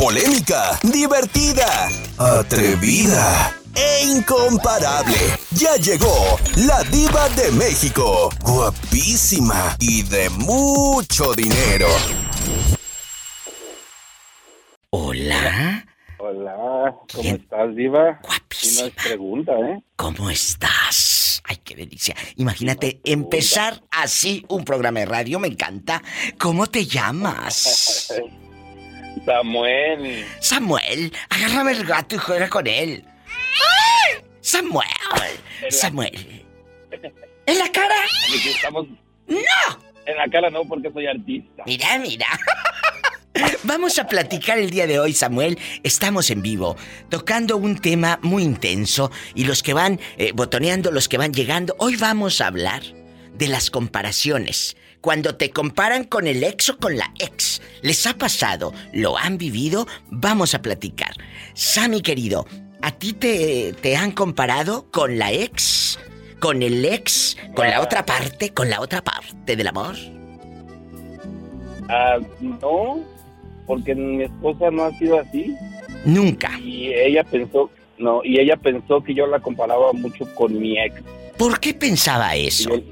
polémica, 0.00 0.80
divertida, 0.82 1.90
atrevida 2.16 3.54
e 3.76 4.06
incomparable. 4.06 5.18
Ya 5.50 5.76
llegó 5.76 6.38
la 6.56 6.82
diva 6.84 7.28
de 7.36 7.52
México, 7.52 8.30
guapísima 8.40 9.76
y 9.78 10.02
de 10.04 10.30
mucho 10.30 11.34
dinero. 11.34 11.88
Hola. 14.88 15.84
Hola, 16.18 16.94
¿cómo 17.12 17.28
estás, 17.34 17.76
Diva? 17.76 18.08
Y 18.08 18.12
no 18.12 18.28
Guapísima. 18.28 18.86
es 18.88 18.94
pregunta, 18.94 19.52
¿eh? 19.52 19.82
¿Cómo 19.96 20.30
estás? 20.30 21.42
Ay, 21.44 21.58
qué 21.62 21.74
delicia. 21.76 22.16
Imagínate 22.36 23.00
No, 23.04 23.12
empezar 23.12 23.82
así 23.90 24.46
un 24.48 24.64
programa 24.64 25.00
de 25.00 25.06
radio, 25.06 25.38
me 25.38 25.48
encanta. 25.48 26.02
¿Cómo 26.38 26.66
te 26.68 26.86
llamas? 26.86 28.14
Samuel. 29.24 30.26
Samuel, 30.40 31.12
agárrame 31.28 31.72
el 31.72 31.84
gato 31.84 32.16
y 32.16 32.18
juega 32.18 32.48
con 32.48 32.66
él. 32.66 33.04
¡Ay! 33.26 34.24
Samuel, 34.40 34.88
Samuel. 35.70 36.44
¿En 37.46 37.58
la 37.58 37.68
cara? 37.70 37.94
Estamos. 38.46 38.86
¡No! 39.26 39.90
En 40.06 40.16
la 40.16 40.28
cara 40.28 40.50
no, 40.50 40.64
porque 40.64 40.90
soy 40.92 41.06
artista. 41.06 41.62
Mira, 41.66 41.98
mira. 41.98 42.26
Vamos 43.64 43.98
a 43.98 44.06
platicar 44.06 44.58
el 44.58 44.70
día 44.70 44.86
de 44.86 44.98
hoy, 44.98 45.12
Samuel. 45.12 45.58
Estamos 45.82 46.30
en 46.30 46.42
vivo, 46.42 46.76
tocando 47.08 47.56
un 47.56 47.78
tema 47.78 48.18
muy 48.22 48.42
intenso 48.42 49.10
y 49.34 49.44
los 49.44 49.62
que 49.62 49.74
van 49.74 50.00
eh, 50.16 50.32
botoneando, 50.34 50.90
los 50.90 51.08
que 51.08 51.18
van 51.18 51.32
llegando, 51.32 51.76
hoy 51.78 51.96
vamos 51.96 52.40
a 52.40 52.48
hablar 52.48 52.82
de 53.34 53.48
las 53.48 53.70
comparaciones. 53.70 54.76
Cuando 55.00 55.34
te 55.36 55.50
comparan 55.50 56.04
con 56.04 56.26
el 56.26 56.44
ex 56.44 56.68
o 56.70 56.76
con 56.78 56.96
la 56.96 57.10
ex, 57.18 57.62
¿les 57.82 58.06
ha 58.06 58.14
pasado? 58.18 58.72
¿Lo 58.92 59.16
han 59.16 59.38
vivido? 59.38 59.86
Vamos 60.10 60.54
a 60.54 60.60
platicar. 60.60 61.12
Sammy 61.54 62.02
querido, 62.02 62.46
¿a 62.82 62.90
ti 62.92 63.14
te, 63.14 63.72
te 63.80 63.96
han 63.96 64.12
comparado 64.12 64.90
con 64.90 65.18
la 65.18 65.32
ex? 65.32 65.98
¿Con 66.38 66.62
el 66.62 66.84
ex? 66.84 67.36
¿Con 67.54 67.68
la 67.68 67.80
otra 67.80 68.04
parte? 68.04 68.50
¿Con 68.50 68.68
la 68.68 68.80
otra 68.80 69.02
parte 69.02 69.56
del 69.56 69.68
amor? 69.68 69.94
Ah, 71.88 72.18
no, 72.40 73.00
porque 73.66 73.94
mi 73.94 74.24
esposa 74.24 74.70
no 74.70 74.84
ha 74.84 74.92
sido 74.98 75.18
así. 75.18 75.54
Nunca. 76.04 76.58
Y 76.60 76.92
ella 76.92 77.24
pensó, 77.24 77.70
no, 77.98 78.22
y 78.24 78.38
ella 78.38 78.56
pensó 78.56 79.02
que 79.02 79.14
yo 79.14 79.26
la 79.26 79.40
comparaba 79.40 79.92
mucho 79.94 80.26
con 80.34 80.58
mi 80.58 80.78
ex. 80.78 81.02
¿Por 81.38 81.58
qué 81.58 81.72
pensaba 81.74 82.34
eso? 82.36 82.68
yo- 82.76 82.82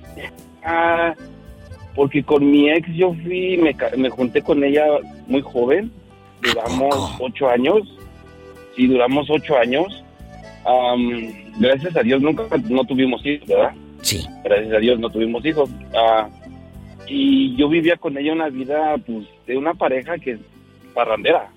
ah, 0.64 1.14
porque 1.98 2.22
con 2.22 2.48
mi 2.48 2.70
ex 2.70 2.86
yo 2.94 3.12
fui, 3.24 3.56
me, 3.56 3.74
me 3.96 4.08
junté 4.08 4.40
con 4.40 4.62
ella 4.62 4.84
muy 5.26 5.42
joven. 5.42 5.90
Duramos 6.40 6.94
ocho 7.18 7.48
años. 7.48 7.82
Sí, 8.76 8.86
duramos 8.86 9.28
ocho 9.28 9.58
años. 9.58 10.04
Am, 10.64 11.28
gracias 11.58 11.96
a 11.96 12.02
Dios 12.04 12.22
nunca 12.22 12.44
no 12.68 12.84
tuvimos 12.84 13.26
hijos, 13.26 13.48
¿verdad? 13.48 13.72
Sí. 14.02 14.24
Gracias 14.44 14.72
a 14.74 14.78
Dios 14.78 15.00
no 15.00 15.10
tuvimos 15.10 15.44
hijos. 15.44 15.68
Ah, 15.92 16.28
y 17.08 17.56
yo 17.56 17.68
vivía 17.68 17.96
con 17.96 18.16
ella 18.16 18.32
una 18.32 18.48
vida, 18.48 18.96
pues, 19.04 19.26
de 19.48 19.56
una 19.56 19.74
pareja 19.74 20.16
que 20.18 20.34
es 20.34 20.40
parrandera. 20.94 21.50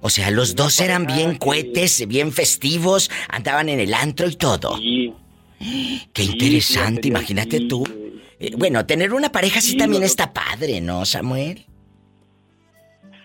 O 0.00 0.10
sea, 0.10 0.32
los 0.32 0.54
Una 0.54 0.64
dos 0.64 0.80
eran 0.80 1.06
bien 1.06 1.34
que- 1.34 1.38
cohetes, 1.38 2.04
bien 2.08 2.32
festivos, 2.32 3.12
andaban 3.28 3.68
en 3.68 3.78
el 3.78 3.94
antro 3.94 4.28
y 4.28 4.34
todo. 4.34 4.76
Y, 4.82 5.12
Qué 6.12 6.24
sí, 6.24 6.32
interesante, 6.32 7.06
imagínate 7.06 7.58
sí, 7.58 7.68
tú. 7.68 7.84
Eh, 8.40 8.52
bueno, 8.56 8.84
tener 8.86 9.12
una 9.14 9.30
pareja 9.30 9.60
sí 9.60 9.72
Sí, 9.72 9.76
también 9.76 10.02
no. 10.02 10.06
está 10.06 10.32
padre, 10.32 10.80
¿no, 10.80 11.04
Samuel? 11.04 11.64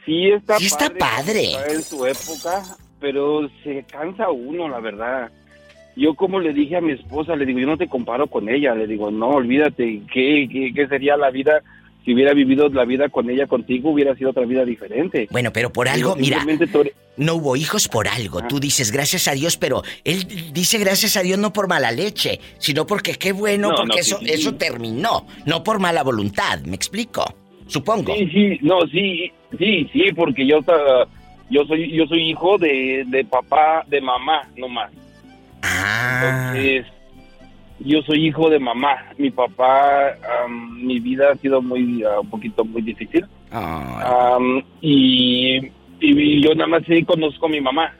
Sí 0.06 0.30
está 0.31 0.58
Sí 0.58 0.66
está 0.66 0.90
padre. 0.90 1.52
en 1.70 1.81
su 1.84 2.06
época, 2.06 2.64
pero 3.00 3.50
se 3.64 3.84
cansa 3.84 4.30
uno, 4.31 4.68
la 4.68 4.80
verdad. 4.80 5.31
Yo 5.95 6.16
como 6.16 6.40
le 6.40 6.53
dije 6.53 6.78
a 6.78 6.81
mi 6.81 6.94
esposa, 6.94 7.36
le 7.36 7.45
digo, 7.45 7.59
yo 7.59 7.68
no 7.68 7.78
te 7.78 7.88
comparo 7.88 8.28
con 8.28 8.50
ella. 8.50 8.73
Le 8.73 8.88
digo, 8.88 9.12
no, 9.12 9.30
olvídate, 9.30 10.02
¿qué, 10.12 10.47
qué, 10.52 10.72
qué 10.74 10.88
sería 10.88 11.18
la 11.18 11.30
vida 11.30 11.62
si 12.03 12.13
hubiera 12.13 12.34
vivido 12.34 12.67
la 12.69 12.85
vida 12.85 13.09
con 13.09 13.29
ella 13.29 13.47
contigo? 13.47 13.91
Hubiera 13.91 14.16
sido 14.16 14.31
otra 14.31 14.45
vida 14.45 14.66
diferente. 14.66 15.28
Bueno, 15.31 15.51
pero 15.53 15.72
por 15.72 15.88
algo, 15.88 16.16
mira, 16.16 16.45
tú 16.72 16.84
no 17.17 17.35
hubo 17.35 17.56
hijos 17.56 17.88
por 17.88 18.07
algo. 18.07 18.39
Ah. 18.39 18.47
Tú 18.47 18.59
dices 18.59 18.91
gracias 18.91 19.28
a 19.28 19.34
Dios, 19.34 19.57
pero 19.57 19.84
él 20.03 20.25
dice 20.53 20.78
gracias 20.79 21.17
a 21.17 21.22
Dios 21.22 21.38
no 21.38 21.53
por 21.53 21.67
mala 21.67 21.91
leche, 21.91 22.39
sino 22.57 22.88
porque 22.88 23.16
qué 23.16 23.31
bueno, 23.34 23.69
No, 23.69 23.75
porque 23.75 23.95
no, 23.95 24.01
eso, 24.01 24.17
sí, 24.19 24.25
sí. 24.25 24.31
eso 24.34 24.56
terminó, 24.56 25.28
no 25.45 25.63
por 25.63 25.79
mala 25.79 26.03
voluntad, 26.03 26.59
¿me 26.62 26.75
explico? 26.75 27.23
Supongo. 27.67 28.16
Sí, 28.16 28.28
sí, 28.33 28.59
no, 28.62 28.81
sí, 28.88 29.31
sí, 29.57 29.89
sí, 29.94 30.12
porque 30.16 30.45
yo, 30.45 30.59
yo 31.50 31.66
soy, 31.66 31.95
yo 31.95 32.06
soy 32.07 32.31
hijo 32.31 32.57
de, 32.57 33.03
de 33.07 33.23
papá, 33.25 33.85
de 33.88 34.01
mamá, 34.01 34.41
no 34.57 34.68
más. 34.68 34.91
Ah, 35.62 36.53
Entonces, 36.53 36.85
yo 37.86 38.02
soy 38.03 38.28
hijo 38.28 38.50
de 38.50 38.59
mamá. 38.59 39.14
Mi 39.18 39.31
papá, 39.31 40.09
am, 40.44 40.86
mi 40.86 41.00
vida 41.00 41.31
ha 41.31 41.36
sido 41.38 41.62
muy, 41.62 42.03
ah, 42.03 42.19
un 42.19 42.30
poquito 42.30 42.64
muy 42.64 42.81
difícil. 42.81 43.25
y, 44.81 45.59
y 46.00 46.42
yo 46.44 46.53
nada 46.56 46.68
más 46.68 46.84
sí 46.88 47.03
conozco 47.03 47.46
a 47.46 47.50
mi 47.50 47.62
mamá. 47.62 47.94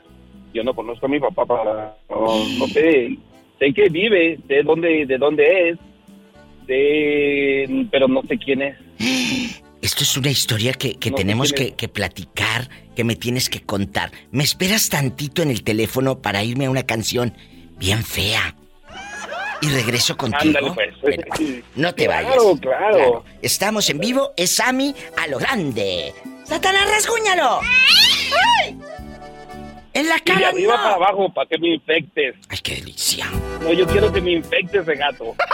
Yo 0.54 0.62
no 0.62 0.74
conozco 0.74 1.06
a 1.06 1.08
mi 1.08 1.18
papá 1.18 1.46
para, 1.46 1.96
no, 2.10 2.26
no 2.58 2.66
sé, 2.68 3.16
sé 3.58 3.72
que 3.72 3.88
vive, 3.88 4.38
sé 4.48 4.62
dónde, 4.62 5.06
de 5.06 5.16
dónde 5.18 5.70
es, 5.70 5.78
sé, 6.66 7.86
pero 7.90 8.06
no 8.06 8.22
sé 8.22 8.36
quién 8.38 8.62
es. 8.62 8.76
Esto 9.80 10.04
es 10.04 10.16
una 10.16 10.30
historia 10.30 10.74
que, 10.74 10.94
que 10.94 11.10
No 11.10 11.16
sé 11.16 11.22
tenemos 11.22 11.52
que, 11.52 11.72
que 11.72 11.88
platicar, 11.88 12.68
que 12.94 13.02
me 13.02 13.16
tienes 13.16 13.48
que 13.48 13.62
contar. 13.62 14.12
¿Me 14.30 14.44
esperas 14.44 14.90
tantito 14.90 15.42
en 15.42 15.50
el 15.50 15.64
teléfono 15.64 16.20
para 16.20 16.44
irme 16.44 16.66
a 16.66 16.70
una 16.70 16.82
canción 16.82 17.32
bien 17.78 18.04
fea? 18.04 18.54
Y 19.62 19.68
regreso 19.68 20.16
contigo. 20.16 20.58
Ándale, 20.58 20.72
pues. 20.72 21.00
Bueno, 21.00 21.22
no 21.76 21.94
te 21.94 22.06
Claro, 22.06 22.26
vayas. 22.26 22.60
claro. 22.60 23.24
Estamos 23.40 23.88
en 23.90 23.98
vivo, 23.98 24.32
es 24.36 24.56
Sammy 24.56 24.94
a 25.16 25.28
lo 25.28 25.38
grande. 25.38 26.12
¡Satanás, 26.44 26.90
rasguñalo! 26.90 27.60
¡Ay! 27.62 28.76
En 29.94 30.08
la 30.08 30.16
Y 30.16 30.18
de 30.18 30.24
cara 30.24 30.48
arriba 30.48 30.76
no. 30.76 30.82
para 30.82 30.94
abajo, 30.96 31.32
para 31.32 31.48
que 31.48 31.58
me 31.58 31.74
infectes. 31.74 32.34
Ay, 32.48 32.58
qué 32.62 32.74
delicia. 32.76 33.26
No, 33.60 33.72
yo 33.72 33.86
quiero 33.86 34.12
que 34.12 34.20
me 34.20 34.32
infectes 34.32 34.84
de 34.84 34.96
gato. 34.96 35.34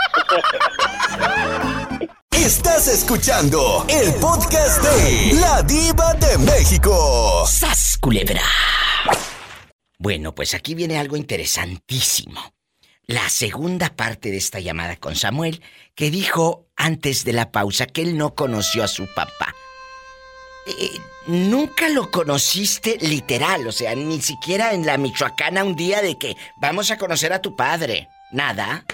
Estás 2.31 2.87
escuchando 2.87 3.85
el 3.89 4.13
podcast 4.15 4.81
de 4.81 5.33
La 5.39 5.61
Diva 5.61 6.13
de 6.15 6.37
México. 6.39 7.45
¡Sas, 7.45 7.97
culebra! 8.01 8.41
Bueno, 9.99 10.33
pues 10.33 10.53
aquí 10.53 10.73
viene 10.73 10.97
algo 10.97 11.17
interesantísimo. 11.17 12.41
La 13.09 13.27
segunda 13.27 13.89
parte 13.89 14.29
de 14.29 14.37
esta 14.37 14.59
llamada 14.59 14.95
con 14.95 15.15
Samuel, 15.15 15.61
que 15.95 16.11
dijo 16.11 16.67
antes 16.77 17.25
de 17.25 17.33
la 17.33 17.51
pausa 17.51 17.87
que 17.87 18.03
él 18.03 18.19
no 18.19 18.35
conoció 18.35 18.83
a 18.83 18.87
su 18.87 19.07
papá. 19.15 19.55
Eh, 20.67 20.99
nunca 21.25 21.89
lo 21.89 22.11
conociste 22.11 22.99
literal, 23.01 23.65
o 23.65 23.71
sea, 23.71 23.95
ni 23.95 24.21
siquiera 24.21 24.75
en 24.75 24.85
la 24.85 24.99
Michoacana 24.99 25.63
un 25.63 25.75
día 25.75 26.03
de 26.03 26.19
que 26.19 26.35
vamos 26.61 26.91
a 26.91 26.99
conocer 26.99 27.33
a 27.33 27.41
tu 27.41 27.55
padre. 27.55 28.07
Nada. 28.31 28.85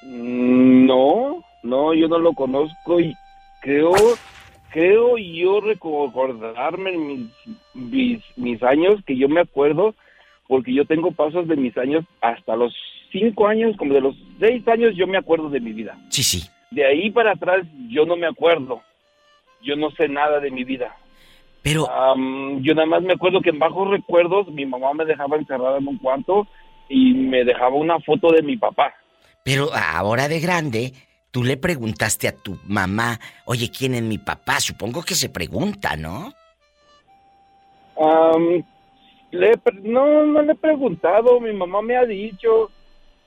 Mm, 0.00 0.86
No, 0.86 1.44
no, 1.62 1.92
yo 1.92 2.08
no 2.08 2.18
lo 2.18 2.32
conozco 2.32 3.00
y 3.00 3.14
creo, 3.60 3.92
creo 4.70 5.18
yo 5.18 5.60
recordarme 5.60 7.28
mis 7.74 8.62
años, 8.62 9.04
que 9.06 9.18
yo 9.18 9.28
me 9.28 9.42
acuerdo, 9.42 9.94
porque 10.48 10.72
yo 10.72 10.86
tengo 10.86 11.12
pasos 11.12 11.46
de 11.48 11.56
mis 11.56 11.76
años 11.76 12.06
hasta 12.22 12.56
los 12.56 12.74
cinco 13.10 13.46
años, 13.46 13.76
como 13.76 13.94
de 13.94 14.00
los 14.00 14.16
seis 14.38 14.66
años 14.68 14.94
yo 14.96 15.06
me 15.06 15.18
acuerdo 15.18 15.48
de 15.48 15.60
mi 15.60 15.72
vida. 15.72 15.98
Sí, 16.08 16.22
sí. 16.22 16.48
De 16.70 16.84
ahí 16.84 17.10
para 17.10 17.32
atrás 17.32 17.66
yo 17.88 18.06
no 18.06 18.16
me 18.16 18.26
acuerdo. 18.26 18.82
Yo 19.62 19.76
no 19.76 19.90
sé 19.90 20.08
nada 20.08 20.40
de 20.40 20.50
mi 20.50 20.64
vida. 20.64 20.96
Pero, 21.62 21.86
yo 22.60 22.74
nada 22.74 22.86
más 22.86 23.02
me 23.02 23.12
acuerdo 23.12 23.42
que 23.42 23.50
en 23.50 23.58
bajos 23.58 23.90
recuerdos 23.90 24.48
mi 24.48 24.64
mamá 24.64 24.94
me 24.94 25.04
dejaba 25.04 25.36
encerrada 25.36 25.76
en 25.76 25.88
un 25.88 25.98
cuarto 25.98 26.46
y 26.88 27.12
me 27.12 27.44
dejaba 27.44 27.76
una 27.76 28.00
foto 28.00 28.32
de 28.32 28.42
mi 28.42 28.56
papá. 28.56 28.94
pero 29.44 29.68
ahora 29.74 30.28
de 30.28 30.40
grande, 30.40 30.92
tú 31.30 31.44
le 31.44 31.56
preguntaste 31.56 32.28
a 32.28 32.36
tu 32.36 32.58
mamá, 32.66 33.20
oye, 33.44 33.70
¿quién 33.70 33.94
es 33.94 34.02
mi 34.02 34.16
papá? 34.16 34.60
Supongo 34.60 35.02
que 35.02 35.14
se 35.14 35.28
pregunta, 35.28 35.96
¿no? 35.96 36.32
Am, 38.00 38.64
le 39.30 39.52
no, 39.82 40.24
no 40.24 40.42
le 40.42 40.52
he 40.52 40.56
preguntado, 40.56 41.40
mi 41.40 41.52
mamá 41.52 41.82
me 41.82 41.96
ha 41.96 42.06
dicho 42.06 42.70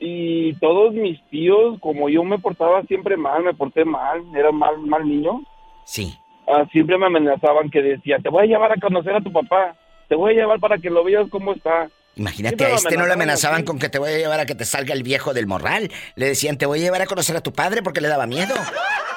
y 0.05 0.53
todos 0.55 0.93
mis 0.93 1.17
tíos, 1.29 1.79
como 1.79 2.09
yo 2.09 2.23
me 2.25 2.37
portaba 2.37 2.81
siempre 2.83 3.15
mal, 3.15 3.41
me 3.43 3.53
porté 3.53 3.85
mal, 3.85 4.21
era 4.35 4.51
mal, 4.51 4.77
mal 4.79 5.07
niño, 5.07 5.41
Sí. 5.85 6.13
ah, 6.45 6.65
siempre 6.73 6.97
me 6.97 7.05
amenazaban 7.05 7.69
que 7.69 7.81
decía, 7.81 8.17
te 8.21 8.27
voy 8.27 8.43
a 8.43 8.47
llevar 8.47 8.73
a 8.73 8.81
conocer 8.81 9.15
a 9.15 9.21
tu 9.21 9.31
papá, 9.31 9.77
te 10.09 10.15
voy 10.15 10.33
a 10.33 10.35
llevar 10.41 10.59
para 10.59 10.77
que 10.77 10.89
lo 10.89 11.05
veas 11.05 11.29
cómo 11.29 11.53
está. 11.53 11.89
Imagínate, 12.15 12.57
Siempre 12.57 12.73
a 12.73 12.75
este 12.75 12.97
no 12.97 13.07
le 13.07 13.13
amenazaban 13.13 13.59
así. 13.59 13.65
con 13.65 13.79
que 13.79 13.87
te 13.89 13.97
voy 13.97 14.11
a 14.11 14.17
llevar 14.17 14.39
a 14.41 14.45
que 14.45 14.55
te 14.55 14.65
salga 14.65 14.93
el 14.93 15.03
viejo 15.03 15.33
del 15.33 15.47
morral. 15.47 15.89
Le 16.15 16.27
decían, 16.27 16.57
te 16.57 16.65
voy 16.65 16.79
a 16.79 16.83
llevar 16.83 17.01
a 17.01 17.05
conocer 17.07 17.35
a 17.37 17.41
tu 17.41 17.53
padre 17.53 17.81
porque 17.81 18.01
le 18.01 18.07
daba 18.09 18.27
miedo. 18.27 18.53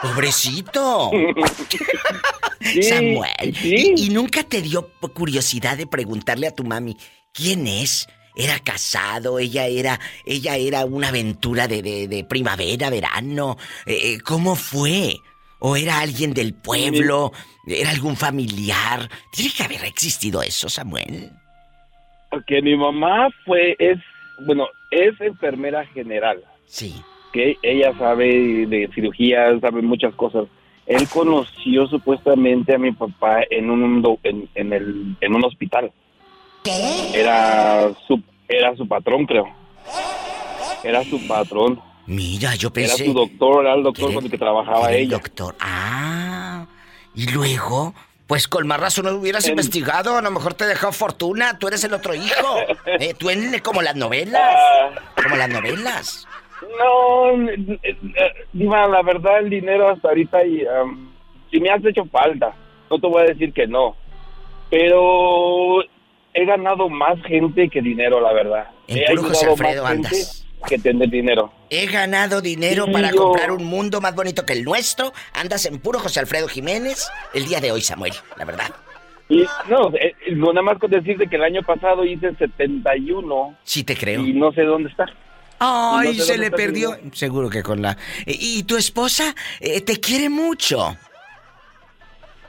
¡Pobrecito! 0.03 1.11
Samuel. 2.83 3.55
¿Y, 3.65 4.09
nunca 4.11 4.43
te 4.45 4.63
dio 4.63 4.89
curiosidad 5.15 5.77
de 5.77 5.87
preguntarle 5.87 6.47
a 6.47 6.55
tu 6.55 6.65
mami 6.65 6.97
quién 7.33 7.67
es? 7.67 8.07
¿Era 8.37 8.59
casado? 8.59 9.39
¿Ella 9.39 9.67
era, 9.67 9.99
ella 10.27 10.57
era 10.57 10.85
una 10.85 11.09
aventura 11.09 11.67
de, 11.67 11.81
de, 11.83 12.25
primavera, 12.25 12.91
verano? 12.91 13.57
Eh, 13.87 13.99
eh, 14.03 14.19
¿Cómo 14.21 14.57
fue? 14.57 15.17
¿O 15.59 15.75
era 15.75 16.01
alguien 16.01 16.35
del 16.35 16.53
pueblo? 16.53 17.33
¿Era 17.67 17.91
algún 17.91 18.15
familiar? 18.15 19.09
Tiene 19.33 19.51
que 19.57 19.63
haber 19.63 19.85
existido 19.87 20.43
eso, 20.43 20.69
Samuel. 20.69 21.31
Porque 22.31 22.61
mi 22.61 22.77
mamá 22.77 23.29
fue, 23.47 23.75
es, 23.79 23.99
bueno, 24.45 24.69
es 24.91 25.19
enfermera 25.21 25.87
general. 25.87 26.45
Sí. 26.67 26.95
Que 27.33 27.57
ella 27.63 27.97
sabe 27.99 28.67
de 28.67 28.91
cirugía, 28.95 29.59
sabe 29.61 29.81
muchas 29.81 30.15
cosas. 30.15 30.47
Él 30.87 31.09
conoció 31.09 31.87
supuestamente 31.87 32.75
a 32.75 32.79
mi 32.79 32.93
papá 32.93 33.41
en 33.51 33.71
un 33.71 34.19
en, 34.23 34.49
en, 34.55 34.73
el, 34.75 35.17
en 35.23 35.35
un 35.35 35.45
hospital. 35.45 35.91
¿Qué? 36.63 37.21
Era 37.21 37.93
su 38.07 38.23
era 38.49 38.77
su 38.77 38.87
patrón, 38.87 39.27
creo. 39.27 39.47
Era 40.83 41.03
su 41.05 41.27
patrón. 41.27 41.81
Mira, 42.07 42.55
yo 42.55 42.73
pensé. 42.73 43.05
Era 43.05 43.13
su 43.13 43.19
doctor, 43.19 43.65
era 43.65 43.75
el 43.75 43.83
doctor 43.83 44.15
con 44.15 44.25
el 44.25 44.31
que 44.31 44.39
trabajaba 44.39 44.93
ella. 44.93 45.03
El 45.03 45.09
doctor. 45.09 45.57
Ah. 45.59 46.67
Y 47.15 47.29
luego, 47.31 47.95
pues 48.27 48.47
con 48.47 48.67
más 48.67 48.79
razón 48.79 49.07
no 49.07 49.13
hubieras 49.13 49.49
investigado, 49.49 50.17
a 50.17 50.23
lo 50.23 50.31
mejor 50.31 50.55
te 50.55 50.67
dejó 50.67 50.93
fortuna, 50.93 51.59
tú 51.59 51.67
eres 51.67 51.83
el 51.85 51.95
otro 51.95 52.15
hijo. 52.15 52.57
Eh, 52.99 53.15
tú 53.19 53.29
eres 53.29 53.61
como 53.63 53.83
las 53.83 53.97
novelas. 53.97 54.41
Ah. 54.43 54.91
Como 55.23 55.37
las 55.37 55.49
novelas. 55.49 56.27
No, 56.79 57.79
Diva, 58.53 58.87
la 58.87 59.03
verdad 59.03 59.41
el 59.41 59.51
dinero 59.51 59.91
hasta 59.91 60.09
ahorita 60.09 60.47
y, 60.47 60.65
si 61.51 61.61
me 61.61 61.71
has 61.71 61.85
hecho 61.85 62.05
falta, 62.07 62.55
no 62.91 62.99
te 62.99 63.07
voy 63.07 63.23
a 63.23 63.27
decir 63.27 63.53
que 63.53 63.67
no. 63.67 63.97
Pero 64.71 65.83
he 66.37 66.45
ganado 66.45 66.89
más 66.89 67.21
gente 67.27 67.69
que 67.69 67.81
dinero, 67.81 68.21
la 68.21 68.33
verdad. 68.33 68.67
En 68.87 68.99
he 68.99 69.07
puro 69.07 69.25
José 69.25 69.47
Alfredo 69.47 69.87
andas. 69.87 70.47
Que 70.69 70.79
tener 70.79 71.09
dinero. 71.09 71.53
He 71.71 71.87
ganado 71.87 72.41
dinero 72.41 72.87
para 72.91 73.11
comprar 73.13 73.53
un 73.53 73.65
mundo 73.65 74.01
más 74.01 74.15
bonito 74.15 74.45
que 74.45 74.53
el 74.53 74.65
nuestro. 74.65 75.13
Andas 75.33 75.65
en 75.67 75.79
puro 75.79 75.99
José 75.99 76.21
Alfredo 76.21 76.49
Jiménez 76.49 77.09
el 77.35 77.47
día 77.47 77.61
de 77.61 77.73
hoy, 77.73 77.83
Samuel, 77.83 78.13
la 78.37 78.45
verdad. 78.45 78.71
Y 79.29 79.45
no, 79.69 79.93
eh, 79.95 80.15
nada 80.29 80.63
más 80.63 80.79
con 80.79 80.91
decirte 80.91 81.29
que 81.29 81.37
el 81.37 81.43
año 81.43 81.63
pasado 81.63 82.05
hice 82.05 82.35
71. 82.35 83.57
Sí, 83.65 83.85
te 83.85 83.97
creo. 83.97 84.25
Y 84.25 84.33
no 84.33 84.53
sé 84.53 84.63
dónde 84.63 84.91
está. 84.91 85.07
Ay, 85.59 86.19
se 86.21 86.37
le 86.37 86.51
perdió. 86.51 86.97
Seguro 87.13 87.49
que 87.49 87.63
con 87.63 87.81
la. 87.81 87.97
¿Y 88.27 88.63
tu 88.65 88.77
esposa 88.77 89.35
eh, 89.61 89.81
te 89.81 90.01
quiere 90.01 90.29
mucho? 90.29 90.97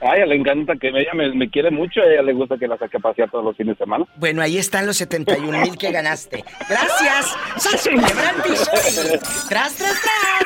A 0.01 0.15
ella 0.15 0.25
le 0.27 0.35
encanta 0.35 0.75
que 0.75 0.89
ella 0.89 1.13
me, 1.13 1.49
quiere 1.49 1.71
mucho, 1.71 2.01
a 2.01 2.05
ella 2.05 2.21
le 2.21 2.33
gusta 2.33 2.57
que 2.57 2.67
la 2.67 2.77
saque 2.77 2.97
a 2.97 2.99
pasear 2.99 3.31
todos 3.31 3.43
los 3.43 3.57
fines 3.57 3.77
de 3.77 3.83
semana. 3.83 4.05
Bueno, 4.17 4.41
ahí 4.41 4.57
están 4.57 4.85
los 4.85 4.97
71 4.97 5.59
mil 5.61 5.77
que 5.77 5.91
ganaste. 5.91 6.43
¡Gracias! 6.69 7.35
¡Sas 7.57 7.83
¡Tras, 9.49 9.75
tras, 9.75 9.75
tras! 9.75 10.45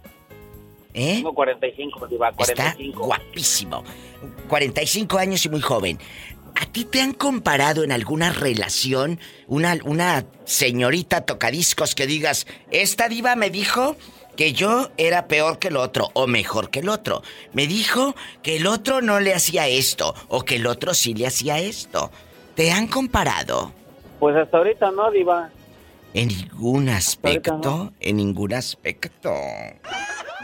¿Eh? 0.94 1.16
Tengo 1.16 1.34
45, 1.34 2.06
diva, 2.06 2.32
45. 2.34 2.92
Está 2.92 3.00
guapísimo. 3.00 3.84
45 4.48 5.18
años 5.18 5.44
y 5.44 5.50
muy 5.50 5.62
joven. 5.62 5.98
¿A 6.56 6.66
ti 6.66 6.86
te 6.86 7.02
han 7.02 7.14
comparado 7.14 7.84
en 7.84 7.92
alguna 7.92 8.32
relación 8.32 9.20
una, 9.48 9.78
una 9.84 10.26
señorita 10.46 11.22
tocadiscos 11.22 11.96
que 11.96 12.08
digas, 12.08 12.48
esta 12.72 13.10
diva 13.10 13.36
me 13.36 13.50
dijo 13.50 13.96
que 14.36 14.54
yo 14.54 14.90
era 14.98 15.28
peor 15.28 15.60
que 15.60 15.70
el 15.70 15.78
otro 15.78 16.10
o 16.14 16.28
mejor 16.28 16.70
que 16.70 16.80
el 16.80 16.90
otro? 16.90 17.24
Me 17.54 17.68
dijo 17.68 18.16
que 18.42 18.58
el 18.58 18.68
otro 18.68 19.02
no 19.02 19.20
le 19.20 19.34
hacía 19.34 19.68
esto 19.68 20.14
o 20.28 20.44
que 20.44 20.58
el 20.58 20.68
otro 20.68 20.94
sí 20.94 21.14
le 21.14 21.28
hacía 21.28 21.60
esto. 21.60 22.12
¿Te 22.56 22.72
han 22.72 22.88
comparado? 22.88 23.72
Pues 24.20 24.36
hasta 24.36 24.58
ahorita 24.58 24.92
no, 24.92 25.10
diva. 25.12 25.50
¿En 26.14 26.28
ningún 26.28 26.90
aspecto? 26.90 27.94
¿En 28.00 28.18
ningún 28.18 28.54
aspecto? 28.54 29.32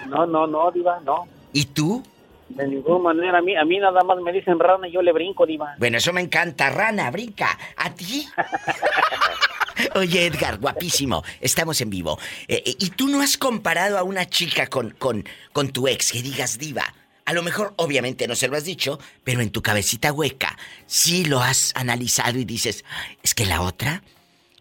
No, 0.08 0.26
no, 0.26 0.48
no, 0.48 0.72
diva, 0.72 1.00
no. 1.04 1.28
¿Y 1.52 1.66
tú? 1.66 2.04
De 2.50 2.68
ninguna 2.68 3.12
manera, 3.12 3.40
a 3.40 3.42
mí, 3.42 3.56
a 3.56 3.66
mí 3.66 3.80
nada 3.80 4.04
más 4.04 4.18
me 4.22 4.32
dicen 4.32 4.60
rana 4.60 4.88
y 4.88 4.92
yo 4.92 5.02
le 5.02 5.12
brinco, 5.12 5.46
Diva. 5.46 5.76
Bueno, 5.78 5.98
eso 5.98 6.14
me 6.14 6.22
encanta, 6.22 6.70
rana, 6.70 7.10
brinca. 7.10 7.58
¿A 7.76 7.94
ti? 7.94 8.28
Oye, 9.96 10.28
Edgar, 10.28 10.60
guapísimo, 10.60 11.24
estamos 11.42 11.82
en 11.82 11.90
vivo. 11.90 12.18
Eh, 12.48 12.64
eh, 12.66 12.76
¿Y 12.80 12.92
tú 12.92 13.08
no 13.08 13.22
has 13.22 13.38
comparado 13.38 13.98
a 13.98 14.04
una 14.04 14.26
chica 14.26 14.68
con, 14.68 14.92
con, 14.92 15.26
con 15.52 15.70
tu 15.70 15.88
ex 15.88 16.12
que 16.12 16.22
digas 16.22 16.58
diva? 16.58 16.86
A 17.26 17.34
lo 17.34 17.42
mejor, 17.42 17.74
obviamente, 17.78 18.28
no 18.28 18.36
se 18.36 18.48
lo 18.48 18.56
has 18.56 18.66
dicho, 18.66 19.00
pero 19.24 19.42
en 19.42 19.50
tu 19.50 19.62
cabecita 19.62 20.14
hueca 20.14 20.58
sí 20.86 21.26
lo 21.26 21.42
has 21.42 21.74
analizado 21.76 22.38
y 22.38 22.46
dices, 22.46 22.86
es 23.24 23.34
que 23.34 23.46
la 23.46 23.62
otra 23.62 24.04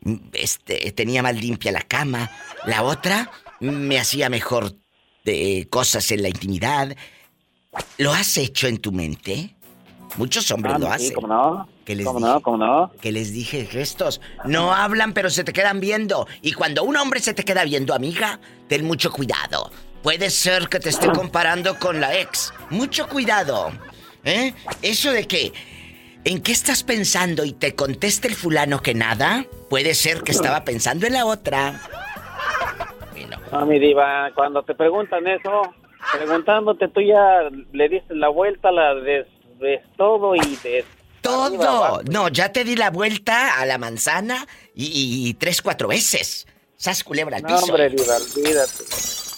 mm, 0.02 0.16
este, 0.32 0.90
tenía 0.92 1.22
más 1.22 1.36
limpia 1.36 1.72
la 1.72 1.82
cama, 1.82 2.30
la 2.64 2.82
otra 2.82 3.30
me 3.60 3.98
hacía 3.98 4.30
mejor 4.30 4.72
de 5.24 5.58
eh, 5.58 5.68
cosas 5.68 6.10
en 6.10 6.22
la 6.22 6.28
intimidad, 6.28 6.96
¿Lo 7.98 8.12
has 8.12 8.36
hecho 8.36 8.66
en 8.66 8.78
tu 8.78 8.92
mente? 8.92 9.54
Muchos 10.16 10.50
hombres 10.50 10.74
ah, 10.76 10.78
lo 10.78 10.88
hacen. 10.88 11.14
¿Cómo 11.14 11.26
no? 11.26 11.68
Que 11.84 11.94
les 11.94 12.06
¿Cómo 12.06 12.18
dije, 12.18 12.30
no? 12.30 12.40
¿Cómo 12.40 12.56
no? 12.58 12.92
Que 13.00 13.12
les 13.12 13.32
dije 13.32 13.66
gestos. 13.66 14.20
No 14.44 14.72
hablan, 14.72 15.12
pero 15.12 15.30
se 15.30 15.44
te 15.44 15.52
quedan 15.52 15.80
viendo. 15.80 16.26
Y 16.40 16.52
cuando 16.52 16.84
un 16.84 16.96
hombre 16.96 17.20
se 17.20 17.34
te 17.34 17.44
queda 17.44 17.64
viendo, 17.64 17.94
amiga, 17.94 18.40
ten 18.68 18.84
mucho 18.84 19.12
cuidado. 19.12 19.70
Puede 20.02 20.30
ser 20.30 20.68
que 20.68 20.80
te 20.80 20.90
esté 20.90 21.08
comparando 21.08 21.78
con 21.78 22.00
la 22.00 22.16
ex. 22.18 22.52
Mucho 22.70 23.08
cuidado. 23.08 23.72
¿Eh? 24.24 24.54
Eso 24.82 25.10
de 25.10 25.26
que. 25.26 25.52
¿En 26.26 26.40
qué 26.40 26.52
estás 26.52 26.82
pensando 26.82 27.44
y 27.44 27.52
te 27.52 27.74
conteste 27.74 28.28
el 28.28 28.34
fulano 28.34 28.80
que 28.80 28.94
nada? 28.94 29.44
Puede 29.68 29.92
ser 29.94 30.22
que 30.22 30.32
estaba 30.32 30.64
pensando 30.64 31.06
en 31.06 31.12
la 31.12 31.26
otra. 31.26 31.82
No, 33.52 33.66
mi 33.66 33.78
diva, 33.78 34.30
cuando 34.34 34.62
te 34.62 34.74
preguntan 34.74 35.26
eso, 35.26 35.74
Preguntándote, 36.12 36.88
tú 36.88 37.00
ya 37.00 37.48
le 37.72 37.88
diste 37.88 38.14
la 38.14 38.28
vuelta, 38.28 38.70
la 38.70 38.94
des, 38.94 39.26
todo 39.96 40.34
y 40.34 40.56
de... 40.62 40.84
Todo. 41.20 42.02
No, 42.10 42.28
ya 42.28 42.52
te 42.52 42.64
di 42.64 42.76
la 42.76 42.90
vuelta 42.90 43.58
a 43.58 43.64
la 43.64 43.78
manzana 43.78 44.46
y, 44.74 45.32
tres, 45.34 45.62
cuatro 45.62 45.88
veces. 45.88 46.46
Sas 46.76 47.02
culebra 47.02 47.38
al 47.38 47.42
no, 47.44 47.56
hombre, 47.56 47.86
olvídate. 47.86 48.84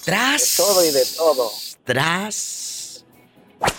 Tras. 0.04 0.56
De 0.56 0.64
todo 0.64 0.84
y 0.84 0.90
de 0.90 1.04
todo. 1.16 1.52
Tras. 1.84 3.04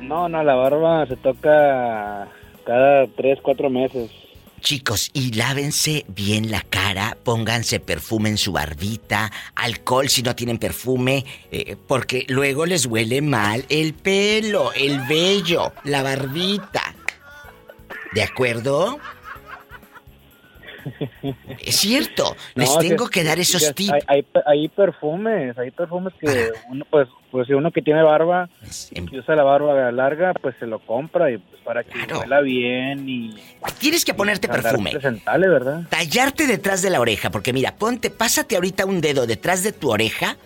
No, 0.00 0.28
no, 0.28 0.44
la 0.44 0.54
barba 0.54 1.06
se 1.06 1.16
toca 1.16 2.28
cada 2.64 3.06
tres, 3.16 3.40
cuatro 3.42 3.70
meses. 3.70 4.21
Chicos, 4.62 5.10
y 5.12 5.32
lávense 5.32 6.04
bien 6.06 6.52
la 6.52 6.60
cara, 6.60 7.16
pónganse 7.24 7.80
perfume 7.80 8.28
en 8.28 8.38
su 8.38 8.52
barbita, 8.52 9.32
alcohol 9.56 10.08
si 10.08 10.22
no 10.22 10.36
tienen 10.36 10.58
perfume, 10.58 11.24
eh, 11.50 11.76
porque 11.88 12.24
luego 12.28 12.64
les 12.64 12.86
huele 12.86 13.22
mal 13.22 13.64
el 13.68 13.92
pelo, 13.92 14.72
el 14.72 15.00
vello, 15.00 15.72
la 15.82 16.04
barbita. 16.04 16.94
¿De 18.12 18.22
acuerdo? 18.22 19.00
Es 21.58 21.76
cierto, 21.76 22.36
les 22.54 22.78
tengo 22.78 23.08
que, 23.08 23.24
dar 23.24 23.40
esos 23.40 23.74
tips. 23.74 23.92
Hay, 24.06 24.68
perfumes, 24.68 25.58
hay 25.58 25.72
perfumes 25.72 26.14
que 26.20 26.52
uno, 26.70 26.84
pues, 26.88 27.08
pues 27.32 27.46
si 27.46 27.54
uno 27.54 27.72
que 27.72 27.80
tiene 27.80 28.02
barba 28.02 28.50
y 28.90 29.18
usa 29.18 29.34
la 29.34 29.42
barba 29.42 29.90
larga, 29.90 30.34
pues 30.34 30.54
se 30.60 30.66
lo 30.66 30.80
compra 30.80 31.30
y 31.30 31.38
pues 31.38 31.62
para 31.62 31.82
que 31.82 31.90
huela 32.14 32.42
bien 32.42 33.08
y... 33.08 33.34
Tienes 33.78 34.04
que 34.04 34.12
ponerte 34.12 34.48
perfume. 34.48 34.90
Presentable, 34.90 35.48
¿verdad? 35.48 35.82
Tallarte 35.88 36.46
detrás 36.46 36.82
de 36.82 36.90
la 36.90 37.00
oreja, 37.00 37.30
porque 37.30 37.54
mira, 37.54 37.74
ponte, 37.74 38.10
pásate 38.10 38.54
ahorita 38.54 38.84
un 38.84 39.00
dedo 39.00 39.26
detrás 39.26 39.62
de 39.62 39.72
tu 39.72 39.90
oreja, 39.90 40.36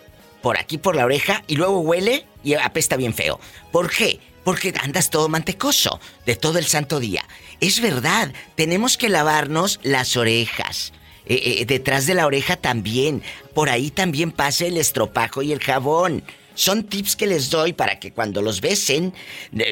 por 0.41 0.59
aquí 0.59 0.79
por 0.79 0.95
la 0.95 1.05
oreja, 1.05 1.43
y 1.49 1.57
luego 1.57 1.81
huele 1.81 2.25
y 2.45 2.55
apesta 2.55 2.97
bien 2.97 3.15
feo. 3.15 3.41
¿Por 3.73 3.91
qué? 3.91 4.21
Porque 4.45 4.73
andas 4.81 5.11
todo 5.11 5.29
mantecoso 5.29 5.99
de 6.25 6.37
todo 6.37 6.59
el 6.59 6.67
santo 6.67 7.01
día. 7.01 7.25
Es 7.61 7.83
verdad, 7.83 8.33
tenemos 8.55 8.97
que 8.97 9.09
lavarnos 9.09 9.81
las 9.83 10.17
orejas. 10.17 10.93
Eh, 11.29 11.63
eh, 11.63 11.65
detrás 11.67 12.07
de 12.07 12.15
la 12.15 12.27
oreja 12.27 12.55
también. 12.55 13.23
Por 13.55 13.71
ahí 13.71 13.91
también 13.91 14.31
pase 14.31 14.69
el 14.69 14.77
estropajo 14.77 15.43
y 15.43 15.53
el 15.53 15.59
jabón. 15.59 16.23
Son 16.57 16.85
tips 16.85 17.17
que 17.17 17.27
les 17.27 17.51
doy 17.51 17.75
para 17.75 18.01
que 18.01 18.13
cuando 18.13 18.41
los 18.41 18.63
besen, 18.63 19.13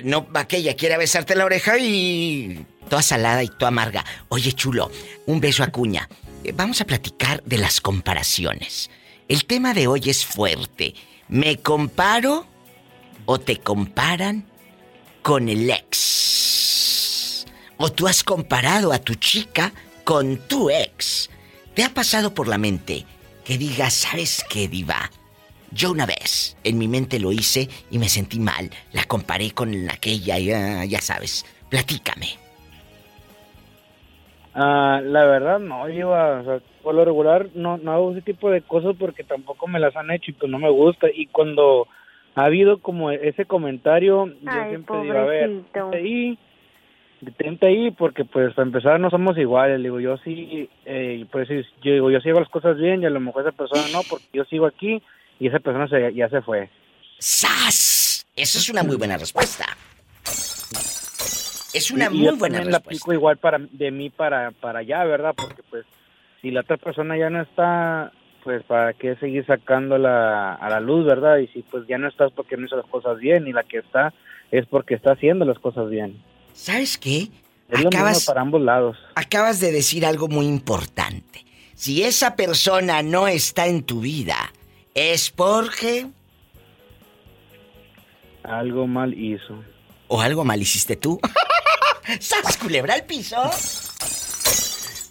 no 0.04 0.28
aquella 0.34 0.76
quiera 0.76 0.98
besarte 0.98 1.34
la 1.34 1.46
oreja 1.46 1.78
y 1.78 2.64
toda 2.90 3.02
salada 3.02 3.42
y 3.42 3.48
toda 3.48 3.68
amarga. 3.68 4.04
Oye, 4.28 4.52
chulo, 4.52 4.90
un 5.26 5.40
beso 5.40 5.62
a 5.62 5.68
cuña. 5.68 6.08
Eh, 6.44 6.52
vamos 6.54 6.82
a 6.82 6.84
platicar 6.84 7.42
de 7.44 7.56
las 7.56 7.80
comparaciones. 7.80 8.90
El 9.28 9.46
tema 9.46 9.72
de 9.72 9.86
hoy 9.86 10.02
es 10.04 10.26
fuerte. 10.26 10.94
¿Me 11.28 11.56
comparo 11.56 12.46
o 13.24 13.40
te 13.40 13.56
comparan 13.60 14.44
con 15.22 15.48
el 15.48 15.70
ex? 15.70 17.46
¿O 17.78 17.90
tú 17.90 18.06
has 18.06 18.22
comparado 18.22 18.92
a 18.92 18.98
tu 18.98 19.14
chica 19.14 19.72
con 20.04 20.36
tu 20.36 20.68
ex? 20.68 21.30
¿Te 21.74 21.82
ha 21.82 21.88
pasado 21.88 22.34
por 22.34 22.46
la 22.46 22.58
mente 22.58 23.06
que 23.42 23.56
digas, 23.56 23.94
¿sabes 23.94 24.44
qué, 24.50 24.68
diva? 24.68 25.10
Yo 25.74 25.90
una 25.90 26.06
vez 26.06 26.56
en 26.62 26.78
mi 26.78 26.86
mente 26.86 27.18
lo 27.18 27.32
hice 27.32 27.68
y 27.90 27.98
me 27.98 28.08
sentí 28.08 28.38
mal. 28.38 28.70
La 28.92 29.02
comparé 29.04 29.50
con 29.50 29.90
aquella, 29.90 30.38
ya, 30.38 30.84
ya 30.84 31.00
sabes. 31.00 31.44
Platícame. 31.68 32.28
Ah, 34.54 35.00
la 35.02 35.24
verdad 35.24 35.58
no, 35.58 35.88
yo 35.88 36.10
o 36.10 36.44
sea, 36.44 36.60
por 36.84 36.94
lo 36.94 37.04
regular 37.04 37.48
no, 37.54 37.76
no 37.76 37.90
hago 37.90 38.12
ese 38.12 38.22
tipo 38.22 38.52
de 38.52 38.62
cosas 38.62 38.94
porque 38.96 39.24
tampoco 39.24 39.66
me 39.66 39.80
las 39.80 39.96
han 39.96 40.12
hecho 40.12 40.30
y 40.30 40.34
pues 40.34 40.48
no 40.48 40.60
me 40.60 40.70
gusta. 40.70 41.08
Y 41.12 41.26
cuando 41.26 41.88
ha 42.36 42.44
habido 42.44 42.78
como 42.78 43.10
ese 43.10 43.44
comentario, 43.44 44.26
yo 44.26 44.68
siempre 44.68 45.02
digo, 45.02 45.18
a 45.18 45.24
ver, 45.24 45.50
ahí, 45.92 46.38
detente 47.20 47.66
ahí 47.66 47.90
porque 47.90 48.24
pues 48.24 48.54
para 48.54 48.66
empezar 48.66 49.00
no 49.00 49.10
somos 49.10 49.36
iguales. 49.38 49.82
Digo, 49.82 49.98
yo 49.98 50.18
sí, 50.18 50.70
eh, 50.84 51.26
pues 51.32 51.48
yo 51.48 51.92
digo, 51.92 52.10
yo 52.12 52.20
sigo 52.20 52.38
las 52.38 52.48
cosas 52.48 52.76
bien 52.76 53.02
y 53.02 53.06
a 53.06 53.10
lo 53.10 53.18
mejor 53.18 53.42
esa 53.42 53.56
persona 53.56 53.82
no 53.92 54.02
porque 54.08 54.26
yo 54.32 54.44
sigo 54.44 54.66
aquí 54.66 55.02
y 55.38 55.48
esa 55.48 55.58
persona 55.58 55.88
ya 56.10 56.28
se 56.28 56.42
fue. 56.42 56.70
¡Sas! 57.18 58.26
Esa 58.36 58.58
es 58.58 58.68
una 58.68 58.82
muy 58.82 58.96
buena 58.96 59.16
respuesta. 59.16 59.66
Es 61.72 61.90
una 61.90 62.08
muy 62.10 62.34
buena 62.36 62.58
respuesta. 62.58 62.70
la 62.70 62.76
aplico 62.76 63.12
igual 63.12 63.36
para 63.36 63.58
de 63.58 63.90
mí 63.90 64.10
para 64.10 64.52
para 64.52 64.80
allá, 64.80 65.04
¿verdad? 65.04 65.34
Porque 65.36 65.62
pues 65.68 65.84
si 66.40 66.50
la 66.50 66.60
otra 66.60 66.76
persona 66.76 67.16
ya 67.16 67.30
no 67.30 67.42
está, 67.42 68.12
pues 68.44 68.62
para 68.64 68.92
qué 68.92 69.16
seguir 69.16 69.44
sacándola 69.46 70.54
a 70.54 70.68
la 70.68 70.80
luz, 70.80 71.04
¿verdad? 71.04 71.38
Y 71.38 71.48
si 71.48 71.62
pues 71.62 71.86
ya 71.88 71.98
no 71.98 72.08
estás 72.08 72.32
porque 72.32 72.56
no 72.56 72.66
hizo 72.66 72.76
las 72.76 72.86
cosas 72.86 73.18
bien 73.18 73.46
y 73.46 73.52
la 73.52 73.64
que 73.64 73.78
está 73.78 74.12
es 74.50 74.66
porque 74.66 74.94
está 74.94 75.12
haciendo 75.12 75.44
las 75.44 75.58
cosas 75.58 75.88
bien. 75.88 76.22
¿Sabes 76.52 76.98
qué? 76.98 77.28
Es 77.68 77.86
acabas, 77.86 78.26
para 78.26 78.42
ambos 78.42 78.60
lados. 78.60 78.96
Acabas 79.14 79.58
de 79.60 79.72
decir 79.72 80.04
algo 80.04 80.28
muy 80.28 80.46
importante. 80.46 81.44
Si 81.74 82.04
esa 82.04 82.36
persona 82.36 83.02
no 83.02 83.26
está 83.26 83.66
en 83.66 83.82
tu 83.82 84.00
vida, 84.00 84.36
es 84.94 85.30
porque... 85.30 86.06
Algo 88.42 88.86
mal 88.86 89.14
hizo. 89.14 89.62
¿O 90.08 90.20
algo 90.20 90.44
mal 90.44 90.60
hiciste 90.60 90.96
tú? 90.96 91.18
¿Sas 92.20 92.56
culebra 92.58 92.94
al 92.94 93.04
piso? 93.04 93.36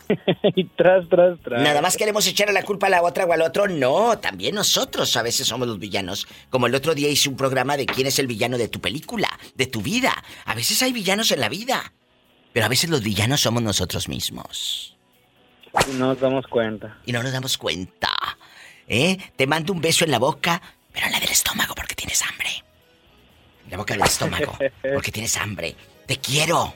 y 0.56 0.66
tras, 0.66 1.10
tras, 1.10 1.40
tras. 1.42 1.62
Nada 1.62 1.82
más 1.82 1.98
queremos 1.98 2.28
echar 2.28 2.52
la 2.54 2.64
culpa 2.64 2.88
a 2.88 2.90
la 2.90 3.02
otra 3.02 3.26
o 3.26 3.34
al 3.34 3.42
otro. 3.42 3.68
No, 3.68 4.20
también 4.20 4.56
nosotros 4.56 5.16
a 5.18 5.24
veces 5.24 5.48
somos 5.48 5.68
los 5.68 5.80
villanos. 5.80 6.28
Como 6.50 6.68
el 6.68 6.76
otro 6.76 6.94
día 6.94 7.10
hice 7.10 7.30
un 7.30 7.38
programa 7.38 7.78
de 7.78 7.86
quién 7.86 8.08
es 8.08 8.20
el 8.20 8.28
villano 8.28 8.58
de 8.58 8.68
tu 8.68 8.80
película, 8.80 9.30
de 9.56 9.66
tu 9.66 9.82
vida. 9.82 10.14
A 10.46 10.56
veces 10.56 10.82
hay 10.82 10.94
villanos 10.94 11.32
en 11.32 11.40
la 11.40 11.50
vida. 11.50 11.94
Pero 12.52 12.68
a 12.68 12.70
veces 12.70 12.90
los 12.90 13.02
villanos 13.02 13.42
somos 13.42 13.64
nosotros 13.64 14.08
mismos. 14.08 14.96
Y 15.90 15.94
no 15.94 16.08
nos 16.08 16.20
damos 16.20 16.46
cuenta. 16.46 17.00
Y 17.06 17.12
no 17.12 17.24
nos 17.24 17.32
damos 17.32 17.58
cuenta. 17.58 18.10
¿Eh? 18.88 19.18
Te 19.36 19.48
mando 19.48 19.74
un 19.74 19.82
beso 19.82 20.06
en 20.06 20.12
la 20.12 20.20
boca, 20.20 20.62
pero 20.92 21.08
en 21.08 21.14
la 21.14 21.20
del 21.20 21.30
estómago 21.30 21.74
porque 21.76 21.96
tienes 21.96 22.22
hambre. 22.22 22.50
En 23.66 23.72
la 23.72 23.78
boca 23.78 23.94
del 23.94 24.04
estómago 24.04 24.58
porque 24.94 25.12
tienes 25.12 25.36
hambre. 25.38 25.76
Te 26.06 26.18
quiero. 26.18 26.76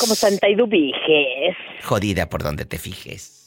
Como 0.00 0.14
Santa 0.14 0.48
Idubiges. 0.48 1.56
Jodida 1.84 2.28
por 2.28 2.42
donde 2.42 2.64
te 2.64 2.78
fijes. 2.78 3.37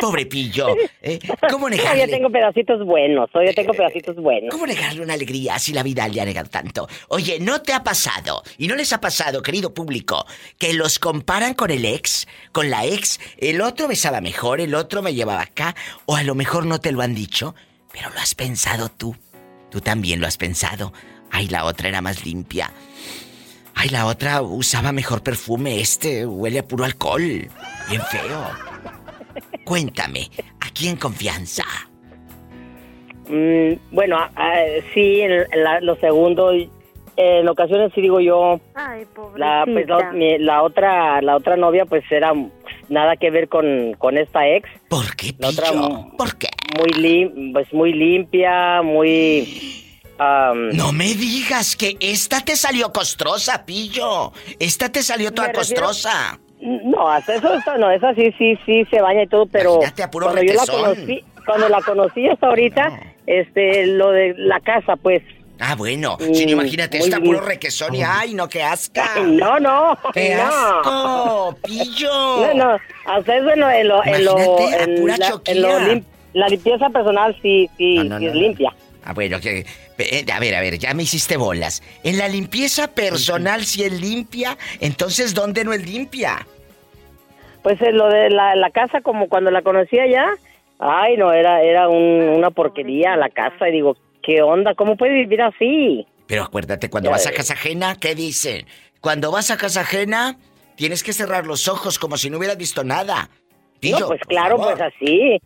Pobre 0.00 0.26
pillo. 0.26 0.74
¿eh? 1.02 1.18
¿Cómo 1.50 1.68
negarle? 1.68 2.06
Yo 2.06 2.10
tengo 2.10 2.30
pedacitos 2.30 2.84
buenos, 2.84 3.28
yo 3.32 3.54
tengo 3.54 3.72
pedacitos 3.72 4.16
buenos. 4.16 4.50
¿Cómo 4.50 4.66
negarle 4.66 5.02
una 5.02 5.14
alegría 5.14 5.58
si 5.58 5.72
la 5.72 5.82
vida 5.82 6.06
le 6.08 6.20
ha 6.20 6.24
negado 6.24 6.48
tanto? 6.48 6.88
Oye, 7.08 7.38
¿no 7.40 7.62
te 7.62 7.72
ha 7.72 7.82
pasado? 7.82 8.42
¿Y 8.58 8.68
no 8.68 8.76
les 8.76 8.92
ha 8.92 9.00
pasado, 9.00 9.42
querido 9.42 9.74
público, 9.74 10.26
que 10.58 10.72
los 10.74 10.98
comparan 10.98 11.54
con 11.54 11.70
el 11.70 11.84
ex, 11.84 12.28
con 12.52 12.70
la 12.70 12.86
ex? 12.86 13.20
El 13.38 13.60
otro 13.60 13.88
besaba 13.88 14.20
mejor, 14.20 14.60
el 14.60 14.74
otro 14.74 15.02
me 15.02 15.14
llevaba 15.14 15.42
acá, 15.42 15.74
o 16.06 16.16
a 16.16 16.22
lo 16.22 16.34
mejor 16.34 16.66
no 16.66 16.80
te 16.80 16.92
lo 16.92 17.02
han 17.02 17.14
dicho, 17.14 17.54
pero 17.92 18.10
lo 18.10 18.20
has 18.20 18.34
pensado 18.34 18.88
tú. 18.88 19.16
Tú 19.70 19.80
también 19.80 20.20
lo 20.20 20.26
has 20.26 20.36
pensado. 20.36 20.92
Ay, 21.30 21.48
la 21.48 21.64
otra 21.64 21.88
era 21.88 22.00
más 22.00 22.24
limpia. 22.24 22.72
Ay, 23.74 23.90
la 23.90 24.06
otra 24.06 24.42
usaba 24.42 24.92
mejor 24.92 25.22
perfume. 25.22 25.80
Este 25.80 26.26
huele 26.26 26.60
a 26.60 26.66
puro 26.66 26.84
alcohol. 26.84 27.48
Bien 27.88 28.02
feo. 28.10 28.50
Cuéntame, 29.68 30.30
aquí 30.60 30.88
en 30.88 30.96
confianza. 30.96 31.62
Mm, 33.28 33.74
bueno, 33.90 34.16
sí, 34.94 35.20
en, 35.20 35.44
lo 35.82 35.94
segundo, 35.96 36.52
en 37.16 37.48
ocasiones 37.48 37.92
sí 37.94 38.00
digo 38.00 38.18
yo. 38.18 38.58
Ay, 38.74 39.04
la, 39.36 39.66
pues, 39.66 39.86
la, 40.40 40.62
otra, 40.62 41.20
la 41.20 41.36
otra 41.36 41.58
novia, 41.58 41.84
pues 41.84 42.02
era 42.10 42.32
nada 42.88 43.16
que 43.16 43.30
ver 43.30 43.50
con, 43.50 43.92
con 43.98 44.16
esta 44.16 44.48
ex. 44.48 44.70
¿Por 44.88 45.14
qué, 45.16 45.34
la 45.38 45.48
otra, 45.48 45.66
¿Por 46.16 46.38
qué? 46.38 46.48
Muy 46.78 46.90
lim, 47.02 47.52
pues 47.52 47.70
muy 47.74 47.92
limpia, 47.92 48.80
muy. 48.80 49.84
no 50.72 50.92
me 50.92 51.12
digas 51.12 51.76
que 51.76 51.98
esta 52.00 52.40
te 52.40 52.56
salió 52.56 52.90
costrosa, 52.90 53.66
pillo. 53.66 54.32
Esta 54.58 54.90
te 54.90 55.02
salió 55.02 55.30
toda 55.30 55.52
costrosa. 55.52 56.40
No, 56.60 57.08
hasta 57.08 57.36
eso, 57.36 57.48
no, 57.78 57.90
esa 57.90 58.14
sí, 58.14 58.34
sí, 58.36 58.58
sí 58.66 58.84
se 58.90 59.00
baña 59.00 59.22
y 59.22 59.26
todo, 59.28 59.46
pero 59.46 59.80
cuando 60.10 60.42
yo 60.42 60.54
la 60.54 60.66
conocí, 60.66 61.24
cuando 61.46 61.68
la 61.68 61.80
conocí 61.82 62.28
hasta 62.28 62.46
ahorita, 62.48 63.00
este, 63.26 63.86
lo 63.86 64.10
de 64.10 64.34
la 64.36 64.60
casa, 64.60 64.96
pues. 64.96 65.22
Ah, 65.60 65.74
bueno, 65.76 66.16
si 66.20 66.46
no, 66.46 66.52
imagínate, 66.52 66.98
está 66.98 67.20
puro 67.20 67.40
requesón 67.40 67.94
y 67.94 68.02
ay, 68.02 68.34
no, 68.34 68.48
qué 68.48 68.62
asca. 68.62 69.20
No, 69.24 69.58
no, 69.58 69.98
qué 70.14 70.34
no. 70.36 70.42
asco, 70.42 71.56
pillo. 71.64 72.10
No, 72.10 72.54
no, 72.54 72.78
hasta 73.06 73.36
eso 73.36 73.50
en 73.50 73.60
lo, 73.60 73.70
en 73.70 73.88
lo, 73.88 74.04
en, 74.04 74.24
lo, 74.24 74.38
en, 74.38 75.06
la, 75.06 75.40
en 75.46 75.62
lo 75.62 75.68
la 76.34 76.48
limpieza 76.48 76.88
personal 76.90 77.36
sí, 77.42 77.68
sí, 77.76 77.98
sí 78.18 78.26
es 78.26 78.34
limpia. 78.34 78.72
Ah, 79.08 79.14
bueno, 79.14 79.40
que. 79.40 79.64
Eh, 79.96 80.26
a 80.30 80.38
ver, 80.38 80.54
a 80.54 80.60
ver, 80.60 80.78
ya 80.78 80.92
me 80.92 81.04
hiciste 81.04 81.38
bolas. 81.38 81.82
En 82.04 82.18
la 82.18 82.28
limpieza 82.28 82.88
personal, 82.88 83.64
si 83.64 83.82
es 83.82 83.98
limpia, 83.98 84.58
entonces 84.80 85.32
¿dónde 85.32 85.64
no 85.64 85.72
es 85.72 85.82
limpia? 85.88 86.46
Pues 87.62 87.80
en 87.80 87.96
lo 87.96 88.06
de 88.10 88.28
la, 88.28 88.70
casa, 88.70 89.00
como 89.00 89.30
cuando 89.30 89.50
la 89.50 89.62
conocía 89.62 90.06
ya. 90.06 90.28
Ay, 90.78 91.16
no, 91.16 91.32
era, 91.32 91.62
era 91.62 91.88
una 91.88 92.50
porquería 92.50 93.16
la 93.16 93.30
casa. 93.30 93.70
Y 93.70 93.72
digo, 93.72 93.96
¿qué 94.22 94.42
onda? 94.42 94.74
¿Cómo 94.74 94.98
puede 94.98 95.14
vivir 95.14 95.40
así? 95.40 96.06
Pero 96.26 96.42
acuérdate, 96.42 96.90
cuando 96.90 97.10
vas 97.10 97.26
a 97.26 97.32
casa 97.32 97.54
ajena, 97.54 97.96
¿qué 97.98 98.14
dicen? 98.14 98.66
Cuando 99.00 99.32
vas 99.32 99.50
a 99.50 99.56
casa 99.56 99.80
ajena, 99.80 100.36
tienes 100.76 101.02
que 101.02 101.14
cerrar 101.14 101.46
los 101.46 101.66
ojos 101.66 101.98
como 101.98 102.18
si 102.18 102.28
no 102.28 102.36
hubieras 102.36 102.58
visto 102.58 102.84
nada. 102.84 103.30
no, 103.80 104.06
pues 104.06 104.20
claro, 104.28 104.58
pues 104.58 104.78
así. 104.78 105.40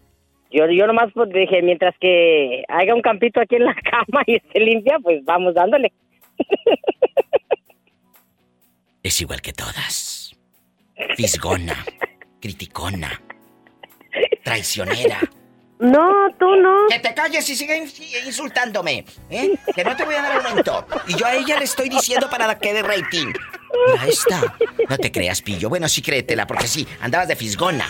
Yo, 0.53 0.69
yo 0.69 0.87
nomás 0.87 1.11
pues, 1.15 1.31
dije, 1.31 1.63
mientras 1.63 1.95
que 1.99 2.65
haga 2.69 2.95
un 2.95 3.03
campito 3.03 3.41
aquí 3.41 3.57
en 3.57 3.65
la 3.65 3.75
cama 3.91 4.23
y 4.27 4.37
esté 4.37 4.61
limpia, 4.61 4.99
pues 5.03 5.25
vamos 5.25 5.55
dándole. 5.55 5.93
Es 9.05 9.21
igual 9.21 9.43
que 9.43 9.53
todas. 9.53 10.37
Fisgona, 11.17 11.85
criticona, 12.41 13.21
traicionera. 14.45 15.19
No, 15.81 16.31
tú 16.39 16.55
no. 16.55 16.87
Que 16.89 17.01
te 17.01 17.13
calles 17.13 17.49
y 17.51 17.57
sigue 17.57 17.85
insultándome, 18.25 19.05
¿eh? 19.29 19.59
Que 19.75 19.83
no 19.83 19.97
te 19.97 20.05
voy 20.05 20.15
a 20.15 20.23
dar 20.23 20.37
aumento. 20.37 20.87
Y 21.09 21.17
yo 21.17 21.27
a 21.27 21.35
ella 21.35 21.59
le 21.59 21.65
estoy 21.65 21.89
diciendo 21.89 22.31
para 22.31 22.57
que 22.57 22.73
dé 22.73 22.83
rating. 22.85 23.33
Mira 23.89 24.07
esta. 24.07 24.55
No 24.89 24.97
te 24.97 25.11
creas, 25.11 25.43
pillo. 25.43 25.69
Bueno, 25.69 25.89
sí 25.89 26.01
créetela, 26.01 26.47
porque 26.47 26.69
sí, 26.69 26.87
andabas 27.01 27.27
de 27.27 27.35
fisgona. 27.35 27.87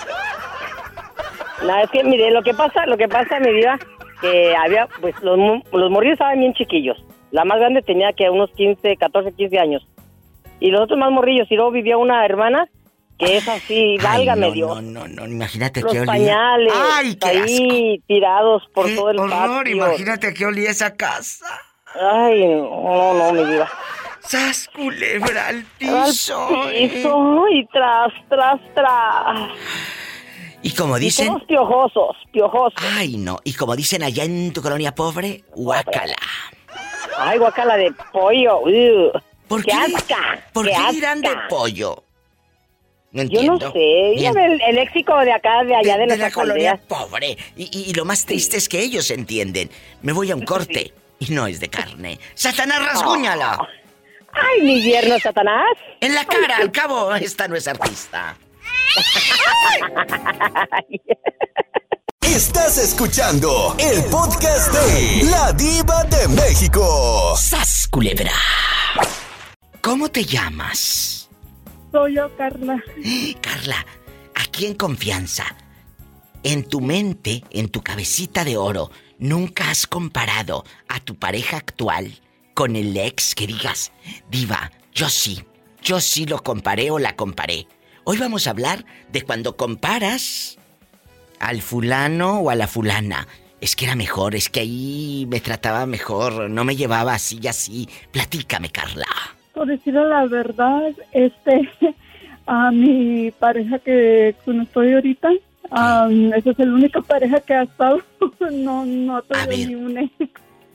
No, 1.64 1.78
es 1.78 1.90
que, 1.90 2.04
mire, 2.04 2.30
lo 2.30 2.42
que 2.42 2.54
pasa, 2.54 2.86
lo 2.86 2.96
que 2.96 3.08
pasa, 3.08 3.38
mi 3.40 3.52
vida, 3.52 3.78
que 4.20 4.54
había, 4.56 4.88
pues, 5.00 5.14
los, 5.22 5.38
los 5.72 5.90
morrillos 5.90 6.14
estaban 6.14 6.38
bien 6.40 6.54
chiquillos. 6.54 6.98
La 7.30 7.44
más 7.44 7.58
grande 7.58 7.82
tenía 7.82 8.12
que 8.12 8.28
unos 8.28 8.50
15, 8.52 8.96
14, 8.96 9.32
15 9.32 9.58
años. 9.58 9.86
Y 10.60 10.70
los 10.70 10.82
otros 10.82 10.98
más 10.98 11.10
morrillos. 11.10 11.50
Y 11.50 11.56
luego 11.56 11.70
vivía 11.70 11.96
una 11.96 12.24
hermana 12.24 12.68
que 13.18 13.36
es 13.36 13.48
así, 13.48 13.96
válgame 14.02 14.48
no, 14.48 14.52
Dios. 14.52 14.82
No, 14.82 15.06
no, 15.06 15.08
no, 15.08 15.26
imagínate 15.26 15.80
los 15.80 15.92
qué 15.92 16.00
olía. 16.00 16.12
pañales 16.12 16.72
Ay, 16.74 17.14
qué 17.14 17.28
ahí 17.28 18.02
tirados 18.06 18.64
por 18.74 18.86
qué 18.86 18.96
todo 18.96 19.10
el 19.10 19.18
horror, 19.20 19.64
patio. 19.64 19.76
imagínate 19.76 20.34
qué 20.34 20.46
olía 20.46 20.70
esa 20.70 20.96
casa. 20.96 21.46
Ay, 21.94 22.46
no, 22.46 23.14
no, 23.14 23.32
mi 23.32 23.44
vida. 23.44 23.68
¡Sas, 24.20 24.68
culebra 24.74 25.48
al 25.48 25.64
piso! 25.78 26.62
Al 26.64 26.72
piso, 26.72 27.44
y 27.50 27.66
tras, 27.66 28.12
tras, 28.28 28.60
tras. 28.74 29.50
Y 30.62 30.70
como 30.72 30.98
dicen... 30.98 31.36
Y 31.42 31.46
piojosos, 31.46 32.16
piojosos. 32.32 32.82
Ay, 32.96 33.16
no. 33.16 33.38
Y 33.44 33.52
como 33.54 33.74
dicen 33.74 34.02
allá 34.02 34.24
en 34.24 34.52
tu 34.52 34.62
colonia 34.62 34.94
pobre, 34.94 35.44
guácala. 35.54 36.16
Ay, 37.18 37.38
guácala 37.38 37.76
de 37.76 37.92
pollo. 38.12 38.60
¿Por 39.48 39.64
qué? 39.64 39.72
¿Por 40.52 40.66
qué, 40.66 40.92
dirán 40.92 41.20
de 41.20 41.30
pollo? 41.48 42.02
No 43.10 43.22
entiendo. 43.22 43.58
Yo 43.58 43.66
no 43.66 43.72
sé. 43.72 44.68
El, 44.68 44.74
léxico 44.74 45.18
de 45.18 45.32
acá, 45.32 45.64
de 45.64 45.74
allá 45.74 45.98
de, 45.98 46.06
de, 46.06 46.12
de 46.12 46.16
la 46.16 46.30
colonia 46.30 46.80
pobre. 46.88 47.36
Y, 47.56 47.90
y, 47.90 47.92
lo 47.92 48.04
más 48.04 48.24
triste 48.24 48.56
es 48.56 48.68
que 48.68 48.80
ellos 48.80 49.10
entienden. 49.10 49.68
Me 50.00 50.12
voy 50.12 50.30
a 50.30 50.36
un 50.36 50.44
corte 50.44 50.94
y 51.18 51.32
no 51.32 51.46
es 51.46 51.60
de 51.60 51.68
carne. 51.68 52.18
¡Satanás, 52.34 52.84
rasguñala! 52.84 53.58
¡Ay, 54.32 54.62
mi 54.62 54.80
yerno 54.80 55.18
Satanás! 55.18 55.76
En 56.00 56.14
la 56.14 56.24
cara, 56.24 56.56
al 56.56 56.72
cabo, 56.72 57.14
esta 57.14 57.48
no 57.48 57.54
es 57.54 57.68
artista. 57.68 58.36
Estás 62.20 62.78
escuchando 62.78 63.76
el 63.78 64.02
podcast 64.04 64.72
de 64.72 65.24
La 65.30 65.52
Diva 65.52 66.04
de 66.04 66.28
México. 66.28 67.34
¡Sas, 67.36 67.86
culebra! 67.90 68.32
¿Cómo 69.82 70.08
te 70.08 70.24
llamas? 70.24 71.28
Soy 71.90 72.16
yo, 72.16 72.34
Carla. 72.36 72.82
Carla, 73.40 73.86
aquí 74.34 74.66
en 74.66 74.74
confianza. 74.74 75.44
En 76.42 76.64
tu 76.68 76.80
mente, 76.80 77.44
en 77.50 77.68
tu 77.68 77.82
cabecita 77.82 78.44
de 78.44 78.56
oro, 78.56 78.90
nunca 79.18 79.70
has 79.70 79.86
comparado 79.86 80.64
a 80.88 81.00
tu 81.00 81.16
pareja 81.16 81.58
actual 81.58 82.20
con 82.54 82.76
el 82.76 82.96
ex 82.96 83.34
que 83.34 83.46
digas, 83.46 83.92
diva, 84.30 84.72
yo 84.92 85.08
sí, 85.08 85.44
yo 85.82 86.00
sí 86.00 86.26
lo 86.26 86.42
comparé 86.42 86.90
o 86.90 86.98
la 86.98 87.14
comparé. 87.16 87.66
Hoy 88.04 88.18
vamos 88.18 88.48
a 88.48 88.50
hablar 88.50 88.84
de 89.12 89.22
cuando 89.22 89.56
comparas 89.56 90.58
al 91.38 91.62
fulano 91.62 92.40
o 92.40 92.50
a 92.50 92.56
la 92.56 92.66
fulana. 92.66 93.28
Es 93.60 93.76
que 93.76 93.84
era 93.84 93.94
mejor, 93.94 94.34
es 94.34 94.48
que 94.48 94.58
ahí 94.60 95.24
me 95.28 95.38
trataba 95.38 95.86
mejor, 95.86 96.50
no 96.50 96.64
me 96.64 96.74
llevaba 96.74 97.14
así 97.14 97.38
y 97.40 97.46
así. 97.46 97.88
Platícame, 98.10 98.70
Carla. 98.70 99.06
Por 99.54 99.68
decir 99.68 99.94
la 99.94 100.26
verdad, 100.26 100.92
este, 101.12 101.70
a 102.46 102.72
mi 102.72 103.30
pareja 103.30 103.78
que 103.78 104.30
estoy 104.30 104.94
ahorita, 104.94 105.30
esa 105.64 106.50
es 106.50 106.58
la 106.58 106.74
única 106.74 107.00
pareja 107.02 107.38
que 107.38 107.54
ha 107.54 107.62
estado. 107.62 108.02
no, 108.50 108.84
no 108.84 109.22
tengo 109.22 109.52
ni 109.52 109.74
un 109.76 109.98
ex. 109.98 110.12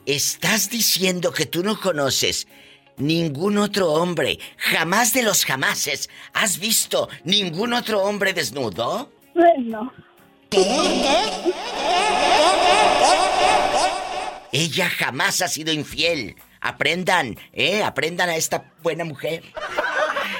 ¿Estás 0.06 0.70
diciendo 0.70 1.34
que 1.34 1.46
tú 1.46 1.62
no 1.62 1.78
conoces 1.78 2.48
ningún 2.98 3.58
otro 3.58 3.92
hombre, 3.94 4.40
jamás 4.58 5.14
de 5.14 5.24
los 5.24 5.46
jamases, 5.46 6.10
has 6.34 6.60
visto 6.60 7.10
ningún 7.24 7.74
otro 7.74 8.04
hombre 8.04 8.34
desnudo? 8.34 9.12
Bueno. 9.34 9.92
Ella 14.52 14.90
jamás 14.90 15.42
ha 15.42 15.48
sido 15.48 15.72
infiel. 15.72 16.36
Aprendan, 16.62 17.36
¿eh? 17.54 17.84
Aprendan 17.84 18.30
a 18.30 18.36
esta 18.36 18.72
buena 18.82 19.06
mujer. 19.06 19.44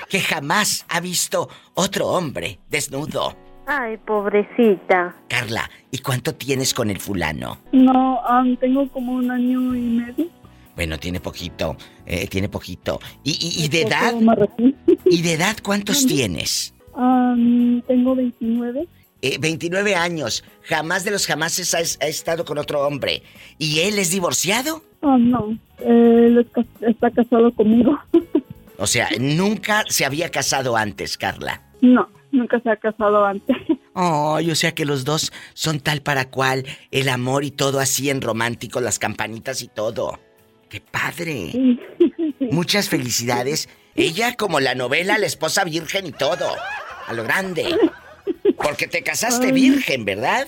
Que 0.10 0.20
jamás 0.20 0.86
ha 0.90 1.00
visto 1.00 1.50
otro 1.74 2.08
hombre 2.08 2.60
desnudo. 2.70 3.36
Ay, 3.68 3.98
pobrecita. 3.98 5.14
Carla, 5.28 5.70
¿y 5.92 5.98
cuánto 5.98 6.34
tienes 6.34 6.74
con 6.74 6.90
el 6.90 7.02
fulano? 7.02 7.60
No, 7.74 8.22
tengo 8.62 8.90
como 8.90 9.12
un 9.12 9.30
año 9.30 9.76
y 9.76 9.82
medio. 9.82 10.30
Bueno, 10.78 11.00
tiene 11.00 11.20
poquito, 11.20 11.76
eh, 12.06 12.28
tiene 12.28 12.50
poquito. 12.50 13.00
¿Y, 13.24 13.68
de 13.68 13.82
edad? 13.82 14.14
¿Y 15.06 15.22
de 15.24 15.34
edad 15.34 15.58
cuántos 15.64 16.06
tienes? 16.06 16.74
tengo 16.94 18.16
29. 18.16 18.88
Eh, 19.24 19.38
29 19.40 19.96
años. 19.96 20.44
Jamás 20.62 21.04
de 21.04 21.10
los 21.10 21.26
jamases 21.26 21.74
ha, 21.74 21.80
ha, 21.80 22.08
estado 22.08 22.46
con 22.46 22.60
otro 22.60 22.86
hombre. 22.86 23.24
¿Y 23.58 23.80
él 23.80 23.98
es 23.98 24.12
divorciado? 24.12 24.84
Oh, 25.02 25.18
no. 25.18 25.58
Él 25.80 26.48
está 26.82 27.10
casado 27.12 27.52
conmigo. 27.52 27.98
O 28.80 28.86
sea, 28.86 29.10
nunca 29.20 29.84
se 29.90 30.06
había 30.06 30.30
casado 30.30 30.78
antes, 30.78 31.18
Carla. 31.18 31.64
No, 31.82 32.08
nunca 32.32 32.60
se 32.60 32.70
ha 32.70 32.76
casado 32.76 33.26
antes. 33.26 33.58
Oh, 34.00 34.38
o 34.40 34.54
sea 34.56 34.76
que 34.76 34.86
los 34.86 35.06
dos 35.06 35.34
son 35.56 35.80
tal 35.80 36.04
para 36.04 36.30
cual, 36.30 36.68
el 36.92 37.10
amor 37.10 37.44
y 37.44 37.50
todo 37.50 37.80
así 37.80 38.12
en 38.12 38.22
romántico, 38.22 38.80
las 38.80 39.00
campanitas 39.00 39.64
y 39.64 39.68
todo. 39.68 40.20
¡Qué 40.70 40.82
padre! 40.82 41.52
Muchas 42.52 42.90
felicidades. 42.90 43.70
Ella 43.96 44.36
como 44.36 44.60
la 44.60 44.76
novela 44.76 45.18
La 45.18 45.26
esposa 45.26 45.64
virgen 45.64 46.08
y 46.08 46.12
todo. 46.12 46.48
A 47.08 47.14
lo 47.14 47.24
grande. 47.24 47.66
Porque 48.58 48.88
te 48.88 49.04
casaste 49.04 49.52
virgen, 49.52 50.06
¿verdad? 50.06 50.48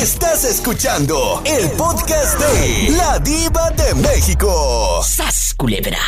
Estás 0.00 0.44
escuchando 0.44 1.42
el 1.44 1.72
podcast 1.72 2.38
de 2.38 2.96
La 2.96 3.18
Diva 3.18 3.68
de 3.72 3.96
México. 3.96 5.02
¡Sas, 5.02 5.54
culebra! 5.56 5.98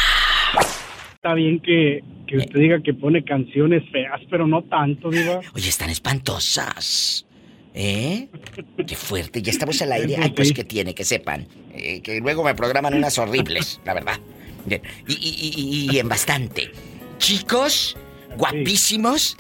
Está 1.17 1.35
bien 1.35 1.59
que, 1.59 2.01
que 2.29 2.37
usted 2.37 2.61
diga 2.61 2.81
que 2.85 2.95
pone 2.95 3.25
canciones 3.25 3.83
feas, 3.91 4.21
pero 4.31 4.47
no 4.47 4.63
tanto, 4.63 5.11
Diva. 5.11 5.41
Oye, 5.55 5.69
están 5.69 5.91
espantosas. 5.91 7.27
¿Eh? 7.75 8.29
Qué 8.87 8.95
fuerte, 8.95 9.43
ya 9.43 9.51
estamos 9.51 9.83
al 9.83 9.91
aire. 9.93 10.19
Ay, 10.23 10.31
pues 10.31 10.53
que 10.53 10.63
tiene, 10.63 10.95
que 10.95 11.05
sepan. 11.05 11.49
Eh, 11.75 12.01
que 12.01 12.21
luego 12.21 12.45
me 12.45 12.55
programan 12.55 12.95
unas 12.95 13.19
horribles, 13.19 13.81
la 13.85 13.95
verdad. 13.95 14.21
Bien. 14.67 14.83
Y, 15.09 15.15
y, 15.15 15.89
y, 15.91 15.97
y 15.97 15.99
en 15.99 16.09
bastante. 16.09 16.71
Chicos, 17.19 17.97
guapísimos 18.37 19.37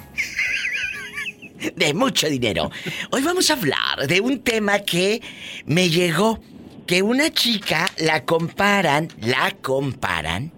de 1.76 1.94
mucho 1.94 2.28
dinero. 2.28 2.70
Hoy 3.10 3.22
vamos 3.22 3.50
a 3.50 3.54
hablar 3.54 4.06
de 4.06 4.20
un 4.20 4.40
tema 4.40 4.80
que 4.80 5.22
me 5.66 5.90
llegó, 5.90 6.40
que 6.86 7.02
una 7.02 7.30
chica 7.30 7.86
la 7.98 8.24
comparan, 8.24 9.08
la 9.20 9.52
comparan 9.60 10.52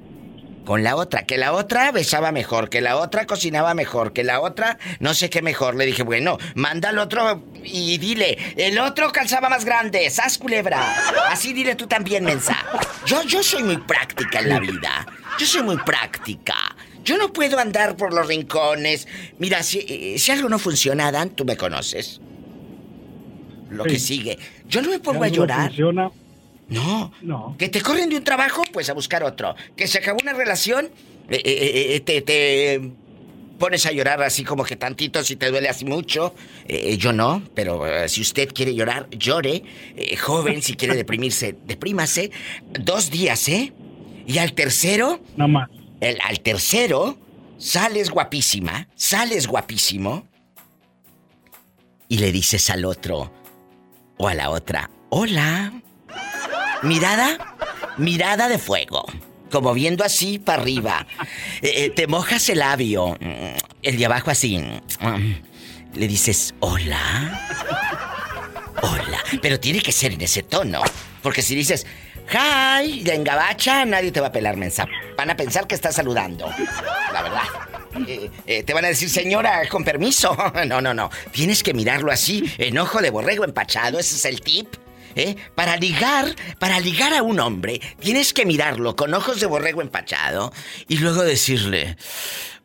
con 0.64 0.82
la 0.82 0.96
otra, 0.96 1.24
que 1.24 1.38
la 1.38 1.52
otra 1.52 1.90
besaba 1.92 2.32
mejor, 2.32 2.68
que 2.68 2.80
la 2.80 2.96
otra 2.96 3.26
cocinaba 3.26 3.74
mejor, 3.74 4.12
que 4.12 4.22
la 4.24 4.40
otra 4.40 4.78
no 5.00 5.14
sé 5.14 5.28
qué 5.28 5.42
mejor. 5.42 5.74
Le 5.74 5.86
dije, 5.86 6.02
bueno, 6.02 6.38
manda 6.54 6.90
al 6.90 6.98
otro 6.98 7.44
y 7.64 7.98
dile, 7.98 8.38
el 8.56 8.78
otro 8.78 9.10
calzaba 9.12 9.48
más 9.48 9.64
grande, 9.64 10.08
sas 10.10 10.38
culebra. 10.38 10.94
Así 11.30 11.52
dile 11.52 11.74
tú 11.74 11.86
también, 11.86 12.24
mensa. 12.24 12.56
Yo, 13.06 13.22
yo 13.22 13.42
soy 13.42 13.62
muy 13.62 13.78
práctica 13.78 14.40
en 14.40 14.48
la 14.48 14.60
vida. 14.60 15.06
Yo 15.38 15.46
soy 15.46 15.62
muy 15.62 15.76
práctica. 15.78 16.71
Yo 17.04 17.16
no 17.18 17.32
puedo 17.32 17.58
andar 17.58 17.96
por 17.96 18.12
los 18.12 18.26
rincones. 18.26 19.08
Mira, 19.38 19.62
si, 19.62 19.80
eh, 19.88 20.18
si 20.18 20.30
algo 20.30 20.48
no 20.48 20.58
funciona, 20.58 21.10
Dan, 21.10 21.30
tú 21.30 21.44
me 21.44 21.56
conoces. 21.56 22.20
Lo 23.70 23.84
que 23.84 23.98
sigue. 23.98 24.38
Yo 24.68 24.82
no 24.82 24.90
me 24.90 24.98
pongo 24.98 25.24
a 25.24 25.28
llorar. 25.28 25.68
funciona. 25.68 26.10
No. 26.68 27.12
No. 27.22 27.56
Que 27.58 27.68
te 27.68 27.80
corren 27.80 28.08
de 28.08 28.16
un 28.16 28.24
trabajo, 28.24 28.62
pues 28.72 28.88
a 28.90 28.92
buscar 28.92 29.24
otro. 29.24 29.54
Que 29.76 29.86
se 29.86 29.98
acabó 29.98 30.18
una 30.22 30.32
relación, 30.32 30.90
eh, 31.28 31.40
eh, 31.44 32.00
te, 32.00 32.22
te, 32.22 32.92
pones 33.58 33.86
a 33.86 33.92
llorar 33.92 34.22
así 34.22 34.44
como 34.44 34.64
que 34.64 34.76
tantito 34.76 35.22
si 35.24 35.36
te 35.36 35.50
duele 35.50 35.68
así 35.68 35.84
mucho. 35.84 36.34
yo 36.98 37.12
no, 37.12 37.42
pero 37.54 38.08
si 38.08 38.20
usted 38.20 38.48
quiere 38.52 38.74
llorar, 38.74 39.08
llore. 39.10 39.62
joven, 40.20 40.62
si 40.62 40.74
quiere 40.74 40.94
deprimirse, 41.02 41.56
deprímase. 41.66 42.30
Dos 42.78 43.10
días, 43.10 43.48
¿eh? 43.48 43.72
Y 44.26 44.38
al 44.38 44.52
tercero. 44.52 45.20
Nada 45.36 45.48
más 45.48 45.81
el, 46.02 46.18
al 46.20 46.40
tercero, 46.40 47.16
sales 47.58 48.10
guapísima, 48.10 48.88
sales 48.96 49.46
guapísimo, 49.46 50.26
y 52.08 52.18
le 52.18 52.32
dices 52.32 52.68
al 52.70 52.84
otro 52.84 53.32
o 54.18 54.28
a 54.28 54.34
la 54.34 54.50
otra, 54.50 54.90
hola. 55.10 55.72
Mirada, 56.82 57.56
mirada 57.98 58.48
de 58.48 58.58
fuego, 58.58 59.06
como 59.52 59.72
viendo 59.72 60.02
así 60.02 60.40
para 60.40 60.60
arriba. 60.60 61.06
Eh, 61.62 61.84
eh, 61.84 61.90
te 61.90 62.08
mojas 62.08 62.48
el 62.48 62.58
labio, 62.58 63.16
mm, 63.20 63.56
el 63.82 63.96
de 63.96 64.04
abajo 64.04 64.32
así. 64.32 64.58
Mm, 64.58 65.34
le 65.94 66.08
dices, 66.08 66.52
hola. 66.58 67.40
Hola. 68.82 69.18
Pero 69.40 69.60
tiene 69.60 69.80
que 69.80 69.92
ser 69.92 70.12
en 70.12 70.22
ese 70.22 70.42
tono. 70.42 70.82
Porque 71.22 71.42
si 71.42 71.54
dices, 71.54 71.86
Hi, 72.30 73.04
en 73.06 73.24
gabacha 73.24 73.84
nadie 73.84 74.10
te 74.12 74.20
va 74.20 74.28
a 74.28 74.32
pelar 74.32 74.56
mensa. 74.56 74.86
Van 75.16 75.30
a 75.30 75.36
pensar 75.36 75.66
que 75.66 75.74
estás 75.74 75.94
saludando. 75.94 76.48
La 77.12 77.22
verdad. 77.22 77.42
Eh, 78.06 78.30
eh, 78.46 78.62
te 78.62 78.72
van 78.72 78.84
a 78.84 78.88
decir, 78.88 79.10
señora, 79.10 79.68
con 79.68 79.84
permiso. 79.84 80.36
No, 80.66 80.80
no, 80.80 80.94
no. 80.94 81.10
Tienes 81.30 81.62
que 81.62 81.74
mirarlo 81.74 82.10
así, 82.12 82.44
en 82.58 82.78
ojo 82.78 83.00
de 83.02 83.10
borrego 83.10 83.44
empachado. 83.44 83.98
Ese 83.98 84.16
es 84.16 84.24
el 84.24 84.40
tip. 84.40 84.68
¿Eh? 85.14 85.36
Para 85.54 85.76
ligar, 85.76 86.34
para 86.58 86.80
ligar 86.80 87.12
a 87.12 87.22
un 87.22 87.38
hombre, 87.38 87.82
tienes 88.00 88.32
que 88.32 88.46
mirarlo 88.46 88.96
con 88.96 89.12
ojos 89.12 89.40
de 89.40 89.46
borrego 89.46 89.82
empachado 89.82 90.54
y 90.88 90.96
luego 90.96 91.22
decirle, 91.22 91.98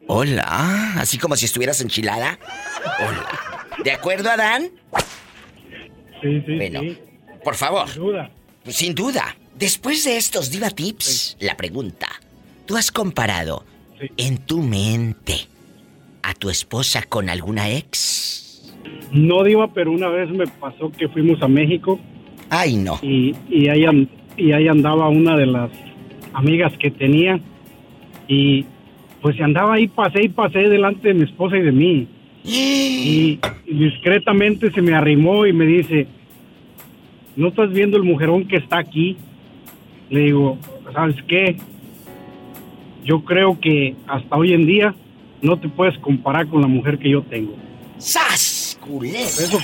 hola, 0.07 0.93
así 0.97 1.17
como 1.17 1.35
si 1.35 1.43
estuvieras 1.43 1.81
enchilada. 1.81 2.39
Hola. 2.99 3.65
¿De 3.83 3.91
acuerdo, 3.91 4.29
Adán? 4.31 4.71
Sí, 6.21 6.41
sí. 6.45 6.55
Bueno, 6.55 6.81
por 7.43 7.55
favor. 7.55 7.89
Sin 7.89 8.01
duda. 8.01 8.31
Sin 8.69 8.95
duda. 8.95 9.35
Después 9.59 10.03
de 10.03 10.17
estos 10.17 10.51
Diva 10.51 10.69
Tips, 10.69 11.35
la 11.39 11.57
pregunta. 11.57 12.07
¿Tú 12.67 12.77
has 12.77 12.91
comparado 12.91 13.63
en 14.15 14.37
tu 14.37 14.61
mente 14.61 15.33
a 16.21 16.35
tu 16.35 16.51
esposa 16.51 17.01
con 17.01 17.27
alguna 17.27 17.71
ex? 17.71 18.71
No, 19.11 19.43
Diva, 19.43 19.73
pero 19.73 19.91
una 19.91 20.09
vez 20.09 20.29
me 20.29 20.45
pasó 20.45 20.91
que 20.91 21.07
fuimos 21.07 21.41
a 21.41 21.47
México. 21.47 21.99
Ay, 22.51 22.75
no. 22.75 22.99
Y, 23.01 23.35
y, 23.49 23.67
ahí, 23.69 24.07
y 24.37 24.51
ahí 24.51 24.67
andaba 24.67 25.09
una 25.09 25.35
de 25.35 25.47
las 25.47 25.71
amigas 26.33 26.71
que 26.77 26.91
tenía. 26.91 27.39
Y 28.27 28.63
pues 29.23 29.41
andaba 29.41 29.73
ahí, 29.73 29.87
pasé 29.87 30.25
y 30.25 30.29
pasé 30.29 30.59
delante 30.69 31.07
de 31.07 31.13
mi 31.15 31.23
esposa 31.23 31.57
y 31.57 31.61
de 31.63 31.71
mí. 31.71 32.07
y 32.43 33.39
discretamente 33.65 34.71
se 34.71 34.83
me 34.83 34.93
arrimó 34.93 35.47
y 35.47 35.53
me 35.53 35.65
dice, 35.65 36.05
¿no 37.35 37.47
estás 37.47 37.71
viendo 37.71 37.97
el 37.97 38.03
mujerón 38.03 38.47
que 38.47 38.57
está 38.57 38.77
aquí? 38.77 39.17
Le 40.09 40.19
digo, 40.21 40.57
¿sabes 40.93 41.15
qué? 41.27 41.57
Yo 43.03 43.23
creo 43.23 43.59
que 43.59 43.95
hasta 44.07 44.35
hoy 44.35 44.53
en 44.53 44.65
día 44.65 44.95
no 45.41 45.59
te 45.59 45.69
puedes 45.69 45.97
comparar 45.99 46.47
con 46.47 46.61
la 46.61 46.67
mujer 46.67 46.97
que 46.97 47.09
yo 47.09 47.21
tengo. 47.23 47.55
¡Sas! 47.97 48.67
Eso 49.03 49.59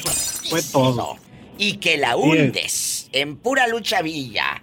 fue, 0.49 0.61
todo. 0.71 1.15
Y 1.57 1.77
que 1.77 1.97
la 1.97 2.17
hundes 2.17 3.09
en 3.13 3.37
pura 3.37 3.67
lucha 3.67 4.01
villa. 4.01 4.61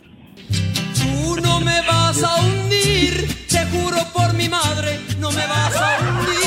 Tú 0.49 1.37
no 1.41 1.61
me 1.61 1.81
vas 1.83 2.23
a 2.23 2.37
hundir, 2.45 3.27
te 3.49 3.65
juro 3.67 3.99
por 4.13 4.35
mi 4.35 4.49
madre, 4.49 4.99
no 5.19 5.31
me 5.31 5.47
vas 5.47 5.77
a 5.77 5.99
hundir. 6.01 6.40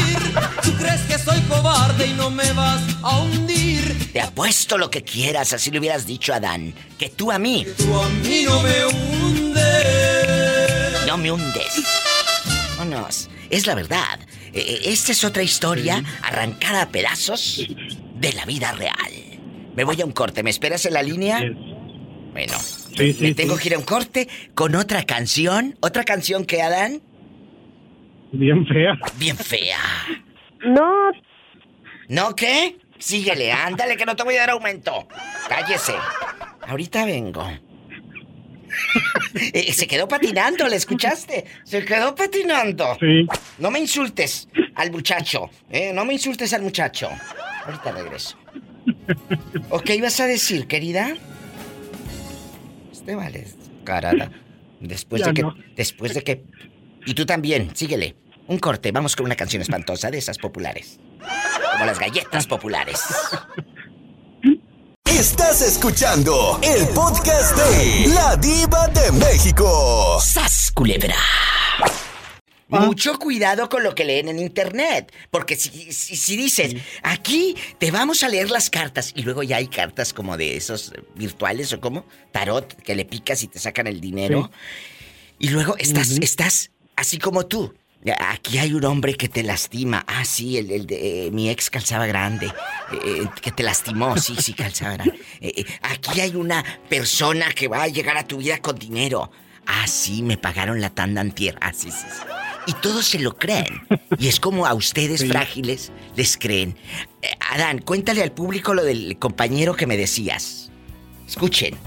Tú 0.64 0.72
crees 0.78 1.02
que 1.02 1.18
soy 1.18 1.42
cobarde 1.42 2.08
y 2.08 2.14
no 2.14 2.30
me 2.30 2.52
vas 2.54 2.82
a 3.04 3.20
hundir. 3.22 4.12
Te 4.14 4.22
apuesto 4.22 4.78
lo 4.78 4.90
que 4.90 5.04
quieras, 5.04 5.54
así 5.54 5.72
le 5.72 5.80
hubieras 5.80 6.06
dicho 6.06 6.34
a 6.34 6.38
Adán, 6.38 6.74
que 6.98 7.10
tú 7.10 7.32
a 7.32 7.40
mí. 7.40 7.66
tú 7.78 8.00
a 8.00 8.10
mí 8.10 8.44
no 8.46 8.62
me 8.62 8.86
hundes. 8.86 9.64
No 11.08 11.18
me 11.18 11.32
hundes. 11.32 11.84
Vámonos. 12.78 13.30
Es 13.50 13.68
la 13.68 13.76
verdad. 13.76 14.20
Eh, 14.54 14.60
eh, 14.60 14.80
esta 14.86 15.12
es 15.12 15.24
otra 15.24 15.44
historia 15.44 16.04
arrancada 16.22 16.84
a 16.84 16.90
pedazos 16.90 17.68
de 18.16 18.34
la 18.34 18.46
vida 18.46 18.72
real. 18.72 19.12
Me 19.76 19.84
voy 19.84 20.02
a 20.02 20.06
un 20.06 20.12
corte. 20.12 20.44
¿Me 20.44 20.50
esperas 20.50 20.86
en 20.86 20.94
la 20.94 21.04
línea? 21.04 21.42
Bueno, 22.32 22.54
me 22.98 23.34
tengo 23.34 23.58
que 23.58 23.68
ir 23.70 23.76
a 23.76 23.78
un 23.78 23.84
corte 23.84 24.28
con 24.54 24.76
otra 24.76 25.04
canción. 25.04 25.76
¿Otra 25.82 26.04
canción 26.04 26.46
que 26.46 26.62
Adán? 26.62 27.02
Bien 28.32 28.66
fea. 28.66 28.98
Bien 29.18 29.38
fea. 29.38 29.78
No. 30.64 31.12
¿No 32.10 32.36
qué? 32.36 32.78
Síguele, 33.00 33.52
ándale 33.52 33.98
que 33.98 34.06
no 34.06 34.16
te 34.16 34.24
voy 34.24 34.36
a 34.36 34.42
dar 34.42 34.52
aumento. 34.52 35.08
Cállese. 35.50 35.94
Ahorita 36.68 37.06
vengo. 37.06 37.46
Eh, 39.36 39.74
se 39.74 39.88
quedó 39.88 40.08
patinando, 40.08 40.68
¿le 40.68 40.76
escuchaste? 40.76 41.46
Se 41.64 41.84
quedó 41.86 42.16
patinando. 42.16 42.98
Sí. 43.00 43.28
No 43.60 43.72
me 43.72 43.80
insultes 43.80 44.48
al 44.76 44.92
muchacho, 44.92 45.50
¿eh? 45.70 45.92
No 45.94 46.06
me 46.06 46.14
insultes 46.14 46.54
al 46.54 46.62
muchacho. 46.62 47.10
Ahorita 47.66 47.92
regreso. 47.92 48.38
¿O 49.70 49.80
qué 49.80 49.96
ibas 49.96 50.20
a 50.20 50.26
decir, 50.26 50.68
querida? 50.68 51.16
Este 52.92 53.16
vale, 53.16 53.48
carada. 53.84 54.32
Después 54.80 55.24
de 55.24 55.34
que. 55.34 55.44
Después 55.76 56.14
de 56.14 56.24
que. 56.24 56.44
Y 57.06 57.14
tú 57.14 57.26
también, 57.26 57.76
síguele. 57.76 58.16
Un 58.48 58.60
corte, 58.60 58.92
vamos 58.92 59.16
con 59.16 59.26
una 59.26 59.36
canción 59.36 59.62
espantosa 59.62 60.12
de 60.12 60.18
esas 60.18 60.38
populares. 60.38 61.00
Como 61.72 61.86
las 61.86 61.98
galletas 61.98 62.46
populares. 62.46 63.00
Estás 65.06 65.62
escuchando 65.62 66.60
el 66.62 66.88
podcast 66.90 67.56
de 67.56 68.08
La 68.14 68.36
Diva 68.36 68.88
de 68.90 69.12
México. 69.14 70.20
¡Sas, 70.20 70.72
culebra! 70.74 71.16
Mucho 72.68 73.18
cuidado 73.18 73.70
con 73.70 73.84
lo 73.84 73.96
que 73.96 74.04
leen 74.04 74.28
en 74.28 74.40
internet. 74.40 75.14
Porque 75.32 75.56
si, 75.56 75.94
si, 75.94 76.36
dices, 76.36 76.76
aquí 77.02 77.56
te 77.78 77.92
vamos 77.92 78.24
a 78.24 78.30
leer 78.30 78.52
las 78.52 78.70
cartas, 78.70 79.14
y 79.16 79.22
luego 79.22 79.44
ya 79.44 79.58
hay 79.58 79.68
cartas 79.68 80.12
como 80.12 80.36
de 80.36 80.58
esos 80.58 80.92
virtuales 81.16 81.72
o 81.72 81.80
como 81.80 82.06
tarot, 82.32 82.76
que 82.82 82.96
le 82.96 83.06
picas 83.06 83.42
y 83.44 83.48
te 83.48 83.60
sacan 83.60 83.88
el 83.88 84.02
dinero. 84.02 84.52
Y 85.40 85.50
luego 85.50 85.78
estás, 85.78 86.10
estás 86.10 86.72
así 86.98 87.20
como 87.20 87.46
tú. 87.46 87.74
Aquí 88.20 88.58
hay 88.58 88.74
un 88.74 88.84
hombre 88.86 89.16
que 89.16 89.30
te 89.30 89.44
lastima. 89.44 90.04
Ah, 90.08 90.26
sí, 90.26 90.58
el, 90.58 90.86
de 90.86 91.28
eh, 91.28 91.32
mi 91.32 91.50
ex 91.50 91.70
calzaba 91.70 92.06
grande. 92.06 92.48
Eh, 92.48 92.98
eh, 93.06 93.30
que 93.42 93.52
te 93.52 93.64
lastimó, 93.64 94.18
sí, 94.18 94.36
sí, 94.40 94.54
calzaba 94.54 94.94
grande. 94.94 95.18
aquí 95.82 96.20
hay 96.20 96.36
una 96.36 96.64
persona 96.90 97.52
que 97.54 97.68
va 97.68 97.84
a 97.84 97.88
llegar 97.88 98.18
a 98.18 98.28
tu 98.28 98.38
vida 98.38 98.60
con 98.60 98.78
dinero. 98.78 99.32
Ah, 99.66 99.88
sí, 99.88 100.22
me 100.22 100.38
pagaron 100.38 100.82
la 100.82 100.90
tanda 100.90 101.22
antier. 101.22 101.58
Ah, 101.62 101.72
sí, 101.74 101.92
sí, 101.92 102.06
sí. 102.12 102.24
Y 102.68 102.74
todos 102.74 103.06
se 103.06 103.20
lo 103.20 103.38
creen. 103.38 103.88
Y 104.18 104.28
es 104.28 104.40
como 104.40 104.66
a 104.66 104.74
ustedes 104.74 105.26
frágiles 105.28 105.92
les 106.16 106.38
creen. 106.38 106.78
Adán, 107.52 107.80
cuéntale 107.80 108.22
al 108.24 108.32
público 108.32 108.74
lo 108.74 108.84
del 108.84 109.18
compañero 109.20 109.76
que 109.76 109.88
me 109.88 109.98
decías. 109.98 110.72
Escuchen 111.28 111.78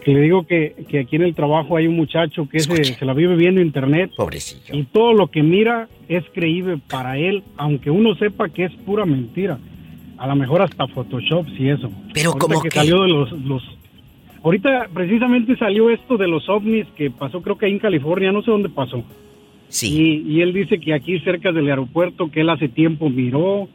que 0.00 0.12
le 0.12 0.20
digo 0.20 0.46
que, 0.46 0.74
aquí 1.00 1.16
en 1.16 1.22
el 1.22 1.34
trabajo 1.34 1.76
hay 1.76 1.86
un 1.86 1.96
muchacho 1.96 2.48
que 2.48 2.60
se, 2.60 2.84
se, 2.84 3.04
la 3.04 3.14
vive 3.14 3.36
viendo 3.36 3.60
internet. 3.60 4.10
Pobrecillo. 4.16 4.74
Y 4.74 4.84
todo 4.84 5.12
lo 5.12 5.28
que 5.28 5.42
mira 5.42 5.88
es 6.08 6.24
creíble 6.32 6.78
para 6.88 7.18
él, 7.18 7.42
aunque 7.56 7.90
uno 7.90 8.14
sepa 8.16 8.48
que 8.48 8.64
es 8.64 8.72
pura 8.84 9.04
mentira. 9.04 9.58
A 10.18 10.26
lo 10.26 10.36
mejor 10.36 10.62
hasta 10.62 10.86
Photoshop, 10.86 11.46
y 11.58 11.68
eso. 11.68 11.90
Pero 12.12 12.32
como 12.32 12.60
que, 12.60 12.70
salió 12.70 13.02
de 13.02 13.08
los, 13.08 13.32
los... 13.32 13.62
Ahorita 14.42 14.88
precisamente 14.92 15.56
salió 15.56 15.90
esto 15.90 16.16
de 16.16 16.28
los 16.28 16.48
ovnis 16.48 16.86
que 16.96 17.10
pasó 17.10 17.42
creo 17.42 17.56
que 17.56 17.66
ahí 17.66 17.72
en 17.72 17.78
California, 17.78 18.32
no 18.32 18.42
sé 18.42 18.50
dónde 18.50 18.68
pasó. 18.68 19.04
Sí. 19.68 20.22
Y, 20.26 20.32
y 20.32 20.40
él 20.42 20.52
dice 20.52 20.80
que 20.80 20.94
aquí 20.94 21.20
cerca 21.20 21.52
del 21.52 21.68
aeropuerto 21.68 22.30
que 22.30 22.40
él 22.40 22.50
hace 22.50 22.68
tiempo 22.68 23.08
miró 23.08 23.68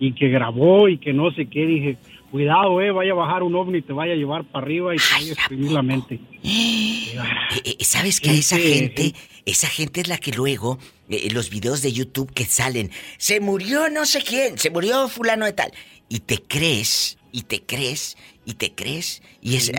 y 0.00 0.12
que 0.12 0.28
grabó 0.28 0.88
y 0.88 0.98
que 0.98 1.12
no 1.12 1.30
sé 1.32 1.46
qué. 1.46 1.66
Dije, 1.66 1.96
cuidado, 2.30 2.80
eh, 2.80 2.90
vaya 2.90 3.12
a 3.12 3.14
bajar 3.14 3.42
un 3.42 3.54
ovni, 3.54 3.82
te 3.82 3.92
vaya 3.92 4.12
a 4.12 4.16
llevar 4.16 4.44
para 4.44 4.64
arriba 4.64 4.94
y 4.94 4.98
te 4.98 5.04
vaya 5.12 5.30
a 5.30 5.34
exprimir 5.34 5.72
la 5.72 5.82
mente. 5.82 6.20
Eh, 6.42 7.16
eh, 7.64 7.84
¿Sabes 7.84 8.20
que 8.20 8.38
esa 8.38 8.56
gente, 8.56 9.14
esa 9.44 9.68
gente 9.68 10.00
es 10.00 10.08
la 10.08 10.18
que 10.18 10.32
luego, 10.32 10.78
eh, 11.08 11.28
los 11.32 11.50
videos 11.50 11.82
de 11.82 11.92
YouTube 11.92 12.32
que 12.32 12.44
salen, 12.44 12.90
se 13.16 13.40
murió 13.40 13.88
no 13.90 14.06
sé 14.06 14.22
quién, 14.22 14.58
se 14.58 14.70
murió 14.70 15.08
fulano 15.08 15.46
de 15.46 15.52
tal, 15.52 15.72
y 16.08 16.20
te 16.20 16.38
crees, 16.38 17.18
y 17.32 17.42
te 17.42 17.62
crees, 17.62 18.16
y 18.44 18.54
te 18.54 18.74
crees, 18.74 19.22
y 19.40 19.56
es... 19.56 19.72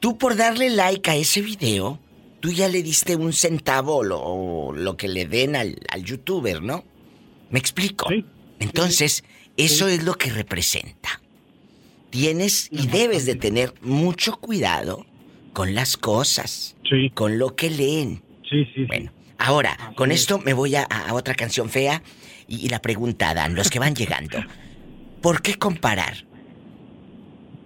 tú 0.00 0.18
por 0.18 0.36
darle 0.36 0.70
like 0.70 1.10
a 1.10 1.16
ese 1.16 1.42
video, 1.42 1.98
tú 2.40 2.50
ya 2.50 2.68
le 2.68 2.82
diste 2.82 3.16
un 3.16 3.32
centavo 3.32 3.98
o 3.98 4.72
lo, 4.72 4.96
que 4.96 5.08
le 5.08 5.26
den 5.26 5.56
al, 5.56 5.78
al 5.90 6.04
youtuber, 6.04 6.62
¿no? 6.62 6.84
¿Me 7.50 7.58
explico? 7.58 8.08
Entonces, 8.60 9.24
eso 9.56 9.88
es 9.88 10.04
lo 10.04 10.14
que 10.14 10.30
representa 10.30 11.20
tienes 12.10 12.68
y 12.70 12.88
debes 12.88 13.24
de 13.24 13.36
tener 13.36 13.72
mucho 13.80 14.36
cuidado 14.36 15.06
con 15.52 15.74
las 15.74 15.96
cosas, 15.96 16.76
con 17.14 17.38
lo 17.38 17.56
que 17.56 17.70
leen. 17.70 18.22
Sí, 18.48 18.66
sí. 18.74 18.84
Bueno, 18.84 19.12
ahora, 19.38 19.76
con 19.96 20.12
esto 20.12 20.38
me 20.38 20.52
voy 20.52 20.74
a, 20.76 20.86
otra 21.12 21.34
canción 21.34 21.70
fea 21.70 22.02
y, 22.48 22.68
la 22.68 22.82
pregunta, 22.82 23.32
Dan, 23.32 23.54
los 23.54 23.70
que 23.70 23.78
van 23.78 23.94
llegando. 23.94 24.38
¿Por 25.22 25.42
qué 25.42 25.54
comparar? 25.54 26.24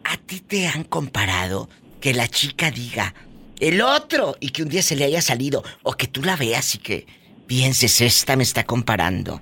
¿A 0.04 0.16
ti 0.18 0.40
te 0.40 0.68
han 0.68 0.84
comparado 0.84 1.68
que 2.00 2.12
la 2.12 2.28
chica 2.28 2.70
diga 2.70 3.14
el 3.60 3.80
otro 3.80 4.36
y 4.40 4.50
que 4.50 4.62
un 4.62 4.68
día 4.68 4.82
se 4.82 4.96
le 4.96 5.04
haya 5.04 5.22
salido 5.22 5.62
o 5.82 5.92
que 5.92 6.06
tú 6.06 6.22
la 6.22 6.36
veas 6.36 6.74
y 6.74 6.78
que 6.78 7.06
pienses, 7.46 8.00
esta 8.00 8.36
me 8.36 8.42
está 8.42 8.64
comparando? 8.64 9.40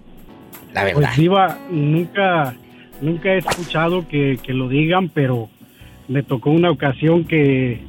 La 0.73 0.85
verdad. 0.85 1.01
Pues, 1.09 1.17
Diva, 1.17 1.59
nunca 1.71 2.57
nunca 3.03 3.35
he 3.35 3.39
escuchado 3.39 4.07
que, 4.09 4.39
lo 4.49 4.69
digan, 4.69 5.09
pero 5.09 5.51
me 6.09 6.23
tocó 6.23 6.51
una 6.51 6.71
ocasión 6.71 7.25
que 7.25 7.81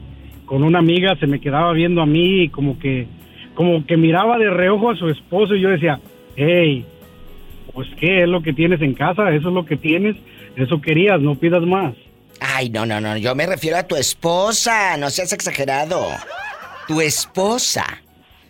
con 0.46 0.64
una 0.64 0.80
amiga 0.80 1.16
se 1.20 1.28
me 1.28 1.40
quedaba 1.40 1.72
viendo 1.72 2.02
a 2.02 2.06
mí 2.06 2.44
y 2.44 2.50
como 2.50 2.78
que, 2.78 3.08
como 3.54 3.86
que 3.86 3.96
miraba 3.96 4.38
de 4.38 4.50
reojo 4.50 4.92
a 4.92 4.98
su 4.98 5.08
esposo 5.08 5.56
y 5.56 5.62
yo 5.62 5.70
decía, 5.70 6.00
hey, 6.36 6.86
pues 7.74 7.88
qué 8.00 8.24
es 8.24 8.28
lo 8.28 8.42
que 8.42 8.54
tienes 8.54 8.82
en 8.82 8.94
casa, 8.94 9.30
eso 9.34 9.48
es 9.48 9.54
lo 9.54 9.66
que 9.66 9.78
tienes, 9.78 10.18
eso 10.56 10.82
querías, 10.82 11.22
no 11.22 11.36
pidas 11.36 11.64
más. 11.64 11.94
Ay, 12.40 12.70
no, 12.70 12.86
no, 12.86 13.00
no, 13.00 13.16
yo 13.18 13.36
me 13.36 13.46
refiero 13.46 13.78
a 13.78 13.88
tu 13.88 13.96
esposa, 13.96 14.98
no 14.98 15.10
seas 15.10 15.32
exagerado. 15.32 16.08
Tu 16.88 17.00
esposa. 17.00 17.86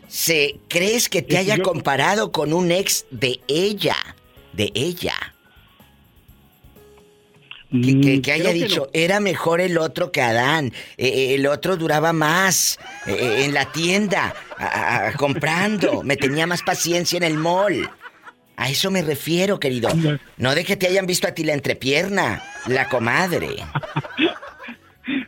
¿Se 0.08 0.56
crees 0.68 1.10
que 1.10 1.22
te 1.22 1.38
haya 1.38 1.60
comparado 1.60 2.32
con 2.32 2.54
un 2.54 2.72
ex 2.72 3.06
de 3.12 3.40
ella? 3.48 3.96
De 4.54 4.72
ella. 4.76 5.33
Que, 7.74 8.22
mm, 8.24 8.32
haya 8.32 8.54
dicho, 8.54 8.88
era 8.94 9.20
mejor 9.20 9.60
el 9.60 9.80
otro 9.80 10.12
que 10.12 10.22
Adán. 10.22 10.68
Eh, 10.98 11.08
eh, 11.08 11.36
el 11.36 11.48
otro 11.48 11.76
duraba 11.76 12.14
más 12.14 12.80
eh, 13.08 13.46
en 13.46 13.54
la 13.54 13.66
tienda, 13.66 14.36
comprando. 15.18 16.02
Me 16.04 16.16
tenía 16.16 16.46
más 16.46 16.62
paciencia 16.62 17.18
en 17.18 17.24
el 17.24 17.36
mall. 17.36 17.90
A 18.56 18.70
eso 18.70 18.92
me 18.92 19.02
refiero, 19.02 19.60
querido. 19.60 19.90
No 20.38 20.54
de 20.54 20.64
que 20.64 20.78
te 20.78 20.86
hayan 20.86 21.08
visto 21.08 21.28
a 21.28 21.32
ti 21.32 21.44
la 21.44 21.54
entrepierna, 21.54 22.44
la 22.68 22.88
comadre. 22.88 23.50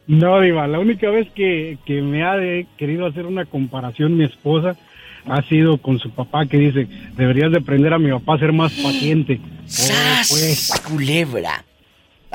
No, 0.07 0.39
Diva, 0.39 0.67
la 0.67 0.79
única 0.79 1.09
vez 1.09 1.27
que, 1.35 1.77
me 1.87 2.23
ha 2.23 2.35
querido 2.77 3.07
hacer 3.07 3.25
una 3.25 3.43
comparación 3.43 4.15
mi 4.15 4.23
esposa 4.23 4.77
ha 5.25 5.41
sido 5.41 5.79
con 5.79 5.99
su 5.99 6.11
papá 6.11 6.45
que 6.45 6.57
dice, 6.57 6.87
deberías 7.17 7.51
de 7.51 7.57
aprender 7.57 7.91
a 7.91 7.99
mi 7.99 8.11
papá 8.11 8.35
a 8.35 8.39
ser 8.39 8.53
más 8.53 8.71
paciente. 8.71 9.41
¡Sas, 9.65 10.29
pues. 10.29 10.81
culebra! 10.87 11.65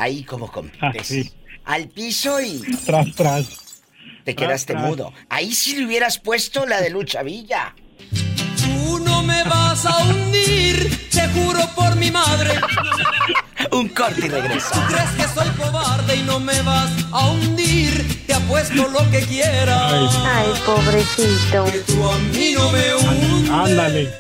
Ahí 0.01 0.25
como 0.25 0.51
con 0.51 0.73
ah, 0.81 0.93
Al 1.67 1.89
piso 1.89 2.41
y. 2.41 2.63
Tras, 2.87 3.15
tras. 3.15 3.47
Te 4.25 4.35
quedaste 4.35 4.75
mudo. 4.75 5.13
Ahí 5.29 5.53
sí 5.53 5.77
le 5.77 5.85
hubieras 5.85 6.19
puesto 6.19 6.65
la 6.65 6.81
de 6.81 6.89
Lucha 6.89 7.23
Villa. 7.23 7.75
Tú 8.11 8.99
no 9.01 9.23
me 9.23 9.45
vas 9.45 9.85
a 9.85 9.99
hundir, 10.05 11.11
te 11.11 11.29
juro 11.29 11.61
por 11.77 11.97
mi 11.97 12.11
madre. 12.11 12.51
Un 13.73 13.89
corte 13.91 14.25
y 14.25 14.29
regreso. 14.31 14.71
Tú 14.73 14.81
crees 14.89 15.11
que 15.11 15.35
soy 15.35 15.49
cobarde 15.51 16.17
y 16.17 16.23
no 16.23 16.41
me 16.41 16.61
vas 16.63 16.91
a 17.13 17.29
hundir, 17.33 18.25
te 18.27 18.33
apuesto 18.33 18.89
lo 18.89 19.11
que 19.11 19.21
quieras. 19.21 20.15
Ay, 20.25 20.49
pobrecito. 20.65 21.65
Que 21.67 21.79
tú 21.81 22.11
a 22.11 22.17
mí 22.19 22.53
no 22.55 22.73
me 22.73 22.95
hundes. 22.95 23.51
Ándale. 23.51 24.11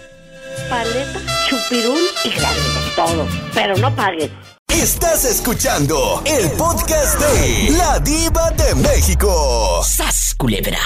Paleta, 0.68 1.20
chupirul 1.48 2.02
y 2.24 2.28
grande, 2.28 2.60
todo. 2.94 3.26
Pero 3.54 3.78
no 3.78 3.96
pagues. 3.96 4.30
Estás 4.72 5.24
escuchando 5.24 6.22
el 6.24 6.48
podcast 6.52 7.18
de 7.18 7.70
La 7.76 7.98
Diva 7.98 8.50
de 8.52 8.74
México. 8.76 9.82
¡Sas, 9.84 10.34
culebra! 10.38 10.78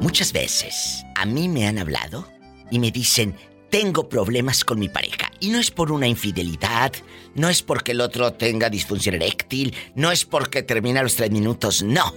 Muchas 0.00 0.32
veces 0.32 1.04
a 1.14 1.26
mí 1.26 1.48
me 1.48 1.66
han 1.68 1.78
hablado 1.78 2.26
y 2.70 2.78
me 2.78 2.90
dicen, 2.90 3.36
tengo 3.70 4.08
problemas 4.08 4.64
con 4.64 4.78
mi 4.78 4.88
pareja. 4.88 5.25
Y 5.40 5.50
no 5.50 5.58
es 5.58 5.70
por 5.70 5.92
una 5.92 6.06
infidelidad, 6.06 6.92
no 7.34 7.48
es 7.48 7.62
porque 7.62 7.92
el 7.92 8.00
otro 8.00 8.32
tenga 8.32 8.70
disfunción 8.70 9.16
eréctil, 9.16 9.74
no 9.94 10.10
es 10.10 10.24
porque 10.24 10.62
termina 10.62 11.02
los 11.02 11.16
tres 11.16 11.30
minutos, 11.30 11.82
no. 11.82 12.14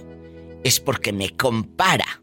Es 0.64 0.80
porque 0.80 1.12
me 1.12 1.30
compara 1.30 2.22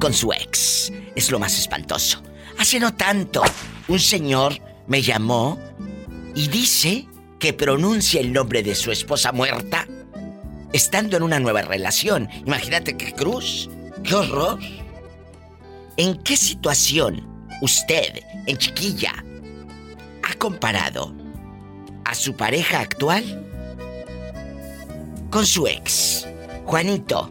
con 0.00 0.12
su 0.12 0.32
ex. 0.32 0.92
Es 1.14 1.30
lo 1.30 1.38
más 1.38 1.58
espantoso. 1.58 2.22
Hace 2.58 2.80
no 2.80 2.94
tanto, 2.94 3.42
un 3.88 3.98
señor 3.98 4.54
me 4.86 5.02
llamó 5.02 5.58
y 6.34 6.48
dice 6.48 7.06
que 7.38 7.52
pronuncia 7.52 8.20
el 8.20 8.32
nombre 8.32 8.62
de 8.62 8.74
su 8.74 8.90
esposa 8.90 9.32
muerta 9.32 9.86
estando 10.72 11.16
en 11.16 11.22
una 11.22 11.40
nueva 11.40 11.62
relación. 11.62 12.28
Imagínate 12.46 12.96
qué 12.96 13.12
cruz, 13.12 13.70
qué 14.04 14.14
horror. 14.14 14.58
¿En 15.96 16.22
qué 16.22 16.36
situación 16.36 17.26
usted, 17.60 18.20
en 18.46 18.56
chiquilla, 18.56 19.24
ha 20.28 20.34
comparado 20.34 21.14
a 22.04 22.14
su 22.14 22.36
pareja 22.36 22.80
actual 22.80 23.44
con 25.30 25.46
su 25.46 25.66
ex? 25.66 26.26
Juanito, 26.64 27.30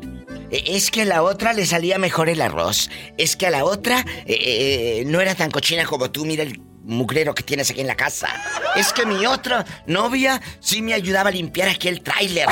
e, 0.52 0.76
es 0.76 0.92
que 0.92 1.04
a 1.04 1.06
la 1.06 1.24
otra 1.24 1.54
le 1.54 1.66
salía 1.66 1.98
mejor 2.00 2.30
el 2.30 2.42
arroz. 2.42 2.90
Es 3.18 3.36
que 3.36 3.48
a 3.48 3.52
la 3.52 3.66
otra 3.66 4.06
eh, 4.26 5.02
eh, 5.02 5.04
no 5.06 5.22
era 5.22 5.36
tan 5.36 5.52
cochina 5.52 5.86
como 5.86 6.10
tú. 6.12 6.26
Mira 6.26 6.44
el 6.44 6.60
mugrero 6.84 7.36
que 7.36 7.44
tienes 7.44 7.70
aquí 7.70 7.82
en 7.82 7.88
la 7.88 7.96
casa. 7.96 8.30
Es 8.76 8.94
que 8.94 9.06
mi 9.06 9.26
otra 9.26 9.66
novia 9.86 10.42
sí 10.60 10.82
me 10.82 10.94
ayudaba 10.94 11.30
a 11.30 11.34
limpiar 11.34 11.70
aquí 11.70 11.88
el 11.88 12.02
tráiler. 12.02 12.48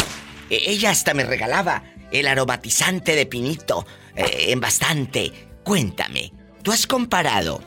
E, 0.49 0.71
ella 0.71 0.91
hasta 0.91 1.13
me 1.13 1.23
regalaba 1.23 1.83
el 2.11 2.27
aromatizante 2.27 3.15
de 3.15 3.25
pinito 3.25 3.85
eh, 4.15 4.47
en 4.49 4.59
bastante. 4.59 5.31
Cuéntame, 5.63 6.31
¿tú 6.61 6.71
has 6.71 6.85
comparado 6.85 7.61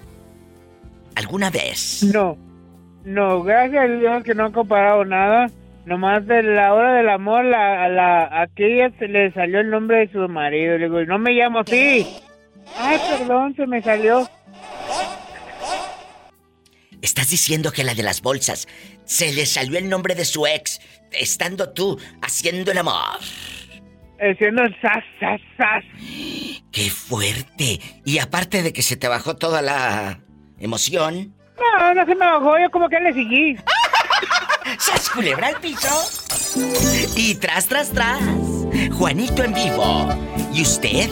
alguna 1.16 1.50
vez? 1.50 2.04
No, 2.04 2.38
no, 3.04 3.42
gracias 3.42 3.84
a 3.84 3.88
Dios 3.88 4.22
que 4.24 4.34
no 4.34 4.46
he 4.46 4.52
comparado 4.52 5.04
nada. 5.04 5.50
Nomás 5.86 6.26
de 6.26 6.42
la 6.42 6.74
hora 6.74 6.94
del 6.94 7.08
amor, 7.08 7.44
la, 7.46 7.84
a, 7.84 7.88
la, 7.88 8.42
aquella 8.42 8.90
se 8.98 9.08
le 9.08 9.32
salió 9.32 9.60
el 9.60 9.70
nombre 9.70 10.00
de 10.00 10.12
su 10.12 10.18
marido. 10.28 10.76
Le 10.76 10.84
digo, 10.84 11.02
no 11.04 11.18
me 11.18 11.32
llamo 11.32 11.60
así. 11.60 12.06
Ay, 12.76 12.98
perdón, 13.08 13.54
se 13.56 13.66
me 13.66 13.80
salió. 13.80 14.28
Estás 17.00 17.30
diciendo 17.30 17.72
que 17.72 17.84
la 17.84 17.94
de 17.94 18.02
las 18.02 18.20
bolsas 18.20 18.68
se 19.04 19.32
le 19.32 19.46
salió 19.46 19.78
el 19.78 19.88
nombre 19.88 20.14
de 20.14 20.26
su 20.26 20.46
ex, 20.46 20.80
estando 21.12 21.70
tú 21.72 21.98
haciendo 22.20 22.72
el 22.72 22.78
amor. 22.78 23.18
Haciendo 24.20 24.64
el 24.64 24.80
sas, 24.82 25.04
sas, 25.18 25.40
sas. 25.56 25.84
¡Qué 26.72 26.90
fuerte! 26.90 27.80
Y 28.04 28.18
aparte 28.18 28.62
de 28.62 28.74
que 28.74 28.82
se 28.82 28.96
te 28.96 29.08
bajó 29.08 29.36
toda 29.36 29.62
la 29.62 30.20
emoción. 30.58 31.34
No, 31.60 31.94
no 31.94 32.06
se 32.06 32.14
me 32.14 32.26
bajó, 32.26 32.58
yo 32.58 32.70
como 32.70 32.88
que 32.88 33.00
le 33.00 33.12
seguí. 33.12 33.56
¡Sas 34.78 35.10
culebra 35.10 35.48
al 35.48 35.60
piso! 35.60 35.88
Y 37.16 37.34
tras, 37.36 37.66
tras, 37.66 37.90
tras. 37.90 38.20
Juanito 38.96 39.42
en 39.44 39.54
vivo. 39.54 40.08
¿Y 40.52 40.62
usted? 40.62 41.10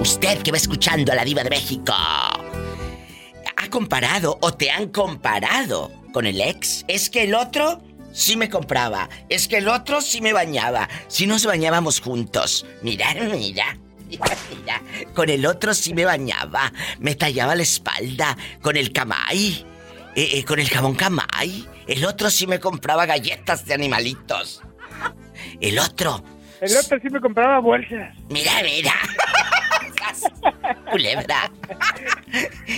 Usted 0.00 0.42
que 0.42 0.50
va 0.50 0.56
escuchando 0.56 1.12
a 1.12 1.14
la 1.14 1.24
Diva 1.24 1.42
de 1.42 1.50
México. 1.50 1.92
¿Ha 1.92 3.68
comparado 3.70 4.38
o 4.40 4.52
te 4.52 4.70
han 4.70 4.88
comparado 4.88 5.92
con 6.12 6.26
el 6.26 6.40
ex? 6.40 6.84
Es 6.88 7.08
que 7.08 7.24
el 7.24 7.34
otro 7.34 7.82
sí 8.12 8.36
me 8.36 8.48
compraba. 8.48 9.08
Es 9.28 9.48
que 9.48 9.58
el 9.58 9.68
otro 9.68 10.00
sí 10.00 10.20
me 10.20 10.32
bañaba. 10.32 10.88
Si 11.08 11.26
nos 11.26 11.46
bañábamos 11.46 12.00
juntos. 12.00 12.66
Mira, 12.82 13.14
mira. 13.14 13.76
Mira, 14.08 14.36
mira. 14.50 14.82
Con 15.14 15.30
el 15.30 15.46
otro 15.46 15.74
sí 15.74 15.94
me 15.94 16.04
bañaba. 16.04 16.72
Me 16.98 17.14
tallaba 17.14 17.54
la 17.54 17.62
espalda. 17.62 18.36
Con 18.60 18.76
el 18.76 18.92
camay. 18.92 19.64
Eh, 20.14 20.38
eh, 20.38 20.44
con 20.44 20.58
el 20.58 20.68
jabón 20.68 20.94
camay. 20.94 21.66
El 21.86 22.04
otro 22.04 22.30
sí 22.30 22.46
me 22.46 22.60
compraba 22.60 23.06
galletas 23.06 23.64
de 23.64 23.74
animalitos. 23.74 24.62
El 25.60 25.78
otro. 25.78 26.22
El 26.60 26.76
otro 26.76 26.98
sí 27.00 27.08
me 27.10 27.20
compraba 27.20 27.58
bolsas. 27.60 28.14
Mira, 28.28 28.52
mira. 28.62 28.94
Culebra. 30.90 31.50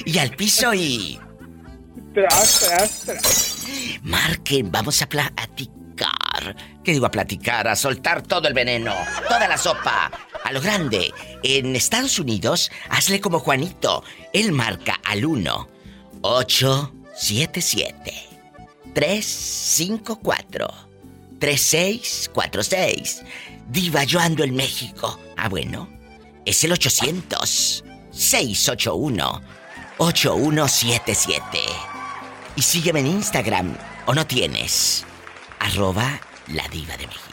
y 0.05 0.19
al 0.19 0.31
piso 0.31 0.73
y. 0.73 1.19
Tras, 2.15 2.61
tras, 2.61 3.01
tras. 3.01 3.67
Marquen, 4.03 4.71
vamos 4.71 5.03
a 5.03 5.09
platicar. 5.09 6.57
¿Qué 6.85 6.93
digo 6.93 7.07
a 7.07 7.11
platicar? 7.11 7.67
A 7.67 7.77
soltar 7.77 8.23
todo 8.23 8.47
el 8.47 8.55
veneno, 8.55 8.95
toda 9.29 9.49
la 9.49 9.59
sopa. 9.59 10.11
A 10.45 10.53
lo 10.53 10.61
grande. 10.61 11.13
En 11.43 11.75
Estados 11.75 12.19
Unidos, 12.19 12.71
hazle 12.89 13.21
como 13.21 13.41
Juanito. 13.41 14.05
Él 14.33 14.53
marca 14.53 15.01
al 15.05 15.25
1 15.25 15.69
877 17.17 18.13
354 18.93 20.69
3646. 21.39 23.23
Diva, 23.69 24.05
yo 24.05 24.21
ando 24.21 24.45
en 24.45 24.55
México. 24.55 25.19
Ah, 25.37 25.49
bueno. 25.49 25.89
Es 26.45 26.63
el 26.65 26.73
800 26.73 27.85
681 28.11 29.43
8177. 29.99 31.59
Y 32.57 32.63
sígueme 32.63 33.01
en 33.01 33.07
Instagram. 33.07 33.77
¿O 34.07 34.15
no 34.15 34.27
tienes? 34.27 35.05
Arroba 35.61 36.21
la 36.49 36.69
diva 36.69 36.97
de 36.97 37.07
México. 37.07 37.25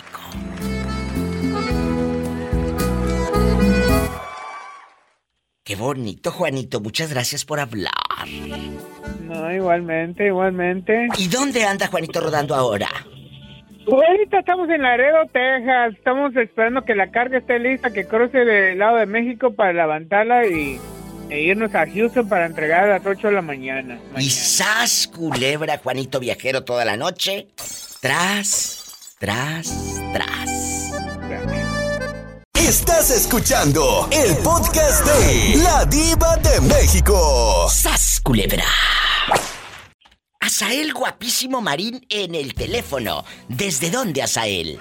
Qué 5.64 5.76
bonito, 5.76 6.32
Juanito. 6.32 6.80
Muchas 6.80 7.10
gracias 7.10 7.46
por 7.46 7.60
hablar. 7.60 7.94
No, 9.22 9.54
igualmente, 9.54 10.28
igualmente. 10.28 11.08
¿Y 11.18 11.28
dónde 11.28 11.64
anda 11.64 11.88
Juanito 11.88 12.20
rodando 12.20 12.56
ahora? 12.56 12.90
Ahorita 13.90 14.40
estamos 14.40 14.70
en 14.70 14.82
Laredo, 14.82 15.26
Texas. 15.32 15.94
Estamos 15.98 16.36
esperando 16.36 16.84
que 16.84 16.96
la 16.96 17.12
carga 17.12 17.40
esté 17.40 17.60
lista, 17.60 17.92
que 17.92 18.06
cruce 18.06 18.40
del 18.40 18.78
lado 18.78 18.98
de 18.98 19.06
México 19.06 19.54
para 19.54 19.74
levantarla 19.74 20.46
y 20.46 20.80
e 21.32 21.44
irnos 21.44 21.74
a 21.74 21.86
Houston 21.88 22.28
para 22.28 22.46
entregar 22.46 22.84
a 22.84 22.98
las 22.98 23.06
8 23.06 23.30
de 23.30 23.34
la 23.34 23.42
mañana. 23.42 23.98
Y 24.18 24.30
sas, 24.30 25.08
culebra, 25.08 25.78
Juanito 25.78 26.20
Viajero 26.20 26.66
toda 26.66 26.84
la 26.84 26.98
noche. 26.98 27.48
Tras, 28.02 29.16
tras, 29.18 30.02
tras. 30.14 31.61
Estás 32.68 33.10
escuchando 33.12 34.08
el 34.12 34.38
podcast 34.44 35.04
de 35.06 35.58
La 35.64 35.84
Diva 35.86 36.38
de 36.38 36.62
México. 36.62 37.68
¡Sas, 37.68 38.22
culebra! 38.24 38.64
Asael 40.40 40.94
guapísimo 40.94 41.60
Marín 41.62 42.06
en 42.10 42.36
el 42.36 42.54
teléfono. 42.54 43.24
¿Desde 43.48 43.90
dónde, 43.90 44.22
Asael? 44.22 44.78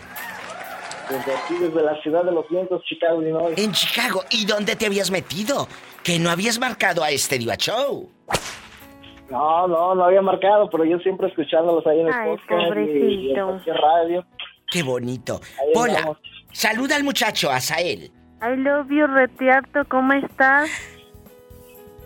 Desde 1.09 1.35
aquí, 1.35 1.55
desde 1.59 1.83
la 1.83 2.01
ciudad 2.03 2.23
de 2.25 2.33
los 2.33 2.49
vientos, 2.51 2.83
Chicago, 2.85 3.23
Illinois. 3.23 3.55
En 3.57 3.73
Chicago. 3.73 4.25
¿Y 4.31 4.45
dónde 4.45 4.77
te 4.77 4.87
habías 4.87 5.11
metido? 5.11 5.67
Que 6.05 6.19
no 6.19 6.31
habías 6.31 6.59
marcado 6.59 7.03
a 7.03 7.11
este 7.11 7.39
Diva 7.39 7.57
Show. 7.57 8.11
No, 9.31 9.69
no, 9.69 9.95
no 9.95 10.05
había 10.05 10.23
marcado, 10.23 10.69
pero 10.71 10.85
yo 10.85 10.99
siempre 10.99 11.29
escuchándolos 11.29 11.87
ahí 11.87 12.01
en 12.01 12.09
el 12.09 12.13
Ay, 12.13 12.29
podcast 12.31 12.77
y- 12.77 13.29
y, 13.29 13.31
en 13.35 13.45
cualquier 13.47 13.77
radio. 13.77 14.27
Qué 14.71 14.83
bonito. 14.83 15.41
Ahí 15.61 15.73
Hola. 15.75 15.99
andamos. 15.99 16.19
Saluda 16.53 16.97
al 16.97 17.05
muchacho, 17.05 17.51
Asael. 17.51 18.11
I 18.43 18.57
love 18.57 18.89
you, 18.91 19.07
Retiarto, 19.07 19.85
¿cómo 19.89 20.13
estás? 20.15 20.69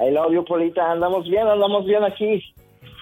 I 0.00 0.10
love 0.10 0.32
you, 0.32 0.44
Polita. 0.44 0.90
Andamos 0.90 1.24
bien, 1.28 1.46
andamos 1.46 1.84
bien 1.86 2.02
aquí. 2.04 2.42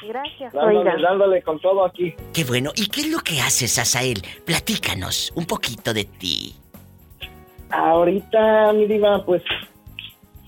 Gracias, 0.06 0.52
Dándole, 0.52 0.90
oiga. 0.90 0.96
dándole 1.00 1.42
con 1.42 1.60
todo 1.60 1.84
aquí. 1.84 2.14
Qué 2.34 2.44
bueno. 2.44 2.72
¿Y 2.74 2.88
qué 2.88 3.02
es 3.02 3.10
lo 3.10 3.20
que 3.20 3.40
haces, 3.40 3.78
Asael? 3.78 4.22
Platícanos 4.44 5.32
un 5.36 5.46
poquito 5.46 5.94
de 5.94 6.04
ti. 6.04 6.54
Ahorita, 7.70 8.72
mi 8.74 8.86
diva, 8.86 9.24
pues 9.24 9.42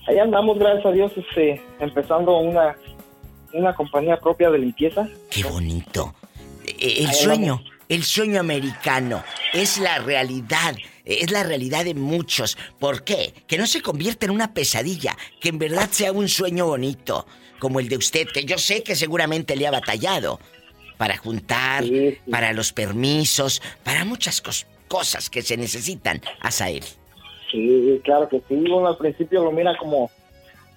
ahí 0.07 0.19
andamos, 0.19 0.59
gracias 0.59 0.85
a 0.85 0.91
Dios, 0.91 1.11
este, 1.15 1.61
empezando 1.79 2.37
una, 2.37 2.75
una 3.53 3.73
compañía 3.73 4.17
propia 4.17 4.51
de 4.51 4.59
limpieza. 4.59 5.07
Qué 5.31 5.43
bonito. 5.43 6.13
El 6.79 7.07
Ahí 7.07 7.13
sueño, 7.13 7.61
el 7.89 8.03
sueño 8.03 8.39
americano 8.39 9.23
es 9.53 9.77
la 9.77 9.99
realidad, 9.99 10.75
es 11.05 11.31
la 11.31 11.43
realidad 11.43 11.85
de 11.85 11.93
muchos. 11.93 12.57
¿Por 12.79 13.03
qué? 13.03 13.33
Que 13.47 13.57
no 13.57 13.67
se 13.67 13.81
convierta 13.81 14.25
en 14.25 14.31
una 14.31 14.53
pesadilla, 14.53 15.15
que 15.39 15.49
en 15.49 15.59
verdad 15.59 15.89
sea 15.91 16.11
un 16.11 16.27
sueño 16.27 16.65
bonito, 16.65 17.25
como 17.59 17.79
el 17.79 17.87
de 17.89 17.97
usted, 17.97 18.27
que 18.33 18.43
yo 18.45 18.57
sé 18.57 18.83
que 18.83 18.95
seguramente 18.95 19.55
le 19.55 19.67
ha 19.67 19.71
batallado 19.71 20.39
para 20.97 21.17
juntar, 21.17 21.83
Sí, 21.83 22.11
sí. 22.11 22.31
para 22.31 22.53
los 22.53 22.71
permisos, 22.73 23.61
para 23.83 24.05
muchas 24.05 24.41
cos- 24.43 24.65
cosas 24.87 25.29
que 25.29 25.41
se 25.41 25.57
necesitan, 25.57 26.21
Asael. 26.39 26.83
Sí, 27.51 28.01
claro 28.03 28.27
que 28.29 28.37
sí. 28.47 28.53
Uno 28.55 28.87
al 28.87 28.97
principio 28.97 29.43
lo 29.43 29.51
mira 29.51 29.77
como... 29.77 30.09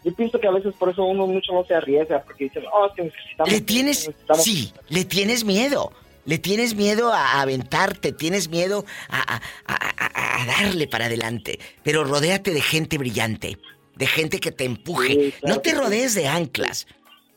Yo 0.04 0.14
pienso 0.14 0.38
que 0.38 0.46
a 0.46 0.52
veces 0.52 0.74
por 0.78 0.90
eso 0.90 1.02
uno 1.04 1.26
mucho 1.26 1.52
no 1.52 1.64
se 1.64 1.74
arriesga, 1.74 2.22
porque 2.22 2.44
dicen, 2.44 2.62
oh, 2.72 2.88
necesitamos... 2.96 3.52
Le 3.52 3.60
tienes, 3.60 4.08
necesitamos- 4.08 4.42
sí, 4.44 4.72
le 4.88 5.04
tienes 5.04 5.44
miedo. 5.44 5.92
Le 6.28 6.38
tienes 6.38 6.74
miedo 6.74 7.12
a 7.12 7.40
aventarte, 7.40 8.12
tienes 8.12 8.48
miedo 8.50 8.84
a, 9.08 9.18
a- 9.36 9.42
a- 9.66 9.74
a- 9.96 10.42
a 10.42 10.46
darle 10.46 10.86
para 10.86 11.06
adelante. 11.06 11.58
Pero 11.82 12.04
rodéate 12.04 12.52
de 12.52 12.60
gente 12.60 12.98
brillante, 12.98 13.56
de 13.96 14.06
gente 14.06 14.38
que 14.38 14.52
te 14.52 14.64
empuje. 14.64 15.32
No 15.42 15.60
te 15.60 15.72
rodees 15.74 16.14
de 16.14 16.28
anclas. 16.28 16.86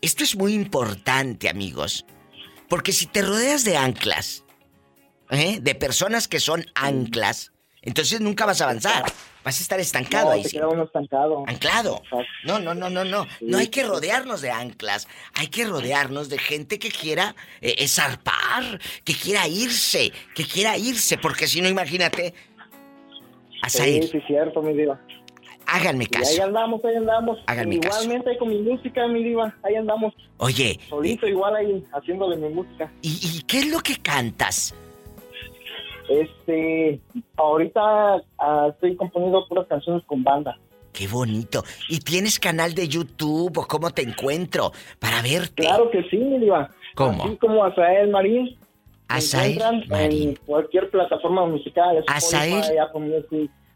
esto 0.01 0.23
es 0.23 0.35
muy 0.35 0.53
importante, 0.53 1.47
amigos. 1.47 2.05
Porque 2.67 2.91
si 2.91 3.05
te 3.05 3.21
rodeas 3.21 3.63
de 3.63 3.77
anclas, 3.77 4.43
¿eh? 5.29 5.59
de 5.61 5.75
personas 5.75 6.27
que 6.27 6.39
son 6.39 6.65
anclas, 6.75 7.50
entonces 7.81 8.21
nunca 8.21 8.45
vas 8.45 8.61
a 8.61 8.65
avanzar. 8.65 9.03
Vas 9.43 9.57
a 9.59 9.63
estar 9.63 9.79
estancado 9.79 10.25
No, 10.25 10.31
ahí. 10.33 10.43
te 10.43 10.49
sí. 10.49 10.57
queda 10.57 10.67
uno 10.67 10.83
estancado. 10.83 11.43
Anclado. 11.47 12.03
No, 12.45 12.59
no, 12.59 12.75
no, 12.75 12.91
no, 12.91 13.03
no. 13.03 13.25
No 13.41 13.57
hay 13.57 13.69
que 13.69 13.83
rodearnos 13.83 14.41
de 14.41 14.51
anclas. 14.51 15.07
Hay 15.33 15.47
que 15.47 15.65
rodearnos 15.65 16.29
de 16.29 16.37
gente 16.37 16.77
que 16.77 16.91
quiera 16.91 17.35
eh, 17.59 17.73
eh, 17.79 17.87
zarpar, 17.87 18.79
que 19.03 19.15
quiera 19.15 19.47
irse, 19.47 20.11
que 20.35 20.45
quiera 20.45 20.77
irse, 20.77 21.17
porque 21.17 21.47
si 21.47 21.59
no, 21.59 21.67
imagínate. 21.69 22.35
Azael, 23.63 24.03
Sí, 24.03 24.09
sí, 24.11 24.21
cierto, 24.27 24.61
mi 24.61 24.73
diva. 24.73 24.99
háganme 25.65 26.03
Y 26.03 26.15
ahí 26.17 26.21
caso. 26.23 26.43
andamos, 26.43 26.83
ahí 26.85 26.95
andamos. 26.95 27.39
Háganme 27.47 27.79
caso. 27.79 28.03
Igualmente 28.03 28.29
ahí 28.31 28.37
con 28.37 28.49
mi 28.49 28.59
música, 28.61 29.07
mi 29.07 29.23
diva. 29.23 29.55
Ahí 29.63 29.75
andamos. 29.75 30.13
Oye, 30.37 30.79
Solito 30.89 31.27
igual 31.27 31.55
ahí 31.55 31.83
haciéndole 31.93 32.35
mi 32.37 32.49
música. 32.49 32.91
¿y, 33.01 33.19
y 33.37 33.41
qué 33.43 33.59
es 33.59 33.67
lo 33.67 33.79
que 33.79 33.97
cantas? 33.97 34.73
Este, 36.19 36.99
ahorita 37.37 38.21
ah, 38.39 38.67
estoy 38.69 38.95
componiendo 38.95 39.47
puras 39.47 39.67
canciones 39.67 40.03
con 40.05 40.23
banda. 40.23 40.57
Qué 40.91 41.07
bonito. 41.07 41.63
¿Y 41.87 41.99
tienes 41.99 42.37
canal 42.37 42.73
de 42.73 42.87
YouTube 42.87 43.57
o 43.57 43.65
cómo 43.65 43.91
te 43.91 44.01
encuentro 44.01 44.71
para 44.99 45.21
verte? 45.21 45.63
Claro 45.63 45.89
que 45.89 46.03
sí, 46.09 46.17
mi 46.17 46.39
diva. 46.39 46.69
¿Cómo? 46.95 47.23
Así 47.23 47.37
como 47.37 47.63
Azael 47.63 48.09
Marín. 48.09 48.57
Azael 49.07 49.61
Marín. 49.89 50.29
En 50.29 50.35
cualquier 50.45 50.89
plataforma 50.89 51.45
musical. 51.45 52.03
Azael. 52.07 52.61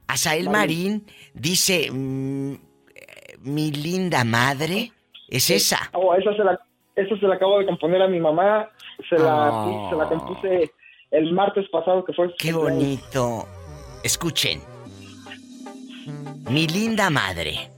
Azael 0.08 0.50
Marín 0.50 1.06
dice, 1.34 1.90
mm, 1.90 2.54
eh, 2.54 3.38
mi 3.44 3.72
linda 3.72 4.24
madre, 4.26 4.92
es 5.30 5.50
esa. 5.50 5.90
Oh, 5.94 6.14
esa 6.16 6.36
se 6.36 6.44
la, 6.44 6.60
esa 6.96 7.18
se 7.18 7.28
la 7.28 7.36
acabo 7.36 7.60
de 7.60 7.66
componer 7.66 8.02
a 8.02 8.08
mi 8.08 8.20
mamá. 8.20 8.70
Se 9.10 9.18
la, 9.18 9.52
Oh. 9.52 9.90
se 9.90 9.96
la 9.96 10.06
compuse 10.10 10.72
el 11.16 11.34
martes 11.34 11.68
pasado 11.70 12.04
que 12.04 12.14
fue. 12.14 12.34
Qué 12.38 12.52
bonito. 12.52 13.48
Escuchen. 14.04 14.62
Mi 16.50 16.68
linda 16.68 17.10
madre. 17.10 17.72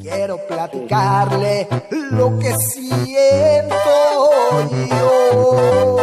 Quiero 0.00 0.36
platicarle 0.48 1.68
lo 2.10 2.38
que 2.38 2.52
siento 2.56 3.76
yo. 4.90 5.96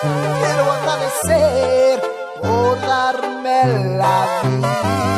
Quiero 0.00 0.72
agradecer 0.72 2.00
por 2.42 2.80
darme 2.80 3.96
la 3.96 4.42
vida 4.42 5.11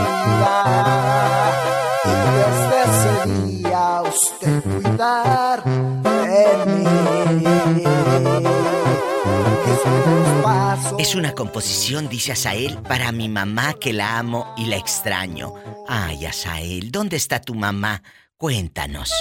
Es 11.04 11.14
una 11.14 11.34
composición, 11.34 12.08
dice 12.08 12.32
Azael, 12.32 12.78
para 12.80 13.12
mi 13.12 13.28
mamá 13.28 13.74
que 13.74 13.92
la 13.92 14.16
amo 14.18 14.54
y 14.56 14.64
la 14.64 14.76
extraño. 14.76 15.52
Ay, 15.86 16.24
Azael, 16.24 16.90
¿dónde 16.90 17.16
está 17.18 17.42
tu 17.42 17.54
mamá? 17.54 18.02
Cuéntanos. 18.38 19.12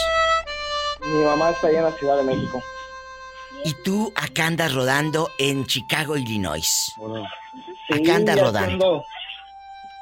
Mi 1.01 1.21
mamá 1.25 1.49
está 1.49 1.67
allá 1.67 1.79
en 1.79 1.83
la 1.83 1.91
Ciudad 1.97 2.15
de 2.15 2.23
México. 2.23 2.63
Y 3.65 3.73
tú 3.83 4.13
acá 4.15 4.45
andas 4.47 4.73
rodando 4.73 5.29
en 5.37 5.65
Chicago, 5.65 6.15
Illinois. 6.15 6.63
Sí, 7.89 8.01
Acá 8.01 8.15
andas 8.15 8.39
rodando. 8.39 9.03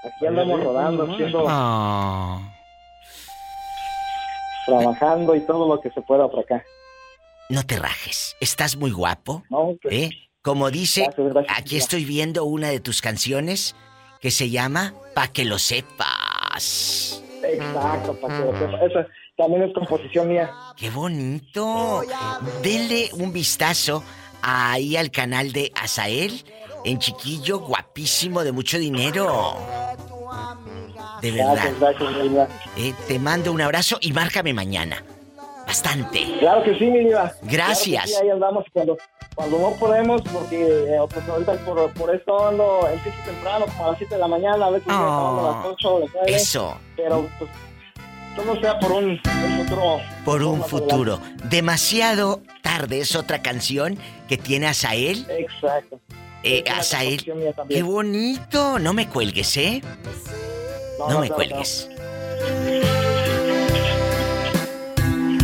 Aquí 0.06 0.28
andamos 0.28 0.64
rodando, 0.64 1.12
haciendo, 1.12 1.46
Ah. 1.50 2.42
trabajando 4.68 5.36
y 5.36 5.42
todo 5.48 5.68
lo 5.68 5.82
que 5.82 5.90
se 5.90 6.02
pueda 6.04 6.30
por 6.30 6.42
acá. 6.42 6.64
No 7.50 7.64
te 7.66 7.80
rajes, 7.80 8.36
estás 8.40 8.76
muy 8.76 8.92
guapo. 8.92 9.44
No, 9.50 9.72
pues, 9.82 9.94
¿Eh? 9.96 10.10
Como 10.42 10.72
dice, 10.72 11.08
aquí 11.50 11.78
estoy 11.78 12.04
viendo 12.04 12.46
una 12.46 12.70
de 12.70 12.80
tus 12.80 13.02
canciones 13.02 13.76
que 14.20 14.32
se 14.32 14.50
llama 14.50 14.94
Pa' 15.14 15.28
que 15.28 15.46
lo 15.46 15.60
sepas. 15.60 17.24
Exacto, 17.44 18.20
para 18.20 18.38
que 18.38 18.46
lo 18.46 18.60
sepa. 18.60 18.86
Esa 18.86 19.08
también 19.38 19.64
es 19.64 19.74
composición 19.74 20.30
mía. 20.30 20.52
¡Qué 20.76 20.89
bonito! 20.89 22.02
Denle 22.64 23.10
un 23.14 23.32
vistazo 23.32 24.04
ahí 24.42 24.98
al 24.98 25.12
canal 25.12 25.52
de 25.52 25.72
Azael, 25.76 26.44
en 26.86 26.98
chiquillo, 26.98 27.60
guapísimo, 27.60 28.44
de 28.44 28.52
mucho 28.52 28.80
dinero. 28.80 29.58
De 31.22 31.32
verdad. 31.32 31.72
Gracias, 31.80 31.80
gracias. 31.80 32.50
Eh, 32.78 32.94
te 33.08 33.20
mando 33.20 33.52
un 33.52 33.62
abrazo 33.62 34.00
y 34.02 34.12
márcame 34.12 34.54
mañana. 34.54 35.04
Bastante. 35.68 36.26
Claro 36.39 36.64
que 36.64 36.78
sí, 36.78 36.86
mi 36.86 37.00
diva. 37.00 37.32
Gracias. 37.44 38.06
Claro 38.06 38.08
que 38.08 38.08
sí, 38.08 38.24
ahí 38.24 38.30
andamos 38.30 38.66
cuando, 38.74 38.98
cuando 39.36 39.60
no 39.60 39.72
podemos, 39.78 40.22
porque 40.24 40.62
eh, 40.62 40.98
pues 41.10 41.28
ahorita 41.28 41.54
por, 41.66 41.92
por 41.94 42.14
esto 42.14 42.48
ando 42.48 42.88
empiezo 42.92 43.18
temprano, 43.26 43.66
como 43.66 43.86
a 43.86 43.90
las 43.92 43.98
7 43.98 44.14
de 44.16 44.20
la 44.20 44.28
mañana, 44.28 44.66
a 44.66 44.70
veces 44.70 44.88
acabando 44.88 45.50
a 45.50 45.58
las 45.58 45.66
8 45.68 45.90
o 45.96 46.00
las 46.00 46.10
9. 46.14 46.28
Oh, 46.32 46.36
Eso. 46.36 46.78
Pero 46.96 47.30
pues 47.40 47.52
todo 48.36 48.60
sea 48.62 48.80
por 48.80 48.92
un, 48.92 49.10
un 49.12 49.58
futuro. 49.66 49.98
Por 50.26 50.44
un 50.44 50.64
futuro. 50.64 51.20
Demasiado 51.50 52.42
tarde 52.62 53.00
es 53.00 53.16
otra 53.16 53.42
canción 53.42 53.98
que 54.28 54.38
tiene 54.38 54.68
Azael. 54.68 55.26
Exacto. 55.30 56.00
Eh, 56.44 56.64
Azael. 56.70 57.24
Qué 57.70 57.84
bonito. 57.84 58.80
No 58.80 58.94
me 58.94 59.08
cuelgues, 59.08 59.58
¿eh? 59.58 59.82
No, 61.00 61.08
No 61.08 61.14
no, 61.16 61.20
me 61.22 61.30
cuelgues. 61.30 61.90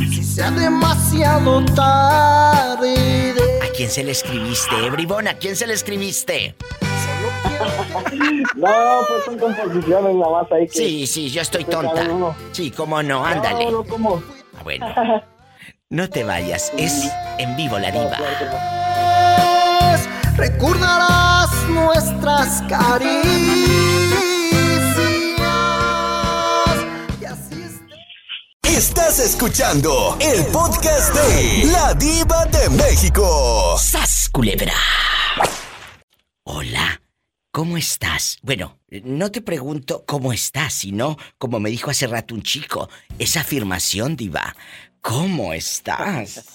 Si 0.10 0.24
sea 0.24 0.52
demasiado 0.52 1.64
tarde. 1.76 3.57
¿A 3.78 3.80
quién 3.80 3.92
se 3.92 4.04
le 4.04 4.12
escribiste, 4.12 4.76
eh, 4.88 4.90
bribón? 4.90 5.28
¿A 5.28 5.36
quién 5.36 5.56
se 5.56 5.68
le 5.68 5.76
escribiste? 5.76 6.56
No, 8.56 8.72
pues 9.08 9.24
son 9.24 9.38
composiciones 9.38 10.16
nada 10.16 10.32
más 10.32 10.52
ahí 10.52 10.66
que... 10.66 10.74
Sí, 10.74 11.06
sí, 11.06 11.30
yo 11.30 11.44
estoy 11.44 11.64
tonta. 11.64 12.04
Sí, 12.54 12.72
cómo 12.72 13.04
no, 13.04 13.24
ándale. 13.24 13.66
No, 13.66 13.72
no, 13.72 13.84
¿cómo? 13.84 14.24
Ah, 14.58 14.64
Bueno, 14.64 14.88
no 15.92 16.10
te 16.10 16.24
vayas. 16.24 16.74
Es 16.76 17.08
en 17.38 17.56
vivo 17.56 17.78
la 17.78 17.92
diva. 17.92 18.18
Recordarás 20.38 21.52
nuestras 21.70 22.64
caricias. 22.64 23.97
Estás 28.78 29.18
escuchando 29.18 30.16
el 30.22 30.46
podcast 30.52 31.12
de 31.12 31.66
La 31.72 31.96
Diva 31.96 32.46
de 32.46 32.70
México. 32.70 33.76
¡Sas, 33.76 34.30
culebra! 34.32 34.76
Hola, 36.44 37.02
¿cómo 37.52 37.78
estás? 37.78 38.38
Bueno, 38.44 38.78
no 39.04 39.32
te 39.32 39.42
pregunto 39.42 40.04
cómo 40.06 40.32
estás, 40.32 40.76
sino, 40.76 41.18
como 41.40 41.60
me 41.60 41.72
dijo 41.72 41.90
hace 41.90 42.06
rato 42.06 42.36
un 42.36 42.44
chico, 42.44 42.88
esa 43.18 43.42
afirmación, 43.42 44.16
diva. 44.16 44.56
¿Cómo 45.02 45.54
estás? 45.54 46.46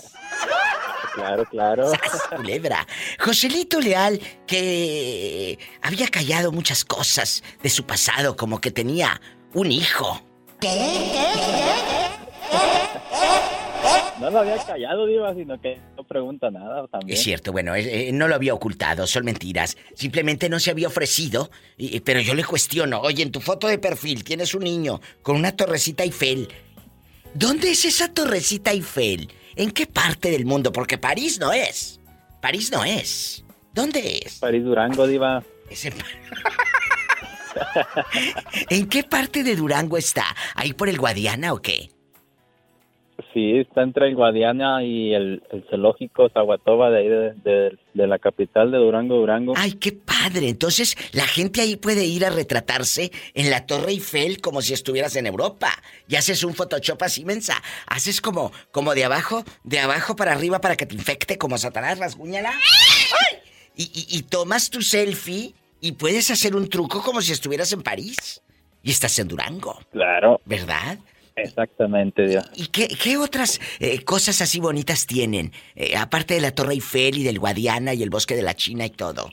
Claro, 1.17 1.45
claro. 1.47 1.91
¡Sas, 1.91 2.23
culebra! 2.37 2.87
Joselito 3.19 3.81
Leal, 3.81 4.21
que 4.47 5.59
había 5.83 6.07
callado 6.07 6.53
muchas 6.53 6.85
cosas 6.85 7.43
de 7.65 7.69
su 7.69 7.85
pasado, 7.85 8.37
como 8.37 8.61
que 8.61 8.71
tenía 8.71 9.21
un 9.55 9.73
hijo. 9.73 10.23
No 14.21 14.31
lo 14.31 14.39
había 14.39 14.57
callado, 14.65 15.07
Diva, 15.07 15.35
sino 15.35 15.61
que 15.61 15.81
no 15.97 16.05
pregunta 16.05 16.49
nada 16.51 16.87
también. 16.87 17.17
Es 17.19 17.25
cierto, 17.25 17.51
bueno, 17.51 17.75
eh, 17.75 18.09
eh, 18.09 18.13
no 18.13 18.29
lo 18.29 18.37
había 18.37 18.55
ocultado, 18.55 19.05
son 19.09 19.25
mentiras. 19.25 19.77
Simplemente 19.97 20.49
no 20.49 20.61
se 20.61 20.71
había 20.71 20.87
ofrecido. 20.89 21.51
y- 21.77 21.99
pero 22.01 22.21
yo 22.21 22.35
le 22.35 22.45
cuestiono, 22.45 23.01
oye, 23.01 23.23
en 23.25 23.33
tu 23.33 23.41
foto 23.41 23.67
de 23.67 23.79
perfil 23.79 24.23
tienes 24.23 24.55
un 24.55 24.63
niño 24.63 25.01
con 25.23 25.35
una 25.37 25.57
torrecita 25.57 26.05
Eiffel. 26.05 26.49
¿Dónde 27.35 27.71
es 27.73 27.85
esa 27.85 28.13
torrecita 28.13 28.71
Eiffel? 28.71 29.29
¿En 29.57 29.71
qué 29.73 29.87
parte 29.89 30.31
del 30.31 30.45
mundo? 30.47 30.71
Porque 30.73 30.99
París 30.99 31.41
no 31.41 31.53
es. 31.53 31.99
París 32.41 32.71
no 32.71 32.85
es. 32.85 33.45
¿Dónde 33.75 34.21
es? 34.25 34.39
París 34.39 34.63
Durango, 34.65 35.07
Diva. 35.09 35.43
Ese 35.69 35.91
pa- 35.91 36.05
¿En 38.71 38.89
qué 38.89 39.03
parte 39.03 39.43
de 39.43 39.57
Durango 39.57 39.97
está? 39.97 40.25
¿Ahí 40.55 40.73
por 40.75 40.89
el 40.89 40.99
Guadiana 40.99 41.53
o 41.53 41.61
qué? 41.61 41.91
Sí, 43.35 43.59
está 43.59 43.83
entre 43.83 44.09
el 44.09 44.15
Guadiana 44.15 44.85
y 44.85 45.15
el, 45.15 45.43
el 45.51 45.65
zoológico 45.71 46.29
Zaguatoba 46.29 46.91
de 46.91 46.99
ahí 46.99 47.09
de, 47.09 47.33
de- 47.45 47.79
de 47.95 48.07
la 48.07 48.19
capital 48.19 48.71
de 48.71 48.79
Durango, 48.79 49.17
Durango. 49.17 49.55
Ay, 49.57 49.73
qué 49.73 49.93
padre. 49.93 50.49
Entonces, 50.49 50.97
la 51.13 51.27
gente 51.27 51.61
ahí 51.61 51.77
puede 51.77 52.05
ir 52.05 52.25
a 52.25 52.31
retratarse 52.31 53.11
en 53.35 53.51
la 53.51 53.67
Torre 53.67 53.93
Eiffel 53.93 54.41
como 54.41 54.61
si 54.63 54.73
estuvieras 54.75 55.15
en 55.17 55.27
Europa. 55.27 55.71
Y 56.09 56.17
haces 56.17 56.43
un 56.45 56.55
Photoshop 56.55 57.03
así 57.03 57.25
mensa. 57.25 57.55
Haces 57.87 58.21
como, 58.21 58.51
como 58.71 58.95
de 58.95 59.05
abajo, 59.05 59.45
de 59.65 59.79
abajo 59.81 60.15
para 60.17 60.33
arriba 60.33 60.61
para 60.61 60.77
que 60.77 60.87
te 60.87 60.95
infecte 60.95 61.39
como 61.39 61.57
Satanás, 61.59 61.99
rasguñala. 61.99 62.51
¡Ay! 62.51 63.39
Y, 63.77 63.83
y- 63.85 64.19
y 64.19 64.23
tomas 64.23 64.69
tu 64.71 64.83
selfie 64.83 65.55
y 65.81 65.93
puedes 65.93 66.31
hacer 66.31 66.55
un 66.57 66.69
truco 66.69 67.03
como 67.03 67.21
si 67.23 67.33
estuvieras 67.33 67.73
en 67.73 67.83
París. 67.83 68.43
Y 68.83 68.91
estás 68.91 69.19
en 69.19 69.29
Durango. 69.29 69.79
Claro. 69.93 70.41
¿Verdad? 70.45 70.99
Exactamente, 71.37 72.27
Diva. 72.27 72.43
¿Y 72.57 72.67
qué, 72.69 72.89
qué 72.89 73.17
otras 73.17 73.61
eh, 73.81 74.03
cosas 74.05 74.41
así 74.43 74.61
bonitas 74.61 75.07
tienen? 75.07 75.53
Eh, 75.75 75.97
aparte 75.97 76.35
de 76.35 76.41
la 76.41 76.51
Torre 76.55 76.75
Eiffel 76.75 77.19
y 77.19 77.23
del 77.25 77.39
Guadiana 77.39 77.95
y 77.95 78.03
el 78.03 78.11
Bosque 78.11 78.35
de 78.37 78.43
la 78.43 78.55
China 78.55 78.85
y 78.87 78.91
todo. 78.91 79.31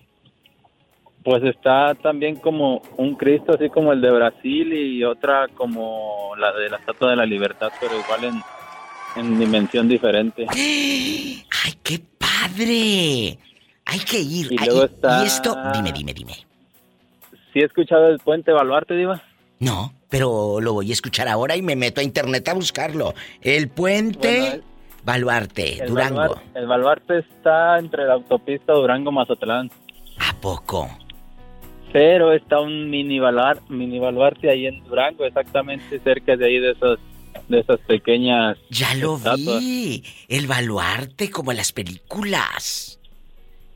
Pues 1.24 1.43
está 1.43 1.95
también 1.95 2.38
como 2.38 2.82
un 2.97 3.16
Cristo 3.16 3.54
así 3.54 3.70
como 3.70 3.91
el 3.91 4.00
de 4.02 4.10
Brasil 4.12 4.72
y 4.74 5.04
otra 5.04 5.47
como 5.54 6.32
la 6.38 6.54
de 6.54 6.70
la 6.70 6.78
Estatua 6.78 7.10
de 7.12 7.18
la 7.18 7.26
Libertad, 7.26 7.70
pero 7.82 8.00
igual 8.00 8.24
en, 8.24 8.41
en 9.18 9.39
dimensión 9.39 9.88
diferente. 9.89 10.45
¡Ay, 10.52 11.74
qué 11.84 12.00
padre! 12.18 13.38
Hay 13.86 14.00
que 14.10 14.20
ir. 14.20 14.52
Y 14.54 14.58
Ay, 14.60 14.66
luego 14.68 14.86
está- 14.86 15.24
y 15.24 15.28
esto, 15.28 15.56
dime, 15.74 15.91
dime, 15.91 16.14
dime. 16.14 16.34
¿Sí 17.52 17.60
he 17.60 17.66
escuchado 17.66 18.08
el 18.10 18.20
puente 18.20 18.52
Baluarte, 18.52 18.95
Diva? 18.95 19.22
No, 19.60 19.91
pero 20.10 20.60
lo 20.60 20.74
voy 20.74 20.89
a 20.89 20.93
escuchar 20.93 21.28
ahora 21.28 21.55
y 21.55 21.62
me 21.62 21.76
meto 21.76 22.01
a 22.01 22.03
internet 22.03 22.47
a 22.47 22.53
buscarlo. 22.53 23.14
El 23.41 23.70
puente 23.70 24.39
Bueno, 24.39 24.64
Baluarte, 25.03 25.82
El 25.84 25.89
Durango. 25.89 26.41
El 26.55 26.68
Baluarte 26.68 27.20
está 27.20 27.80
entre 27.80 28.05
la 28.05 28.14
autopista 28.14 28.74
Durango-Mazatlán. 28.74 29.72
¿A 30.20 30.34
poco? 30.41 30.89
Pero 31.93 32.34
está 32.34 32.60
un 32.60 32.89
mini, 32.89 33.20
baluar, 33.20 33.60
mini 33.70 33.97
baluarte 33.99 34.49
ahí 34.49 34.68
en 34.68 34.84
Durango, 34.84 35.26
exactamente 35.26 35.99
cerca 36.03 36.36
de 36.36 36.45
ahí 36.45 36.60
de 36.60 36.72
esas, 36.72 36.99
de 37.47 37.60
esas 37.62 37.80
pequeñas 37.82 38.57
Ya 38.70 38.93
lo 38.95 39.16
estatuas. 39.18 39.60
vi. 39.60 40.03
El 40.28 40.45
baluarte 40.45 41.32
como 41.32 41.49
en 41.51 41.57
las 41.57 41.72
películas. 41.72 42.99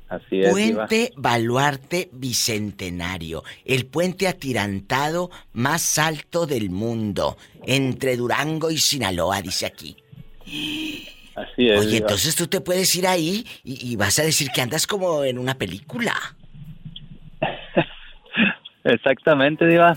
Así 0.09 0.41
es, 0.41 0.55
Diva. 0.55 0.87
Puente 0.87 1.13
Baluarte 1.15 2.09
Bicentenario, 2.11 3.43
el 3.65 3.85
puente 3.85 4.27
atirantado 4.27 5.31
más 5.53 5.97
alto 5.97 6.45
del 6.45 6.69
mundo, 6.69 7.37
entre 7.65 8.15
Durango 8.15 8.69
y 8.69 8.77
Sinaloa, 8.77 9.41
dice 9.41 9.65
aquí. 9.65 9.97
Así 11.35 11.67
es. 11.67 11.79
Oye, 11.79 11.91
Diva. 11.91 11.97
entonces 12.05 12.35
tú 12.35 12.47
te 12.47 12.61
puedes 12.61 12.95
ir 12.95 13.07
ahí 13.07 13.45
y, 13.63 13.91
y 13.91 13.95
vas 13.95 14.19
a 14.19 14.23
decir 14.23 14.49
que 14.53 14.61
andas 14.61 14.85
como 14.85 15.23
en 15.23 15.39
una 15.39 15.55
película. 15.55 16.13
Exactamente, 18.83 19.65
Diva. 19.65 19.95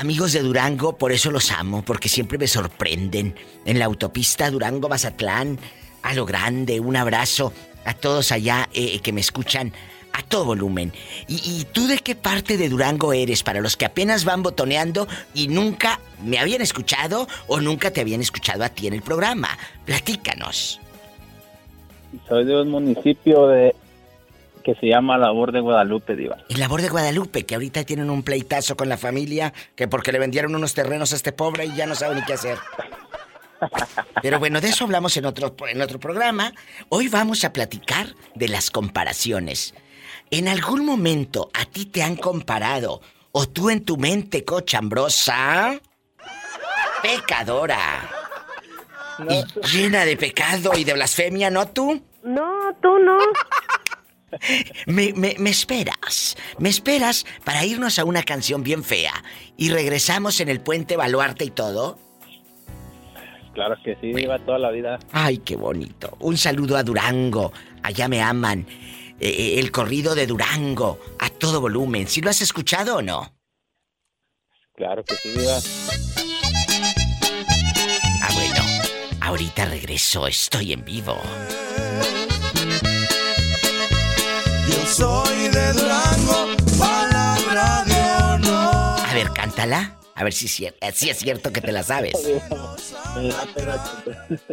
Amigos 0.00 0.32
de 0.32 0.40
Durango, 0.40 0.96
por 0.96 1.12
eso 1.12 1.30
los 1.30 1.52
amo, 1.52 1.84
porque 1.84 2.08
siempre 2.08 2.38
me 2.38 2.46
sorprenden. 2.46 3.34
En 3.66 3.78
la 3.78 3.84
autopista 3.84 4.50
Durango-Mazatlán, 4.50 5.58
a 6.02 6.14
lo 6.14 6.24
grande, 6.24 6.80
un 6.80 6.96
abrazo 6.96 7.52
a 7.84 7.94
todos 7.94 8.32
allá 8.32 8.68
eh, 8.72 9.00
que 9.00 9.12
me 9.12 9.20
escuchan 9.20 9.72
a 10.12 10.22
todo 10.22 10.44
volumen. 10.44 10.92
¿Y, 11.28 11.36
y 11.44 11.66
tú 11.72 11.86
de 11.86 11.98
qué 11.98 12.14
parte 12.14 12.56
de 12.56 12.68
Durango 12.68 13.12
eres? 13.12 13.42
Para 13.42 13.60
los 13.60 13.76
que 13.76 13.84
apenas 13.84 14.24
van 14.24 14.42
botoneando 14.42 15.06
y 15.34 15.48
nunca 15.48 16.00
me 16.22 16.38
habían 16.38 16.62
escuchado 16.62 17.28
o 17.46 17.60
nunca 17.60 17.90
te 17.90 18.00
habían 18.00 18.20
escuchado 18.20 18.64
a 18.64 18.68
ti 18.68 18.86
en 18.86 18.94
el 18.94 19.02
programa. 19.02 19.56
Platícanos. 19.84 20.80
Soy 22.28 22.44
de 22.44 22.60
un 22.60 22.70
municipio 22.70 23.46
de 23.46 23.74
que 24.64 24.74
se 24.74 24.86
llama 24.86 25.16
Labor 25.16 25.52
de 25.52 25.60
Guadalupe, 25.60 26.16
Diva. 26.16 26.38
El 26.48 26.60
labor 26.60 26.82
de 26.82 26.88
Guadalupe, 26.88 27.44
que 27.46 27.54
ahorita 27.54 27.84
tienen 27.84 28.10
un 28.10 28.22
pleitazo 28.22 28.76
con 28.76 28.88
la 28.88 28.96
familia, 28.96 29.52
que 29.74 29.88
porque 29.88 30.12
le 30.12 30.18
vendieron 30.18 30.54
unos 30.54 30.74
terrenos 30.74 31.12
a 31.12 31.16
este 31.16 31.32
pobre 31.32 31.66
y 31.66 31.74
ya 31.74 31.86
no 31.86 31.94
sabe 31.94 32.16
ni 32.16 32.24
qué 32.24 32.34
hacer. 32.34 32.58
Pero 34.22 34.38
bueno, 34.38 34.60
de 34.60 34.68
eso 34.68 34.84
hablamos 34.84 35.16
en 35.16 35.26
otro, 35.26 35.54
en 35.68 35.80
otro 35.82 35.98
programa. 36.00 36.52
Hoy 36.88 37.08
vamos 37.08 37.44
a 37.44 37.52
platicar 37.52 38.14
de 38.34 38.48
las 38.48 38.70
comparaciones. 38.70 39.74
¿En 40.30 40.48
algún 40.48 40.84
momento 40.84 41.50
a 41.54 41.64
ti 41.64 41.86
te 41.86 42.02
han 42.02 42.16
comparado 42.16 43.00
o 43.32 43.48
tú 43.48 43.70
en 43.70 43.84
tu 43.84 43.96
mente 43.96 44.44
cochambrosa, 44.44 45.80
pecadora 47.02 48.08
y 49.28 49.44
llena 49.68 50.04
de 50.04 50.16
pecado 50.16 50.72
y 50.76 50.84
de 50.84 50.92
blasfemia, 50.94 51.50
no 51.50 51.68
tú? 51.68 52.02
No, 52.22 52.74
tú 52.80 52.98
no. 52.98 53.18
Me, 54.86 55.12
me- 55.14 55.34
me 55.38 55.50
esperas, 55.50 56.36
me 56.58 56.68
esperas 56.68 57.26
para 57.44 57.64
irnos 57.64 57.98
a 57.98 58.04
una 58.04 58.22
canción 58.22 58.62
bien 58.62 58.84
fea 58.84 59.12
y 59.56 59.70
regresamos 59.70 60.38
en 60.40 60.48
el 60.48 60.60
puente 60.60 60.96
Baluarte 60.96 61.44
y 61.44 61.50
todo. 61.50 61.98
Claro 63.54 63.76
que 63.84 63.96
sí, 64.00 64.12
Diva, 64.12 64.38
toda 64.38 64.58
la 64.58 64.70
vida. 64.70 64.98
Ay, 65.12 65.38
qué 65.38 65.56
bonito. 65.56 66.16
Un 66.20 66.36
saludo 66.36 66.76
a 66.76 66.82
Durango, 66.82 67.52
allá 67.82 68.08
me 68.08 68.22
aman. 68.22 68.66
Eh, 69.18 69.28
eh, 69.28 69.58
el 69.58 69.70
corrido 69.70 70.14
de 70.14 70.26
Durango, 70.26 70.98
a 71.18 71.28
todo 71.28 71.60
volumen. 71.60 72.06
¿Sí 72.06 72.20
lo 72.20 72.30
has 72.30 72.40
escuchado 72.40 72.96
o 72.96 73.02
no? 73.02 73.34
Claro 74.74 75.04
que 75.04 75.14
sí, 75.16 75.28
Diva. 75.30 75.58
Ah, 78.22 78.30
bueno. 78.34 78.62
Ahorita 79.20 79.66
regreso, 79.66 80.26
estoy 80.26 80.72
en 80.72 80.84
vivo. 80.84 81.16
Yo 84.68 84.86
soy 84.86 85.48
de 85.48 85.72
Durango, 85.72 86.49
ver, 89.24 89.32
cántala. 89.32 89.96
A 90.14 90.24
ver 90.24 90.32
si, 90.32 90.46
es 90.46 90.74
eh, 90.80 90.92
si 90.92 91.08
es 91.10 91.18
cierto 91.18 91.52
que 91.52 91.60
te 91.60 91.72
la 91.72 91.82
sabes. 91.82 92.14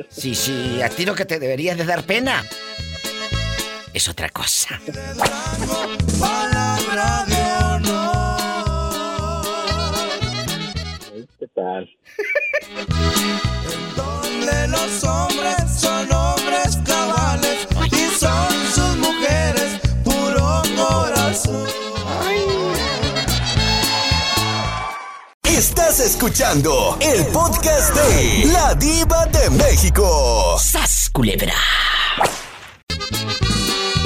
Sí, 0.10 0.34
sí, 0.34 0.82
a 0.82 0.90
ti 0.90 1.06
lo 1.06 1.14
que 1.14 1.26
te 1.26 1.40
debería 1.40 1.76
de 1.76 1.86
dar 1.86 2.04
pena 2.04 2.44
es 3.94 4.10
otra 4.10 4.30
cosa. 4.30 4.82
Palabra 6.20 7.26
de 7.28 7.66
honor. 7.66 9.46
¿Qué 11.40 11.48
tal? 11.54 11.90
Donde 13.96 14.68
los 14.70 15.04
hombres 15.04 15.57
Estás 25.58 26.00
escuchando 26.00 26.98
el 27.02 27.26
podcast 27.28 27.92
de 27.96 28.46
La 28.54 28.76
Diva 28.76 29.26
de 29.26 29.50
México. 29.50 30.56
¡Sas, 30.60 31.10
culebra! 31.12 31.56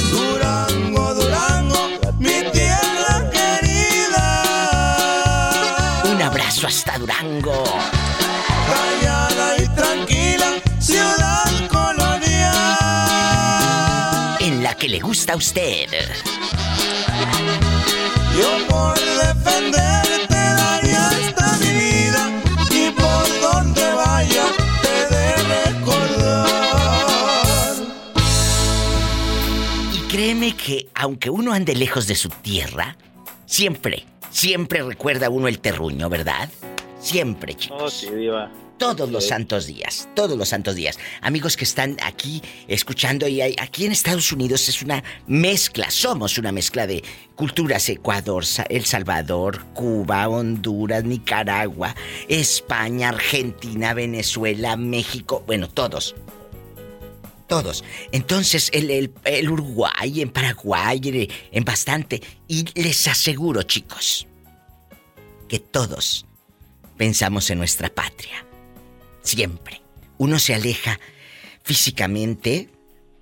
Durango, 0.09 1.13
Durango, 1.13 1.89
mi 2.19 2.41
tierra 2.53 3.29
querida. 3.33 4.43
Un 6.05 6.21
abrazo 6.21 6.67
hasta 6.67 6.97
Durango. 6.97 7.65
Callada 9.01 9.57
y 9.57 9.67
tranquila, 9.75 10.53
ciudad 10.79 11.67
colonial. 11.67 12.47
En 14.39 14.63
la 14.63 14.73
que 14.75 14.87
le 14.87 15.01
gusta 15.01 15.33
a 15.33 15.35
usted. 15.35 15.89
Yo 18.37 18.67
por 18.69 18.97
defenderte 18.97 20.10
Que 30.41 30.87
aunque 30.95 31.29
uno 31.29 31.53
ande 31.53 31.75
lejos 31.75 32.07
de 32.07 32.15
su 32.15 32.27
tierra, 32.29 32.97
siempre, 33.45 34.05
siempre 34.31 34.81
recuerda 34.81 35.29
uno 35.29 35.47
el 35.47 35.59
terruño, 35.59 36.09
¿verdad? 36.09 36.49
Siempre, 36.99 37.53
chicos. 37.53 37.79
Oh, 37.79 37.89
sí, 37.89 38.09
Diva. 38.09 38.51
Todos 38.79 39.11
los 39.11 39.27
santos 39.27 39.67
días, 39.67 40.09
todos 40.15 40.35
los 40.35 40.49
santos 40.49 40.73
días. 40.73 40.97
Amigos 41.21 41.55
que 41.55 41.63
están 41.63 41.95
aquí 42.03 42.41
escuchando 42.67 43.27
y 43.27 43.39
hay- 43.39 43.55
aquí 43.59 43.85
en 43.85 43.91
Estados 43.91 44.31
Unidos 44.31 44.67
es 44.67 44.81
una 44.81 45.03
mezcla, 45.27 45.91
somos 45.91 46.39
una 46.39 46.51
mezcla 46.51 46.87
de 46.87 47.03
culturas 47.35 47.87
Ecuador, 47.89 48.43
El 48.69 48.85
Salvador, 48.85 49.63
Cuba, 49.75 50.27
Honduras, 50.27 51.03
Nicaragua, 51.03 51.95
España, 52.27 53.09
Argentina, 53.09 53.93
Venezuela, 53.93 54.75
México, 54.75 55.43
bueno, 55.45 55.69
todos. 55.69 56.15
Todos. 57.51 57.83
Entonces, 58.13 58.69
el, 58.71 58.89
el- 58.89 59.13
el 59.25 59.49
Uruguay, 59.49 60.21
en 60.21 60.29
Paraguay, 60.29 61.29
en, 61.51 61.65
bastante. 61.65 62.21
Y 62.47 62.63
les 62.81 63.05
aseguro, 63.09 63.63
chicos, 63.63 64.25
que 65.49 65.59
todos 65.59 66.25
pensamos 66.95 67.49
en 67.49 67.57
nuestra 67.57 67.89
patria. 67.89 68.45
Siempre. 69.21 69.81
Uno 70.17 70.39
se 70.39 70.53
aleja 70.53 70.97
físicamente 71.61 72.69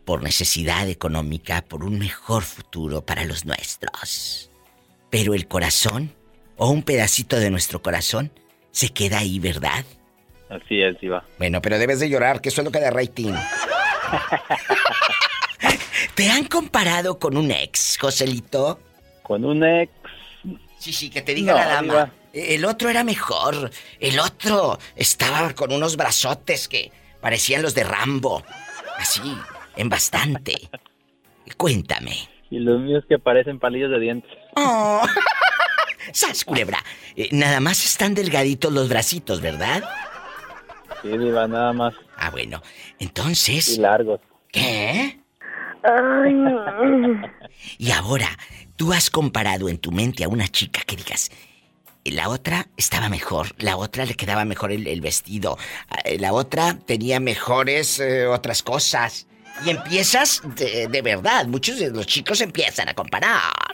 por 0.05 0.21
necesidad 0.21 0.88
económica, 0.88 1.63
por 1.63 1.84
un 1.84 1.97
mejor 1.97 2.43
futuro 2.43 3.03
para 3.03 3.25
los 3.25 3.45
nuestros. 3.45 4.51
Pero 5.09 5.34
el 5.34 5.47
corazón, 5.47 6.13
o 6.55 6.69
un 6.69 6.84
pedacito 6.84 7.39
de 7.39 7.49
nuestro 7.49 7.82
corazón, 7.82 8.32
se 8.71 8.89
queda 8.89 9.17
ahí, 9.17 9.39
¿verdad? 9.39 9.86
Así 10.49 10.82
es, 10.84 10.99
Diva. 11.01 11.25
Bueno, 11.39 11.63
pero 11.63 11.80
debes 11.80 11.99
de 11.99 12.09
llorar, 12.09 12.41
que 12.41 12.49
eso 12.49 12.61
es 12.61 12.65
lo 12.65 12.71
que 12.71 12.80
da 12.80 12.91
rating. 12.91 13.34
¿Te 16.16 16.30
han 16.30 16.45
comparado 16.45 17.20
con 17.20 17.38
un 17.38 17.51
ex, 17.51 17.97
Joselito? 17.99 18.80
Con 19.24 19.45
un 19.45 19.64
ex. 19.64 19.91
Sí, 20.80 20.93
sí, 20.93 21.10
que 21.10 21.22
te 21.22 21.34
diga 21.34 21.53
No, 21.53 21.60
la 21.60 21.68
dama. 21.68 22.14
El 22.34 22.66
otro 22.66 22.89
era 22.89 23.03
mejor. 23.03 23.72
El 23.99 24.20
otro 24.20 24.80
estaba 24.95 25.53
con 25.53 25.74
unos 25.74 25.97
brazotes 25.97 26.68
que 26.68 26.91
parecían 27.22 27.62
los 27.62 27.76
de 27.76 27.84
Rambo. 27.84 28.43
Así, 28.97 29.38
en 29.76 29.89
bastante. 29.89 30.70
Cuéntame. 31.57 32.30
Y 32.49 32.60
los 32.60 32.80
míos 32.80 33.03
que 33.07 33.20
parecen 33.20 33.60
palillos 33.60 33.91
de 33.91 33.99
dientes. 33.99 34.32
Oh. 34.55 35.05
¡Sas, 36.14 36.43
culebra! 36.43 36.84
Eh, 37.16 37.30
nada 37.32 37.60
más 37.60 37.84
están 37.86 38.16
delgaditos 38.16 38.74
los 38.74 38.89
bracitos, 38.89 39.41
¿verdad? 39.41 39.84
Sí, 41.01 41.10
Diva, 41.10 41.47
nada 41.47 41.74
más. 41.74 41.93
Ah, 42.20 42.30
bueno. 42.32 42.61
Entonces. 42.99 43.78
Y 43.78 43.80
largos. 43.80 44.20
¿Qué? 44.51 45.20
Ay, 45.84 46.34
Y 47.78 47.91
ahora, 47.91 48.28
tú 48.76 48.91
has 48.93 49.09
comparado 49.09 49.70
en 49.70 49.78
tu 49.78 49.91
mente 49.91 50.24
a 50.24 50.28
una 50.28 50.47
chica 50.47 50.82
que 50.86 50.97
digas, 50.97 51.32
la 52.03 52.30
otra 52.30 52.67
estaba 52.76 53.07
mejor, 53.09 53.55
la 53.57 53.78
otra 53.78 54.05
le 54.05 54.15
quedaba 54.15 54.43
mejor 54.45 54.72
el, 54.72 54.88
el 54.88 55.01
vestido, 55.01 55.57
eh, 56.03 56.17
la 56.20 56.34
otra 56.34 56.78
tenía 56.78 57.20
mejores 57.20 57.99
eh, 57.99 58.26
otras 58.28 58.63
cosas. 58.63 59.28
Y 59.65 59.70
empiezas 59.70 60.41
de, 60.55 60.88
de 60.88 61.01
verdad, 61.01 61.45
muchos 61.45 61.80
de 61.80 61.89
los 61.91 62.05
chicos 62.07 62.41
empiezan 62.41 62.89
a 62.89 62.93
comparar. 62.93 63.74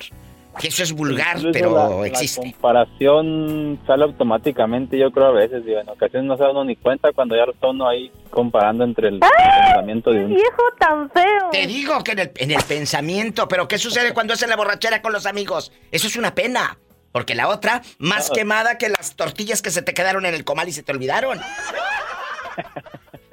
Que 0.60 0.70
eso 0.70 0.84
es 0.84 0.94
vulgar, 0.94 1.38
Incluso 1.38 1.52
pero 1.54 2.02
la, 2.02 2.08
existe. 2.08 2.46
La 2.46 2.52
comparación 2.52 3.80
sale 3.86 4.04
automáticamente, 4.04 4.98
yo 4.98 5.12
creo 5.12 5.28
a 5.28 5.32
veces, 5.32 5.66
digo, 5.66 5.80
en 5.80 5.90
ocasiones 5.90 6.28
no 6.28 6.38
se 6.38 6.44
da 6.44 6.52
uno 6.52 6.64
ni 6.64 6.76
cuenta 6.76 7.12
cuando 7.14 7.36
ya 7.36 7.46
lo 7.46 7.52
está 7.52 7.68
uno 7.68 7.88
ahí 7.88 8.12
comparando 8.30 8.84
entre 8.84 9.10
el 9.10 9.20
pensamiento 9.20 10.12
de 10.12 10.26
uno. 10.26 10.36
viejo 10.36 10.64
tan 10.80 11.10
feo. 11.10 11.50
Te 11.52 11.68
digo 11.68 12.04
que 12.04 12.14
en 12.14 12.20
el, 12.20 12.32
en 12.36 12.52
el 12.52 12.64
pensamiento, 12.64 13.48
pero 13.48 13.68
¿qué 13.68 13.78
sucede 13.78 14.14
cuando 14.14 14.34
es 14.34 14.44
en 14.44 14.50
la 14.50 14.56
borrachera 14.56 15.02
con 15.02 15.12
los 15.12 15.26
amigos? 15.26 15.72
Eso 15.92 16.08
es 16.08 16.16
una 16.16 16.34
pena. 16.34 16.78
Porque 17.12 17.34
la 17.34 17.48
otra, 17.48 17.82
más 17.98 18.30
quemada 18.30 18.78
que 18.78 18.90
las 18.90 19.16
tortillas 19.16 19.62
que 19.62 19.72
se 19.72 19.82
te 19.82 19.94
quedaron 19.94 20.26
en 20.26 20.34
el 20.34 20.44
comal 20.44 20.68
y 20.68 20.74
se 20.74 20.84
te 20.84 20.92
olvidaron. 20.92 21.40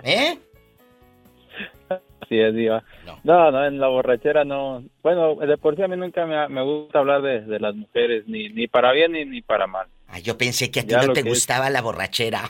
¿Eh? 0.04 0.38
Así 2.32 2.40
es, 2.40 2.54
Diva. 2.54 2.82
No. 3.24 3.50
no, 3.50 3.66
en 3.66 3.78
la 3.78 3.88
borrachera 3.88 4.42
no. 4.44 4.82
Bueno, 5.02 5.36
de 5.36 5.58
por 5.58 5.76
sí 5.76 5.82
a 5.82 5.88
mí 5.88 5.96
nunca 5.98 6.24
me, 6.24 6.48
me 6.48 6.62
gusta 6.62 7.00
hablar 7.00 7.20
de, 7.20 7.42
de 7.42 7.60
las 7.60 7.74
mujeres, 7.74 8.24
ni, 8.26 8.48
ni 8.48 8.68
para 8.68 8.90
bien 8.92 9.12
ni, 9.12 9.26
ni 9.26 9.42
para 9.42 9.66
mal. 9.66 9.86
Ah, 10.08 10.18
yo 10.18 10.38
pensé 10.38 10.70
que 10.70 10.80
a 10.80 10.82
ti 10.84 10.88
Ya 10.90 11.02
no 11.02 11.12
te 11.12 11.20
es- 11.20 11.26
gustaba 11.26 11.68
la 11.68 11.82
borrachera. 11.82 12.48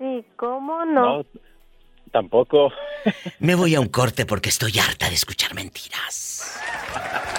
¿Y 0.00 0.22
cómo 0.36 0.86
no? 0.86 1.18
No, 1.18 1.26
tampoco. 2.12 2.72
Me 3.40 3.54
voy 3.54 3.74
a 3.74 3.80
un 3.80 3.88
corte 3.88 4.24
porque 4.24 4.48
estoy 4.48 4.72
harta 4.78 5.08
de 5.10 5.16
escuchar 5.16 5.54
mentiras. 5.54 6.58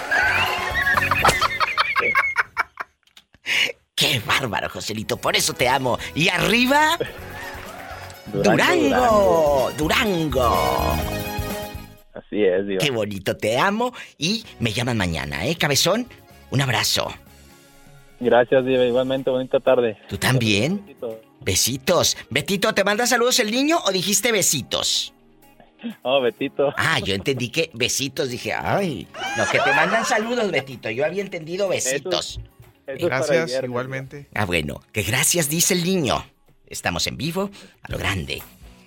Qué 3.96 4.20
bárbaro, 4.24 4.68
Joselito, 4.68 5.16
por 5.16 5.34
eso 5.34 5.54
te 5.54 5.68
amo. 5.68 5.98
Y 6.14 6.28
arriba, 6.28 6.96
Durango, 8.32 9.70
Durango. 9.76 10.96
Así 12.12 12.44
es, 12.44 12.66
Diva. 12.66 12.80
Qué 12.80 12.90
bonito, 12.90 13.36
te 13.36 13.58
amo 13.58 13.92
y 14.18 14.44
me 14.60 14.72
llaman 14.72 14.96
mañana, 14.96 15.46
¿eh, 15.46 15.56
cabezón? 15.56 16.06
Un 16.50 16.60
abrazo. 16.60 17.08
Gracias, 18.20 18.64
Diva. 18.64 18.84
Igualmente, 18.84 19.30
bonita 19.30 19.60
tarde. 19.60 19.96
¿Tú 20.08 20.16
también? 20.18 20.96
Besitos. 21.40 22.16
Betito, 22.30 22.74
¿te 22.74 22.84
manda 22.84 23.06
saludos 23.06 23.38
el 23.38 23.50
niño 23.50 23.78
o 23.84 23.92
dijiste 23.92 24.32
besitos? 24.32 25.14
Oh, 26.02 26.20
Betito. 26.20 26.72
Ah, 26.76 26.98
yo 26.98 27.14
entendí 27.14 27.50
que 27.50 27.70
besitos. 27.72 28.30
Dije, 28.30 28.52
ay. 28.52 29.06
No, 29.36 29.46
que 29.48 29.60
te 29.60 29.72
mandan 29.72 30.04
saludos, 30.04 30.50
Betito. 30.50 30.90
Yo 30.90 31.04
había 31.04 31.22
entendido 31.22 31.68
besitos. 31.68 32.40
Gracias, 32.86 33.62
igualmente. 33.62 34.28
Ah, 34.34 34.44
bueno, 34.44 34.80
que 34.92 35.02
gracias, 35.02 35.48
dice 35.48 35.74
el 35.74 35.84
niño. 35.84 36.24
Estamos 36.68 37.06
en 37.06 37.16
vivo, 37.16 37.50
a 37.82 37.92
lo 37.92 37.98
grande. 37.98 38.42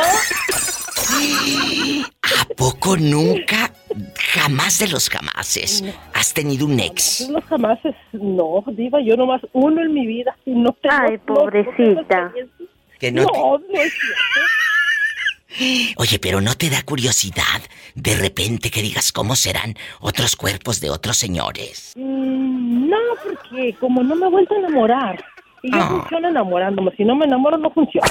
¿A 2.24 2.46
poco 2.56 2.96
nunca, 2.98 3.72
jamás 4.34 4.80
de 4.80 4.88
los 4.88 5.10
jamases, 5.10 5.84
has 6.14 6.34
tenido 6.34 6.66
un 6.66 6.80
ex? 6.80 7.28
Los 7.30 7.44
jamases, 7.46 7.96
no, 8.14 8.64
diva, 8.68 9.00
yo 9.02 9.16
nomás 9.18 9.42
uno 9.54 9.82
en 9.82 9.94
mi 9.94 10.06
vida. 10.06 10.36
Y 10.46 10.52
no 10.52 10.72
tengo, 10.82 10.96
Ay, 11.10 11.18
pobrecita. 11.20 12.32
Que 13.00 13.12
no 13.12 13.24
No, 13.24 13.28
te- 13.30 13.38
no, 13.40 13.60
es 13.82 13.94
cierto. 13.94 14.40
Oye, 15.96 16.20
pero 16.20 16.42
¿no 16.42 16.56
te 16.56 16.70
da 16.70 16.84
curiosidad 16.84 17.62
de 17.96 18.16
repente 18.16 18.70
que 18.70 18.82
digas 18.82 19.12
cómo 19.12 19.36
serán 19.36 19.76
otros 20.00 20.36
cuerpos 20.36 20.80
de 20.82 20.90
otros 20.90 21.18
señores? 21.18 21.94
Mm, 21.96 22.90
no, 22.90 22.98
porque 23.24 23.76
como 23.80 24.04
no 24.04 24.16
me 24.16 24.28
he 24.28 24.30
vuelto 24.30 24.54
a 24.54 24.58
enamorar. 24.60 25.24
Y 25.64 25.72
yo 25.72 25.78
Ah. 25.82 25.88
funciono 25.88 26.28
enamorándome. 26.30 26.92
Si 26.96 27.04
no 27.04 27.16
me 27.16 27.26
enamoro, 27.26 27.58
no 27.58 27.72
funciona. 27.72 28.08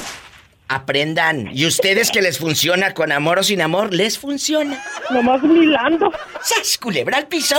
Aprendan. 0.68 1.48
Y 1.54 1.64
ustedes 1.66 2.10
que 2.10 2.20
les 2.22 2.38
funciona 2.38 2.92
con 2.92 3.12
amor 3.12 3.38
o 3.38 3.42
sin 3.44 3.60
amor, 3.60 3.94
les 3.94 4.18
funciona. 4.18 4.82
Nomás 5.10 5.40
milando. 5.42 6.10
¡Sas, 6.42 6.76
culebra 6.78 7.18
al 7.18 7.28
piso! 7.28 7.54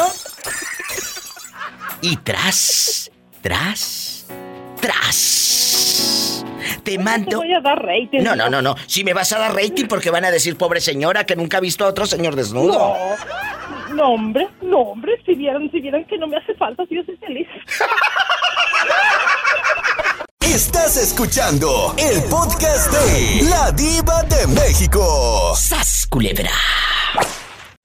Y 2.01 2.17
tras, 2.17 3.09
tras, 3.41 4.27
tras. 4.79 6.45
Te 6.83 6.97
mando. 6.97 7.37
voy 7.37 7.53
a 7.53 7.59
dar 7.59 7.83
rating. 7.83 8.21
No, 8.21 8.35
no, 8.35 8.49
no, 8.49 8.61
no. 8.61 8.75
Si 8.87 9.03
me 9.03 9.13
vas 9.13 9.33
a 9.33 9.39
dar 9.39 9.53
rating 9.53 9.87
porque 9.87 10.09
van 10.09 10.23
a 10.25 10.31
decir, 10.31 10.57
pobre 10.57 10.79
señora, 10.79 11.25
que 11.25 11.35
nunca 11.35 11.57
ha 11.57 11.59
visto 11.59 11.83
a 11.83 11.89
otro 11.89 12.05
señor 12.05 12.35
desnudo. 12.35 12.95
No, 13.89 13.95
no, 13.95 14.09
hombre, 14.13 14.47
no, 14.61 14.79
hombre. 14.79 15.21
Si 15.25 15.33
vieran, 15.35 15.69
si 15.71 15.81
vieran 15.81 16.05
que 16.05 16.17
no 16.17 16.27
me 16.27 16.37
hace 16.37 16.53
falta, 16.55 16.85
si 16.87 16.95
yo 16.95 17.03
soy 17.03 17.17
feliz. 17.17 17.47
Estás 20.39 20.97
escuchando 20.97 21.93
el 21.97 22.23
podcast 22.29 22.91
de 22.91 23.49
La 23.49 23.71
Diva 23.71 24.23
de 24.23 24.47
México. 24.47 25.53
¡Sas, 25.55 26.07
culebra! 26.09 26.51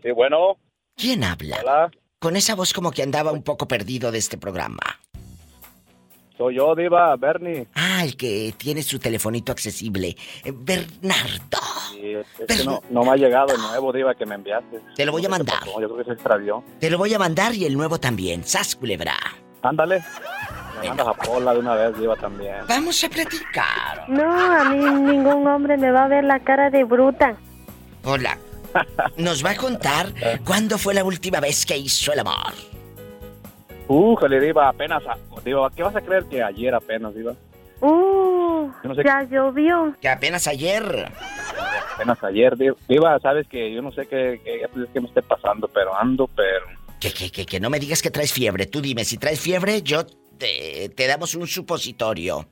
Sí, 0.02 0.10
bueno. 0.12 0.56
¿Quién 0.96 1.24
habla? 1.24 1.58
Hola. 1.60 1.90
Con 2.18 2.36
esa 2.36 2.54
voz 2.54 2.72
como 2.72 2.92
que 2.92 3.02
andaba 3.02 3.32
un 3.32 3.42
poco 3.42 3.66
perdido 3.66 4.12
de 4.12 4.18
este 4.18 4.38
programa. 4.38 5.00
Soy 6.42 6.56
yo, 6.56 6.74
Diva, 6.74 7.14
Bernie. 7.14 7.68
Ah, 7.76 8.02
el 8.02 8.16
que 8.16 8.52
tiene 8.56 8.82
su 8.82 8.98
telefonito 8.98 9.52
accesible. 9.52 10.16
Eh, 10.42 10.52
Bernardo. 10.52 11.60
Y 11.94 12.14
es 12.14 12.26
que 12.58 12.64
no, 12.64 12.82
no 12.90 13.04
me 13.04 13.10
ha 13.12 13.16
llegado 13.16 13.54
el 13.54 13.60
nuevo, 13.60 13.92
Diva, 13.92 14.12
que 14.16 14.26
me 14.26 14.34
enviaste. 14.34 14.80
Te 14.96 15.06
lo 15.06 15.12
voy 15.12 15.24
a 15.24 15.28
mandar. 15.28 15.64
Yo 15.64 15.76
creo 15.76 15.96
que 15.98 16.04
se 16.04 16.12
extravió. 16.14 16.64
Te 16.80 16.90
lo 16.90 16.98
voy 16.98 17.14
a 17.14 17.18
mandar 17.20 17.54
y 17.54 17.64
el 17.64 17.76
nuevo 17.76 18.00
también. 18.00 18.42
¡Sas, 18.42 18.74
culebra! 18.74 19.14
Ándale. 19.62 20.02
Me 20.80 20.88
mandas 20.88 21.06
a 21.06 21.14
Pola 21.14 21.52
de 21.52 21.60
una 21.60 21.76
vez, 21.76 21.96
Diva, 21.96 22.16
también. 22.16 22.56
Vamos 22.68 23.04
a 23.04 23.08
platicar. 23.08 24.04
No, 24.08 24.32
a 24.32 24.64
mí 24.64 24.78
ningún 24.78 25.46
hombre 25.46 25.76
me 25.76 25.92
va 25.92 26.06
a 26.06 26.08
ver 26.08 26.24
la 26.24 26.40
cara 26.40 26.70
de 26.70 26.82
bruta. 26.82 27.36
Hola. 28.02 28.36
Nos 29.16 29.44
va 29.44 29.50
a 29.50 29.56
contar 29.56 30.12
cuándo 30.44 30.76
fue 30.76 30.92
la 30.92 31.04
última 31.04 31.38
vez 31.38 31.64
que 31.64 31.76
hizo 31.76 32.12
el 32.12 32.18
amor. 32.18 32.71
Uh, 33.94 34.14
jale, 34.16 34.40
Diva, 34.40 34.68
apenas. 34.68 35.06
a- 35.06 35.18
Diva, 35.44 35.70
¿qué 35.76 35.82
vas 35.82 35.94
a 35.94 36.00
creer 36.00 36.24
que 36.24 36.42
ayer 36.42 36.74
apenas, 36.74 37.14
Diva? 37.14 37.32
Uh, 37.80 38.70
Yo 38.82 38.88
no 38.88 38.94
sé- 38.94 39.02
ya 39.04 39.22
llovió. 39.24 39.94
Que 40.00 40.08
apenas 40.08 40.46
ayer. 40.46 41.10
apenas 41.94 42.24
ayer, 42.24 42.56
Diva, 42.88 43.18
sabes 43.20 43.46
que 43.48 43.70
yo 43.72 43.82
no 43.82 43.92
sé 43.92 44.06
qué, 44.06 44.40
qué, 44.42 44.66
qué 44.92 45.00
me 45.00 45.08
esté 45.08 45.20
pasando, 45.20 45.68
pero 45.68 45.94
ando, 45.94 46.26
pero... 46.28 46.64
Que, 47.00 47.12
que, 47.12 47.30
que, 47.30 47.44
que 47.44 47.60
no 47.60 47.68
me 47.68 47.78
digas 47.80 48.00
que 48.00 48.10
traes 48.10 48.32
fiebre. 48.32 48.64
Tú 48.66 48.80
dime, 48.80 49.04
si 49.04 49.18
traes 49.18 49.40
fiebre, 49.40 49.82
yo 49.82 50.06
te, 50.38 50.88
te 50.96 51.06
damos 51.06 51.34
un 51.34 51.46
supositorio. 51.46 52.46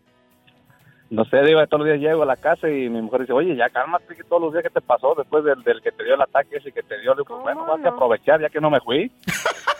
No 1.09 1.25
sé, 1.25 1.41
Diva, 1.43 1.67
todos 1.67 1.87
los 1.87 1.89
días 1.99 2.11
llego 2.11 2.23
a 2.23 2.27
la 2.27 2.37
casa 2.37 2.69
y 2.69 2.89
mi 2.91 3.01
mujer 3.01 3.23
dice, 3.23 3.33
oye, 3.33 3.57
ya 3.57 3.71
cálmate 3.71 4.15
que 4.15 4.25
todos 4.25 4.43
los 4.43 4.53
días 4.53 4.63
que 4.65 4.71
te 4.71 4.81
pasó 4.83 5.15
después 5.17 5.43
del, 5.45 5.63
del 5.63 5.81
que 5.81 5.91
te 5.91 6.05
dio 6.05 6.15
el 6.17 6.21
ataque 6.23 6.59
ese 6.59 6.71
que 6.71 6.83
te 6.83 7.01
dio, 7.01 7.15
le 7.15 7.23
digo, 7.23 7.41
bueno, 7.41 7.65
vas 7.65 7.83
a 7.85 7.89
aprovechar 7.89 8.41
ya 8.43 8.49
que 8.51 8.61
no 8.61 8.69
me 8.71 8.81
fui. 8.81 9.11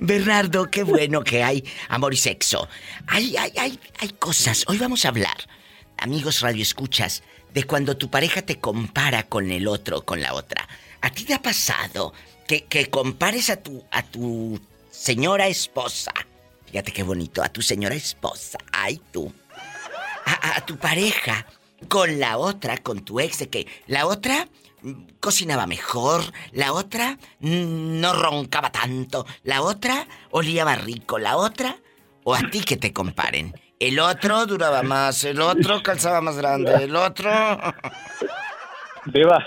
Bernardo, 0.00 0.70
qué 0.70 0.82
bueno 0.82 1.22
que 1.22 1.42
hay 1.42 1.64
amor 1.88 2.14
y 2.14 2.16
sexo. 2.16 2.68
Hay, 3.06 3.36
hay, 3.36 3.52
hay, 3.58 3.78
hay 3.98 4.08
cosas. 4.10 4.64
Hoy 4.66 4.78
vamos 4.78 5.04
a 5.04 5.08
hablar, 5.08 5.36
amigos 5.96 6.40
radioescuchas, 6.40 7.22
de 7.52 7.64
cuando 7.64 7.96
tu 7.96 8.10
pareja 8.10 8.42
te 8.42 8.58
compara 8.58 9.24
con 9.24 9.50
el 9.50 9.68
otro, 9.68 10.04
con 10.04 10.20
la 10.20 10.34
otra. 10.34 10.68
¿A 11.00 11.10
ti 11.10 11.24
te 11.24 11.34
ha 11.34 11.42
pasado 11.42 12.12
que, 12.46 12.64
que 12.64 12.88
compares 12.88 13.50
a 13.50 13.56
tu, 13.56 13.84
a 13.90 14.02
tu 14.02 14.60
señora 14.90 15.48
esposa? 15.48 16.12
Fíjate 16.66 16.92
qué 16.92 17.02
bonito, 17.02 17.42
a 17.42 17.48
tu 17.48 17.62
señora 17.62 17.94
esposa. 17.94 18.58
Ay, 18.72 19.00
tú. 19.10 19.32
A, 20.24 20.56
a 20.56 20.66
tu 20.66 20.78
pareja 20.78 21.46
con 21.88 22.20
la 22.20 22.38
otra, 22.38 22.78
con 22.78 23.04
tu 23.04 23.20
ex, 23.20 23.38
de 23.38 23.48
que 23.48 23.66
la 23.86 24.06
otra 24.06 24.48
cocinaba 25.20 25.66
mejor, 25.66 26.22
la 26.52 26.72
otra 26.72 27.18
no 27.40 28.12
roncaba 28.12 28.70
tanto, 28.70 29.26
la 29.44 29.62
otra 29.62 30.06
olía 30.30 30.64
más 30.64 30.82
rico, 30.84 31.18
la 31.18 31.36
otra, 31.36 31.76
o 32.24 32.34
a 32.34 32.40
ti 32.50 32.62
que 32.62 32.76
te 32.76 32.92
comparen. 32.92 33.52
El 33.78 33.98
otro 33.98 34.46
duraba 34.46 34.82
más, 34.82 35.24
el 35.24 35.40
otro 35.40 35.82
calzaba 35.82 36.20
más 36.20 36.36
grande, 36.36 36.72
el 36.84 36.94
otro. 36.94 37.30
Viva. 39.06 39.44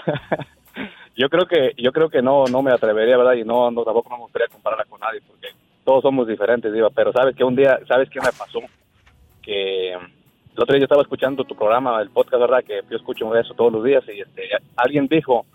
Yo 1.16 1.30
creo 1.30 1.48
que 1.48 1.72
yo 1.78 1.94
creo 1.94 2.10
que 2.10 2.22
no 2.22 2.44
no 2.46 2.62
me 2.62 2.74
atrevería, 2.74 3.18
¿verdad? 3.18 3.34
Y 3.34 3.46
no, 3.46 3.72
no 3.72 3.84
tampoco 3.84 4.10
me 4.10 4.18
gustaría 4.18 4.50
compararla 4.50 4.84
con 4.86 5.00
nadie 5.00 5.22
porque 5.26 5.48
todos 5.86 6.02
somos 6.02 6.28
diferentes, 6.28 6.74
Diva, 6.74 6.90
pero 6.90 7.14
sabes 7.14 7.36
que 7.36 7.44
un 7.44 7.56
día, 7.56 7.80
¿sabes 7.88 8.10
qué 8.10 8.20
me 8.20 8.32
pasó? 8.34 8.60
Que 9.42 9.96
el 10.56 10.64
otro 10.64 10.74
día 10.74 10.80
yo 10.80 10.86
estaba 10.86 11.02
escuchando 11.02 11.44
tu 11.44 11.56
programa, 11.56 12.02
el 12.02 12.10
podcast, 12.10 12.40
¿verdad? 12.40 12.64
Que 12.64 12.82
yo 12.90 12.98
escucho 12.98 13.36
eso 13.36 13.54
todos 13.54 13.74
los 13.74 13.84
días 13.84 14.04
y 14.08 14.22
este, 14.22 14.44
alguien 14.76 15.08
dijo 15.08 15.46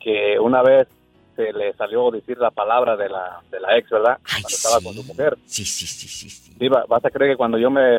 que 0.00 0.38
una 0.38 0.62
vez 0.62 0.86
se 1.34 1.52
le 1.52 1.74
salió 1.74 2.10
decir 2.10 2.38
la 2.38 2.50
palabra 2.50 2.96
de 2.96 3.08
la, 3.08 3.40
de 3.50 3.60
la 3.60 3.76
ex, 3.76 3.90
¿verdad? 3.90 4.18
cuando 4.24 4.48
estaba 4.48 4.80
con 4.80 4.94
su 4.94 5.02
mujer. 5.02 5.36
Sí, 5.46 5.64
sí, 5.64 5.86
sí, 5.86 6.08
sí. 6.08 6.30
sí. 6.30 6.68
vas 6.68 7.04
a 7.04 7.10
creer 7.10 7.32
que 7.32 7.36
cuando 7.36 7.58
yo 7.58 7.70
me, 7.70 7.98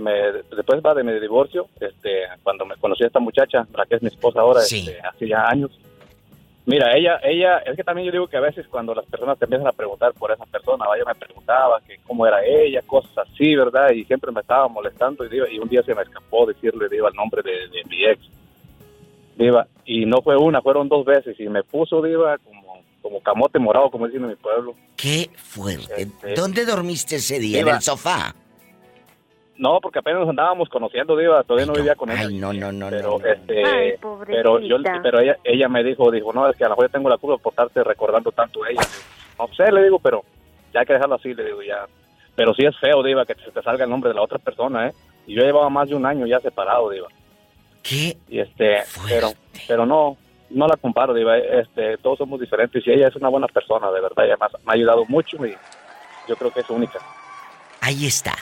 después 0.55 0.81
va 0.83 0.95
de 0.95 1.03
mi 1.03 1.19
divorcio, 1.19 1.67
este, 1.79 2.23
cuando 2.41 2.65
me 2.65 2.77
conocí 2.77 3.03
a 3.03 3.07
esta 3.07 3.19
muchacha, 3.19 3.67
la 3.75 3.85
que 3.85 3.95
es 3.95 4.01
mi 4.01 4.07
esposa 4.07 4.39
ahora, 4.39 4.61
este, 4.61 4.97
hace 5.01 5.27
ya 5.27 5.47
años, 5.47 5.77
Mira, 6.67 6.97
ella, 6.97 7.17
ella, 7.23 7.59
es 7.59 7.77
que 7.77 7.83
también 7.85 8.07
yo 8.07 8.11
digo 8.11 8.27
que 8.27 8.35
a 8.35 8.41
veces 8.41 8.67
cuando 8.67 8.93
las 8.93 9.05
personas 9.05 9.39
te 9.39 9.45
empiezan 9.45 9.69
a 9.69 9.71
preguntar 9.71 10.11
por 10.11 10.33
esa 10.33 10.45
persona, 10.45 10.85
vaya, 10.85 11.05
me 11.05 11.15
preguntaba 11.15 11.79
que 11.87 11.97
cómo 12.05 12.27
era 12.27 12.43
ella, 12.45 12.81
cosas 12.85 13.19
así, 13.19 13.55
¿verdad? 13.55 13.91
Y 13.91 14.03
siempre 14.03 14.33
me 14.33 14.41
estaba 14.41 14.67
molestando 14.67 15.23
y, 15.23 15.55
y 15.55 15.59
un 15.59 15.69
día 15.69 15.81
se 15.83 15.95
me 15.95 16.01
escapó 16.01 16.45
decirle, 16.45 16.89
diva, 16.89 17.07
el 17.07 17.15
nombre 17.15 17.41
de, 17.41 17.69
mi 17.89 18.03
ex. 18.03 18.19
Diva, 19.37 19.65
y 19.85 20.05
no 20.05 20.21
fue 20.21 20.35
una, 20.35 20.61
fueron 20.61 20.89
dos 20.89 21.05
veces 21.05 21.39
y 21.39 21.47
me 21.47 21.63
puso, 21.63 22.01
diva, 22.01 22.37
como, 22.39 22.83
como 23.01 23.21
camote 23.21 23.59
morado, 23.59 23.89
como 23.89 24.05
dicen 24.07 24.23
en 24.23 24.31
mi 24.31 24.35
pueblo. 24.35 24.75
Qué 24.97 25.29
fuerte. 25.37 26.01
Este, 26.01 26.33
¿Dónde 26.33 26.65
dormiste 26.65 27.15
ese 27.15 27.39
día? 27.39 27.61
¿En 27.61 27.69
el 27.69 27.81
sofá? 27.81 28.35
No, 29.57 29.79
porque 29.81 29.99
apenas 29.99 30.21
nos 30.21 30.29
andábamos 30.29 30.69
conociendo, 30.69 31.17
Diva, 31.17 31.43
todavía 31.43 31.65
no, 31.65 31.73
vivía 31.73 31.95
con 31.95 32.11
ella. 32.11 32.27
Ay, 32.27 32.37
no, 32.37 32.53
no, 32.53 32.71
no, 32.71 32.89
pero, 32.89 33.17
Este, 33.25 33.99
pero 34.27 34.59
yo, 34.59 34.77
pero 35.01 35.19
ella, 35.19 35.37
ella 35.43 35.67
me 35.67 35.83
dijo, 35.83 36.11
dijo, 36.11 36.31
no, 36.31 36.47
es 36.47 36.55
que 36.55 36.63
a 36.63 36.67
lo 36.67 36.73
mejor 36.73 36.85
yo 36.85 36.91
tengo 36.91 37.09
la 37.09 37.17
culpa 37.17 37.41
por 37.41 37.53
estarte 37.53 37.83
recordando 37.83 38.31
tanto 38.31 38.63
a 38.63 38.69
ella. 38.69 38.81
No 39.39 39.47
sé, 39.55 39.71
le 39.71 39.83
digo, 39.83 39.97
pero 39.99 40.23
ya 40.73 40.81
hay 40.81 40.85
que 40.85 40.93
dejarlo 40.93 41.15
así, 41.15 41.33
le 41.33 41.45
digo, 41.45 41.63
ya. 41.63 41.87
Pero 42.35 42.53
sí 42.53 42.65
es 42.65 42.77
feo, 42.77 43.01
Diva, 43.01 43.25
que 43.25 43.33
se 43.33 43.51
te 43.51 43.63
salga 43.63 43.85
el 43.85 43.89
nombre 43.89 44.09
de 44.09 44.15
la 44.15 44.21
otra 44.21 44.37
persona, 44.37 44.87
¿eh? 44.87 44.93
Y 45.25 45.33
yo 45.33 45.41
llevaba 45.41 45.69
más 45.69 45.89
de 45.89 45.95
un 45.95 46.05
año 46.05 46.27
ya 46.27 46.39
separado, 46.39 46.91
Diva. 46.91 47.07
¿Qué? 47.81 48.15
Y 48.29 48.39
este, 48.39 48.83
pero, 49.07 49.31
pero 49.67 49.87
no, 49.87 50.17
no 50.51 50.67
la 50.67 50.77
comparo, 50.77 51.15
Diva, 51.15 51.35
este, 51.35 51.97
todos 51.97 52.19
somos 52.19 52.39
diferentes 52.39 52.85
y 52.85 52.91
ella 52.91 53.07
es 53.07 53.15
una 53.15 53.29
buena 53.29 53.47
persona, 53.47 53.89
de 53.89 54.01
verdad, 54.01 54.25
ella 54.25 54.37
me 54.37 54.71
ha 54.71 54.73
ayudado 54.73 55.03
mucho 55.05 55.43
y 55.45 55.55
yo 56.27 56.35
creo 56.35 56.51
que 56.51 56.59
es 56.59 56.69
única. 56.69 56.99
Ahí 57.81 58.05
está. 58.05 58.33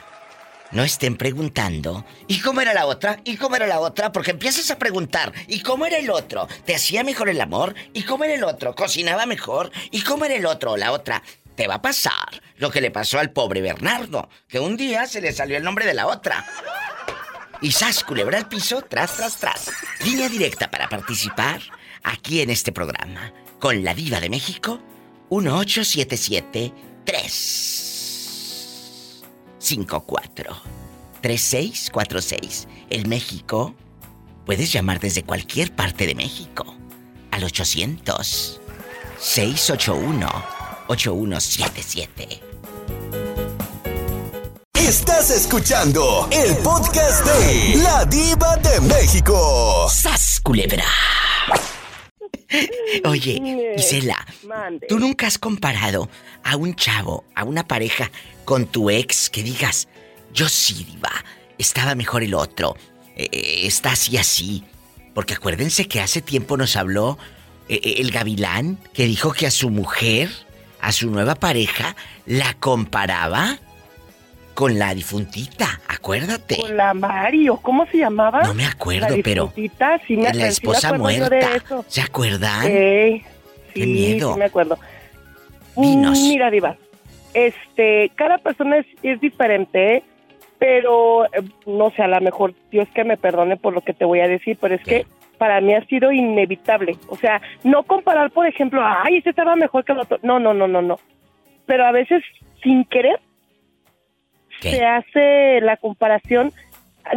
No 0.72 0.84
estén 0.84 1.16
preguntando. 1.16 2.06
¿Y 2.28 2.40
cómo 2.40 2.62
era 2.62 2.74
la 2.74 2.86
otra? 2.86 3.20
¿Y 3.24 3.38
cómo 3.38 3.56
era 3.56 3.68
la 3.68 3.80
otra? 3.80 4.12
Porque 4.12 4.32
empiezas 4.32 4.70
a 4.72 4.80
preguntar. 4.80 5.32
¿Y 5.48 5.62
cómo 5.62 5.86
era 5.86 5.98
el 5.98 6.10
otro? 6.10 6.48
¿Te 6.66 6.76
hacía 6.76 7.04
mejor 7.04 7.30
el 7.30 7.40
amor? 7.40 7.76
¿Y 7.94 8.04
cómo 8.04 8.24
era 8.24 8.34
el 8.34 8.44
otro? 8.44 8.76
¿Cocinaba 8.76 9.26
mejor? 9.26 9.72
¿Y 9.92 10.02
cómo 10.02 10.26
era 10.26 10.36
el 10.36 10.46
otro 10.46 10.72
o 10.72 10.78
la 10.78 10.92
otra? 10.92 11.22
Te 11.56 11.68
va 11.68 11.76
a 11.76 11.82
pasar 11.82 12.42
lo 12.58 12.72
que 12.72 12.82
le 12.82 12.92
pasó 12.92 13.20
al 13.20 13.32
pobre 13.32 13.62
Bernardo, 13.62 14.28
que 14.48 14.60
un 14.60 14.76
día 14.76 15.06
se 15.06 15.22
le 15.22 15.32
salió 15.32 15.56
el 15.56 15.64
nombre 15.64 15.86
de 15.86 15.94
la 15.94 16.08
otra. 16.08 16.46
Y 17.62 17.72
sas, 17.72 18.04
culebra 18.04 18.38
al 18.38 18.50
piso, 18.50 18.82
tras, 18.82 19.16
tras, 19.16 19.38
tras. 19.38 19.72
Línea 20.04 20.28
directa 20.28 20.70
para 20.70 20.90
participar 20.90 21.62
aquí 22.04 22.42
en 22.42 22.50
este 22.50 22.72
programa. 22.74 23.32
Con 23.60 23.84
la 23.84 23.94
diva 23.94 24.20
de 24.20 24.30
México, 24.30 24.82
1877 25.30 26.74
3 27.06 27.95
54 29.66 30.56
3646. 31.22 32.68
El 32.90 33.08
México. 33.08 33.74
Puedes 34.46 34.72
llamar 34.72 35.00
desde 35.00 35.24
cualquier 35.24 35.76
parte 35.76 36.06
de 36.06 36.14
México 36.14 36.66
al 37.32 37.44
800 37.44 38.62
681 39.20 40.28
8177. 40.88 42.42
Estás 44.76 45.32
escuchando 45.32 46.28
el 46.32 46.56
podcast 46.58 47.26
de 47.26 47.78
La 47.78 48.06
Diva 48.06 48.56
de 48.58 48.82
México. 48.82 49.90
¡Sas 49.90 50.40
culebra! 50.44 50.86
Oye, 53.06 53.74
Isela, 53.78 54.26
¿tú 54.88 55.00
nunca 55.00 55.28
has 55.28 55.38
comparado 55.38 56.10
a 56.44 56.56
un 56.56 56.76
chavo, 56.76 57.26
a 57.36 57.44
una 57.44 57.68
pareja, 57.68 58.12
con 58.44 58.68
tu 58.68 58.90
ex 58.90 59.30
que 59.30 59.44
digas, 59.44 59.88
yo 60.34 60.48
sí, 60.50 60.84
diva, 60.84 61.12
estaba 61.58 61.96
mejor 61.96 62.24
el 62.24 62.34
otro, 62.34 62.76
eh, 63.16 63.30
eh, 63.32 63.62
está 63.64 63.92
así 63.92 64.18
así? 64.18 64.64
Porque 65.14 65.34
acuérdense 65.34 65.88
que 65.88 66.02
hace 66.02 66.22
tiempo 66.22 66.58
nos 66.58 66.76
habló 66.76 67.18
eh, 67.70 67.96
el 67.98 68.12
gavilán 68.12 68.78
que 68.94 69.06
dijo 69.06 69.32
que 69.32 69.48
a 69.48 69.52
su 69.52 69.70
mujer, 69.70 70.30
a 70.82 70.92
su 70.92 71.10
nueva 71.10 71.36
pareja, 71.36 71.96
la 72.26 72.54
comparaba 72.56 73.60
con 74.56 74.80
la 74.80 74.96
difuntita, 74.96 75.82
acuérdate. 75.88 76.56
Con 76.56 76.78
la 76.78 76.94
Mario, 76.94 77.58
¿cómo 77.62 77.86
se 77.88 77.98
llamaba? 77.98 78.42
No 78.42 78.54
me 78.54 78.66
acuerdo, 78.66 79.18
la 79.18 79.24
pero. 79.24 79.52
Sí 79.54 80.18
me, 80.18 80.34
la 80.34 80.48
esposa 80.48 80.94
muerta. 80.94 81.50
¿Se 81.88 82.02
acuerdan? 82.02 82.64
Sí, 82.64 83.24
Qué 83.74 83.86
miedo. 83.86 84.34
Sí, 84.34 84.40
me 84.40 84.46
acuerdo. 84.46 84.80
Dinos. 85.76 86.18
Mm, 86.18 86.28
mira, 86.30 86.50
Diva. 86.50 86.78
Este, 87.34 88.12
cada 88.16 88.38
persona 88.38 88.78
es, 89.04 89.20
diferente, 89.20 90.04
pero 90.58 91.26
eh, 91.26 91.44
no 91.66 91.92
sé, 91.92 92.02
a 92.02 92.08
lo 92.08 92.22
mejor 92.22 92.54
Dios 92.72 92.88
que 92.96 93.04
me 93.04 93.18
perdone 93.18 93.58
por 93.58 93.74
lo 93.74 93.82
que 93.82 93.94
te 93.94 94.06
voy 94.06 94.22
a 94.22 94.28
decir, 94.30 94.58
pero 94.60 94.76
es 94.76 94.84
que 94.84 95.06
para 95.38 95.60
mí 95.60 95.76
ha 95.76 95.86
sido 95.88 96.14
inevitable. 96.14 96.98
O 97.10 97.18
sea, 97.18 97.42
no 97.66 97.84
comparar, 97.84 98.32
por 98.32 98.48
ejemplo, 98.48 98.82
ay, 98.82 99.18
este 99.18 99.32
estaba 99.32 99.58
mejor 99.58 99.84
que 99.84 99.92
el 99.92 100.00
otro. 100.00 100.18
No, 100.24 100.40
no, 100.40 100.54
no, 100.54 100.66
no, 100.66 100.82
no. 100.82 100.98
Pero 101.66 101.86
a 101.86 101.92
veces, 101.92 102.24
sin 102.64 102.86
querer, 102.86 103.20
se 104.72 104.86
hace 104.86 105.62
la 105.62 105.78
comparación 105.78 106.54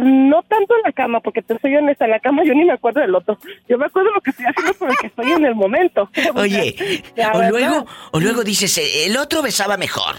no 0.01 0.43
tanto 0.43 0.75
en 0.75 0.83
la 0.83 0.91
cama, 0.91 1.19
porque 1.19 1.41
te 1.41 1.57
soy 1.59 1.75
honesta, 1.75 2.05
en 2.05 2.11
la 2.11 2.19
cama 2.19 2.43
yo 2.43 2.53
ni 2.53 2.63
me 2.63 2.73
acuerdo 2.73 3.01
del 3.01 3.15
otro. 3.15 3.37
Yo 3.67 3.77
me 3.77 3.85
acuerdo 3.85 4.11
lo 4.11 4.21
que 4.21 4.29
estoy 4.29 4.45
haciendo 4.45 4.73
por 4.75 4.89
el 4.89 4.97
que 4.97 5.07
estoy 5.07 5.31
en 5.31 5.45
el 5.45 5.55
momento. 5.55 6.09
Oye, 6.35 6.75
o 7.33 7.41
luego, 7.49 7.85
o 8.11 8.19
luego 8.19 8.43
dices, 8.43 8.77
eh, 8.77 9.07
el 9.07 9.17
otro 9.17 9.41
besaba 9.41 9.77
mejor. 9.77 10.15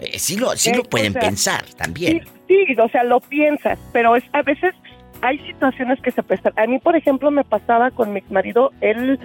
Eh, 0.00 0.18
sí 0.18 0.36
lo, 0.36 0.56
sí 0.56 0.72
lo 0.72 0.82
eh, 0.82 0.88
pueden 0.90 1.14
pensar 1.14 1.64
también. 1.76 2.26
Sí, 2.48 2.66
o 2.76 2.88
sea, 2.88 3.04
lo 3.04 3.20
piensas, 3.20 3.78
pero 3.92 4.16
es, 4.16 4.24
a 4.32 4.42
veces 4.42 4.74
hay 5.22 5.38
situaciones 5.46 6.00
que 6.00 6.10
se 6.10 6.22
prestan. 6.22 6.52
A 6.56 6.66
mí, 6.66 6.78
por 6.78 6.96
ejemplo, 6.96 7.30
me 7.30 7.44
pasaba 7.44 7.90
con 7.92 8.12
mi 8.12 8.22
marido, 8.30 8.72
él, 8.80 9.18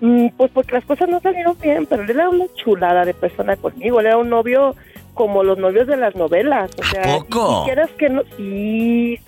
mm, 0.00 0.28
pues 0.36 0.50
porque 0.50 0.72
las 0.72 0.84
cosas 0.84 1.08
no 1.08 1.20
salieron 1.20 1.56
bien, 1.60 1.86
pero 1.86 2.02
él 2.02 2.10
era 2.10 2.28
una 2.28 2.46
chulada 2.56 3.04
de 3.04 3.14
persona 3.14 3.56
conmigo, 3.56 4.00
él 4.00 4.06
era 4.06 4.18
un 4.18 4.28
novio 4.28 4.74
como 5.18 5.42
los 5.42 5.58
novios 5.58 5.88
de 5.88 5.96
las 5.96 6.14
novelas. 6.14 6.70
O 6.78 6.84
sea, 6.84 7.02
poco? 7.02 7.64
quieras 7.64 7.90
que 7.98 8.08
no. 8.08 8.22
Sí. 8.36 9.18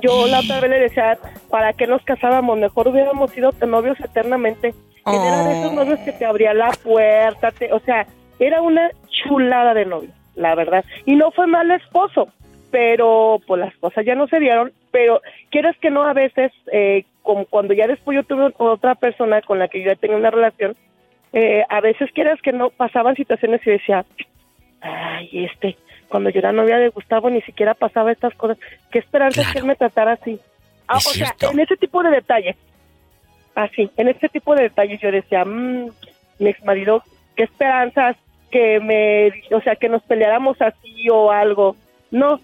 Yo 0.00 0.28
la 0.28 0.38
otra 0.38 0.60
vez 0.60 0.70
le 0.70 0.78
decía, 0.78 1.18
¿para 1.50 1.72
qué 1.72 1.88
nos 1.88 2.02
casábamos? 2.02 2.56
Mejor 2.56 2.86
hubiéramos 2.86 3.32
sido 3.32 3.50
novios 3.66 3.98
eternamente. 3.98 4.74
Era 5.04 5.42
de 5.42 5.58
esos 5.58 5.72
oh. 5.72 5.74
novios 5.74 5.98
que 6.00 6.12
te 6.12 6.24
abría 6.24 6.54
la 6.54 6.70
puerta, 6.70 7.52
o 7.72 7.80
sea, 7.80 8.06
era 8.38 8.60
una 8.60 8.90
chulada 9.08 9.74
de 9.74 9.86
novio, 9.86 10.10
la 10.36 10.54
verdad. 10.54 10.84
Y 11.04 11.16
no 11.16 11.32
fue 11.32 11.48
mal 11.48 11.68
esposo, 11.72 12.28
pero 12.70 13.40
pues 13.44 13.60
las 13.60 13.74
cosas 13.78 14.04
ya 14.04 14.14
no 14.14 14.28
se 14.28 14.38
dieron. 14.38 14.72
Pero 14.92 15.20
quieres 15.50 15.76
que 15.78 15.90
no, 15.90 16.02
a 16.04 16.12
veces, 16.12 16.52
eh, 16.72 17.04
como 17.22 17.44
cuando 17.46 17.74
ya 17.74 17.88
después 17.88 18.14
yo 18.14 18.22
tuve 18.22 18.52
otra 18.58 18.94
persona 18.94 19.42
con 19.42 19.58
la 19.58 19.66
que 19.66 19.80
yo 19.80 19.86
ya 19.86 19.96
tenía 19.96 20.16
una 20.16 20.30
relación, 20.30 20.76
eh, 21.32 21.64
a 21.68 21.80
veces 21.80 22.10
quieras 22.12 22.40
que 22.40 22.52
no 22.52 22.70
pasaban 22.70 23.16
situaciones 23.16 23.60
y 23.66 23.70
decía, 23.70 24.04
ay, 24.80 25.28
este, 25.32 25.76
cuando 26.08 26.30
yo 26.30 26.38
era 26.38 26.52
novia 26.52 26.78
de 26.78 26.88
Gustavo 26.88 27.30
ni 27.30 27.42
siquiera 27.42 27.74
pasaba 27.74 28.12
estas 28.12 28.34
cosas. 28.34 28.58
Qué 28.90 28.98
esperanza 28.98 29.42
que 29.52 29.58
él 29.58 29.64
me 29.64 29.76
tratara 29.76 30.12
así. 30.12 30.38
Ah, 30.86 30.96
o 30.98 31.00
sea, 31.00 31.34
en 31.40 31.60
ese 31.60 31.76
tipo 31.76 32.02
de 32.02 32.10
detalles. 32.10 32.56
Así, 33.54 33.90
en 33.96 34.08
ese 34.08 34.28
tipo 34.28 34.54
de 34.54 34.64
detalles 34.64 35.00
yo 35.00 35.10
decía, 35.10 35.44
mmm, 35.44 35.90
mi 36.38 36.50
ex 36.50 36.62
marido, 36.64 37.02
qué 37.34 37.44
esperanzas 37.44 38.16
que 38.50 38.80
me, 38.80 39.28
o 39.54 39.60
sea, 39.62 39.76
que 39.76 39.88
nos 39.88 40.02
peleáramos 40.02 40.60
así 40.60 41.08
o 41.10 41.30
algo. 41.30 41.76
No, 42.10 42.40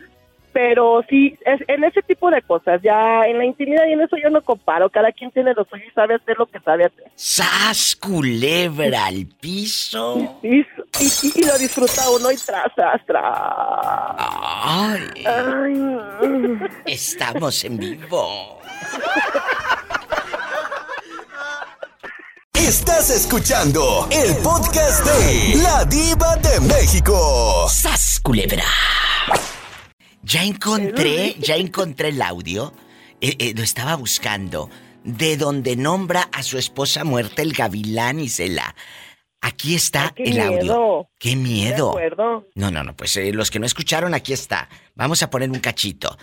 pero 0.53 1.03
sí, 1.09 1.39
es, 1.45 1.61
en 1.69 1.85
ese 1.85 2.03
tipo 2.03 2.31
de 2.31 2.43
cosas, 2.43 2.81
ya 2.83 3.23
en 3.23 3.39
la 3.39 3.45
intimidad 3.45 3.87
y 3.89 3.93
en 3.93 4.01
eso 4.01 4.17
yo 4.23 4.31
no 4.31 4.43
comparo, 4.43 4.91
cada 4.91 5.13
quien 5.13 5.31
tiene 5.31 5.55
lo 5.55 5.65
suyo 5.65 5.85
y 5.87 5.91
sabe 5.93 6.15
hacer 6.15 6.37
lo 6.39 6.47
que 6.47 6.61
sabe 6.61 6.85
hacer. 6.85 7.11
¡Sas, 7.15 7.97
culebra 7.97 9.07
al 9.07 9.27
piso! 9.41 10.39
Y, 10.43 10.61
y, 10.61 11.47
lo 11.47 11.59
disfruta 11.59 12.11
uno 12.11 12.31
y 12.31 12.37
tras, 12.37 12.75
tras, 12.75 13.05
tras. 13.07 13.23
Ay. 14.19 15.13
Estamos 16.87 17.65
en 17.65 17.79
vivo. 17.79 18.61
Estás 22.55 23.11
escuchando 23.11 24.09
el 24.11 24.37
podcast 24.37 25.05
de 25.05 25.61
La 25.63 25.85
Diva 25.85 26.37
de 26.37 26.61
México. 26.61 27.67
¡Sas, 27.69 28.21
culebra! 28.23 28.65
Ya 30.23 30.45
encontré, 30.45 31.35
ya 31.39 31.57
encontré 31.57 32.09
el 32.09 32.23
audio. 32.23 32.73
Eh, 33.21 33.37
eh, 33.39 33.55
lo 33.57 33.63
estaba 33.63 33.97
buscando. 33.97 34.71
De 35.05 35.37
donde 35.37 35.75
nombra 35.75 36.29
a 36.33 36.45
su 36.45 36.59
esposa 36.59 37.03
muerta 37.03 37.43
el 37.43 37.53
gavilán 37.53 38.21
y 38.21 38.29
la. 38.49 38.75
Aquí 39.41 39.75
está 39.75 40.15
el 40.17 40.39
audio. 40.41 41.09
¡Qué 41.19 41.35
miedo! 41.35 41.97
No, 42.55 42.71
no, 42.71 42.85
no, 42.85 42.97
pues 42.97 43.17
eh, 43.17 43.33
los 43.33 43.51
que 43.51 43.59
no 43.59 43.67
escucharon, 43.67 44.15
aquí 44.15 44.33
está. 44.33 44.69
Vamos 44.95 45.25
a 45.25 45.31
poner 45.31 45.51
un 45.51 45.59
cachito. 45.59 46.17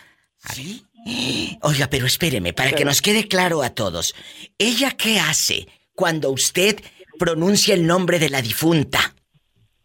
¿Ahí? 0.44 0.86
Oiga, 1.62 1.88
pero 1.88 2.06
espéreme, 2.06 2.54
para 2.54 2.72
que 2.72 2.86
nos 2.86 3.02
quede 3.02 3.28
claro 3.28 3.62
a 3.62 3.72
todos. 3.72 4.16
¿Ella 4.58 4.92
qué 4.92 5.20
hace 5.20 5.68
cuando 5.94 6.32
usted 6.32 6.82
pronuncia 7.18 7.74
el 7.74 7.86
nombre 7.86 8.20
de 8.20 8.30
la 8.30 8.42
difunta? 8.42 9.14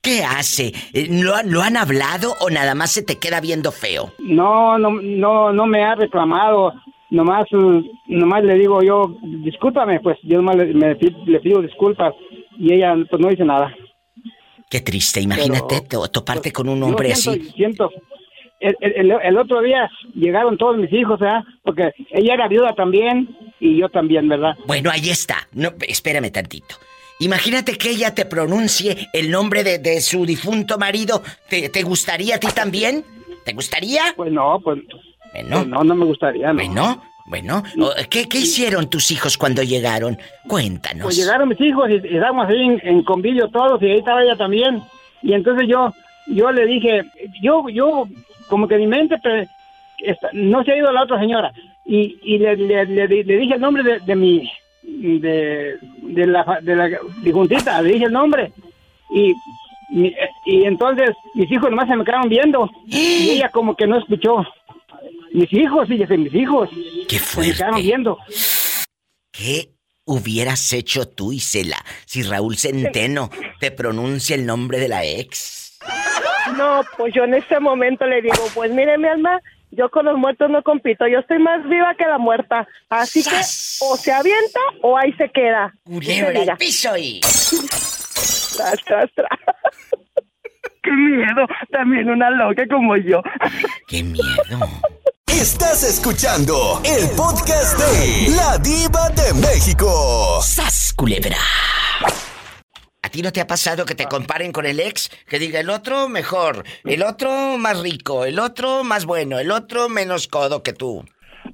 ¿Qué 0.04 0.22
hace? 0.22 0.72
¿Lo, 1.08 1.32
¿Lo, 1.44 1.62
han 1.62 1.78
hablado 1.78 2.34
o 2.40 2.50
nada 2.50 2.74
más 2.74 2.92
se 2.92 3.02
te 3.02 3.18
queda 3.18 3.40
viendo 3.40 3.72
feo? 3.72 4.12
No, 4.18 4.78
no, 4.78 4.90
no, 4.90 5.52
no 5.52 5.66
me 5.66 5.82
ha 5.82 5.94
reclamado. 5.94 6.74
Nomás, 7.10 7.46
nomás 8.06 8.44
le 8.44 8.54
digo 8.56 8.82
yo, 8.82 9.16
discúlpame, 9.42 10.00
pues 10.00 10.18
yo 10.22 10.36
nomás 10.36 10.56
le, 10.56 10.74
le 10.74 11.40
pido 11.40 11.62
disculpas 11.62 12.12
y 12.58 12.74
ella 12.74 12.94
pues 13.08 13.22
no 13.22 13.28
dice 13.28 13.44
nada. 13.44 13.74
Qué 14.68 14.80
triste, 14.80 15.20
imagínate 15.20 15.82
toparte 16.12 16.52
con 16.52 16.68
un 16.68 16.82
hombre 16.82 17.12
así. 17.12 17.50
Siento, 17.56 17.90
el, 18.60 19.38
otro 19.38 19.62
día 19.62 19.90
llegaron 20.14 20.58
todos 20.58 20.76
mis 20.76 20.92
hijos, 20.92 21.18
¿verdad? 21.20 21.42
Porque 21.62 21.92
ella 22.10 22.34
era 22.34 22.48
viuda 22.48 22.74
también 22.74 23.36
y 23.60 23.78
yo 23.78 23.88
también, 23.88 24.28
¿verdad? 24.28 24.56
Bueno, 24.66 24.90
ahí 24.90 25.10
está. 25.10 25.48
No, 25.52 25.70
espérame 25.86 26.30
tantito. 26.30 26.76
Imagínate 27.20 27.78
que 27.78 27.90
ella 27.90 28.14
te 28.14 28.24
pronuncie 28.24 29.08
el 29.12 29.30
nombre 29.30 29.62
de, 29.62 30.00
su 30.00 30.26
difunto 30.26 30.78
marido. 30.78 31.22
¿Te, 31.48 31.68
¿Te, 31.68 31.82
gustaría 31.82 32.36
a 32.36 32.38
ti 32.38 32.48
también? 32.54 33.04
¿Te 33.44 33.52
gustaría? 33.52 34.02
Pues 34.16 34.32
no, 34.32 34.60
pues, 34.62 34.80
pues 35.32 35.46
no, 35.46 35.64
no 35.64 35.94
me 35.94 36.04
gustaría. 36.04 36.52
No. 36.52 36.54
Bueno, 36.54 37.02
bueno. 37.26 37.62
¿Qué, 38.10 38.28
¿Qué, 38.28 38.38
hicieron 38.38 38.90
tus 38.90 39.10
hijos 39.10 39.38
cuando 39.38 39.62
llegaron? 39.62 40.18
Cuéntanos. 40.48 41.04
Pues 41.04 41.16
llegaron 41.16 41.48
mis 41.48 41.60
hijos 41.60 41.88
y, 41.88 41.94
estábamos 41.94 42.48
ahí 42.48 42.62
en, 42.62 42.80
en, 42.82 43.02
convivio 43.04 43.48
todos 43.48 43.80
y 43.82 43.86
ahí 43.86 43.98
estaba 43.98 44.22
ella 44.22 44.36
también. 44.36 44.82
Y 45.22 45.32
entonces 45.32 45.68
yo, 45.68 45.92
yo 46.26 46.52
le 46.52 46.66
dije, 46.66 47.02
yo, 47.40 47.68
yo 47.68 48.08
como 48.48 48.68
que 48.68 48.76
mi 48.76 48.86
mente 48.86 49.16
no 50.32 50.64
se 50.64 50.72
ha 50.72 50.76
ido 50.76 50.88
a 50.88 50.92
la 50.92 51.02
otra 51.02 51.18
señora. 51.18 51.52
Y, 51.84 52.18
y 52.22 52.38
le, 52.38 52.56
le, 52.56 53.06
dije 53.06 53.54
el 53.54 53.60
nombre 53.60 54.00
de, 54.00 54.16
mi, 54.16 54.50
de, 54.84 55.76
de 56.02 56.26
la, 56.26 56.60
de 56.62 56.76
la 56.76 56.90
dijuntita, 57.22 57.80
le 57.82 57.94
dije 57.94 58.04
el 58.06 58.12
nombre. 58.12 58.52
Y, 59.10 59.34
y 59.90 60.64
entonces 60.64 61.10
mis 61.34 61.50
hijos 61.50 61.70
nomás 61.70 61.88
se 61.88 61.96
me 61.96 62.04
quedaron 62.04 62.28
viendo. 62.28 62.70
Y 62.86 63.30
ella 63.30 63.50
como 63.50 63.76
que 63.76 63.86
no 63.86 63.98
escuchó. 63.98 64.44
Mis 65.32 65.52
hijos, 65.52 65.88
fíjese, 65.88 66.16
mis 66.16 66.34
hijos. 66.34 66.70
Qué 67.08 67.18
fuerte. 67.18 67.52
Se 67.52 67.52
me 67.52 67.56
quedaron 67.56 67.82
viendo. 67.82 68.18
¿Qué 69.32 69.70
hubieras 70.04 70.72
hecho 70.72 71.08
tú, 71.08 71.32
Isela, 71.32 71.84
si 72.04 72.22
Raúl 72.22 72.56
Centeno 72.56 73.30
te 73.58 73.70
pronuncia 73.70 74.36
el 74.36 74.46
nombre 74.46 74.78
de 74.78 74.88
la 74.88 75.04
ex? 75.04 75.78
No, 76.56 76.82
pues 76.96 77.12
yo 77.14 77.24
en 77.24 77.34
este 77.34 77.58
momento 77.58 78.06
le 78.06 78.22
digo, 78.22 78.48
pues 78.54 78.70
mire 78.70 78.96
mi 78.98 79.08
alma, 79.08 79.40
yo 79.76 79.90
con 79.90 80.04
los 80.04 80.16
muertos 80.16 80.50
no 80.50 80.62
compito, 80.62 81.06
yo 81.06 81.18
estoy 81.20 81.38
más 81.38 81.66
viva 81.68 81.94
que 81.94 82.06
la 82.06 82.18
muerta. 82.18 82.66
Así 82.88 83.22
que 83.22 83.36
o 83.80 83.96
se 83.96 84.12
avienta 84.12 84.60
o 84.82 84.96
ahí 84.96 85.12
se 85.14 85.28
queda. 85.30 85.74
Culebra 85.84 86.52
al 86.52 86.56
piso 86.56 86.96
y... 86.96 87.20
tras, 87.20 88.76
tras, 88.84 89.10
tras. 89.14 89.28
Qué 90.82 90.90
miedo, 90.90 91.46
también 91.70 92.10
una 92.10 92.30
loca 92.30 92.66
como 92.68 92.96
yo. 92.96 93.22
Qué 93.88 94.02
miedo. 94.02 94.68
Estás 95.26 95.82
escuchando 95.82 96.80
el 96.84 97.08
podcast 97.16 97.78
de 97.78 98.36
La 98.36 98.58
Diva 98.58 99.08
de 99.10 99.34
México. 99.40 100.40
¡Sas, 100.42 100.92
culebra! 100.96 101.36
¿A 103.04 103.10
ti 103.10 103.20
no 103.20 103.30
te 103.32 103.42
ha 103.42 103.46
pasado 103.46 103.84
que 103.84 103.94
te 103.94 104.06
comparen 104.06 104.50
con 104.50 104.64
el 104.64 104.80
ex? 104.80 105.10
Que 105.28 105.38
diga 105.38 105.60
el 105.60 105.68
otro 105.68 106.08
mejor, 106.08 106.64
el 106.84 107.02
otro 107.02 107.58
más 107.58 107.80
rico, 107.80 108.24
el 108.24 108.38
otro 108.38 108.82
más 108.82 109.04
bueno, 109.04 109.38
el 109.38 109.50
otro 109.50 109.90
menos 109.90 110.26
codo 110.26 110.62
que 110.62 110.72
tú. 110.72 111.04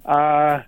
Ah, 0.04 0.64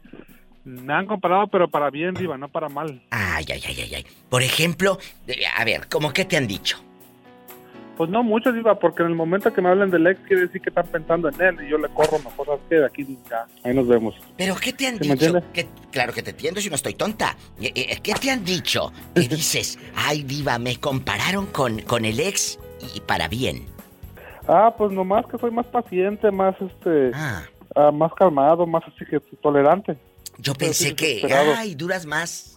me 0.64 0.93
han 0.93 1.07
comparado, 1.07 1.47
pero 1.47 1.68
para 1.68 1.89
bien, 1.89 2.14
Diva, 2.14 2.37
no 2.37 2.49
para 2.49 2.68
mal. 2.68 3.01
Ay, 3.11 3.45
ay, 3.49 3.62
ay, 3.64 3.80
ay, 3.80 3.95
ay. 3.95 4.07
Por 4.28 4.43
ejemplo, 4.43 4.99
eh, 5.28 5.45
a 5.57 5.64
ver, 5.64 5.87
¿cómo 5.89 6.12
qué 6.12 6.24
te 6.24 6.37
han 6.37 6.49
dicho? 6.49 6.83
Pues 7.97 8.09
no 8.09 8.22
mucho, 8.22 8.53
Diva, 8.53 8.78
porque 8.78 9.03
en 9.03 9.09
el 9.09 9.14
momento 9.14 9.53
que 9.53 9.61
me 9.61 9.68
hablan 9.68 9.90
del 9.90 10.07
ex 10.07 10.20
quiere 10.26 10.43
decir 10.43 10.61
que 10.62 10.70
están 10.70 10.86
pensando 10.86 11.28
en 11.28 11.40
él 11.40 11.66
y 11.66 11.70
yo 11.70 11.78
le 11.78 11.88
corro 11.88 12.18
mejor, 12.18 12.47
¿sabes 12.47 12.61
que 12.68 12.76
De 12.76 12.86
aquí 12.86 13.18
ya, 13.28 13.47
ahí 13.64 13.74
nos 13.74 13.86
vemos. 13.86 14.14
¿Pero 14.36 14.55
qué 14.57 14.72
te 14.72 14.86
han 14.86 14.99
dicho? 14.99 15.43
claro 15.90 16.12
que 16.12 16.22
te 16.22 16.30
entiendo 16.30 16.61
si 16.61 16.70
no 16.70 16.76
estoy 16.76 16.95
tonta. 16.95 17.36
Eh, 17.61 17.70
eh, 17.74 17.99
¿Qué 18.03 18.14
te 18.14 18.30
han 18.30 18.45
dicho? 18.45 18.93
¿Qué 19.14 19.20
dices? 19.28 19.78
Ay, 19.95 20.22
Diva, 20.22 20.59
me 20.59 20.76
compararon 20.76 21.47
con, 21.47 21.80
con 21.82 22.05
el 22.05 22.18
ex 22.18 22.59
y 22.95 23.01
para 23.01 23.28
bien. 23.28 23.66
Ah, 24.49 24.74
pues 24.76 24.90
nomás 24.90 25.26
que 25.26 25.38
soy 25.38 25.51
más 25.51 25.66
paciente, 25.66 26.30
más 26.30 26.55
este... 26.61 27.11
Ah. 27.14 27.43
ah 27.76 27.90
más 27.93 28.12
calmado, 28.14 28.66
más 28.66 28.82
así 28.84 29.05
que 29.05 29.20
tolerante. 29.36 29.97
Yo 30.38 30.55
pensé 30.55 30.97
que... 30.97 31.22
Ay, 31.57 31.74
duras 31.74 32.07
más 32.07 32.51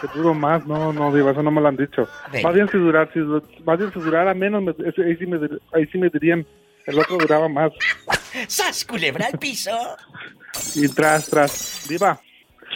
que 0.00 0.08
duro 0.14 0.34
más, 0.34 0.66
no, 0.66 0.92
no, 0.92 1.12
digo, 1.14 1.30
eso 1.30 1.42
no 1.42 1.50
me 1.50 1.60
lo 1.60 1.68
han 1.68 1.76
dicho. 1.76 2.08
Más 2.42 2.54
bien 2.54 2.68
si 2.68 2.78
durar, 2.78 3.10
si, 3.12 3.20
más 3.64 3.78
bien 3.78 3.92
si 3.92 4.00
durara 4.00 4.34
menos, 4.34 4.62
ahí, 4.78 5.16
sí 5.16 5.26
me, 5.26 5.38
ahí 5.72 5.86
sí 5.86 5.98
me 5.98 6.08
dirían, 6.08 6.46
el 6.86 6.98
otro 6.98 7.18
duraba 7.18 7.48
más. 7.48 7.72
¡Sas, 8.46 8.84
culebra 8.84 9.26
al 9.26 9.38
piso! 9.38 9.76
Y 10.74 10.88
tras, 10.88 11.28
tras, 11.28 11.86
diva, 11.88 12.20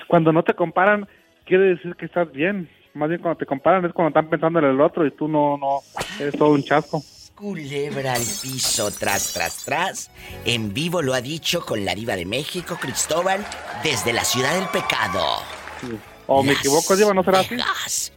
cuando 0.07 0.33
no 0.33 0.43
te 0.43 0.55
comparan, 0.55 1.09
quiere 1.45 1.75
decir 1.75 1.95
que 1.97 2.07
estás 2.07 2.31
bien. 2.33 2.69
Más 2.95 3.09
bien 3.09 3.23
cuando 3.23 3.39
te 3.39 3.47
comparan 3.47 3.85
es 3.87 3.93
cuando 3.93 4.09
están 4.09 4.29
pensando 4.29 4.59
en 4.59 4.67
el 4.67 4.81
otro 4.81 5.07
y 5.07 5.11
tú 5.13 5.27
no, 5.27 5.57
no, 5.57 5.81
eres 6.21 6.37
todo 6.37 6.51
un 6.51 6.63
chasco. 6.63 7.03
Culebra 7.35 8.13
al 8.13 8.21
piso, 8.21 8.91
tras, 8.91 9.33
tras, 9.33 9.65
tras. 9.65 10.11
En 10.45 10.75
vivo 10.75 11.01
lo 11.01 11.15
ha 11.15 11.23
dicho 11.23 11.65
con 11.65 11.85
la 11.85 11.95
diva 11.95 12.15
de 12.15 12.27
México, 12.27 12.77
Cristóbal, 12.79 13.45
desde 13.83 14.13
la 14.13 14.25
ciudad 14.25 14.55
del 14.55 14.69
pecado. 14.69 15.39
Sí. 15.81 15.99
¿O 16.27 16.43
me 16.43 16.53
equivoco, 16.53 16.97
Diva? 16.97 17.13
¿No 17.15 17.23
será 17.23 17.41
así? 17.41 18.13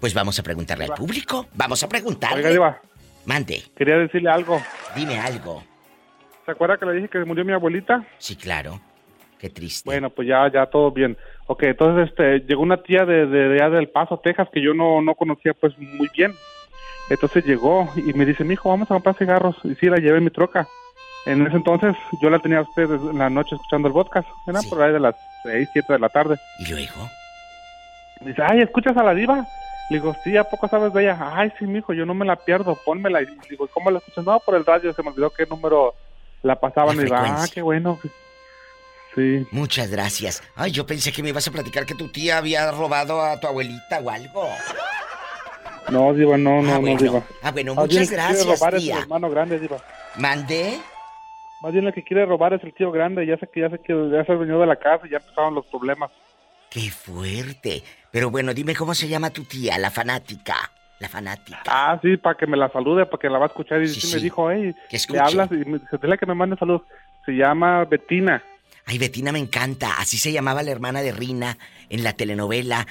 Pues 0.00 0.14
vamos 0.14 0.38
a 0.38 0.42
preguntarle 0.42 0.84
al 0.84 0.94
público. 0.94 1.46
Vamos 1.54 1.82
a 1.82 1.88
preguntarle. 1.88 2.38
Oiga, 2.38 2.50
Diva. 2.50 2.80
Mande. 3.24 3.62
Quería 3.76 3.96
decirle 3.96 4.30
algo. 4.30 4.60
Dime 4.94 5.18
algo. 5.18 5.62
¿Se 6.44 6.52
acuerda 6.52 6.78
que 6.78 6.86
le 6.86 6.92
dije 6.92 7.08
que 7.08 7.24
murió 7.24 7.44
mi 7.44 7.52
abuelita? 7.52 8.06
Sí, 8.18 8.36
claro. 8.36 8.80
Qué 9.38 9.50
triste. 9.50 9.82
Bueno, 9.84 10.10
pues 10.10 10.28
ya, 10.28 10.50
ya 10.50 10.66
todo 10.66 10.90
bien. 10.90 11.16
Ok, 11.46 11.64
entonces 11.64 12.08
este, 12.08 12.40
llegó 12.46 12.62
una 12.62 12.82
tía 12.82 13.04
de, 13.04 13.26
de, 13.26 13.48
de 13.48 13.70
del 13.70 13.88
Paso, 13.88 14.20
Texas, 14.22 14.48
que 14.52 14.62
yo 14.62 14.72
no, 14.72 15.02
no 15.02 15.14
conocía 15.14 15.54
pues 15.54 15.76
muy 15.78 16.08
bien. 16.14 16.34
Entonces 17.10 17.44
llegó 17.44 17.92
y 17.96 18.12
me 18.14 18.24
dice, 18.24 18.44
mijo, 18.44 18.68
vamos 18.68 18.90
a 18.90 18.94
comprar 18.94 19.16
cigarros. 19.16 19.56
Y 19.64 19.74
sí, 19.74 19.86
la 19.86 19.96
llevé 19.98 20.18
en 20.18 20.24
mi 20.24 20.30
troca. 20.30 20.66
En 21.26 21.44
ese 21.46 21.56
entonces 21.56 21.96
yo 22.22 22.30
la 22.30 22.38
tenía 22.38 22.58
a 22.58 22.62
usted 22.62 22.84
en 22.84 23.18
la 23.18 23.28
noche 23.28 23.56
escuchando 23.56 23.88
el 23.88 23.94
podcast. 23.94 24.28
Era 24.46 24.60
por 24.62 24.82
ahí 24.82 24.92
de 24.92 25.00
las 25.00 25.16
6, 25.42 25.68
7 25.72 25.92
de 25.92 25.98
la 25.98 26.08
tarde. 26.08 26.36
¿Y 26.60 26.70
luego? 26.70 27.10
Dice, 28.20 28.42
ay, 28.42 28.60
¿escuchas 28.60 28.96
a 28.96 29.02
la 29.02 29.14
diva? 29.14 29.46
Le 29.88 29.98
digo, 29.98 30.16
sí, 30.24 30.36
¿a 30.36 30.44
poco 30.44 30.68
sabes 30.68 30.92
de 30.92 31.02
ella? 31.02 31.18
Ay, 31.20 31.52
sí, 31.58 31.66
mijo, 31.66 31.92
yo 31.92 32.04
no 32.04 32.14
me 32.14 32.26
la 32.26 32.36
pierdo, 32.36 32.76
pónmela. 32.84 33.22
Y 33.22 33.26
digo, 33.48 33.68
¿cómo 33.68 33.90
la 33.90 33.98
escuchas? 33.98 34.24
No, 34.24 34.40
por 34.40 34.56
el 34.56 34.64
radio, 34.64 34.92
se 34.92 35.02
me 35.02 35.10
olvidó 35.10 35.30
qué 35.30 35.46
número 35.46 35.94
la 36.42 36.58
pasaban. 36.58 36.96
y 36.96 37.04
digo, 37.04 37.14
ah, 37.16 37.46
qué 37.52 37.62
bueno. 37.62 37.98
Sí. 39.14 39.46
Muchas 39.50 39.90
gracias. 39.90 40.42
Ay, 40.56 40.72
yo 40.72 40.86
pensé 40.86 41.12
que 41.12 41.22
me 41.22 41.30
ibas 41.30 41.46
a 41.48 41.52
platicar 41.52 41.86
que 41.86 41.94
tu 41.94 42.08
tía 42.08 42.38
había 42.38 42.70
robado 42.72 43.22
a 43.22 43.38
tu 43.38 43.46
abuelita 43.46 44.00
o 44.00 44.10
algo. 44.10 44.48
No, 45.90 46.12
Diva, 46.12 46.36
no, 46.36 46.62
no, 46.62 46.74
ah, 46.74 46.80
no. 46.80 46.96
Diva. 46.96 47.22
Ah, 47.42 47.52
bueno, 47.52 47.74
muchas 47.74 48.10
gracias, 48.10 48.44
robar 48.44 48.74
es 48.74 48.88
el 48.88 48.98
hermano 48.98 49.30
grande, 49.30 49.58
Diva. 49.58 49.78
¿Mandé? 50.16 50.80
Más 51.62 51.72
bien 51.72 51.86
el 51.86 51.94
que 51.94 52.02
quiere 52.02 52.26
robar 52.26 52.52
es 52.54 52.62
el 52.64 52.74
tío 52.74 52.90
grande. 52.90 53.24
Ya 53.24 53.36
sé 53.38 53.46
que 53.46 53.60
ya 53.60 53.70
sé 53.70 53.78
que 53.78 53.94
ya 54.10 54.24
se 54.24 54.34
venido 54.34 54.60
de 54.60 54.66
la 54.66 54.76
casa 54.76 55.06
y 55.06 55.10
ya 55.10 55.18
empezaron 55.18 55.54
los 55.54 55.64
problemas. 55.66 56.10
¡Qué 56.70 56.90
fuerte! 56.90 57.82
Pero 58.10 58.30
bueno, 58.30 58.54
dime 58.54 58.74
cómo 58.74 58.94
se 58.94 59.08
llama 59.08 59.30
tu 59.30 59.44
tía, 59.44 59.78
la 59.78 59.90
fanática. 59.90 60.70
La 60.98 61.08
fanática. 61.10 61.60
Ah, 61.66 61.98
sí, 62.02 62.16
para 62.16 62.36
que 62.38 62.46
me 62.46 62.56
la 62.56 62.70
salude, 62.72 63.04
para 63.04 63.20
que 63.20 63.28
la 63.28 63.38
va 63.38 63.44
a 63.44 63.48
escuchar. 63.48 63.82
Y 63.82 63.88
sí, 63.88 64.14
me 64.14 64.20
dijo, 64.22 64.50
hey, 64.50 64.74
Que 64.88 64.98
le 65.12 65.18
hablas 65.20 65.50
y 65.52 65.56
me 65.56 65.78
dile 66.02 66.16
que 66.18 66.24
me 66.26 66.34
mande 66.34 66.56
saludos. 66.56 66.82
Se 67.26 67.32
llama 67.32 67.84
Betina. 67.84 68.42
Ay, 68.86 68.96
Betina 68.96 69.30
me 69.32 69.38
encanta. 69.38 69.94
Así 69.98 70.16
se 70.16 70.32
llamaba 70.32 70.62
la 70.62 70.70
hermana 70.70 71.02
de 71.02 71.12
Rina 71.12 71.58
en 71.90 72.02
la 72.02 72.14
telenovela 72.14 72.86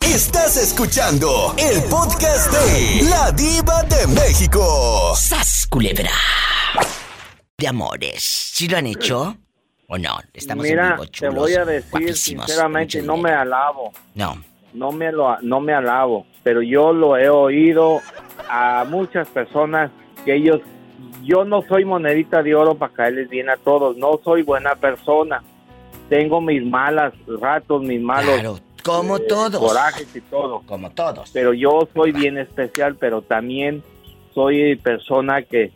Estás 0.00 0.56
escuchando 0.56 1.54
el 1.56 1.82
podcast 1.88 2.52
de 2.52 3.08
La 3.08 3.30
Diva 3.30 3.82
de 3.84 4.06
México. 4.08 5.14
¡Sas, 5.14 5.66
culebra! 5.70 6.10
De 7.56 7.68
amores. 7.68 8.22
¿Sí 8.22 8.68
lo 8.68 8.78
han 8.78 8.86
hecho? 8.86 9.36
¿O 9.88 9.98
no? 9.98 10.18
Estamos 10.34 10.64
en 10.66 10.72
Mira, 10.72 10.96
te 11.18 11.28
voy 11.28 11.54
a 11.54 11.64
decir 11.64 12.16
sinceramente, 12.16 13.02
no 13.02 13.16
me 13.16 13.30
alabo. 13.30 13.92
No. 14.14 14.42
No 14.72 14.92
me, 14.92 15.10
lo, 15.10 15.36
no 15.42 15.60
me 15.60 15.72
alabo, 15.72 16.26
pero 16.44 16.62
yo 16.62 16.92
lo 16.92 17.16
he 17.16 17.28
oído 17.28 18.00
a 18.48 18.84
muchas 18.88 19.28
personas 19.28 19.90
que 20.24 20.36
ellos, 20.36 20.60
yo 21.24 21.44
no 21.44 21.62
soy 21.62 21.84
monedita 21.84 22.42
de 22.42 22.54
oro 22.54 22.74
para 22.74 22.92
caerles 22.92 23.28
bien 23.28 23.50
a 23.50 23.56
todos, 23.56 23.96
no 23.96 24.20
soy 24.24 24.42
buena 24.42 24.74
persona. 24.74 25.42
Tengo 26.08 26.40
mis 26.40 26.64
malas 26.64 27.12
ratos, 27.40 27.82
mis 27.82 28.00
malos 28.00 28.34
Claro, 28.34 28.58
como 28.84 29.16
eh, 29.16 29.24
todos. 29.28 29.58
corajes 29.60 30.14
y 30.16 30.20
todo. 30.22 30.62
Como 30.66 30.90
todos. 30.90 31.30
Pero 31.32 31.52
yo 31.54 31.88
soy 31.94 32.12
bien 32.12 32.36
especial, 32.38 32.96
pero 32.96 33.22
también 33.22 33.82
soy 34.34 34.74
persona 34.76 35.42
que, 35.42 35.70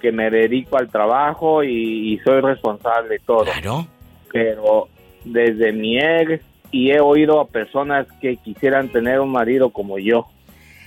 que 0.00 0.12
me 0.12 0.30
dedico 0.30 0.76
al 0.76 0.88
trabajo 0.90 1.62
y, 1.64 2.12
y 2.14 2.18
soy 2.18 2.40
responsable 2.42 3.08
de 3.08 3.18
todo. 3.20 3.44
Claro. 3.44 3.86
Pero 4.32 4.88
desde 5.24 5.72
mi 5.72 5.98
ex 5.98 6.42
y 6.70 6.90
he 6.90 7.00
oído 7.00 7.40
a 7.40 7.46
personas 7.46 8.06
que 8.20 8.36
quisieran 8.36 8.88
tener 8.90 9.20
un 9.20 9.30
marido 9.30 9.70
como 9.70 9.98
yo. 9.98 10.26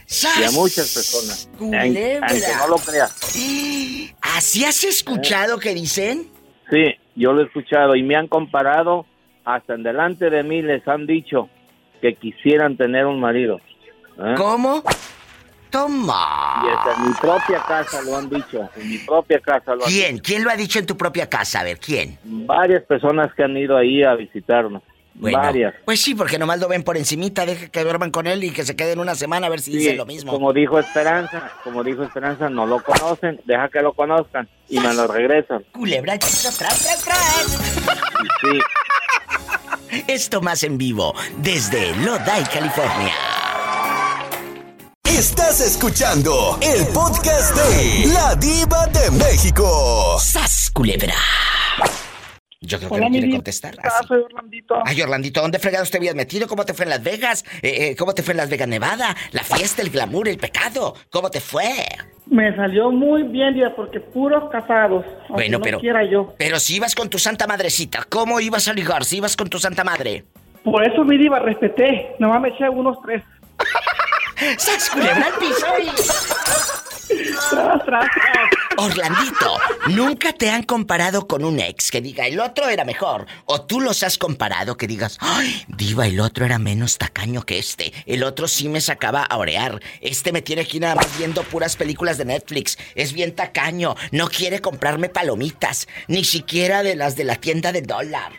Y 0.10 0.44
a 0.44 0.52
muchas 0.52 0.94
personas. 0.94 1.50
Aunque 1.60 1.78
culebra! 1.88 2.28
aunque 2.28 2.56
no 2.58 2.68
lo 2.68 2.76
creas. 2.78 3.16
¿Así 4.22 4.66
has 4.66 4.84
escuchado 4.84 5.60
que 5.60 5.74
dicen? 5.74 6.28
Sí, 6.72 6.96
yo 7.16 7.34
lo 7.34 7.42
he 7.42 7.46
escuchado 7.46 7.96
y 7.96 8.04
me 8.04 8.16
han 8.16 8.28
comparado, 8.28 9.06
hasta 9.46 9.76
en 9.76 9.84
delante 9.84 10.30
de 10.30 10.44
mí 10.44 10.62
les 10.62 10.88
han 10.88 11.06
dicho 11.06 11.50
que 12.02 12.16
quisieran 12.16 12.78
tener 12.78 13.06
un 13.06 13.20
marido. 13.20 13.60
¿eh? 14.18 14.34
¿Cómo? 14.36 14.84
Toma. 15.70 16.64
Y 16.66 16.70
hasta 16.70 16.96
en 16.96 17.10
mi 17.10 17.16
propia 17.16 17.64
casa 17.68 18.02
lo 18.02 18.18
han 18.18 18.30
dicho, 18.30 18.70
en 18.76 18.90
mi 18.90 18.98
propia 19.00 19.40
casa 19.40 19.76
lo 19.76 19.86
han 19.86 19.92
¿Quién? 19.92 20.18
¿Quién 20.18 20.44
lo 20.44 20.50
ha 20.50 20.56
dicho 20.56 20.80
en 20.80 20.88
tu 20.88 20.98
propia 20.98 21.30
casa? 21.30 21.60
A 21.60 21.64
ver, 21.64 21.80
¿quién? 21.80 22.18
Varias 22.24 22.84
personas 22.84 23.34
que 23.36 23.44
han 23.44 23.56
ido 23.56 23.78
ahí 23.78 24.04
a 24.04 24.16
visitarnos. 24.16 24.82
Bueno, 25.20 25.38
Varias. 25.38 25.76
Pues 25.84 26.02
sí, 26.02 26.16
porque 26.16 26.40
nomás 26.40 26.60
lo 26.60 26.70
ven 26.70 26.84
por 26.84 26.96
encimita, 26.96 27.46
deja 27.46 27.68
que 27.68 27.84
duerman 27.84 28.10
con 28.10 28.26
él 28.26 28.42
y 28.44 28.52
que 28.52 28.64
se 28.64 28.76
queden 28.78 29.00
una 29.00 29.16
semana 29.16 29.48
a 29.48 29.50
ver 29.50 29.60
si 29.60 29.72
Sí, 29.74 29.78
dicen 29.80 29.98
lo 29.98 30.06
mismo. 30.06 30.32
Como 30.32 30.54
dijo 30.54 30.80
Esperanza, 30.80 31.52
como 31.64 31.84
dijo 31.84 32.04
Esperanza, 32.04 32.50
no 32.50 32.66
lo 32.66 32.82
conocen, 32.82 33.40
deja 33.46 33.68
que 33.70 33.82
lo 33.82 33.94
conozcan 33.94 34.48
y 34.70 34.80
me 34.80 34.94
lo 34.94 35.08
regresan. 35.08 35.66
Culebra 35.74 36.18
tras, 36.18 36.58
tras, 36.58 37.04
tras. 37.04 37.60
Sí. 38.42 38.60
Esto 40.08 40.40
más 40.42 40.64
en 40.64 40.78
vivo 40.78 41.14
desde 41.38 41.94
Lodi, 41.98 42.44
California. 42.54 43.14
Estás 45.04 45.60
escuchando 45.60 46.58
el 46.62 46.88
podcast 46.94 47.54
de 47.56 48.08
La 48.14 48.36
Diva 48.36 48.88
de 48.88 49.12
México. 49.12 50.18
¡Sas, 50.18 50.72
culebra! 50.74 51.16
Yo 52.62 52.78
creo 52.78 52.90
que 52.90 53.00
no 53.00 53.10
quiere 53.10 53.30
contestar. 53.32 53.76
Ah, 53.82 53.88
así. 54.00 54.08
soy 54.08 54.22
Orlandito. 54.22 54.76
Ay, 54.86 55.02
Orlandito, 55.02 55.42
¿dónde 55.42 55.60
fregados 55.60 55.90
te 55.90 55.98
habías 55.98 56.14
metido? 56.16 56.46
¿Cómo 56.48 56.66
te 56.66 56.74
fue 56.74 56.84
en 56.84 56.90
Las 56.90 57.02
Vegas? 57.02 57.46
Eh, 57.62 57.92
eh, 57.92 57.96
¿Cómo 57.96 58.14
te 58.14 58.22
fue 58.22 58.34
en 58.34 58.38
Las 58.38 58.50
Vegas, 58.50 58.68
Nevada? 58.68 59.16
La 59.32 59.44
fiesta, 59.44 59.82
el 59.82 59.90
glamour, 59.90 60.28
el 60.28 60.38
pecado. 60.38 60.94
¿Cómo 61.10 61.32
te 61.32 61.40
fue? 61.40 61.86
Me 62.26 62.54
salió 62.58 62.92
muy 62.92 63.24
bien, 63.24 63.54
Diva, 63.54 63.74
porque 63.76 64.02
puros 64.02 64.52
casados. 64.52 65.06
Bueno, 65.30 65.60
no 65.60 65.64
pero. 65.64 65.80
quiera 65.80 66.04
yo. 66.04 66.34
Pero 66.38 66.60
si 66.60 66.76
ibas 66.76 66.96
con 66.96 67.10
tu 67.10 67.18
santa 67.18 67.48
madrecita, 67.48 68.06
¿cómo 68.10 68.42
ibas 68.42 68.68
a 68.68 68.74
ligar 68.74 69.06
si 69.06 69.18
ibas 69.18 69.38
con 69.38 69.50
tu 69.50 69.58
santa 69.58 69.86
madre? 69.86 70.26
Por 70.64 70.86
eso 70.86 71.06
mi 71.06 71.18
diva 71.18 71.40
respeté. 71.40 72.16
Nomás 72.20 72.42
me 72.42 72.50
eché 72.50 72.68
unos 72.68 72.98
tres. 73.02 73.24
¡Sas, 74.58 74.90
culebra 74.90 75.28
al 75.28 75.34
piso! 75.40 75.66
Orlandito, 78.78 79.58
¿nunca 79.90 80.32
te 80.34 80.50
han 80.50 80.64
comparado 80.64 81.28
con 81.28 81.44
un 81.44 81.60
ex 81.60 81.92
que 81.92 82.02
diga 82.02 82.28
el 82.28 82.40
otro 82.40 82.70
era 82.70 82.86
mejor? 82.86 83.26
¿O 83.46 83.62
tú 83.62 83.82
los 83.82 84.04
has 84.04 84.18
comparado 84.18 84.78
que 84.78 84.88
digas, 84.88 85.18
ay, 85.20 85.64
diva, 85.68 86.08
el 86.08 86.20
otro 86.20 86.46
era 86.46 86.60
menos 86.60 86.98
tacaño 86.98 87.44
que 87.44 87.60
este? 87.60 87.92
El 88.06 88.24
otro 88.24 88.48
sí 88.48 88.70
me 88.70 88.82
sacaba 88.82 89.24
a 89.24 89.38
orear. 89.38 89.80
Este 90.02 90.32
me 90.32 90.42
tiene 90.42 90.62
aquí 90.62 90.80
nada 90.80 90.96
más 90.96 91.18
viendo 91.18 91.44
puras 91.44 91.76
películas 91.76 92.18
de 92.18 92.26
Netflix. 92.26 92.78
Es 92.96 93.14
bien 93.14 93.36
tacaño. 93.36 93.96
No 94.12 94.28
quiere 94.28 94.60
comprarme 94.60 95.10
palomitas. 95.10 95.88
Ni 96.08 96.24
siquiera 96.24 96.84
de 96.84 96.96
las 96.96 97.16
de 97.16 97.26
la 97.26 97.36
tienda 97.36 97.72
de 97.72 97.82
dólar. 97.82 98.32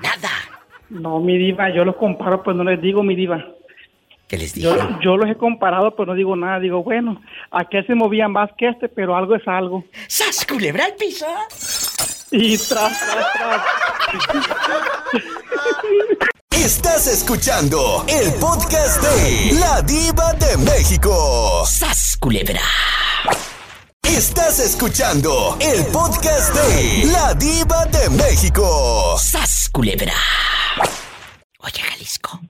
Nada. 0.00 0.30
No, 0.90 1.20
mi 1.20 1.38
diva, 1.38 1.74
yo 1.74 1.84
los 1.84 1.96
comparo, 1.96 2.42
pues 2.42 2.56
no 2.56 2.64
les 2.64 2.80
digo, 2.80 3.02
mi 3.02 3.16
diva. 3.16 3.44
¿Qué 4.32 4.38
les 4.38 4.54
dije? 4.54 4.66
Yo, 4.66 5.00
yo 5.02 5.16
los 5.18 5.28
he 5.28 5.34
comparado, 5.34 5.94
pero 5.94 6.06
no 6.06 6.14
digo 6.14 6.34
nada. 6.34 6.58
Digo, 6.58 6.82
bueno, 6.82 7.20
aquel 7.50 7.86
se 7.86 7.94
movía 7.94 8.28
más 8.28 8.48
que 8.56 8.66
este, 8.66 8.88
pero 8.88 9.14
algo 9.14 9.34
es 9.36 9.46
algo. 9.46 9.84
¡Sas, 10.08 10.46
culebra 10.46 10.86
al 10.86 10.94
piso! 10.94 11.26
Y 12.30 12.56
tras, 12.56 12.98
tras, 12.98 13.32
tras. 13.34 13.62
Estás 16.50 17.08
escuchando 17.08 18.06
el 18.08 18.32
podcast 18.40 19.02
de 19.02 19.52
La 19.60 19.82
Diva 19.82 20.32
de 20.32 20.56
México. 20.64 21.66
¡Sas, 21.66 22.16
culebra! 22.18 22.62
Estás 24.02 24.60
escuchando 24.60 25.58
el 25.60 25.84
podcast 25.92 26.54
de 26.54 27.04
La 27.12 27.34
Diva 27.34 27.84
de 27.84 28.08
México. 28.08 29.14
¡Sas, 29.18 29.68
culebra! 29.70 30.14
Oye, 31.58 31.82
Jalisco, 31.82 32.40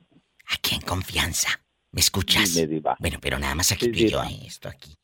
aquí 0.48 0.76
en 0.76 0.82
confianza. 0.82 1.61
¿Me 1.92 2.00
escuchas? 2.00 2.54
Dime, 2.54 2.66
diva. 2.66 2.96
Bueno, 2.98 3.18
pero 3.20 3.38
nada 3.38 3.54
más 3.54 3.70
aquí 3.70 3.86
Sí, 3.86 3.92
tú 3.92 3.98
y 3.98 4.10
yo, 4.10 4.22
eh, 4.24 4.40
esto 4.46 4.68
aquí. 4.68 4.96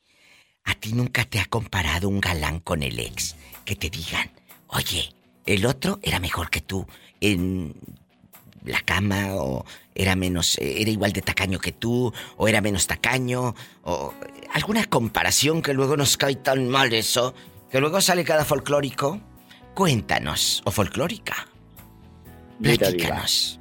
¿A 0.64 0.74
ti 0.74 0.92
nunca 0.92 1.24
te 1.24 1.38
ha 1.38 1.44
comparado 1.44 2.08
un 2.08 2.20
galán 2.20 2.60
con 2.60 2.82
el 2.82 2.98
ex? 2.98 3.36
Que 3.64 3.76
te 3.76 3.90
digan, 3.90 4.30
oye, 4.68 5.12
el 5.46 5.64
otro 5.66 5.98
era 6.02 6.18
mejor 6.18 6.50
que 6.50 6.60
tú 6.60 6.86
en 7.20 7.74
la 8.64 8.80
cama 8.80 9.34
o 9.34 9.64
era 9.94 10.14
menos 10.14 10.58
era 10.58 10.90
igual 10.90 11.12
de 11.12 11.22
tacaño 11.22 11.58
que 11.58 11.72
tú 11.72 12.12
o 12.36 12.48
era 12.48 12.60
menos 12.60 12.86
tacaño 12.86 13.54
o 13.82 14.14
alguna 14.52 14.84
comparación 14.84 15.62
que 15.62 15.72
luego 15.72 15.96
nos 15.96 16.16
cae 16.16 16.36
tan 16.36 16.68
mal 16.68 16.92
eso 16.92 17.34
que 17.70 17.80
luego 17.80 18.00
sale 18.00 18.24
cada 18.24 18.44
folclórico 18.44 19.20
cuéntanos 19.74 20.62
o 20.64 20.70
folclórica 20.70 21.48
platícanos 22.60 23.57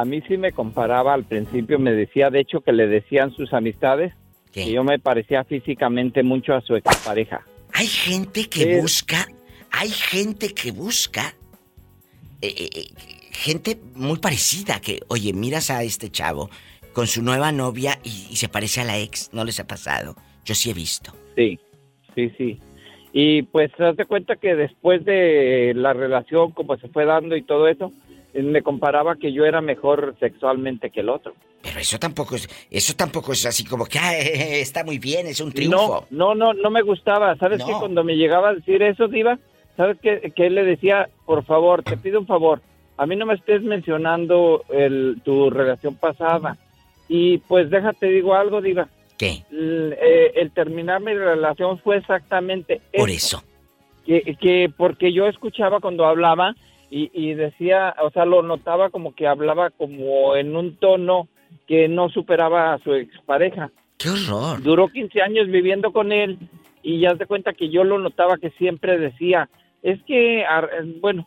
a 0.00 0.04
mí 0.04 0.20
sí 0.28 0.36
me 0.36 0.52
comparaba 0.52 1.14
al 1.14 1.24
principio 1.24 1.78
me 1.78 1.92
decía 1.92 2.30
de 2.30 2.40
hecho 2.40 2.60
que 2.60 2.72
le 2.72 2.86
decían 2.86 3.32
sus 3.32 3.52
amistades 3.52 4.12
que 4.52 4.70
yo 4.70 4.84
me 4.84 4.98
parecía 4.98 5.44
físicamente 5.44 6.22
mucho 6.22 6.54
a 6.54 6.60
su 6.60 6.76
expareja 6.76 7.42
hay 7.72 7.86
gente 7.86 8.48
que 8.48 8.80
busca 8.80 9.26
hay 9.70 9.90
gente 9.90 10.54
que 10.54 10.72
busca 10.72 11.34
eh, 12.42 12.54
eh, 12.56 12.68
eh, 12.74 12.84
gente 13.32 13.78
muy 13.94 14.18
parecida 14.18 14.80
que, 14.80 15.00
oye, 15.08 15.32
miras 15.32 15.70
a 15.70 15.82
este 15.82 16.10
chavo 16.10 16.50
con 16.92 17.06
su 17.06 17.22
nueva 17.22 17.52
novia 17.52 17.98
y, 18.04 18.36
se 18.36 18.48
parece 18.48 18.80
a 18.80 18.84
la 18.84 18.98
ex, 18.98 19.30
¿no 19.32 19.44
les 19.44 19.60
ha 19.60 19.66
pasado? 19.66 20.14
Yo 20.44 20.54
sí 20.54 20.70
he 20.70 20.74
visto. 20.74 21.12
Sí, 21.34 21.58
sí, 22.14 22.30
sí. 22.36 22.60
Y 23.12 23.42
pues 23.42 23.72
te 23.72 23.82
das 23.82 23.96
cuenta 24.06 24.36
que 24.36 24.54
después 24.54 25.04
de 25.04 25.72
la 25.74 25.92
relación, 25.92 26.52
como 26.52 26.76
se 26.76 26.88
fue 26.88 27.04
dando 27.04 27.36
y 27.36 27.42
todo 27.42 27.68
eso, 27.68 27.92
me 28.42 28.62
comparaba 28.62 29.16
que 29.16 29.32
yo 29.32 29.44
era 29.44 29.60
mejor 29.60 30.16
sexualmente 30.20 30.90
que 30.90 31.00
el 31.00 31.08
otro. 31.08 31.34
Pero 31.62 31.80
eso 31.80 31.98
tampoco 31.98 32.36
es, 32.36 32.48
eso 32.70 32.94
tampoco 32.94 33.32
es 33.32 33.44
así 33.46 33.64
como 33.64 33.86
que 33.86 33.98
está 34.60 34.84
muy 34.84 34.98
bien, 34.98 35.26
es 35.26 35.40
un 35.40 35.52
triunfo. 35.52 36.06
No, 36.10 36.34
no, 36.34 36.52
no, 36.52 36.54
no 36.54 36.70
me 36.70 36.82
gustaba. 36.82 37.36
¿Sabes 37.36 37.62
qué? 37.64 37.72
Cuando 37.72 38.04
me 38.04 38.16
llegaba 38.16 38.50
a 38.50 38.54
decir 38.54 38.82
eso, 38.82 39.08
Diva, 39.08 39.38
¿sabes 39.76 39.98
qué? 40.00 40.32
Que 40.34 40.46
él 40.46 40.54
le 40.54 40.64
decía, 40.64 41.08
por 41.24 41.44
favor, 41.44 41.82
te 41.82 41.96
pido 41.96 42.20
un 42.20 42.26
favor, 42.26 42.60
a 42.96 43.06
mí 43.06 43.16
no 43.16 43.26
me 43.26 43.34
estés 43.34 43.62
mencionando 43.62 44.64
el, 44.70 45.20
tu 45.24 45.50
relación 45.50 45.96
pasada. 45.96 46.56
Y 47.08 47.38
pues 47.38 47.70
déjate, 47.70 48.06
digo 48.06 48.34
algo, 48.34 48.60
diga. 48.60 48.88
¿Qué? 49.18 49.44
El, 49.50 49.96
eh, 50.00 50.32
el 50.36 50.50
terminar 50.50 51.00
mi 51.00 51.14
relación 51.14 51.78
fue 51.78 51.98
exactamente 51.98 52.80
Por 52.96 53.10
eso. 53.10 53.42
Que, 54.04 54.36
que 54.40 54.70
porque 54.76 55.12
yo 55.12 55.26
escuchaba 55.26 55.80
cuando 55.80 56.06
hablaba 56.06 56.54
y, 56.90 57.10
y 57.12 57.34
decía, 57.34 57.94
o 58.02 58.10
sea, 58.10 58.24
lo 58.24 58.42
notaba 58.42 58.90
como 58.90 59.14
que 59.14 59.26
hablaba 59.26 59.70
como 59.70 60.36
en 60.36 60.56
un 60.56 60.76
tono 60.76 61.28
que 61.66 61.88
no 61.88 62.08
superaba 62.08 62.74
a 62.74 62.78
su 62.78 62.94
expareja. 62.94 63.70
¡Qué 63.98 64.10
horror! 64.10 64.62
Duró 64.62 64.88
15 64.88 65.22
años 65.22 65.48
viviendo 65.48 65.92
con 65.92 66.12
él 66.12 66.38
y 66.82 67.00
ya 67.00 67.16
se 67.16 67.26
cuenta 67.26 67.52
que 67.52 67.68
yo 67.68 67.82
lo 67.84 67.98
notaba 67.98 68.36
que 68.36 68.50
siempre 68.50 68.98
decía, 68.98 69.48
es 69.82 70.02
que, 70.04 70.44
bueno, 71.00 71.26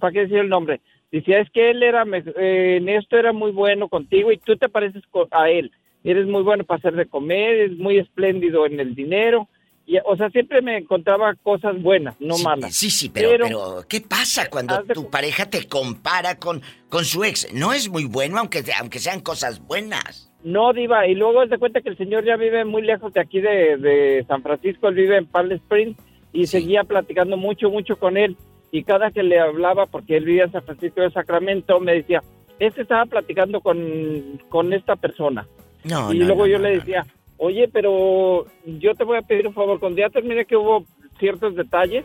¿para 0.00 0.12
qué 0.12 0.20
decir 0.20 0.38
el 0.38 0.48
nombre? 0.48 0.80
Decía, 1.12 1.38
es 1.40 1.50
que 1.50 1.70
él 1.70 1.82
era, 1.82 2.04
eh, 2.04 2.76
en 2.80 2.88
esto 2.88 3.16
era 3.16 3.32
muy 3.32 3.52
bueno 3.52 3.88
contigo 3.88 4.32
y 4.32 4.38
tú 4.38 4.56
te 4.56 4.68
pareces 4.68 5.02
a 5.30 5.48
él. 5.50 5.70
Eres 6.04 6.26
muy 6.26 6.42
bueno 6.42 6.64
para 6.64 6.78
hacer 6.78 6.94
de 6.94 7.06
comer, 7.06 7.56
es 7.56 7.78
muy 7.78 7.98
espléndido 7.98 8.66
en 8.66 8.80
el 8.80 8.94
dinero. 8.94 9.48
Y, 9.86 9.98
o 10.04 10.16
sea, 10.16 10.28
siempre 10.30 10.60
me 10.62 10.78
encontraba 10.78 11.34
cosas 11.42 11.80
buenas, 11.80 12.20
no 12.20 12.36
malas. 12.38 12.74
Sí, 12.74 12.90
sí, 12.90 13.08
pero, 13.08 13.30
pero, 13.40 13.84
¿qué 13.88 14.00
pasa 14.00 14.50
cuando 14.50 14.82
tu 14.82 15.08
pareja 15.08 15.48
te 15.48 15.68
compara 15.68 16.38
con, 16.38 16.60
con 16.88 17.04
su 17.04 17.22
ex? 17.22 17.52
No 17.54 17.72
es 17.72 17.88
muy 17.88 18.04
bueno, 18.04 18.38
aunque, 18.38 18.64
aunque 18.80 18.98
sean 18.98 19.20
cosas 19.20 19.60
buenas. 19.60 20.32
No, 20.42 20.72
Diva, 20.72 21.06
y 21.06 21.14
luego 21.14 21.46
te 21.48 21.58
cuenta 21.58 21.80
que 21.80 21.88
el 21.88 21.96
señor 21.96 22.24
ya 22.24 22.36
vive 22.36 22.64
muy 22.64 22.82
lejos 22.82 23.12
de 23.12 23.20
aquí 23.20 23.40
de, 23.40 23.76
de 23.76 24.24
San 24.26 24.42
Francisco, 24.42 24.88
él 24.88 24.94
vive 24.94 25.18
en 25.18 25.26
Palm 25.26 25.52
Springs, 25.52 25.96
y 26.32 26.46
seguía 26.46 26.84
platicando 26.84 27.36
mucho, 27.36 27.70
mucho 27.70 27.96
con 27.96 28.16
él 28.16 28.36
y 28.70 28.84
cada 28.84 29.10
que 29.10 29.22
le 29.22 29.38
hablaba, 29.38 29.86
porque 29.86 30.16
él 30.16 30.24
vivía 30.24 30.44
en 30.44 30.52
San 30.52 30.62
Francisco 30.62 31.00
de 31.00 31.10
Sacramento, 31.10 31.80
me 31.80 31.94
decía, 31.94 32.22
este 32.58 32.82
estaba 32.82 33.06
platicando 33.06 33.60
con, 33.60 34.40
con 34.48 34.72
esta 34.72 34.96
persona. 34.96 35.46
No, 35.84 36.12
y 36.12 36.18
luego 36.18 36.46
yo 36.46 36.58
le 36.58 36.76
decía, 36.76 37.06
oye, 37.38 37.68
pero 37.72 38.46
yo 38.64 38.94
te 38.94 39.04
voy 39.04 39.18
a 39.18 39.22
pedir 39.22 39.46
un 39.46 39.54
favor, 39.54 39.80
cuando 39.80 40.00
ya 40.00 40.08
terminé 40.10 40.44
que 40.44 40.56
hubo 40.56 40.84
ciertos 41.18 41.54
detalles, 41.54 42.04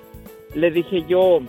le 0.56 0.72
dije 0.72 1.04
yo, 1.08 1.40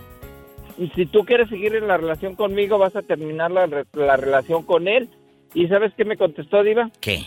si 0.95 1.05
tú 1.05 1.25
quieres 1.25 1.49
seguir 1.49 1.75
en 1.75 1.87
la 1.87 1.97
relación 1.97 2.35
conmigo, 2.35 2.77
vas 2.77 2.95
a 2.95 3.01
terminar 3.01 3.51
la, 3.51 3.67
la 3.93 4.17
relación 4.17 4.63
con 4.63 4.87
él. 4.87 5.09
¿Y 5.53 5.67
sabes 5.67 5.93
qué 5.95 6.03
me 6.03 6.17
contestó, 6.17 6.63
Diva? 6.63 6.89
¿Qué? 6.99 7.19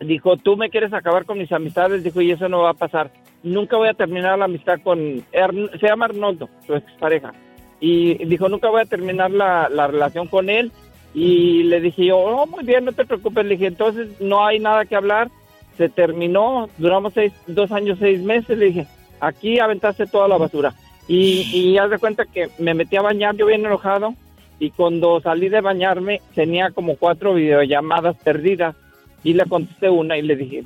Dijo, 0.00 0.36
tú 0.36 0.56
me 0.56 0.70
quieres 0.70 0.92
acabar 0.92 1.24
con 1.24 1.38
mis 1.38 1.50
amistades, 1.50 2.04
dijo, 2.04 2.20
y 2.20 2.30
eso 2.30 2.48
no 2.48 2.62
va 2.62 2.70
a 2.70 2.74
pasar 2.74 3.10
nunca 3.42 3.76
voy 3.76 3.88
a 3.88 3.94
terminar 3.94 4.38
la 4.38 4.46
amistad 4.46 4.80
con... 4.82 5.24
se 5.30 5.86
llama 5.86 6.06
Arnoldo, 6.06 6.48
su 6.66 6.74
expareja. 6.74 7.32
Y 7.80 8.24
dijo, 8.26 8.48
nunca 8.48 8.68
voy 8.68 8.82
a 8.82 8.86
terminar 8.86 9.30
la, 9.30 9.68
la 9.68 9.88
relación 9.88 10.28
con 10.28 10.48
él. 10.48 10.70
Y 11.14 11.64
le 11.64 11.80
dije 11.80 12.06
yo, 12.06 12.18
oh, 12.18 12.46
muy 12.46 12.64
bien, 12.64 12.84
no 12.84 12.92
te 12.92 13.04
preocupes. 13.04 13.44
Le 13.44 13.56
dije, 13.56 13.66
entonces 13.66 14.20
no 14.20 14.46
hay 14.46 14.60
nada 14.60 14.84
que 14.84 14.96
hablar. 14.96 15.30
Se 15.76 15.88
terminó, 15.88 16.68
duramos 16.78 17.14
seis, 17.14 17.32
dos 17.46 17.72
años, 17.72 17.98
seis 17.98 18.20
meses. 18.22 18.58
Le 18.58 18.66
dije, 18.66 18.86
aquí 19.20 19.58
aventaste 19.58 20.06
toda 20.06 20.28
la 20.28 20.38
basura. 20.38 20.74
Y, 21.08 21.48
y 21.52 21.78
haz 21.78 21.90
de 21.90 21.98
cuenta 21.98 22.24
que 22.26 22.48
me 22.58 22.74
metí 22.74 22.96
a 22.96 23.02
bañar, 23.02 23.36
yo 23.36 23.46
bien 23.46 23.64
enojado. 23.64 24.14
Y 24.58 24.70
cuando 24.70 25.20
salí 25.20 25.48
de 25.48 25.60
bañarme, 25.60 26.20
tenía 26.34 26.70
como 26.70 26.96
cuatro 26.96 27.34
videollamadas 27.34 28.16
perdidas. 28.22 28.76
Y 29.24 29.34
le 29.34 29.44
contesté 29.46 29.88
una 29.88 30.18
y 30.18 30.22
le 30.22 30.36
dije, 30.36 30.64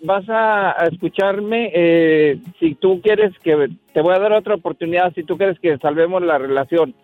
vas 0.00 0.24
a, 0.28 0.86
escucharme 0.90 1.70
eh, 1.74 2.38
si 2.58 2.74
tú 2.74 3.00
quieres 3.02 3.38
que 3.40 3.68
te 3.92 4.00
voy 4.00 4.14
a 4.14 4.18
dar 4.18 4.32
otra 4.32 4.54
oportunidad 4.54 5.12
si 5.14 5.24
tú 5.24 5.36
quieres 5.36 5.58
que 5.60 5.76
salvemos 5.78 6.22
la 6.22 6.38
relación 6.38 6.94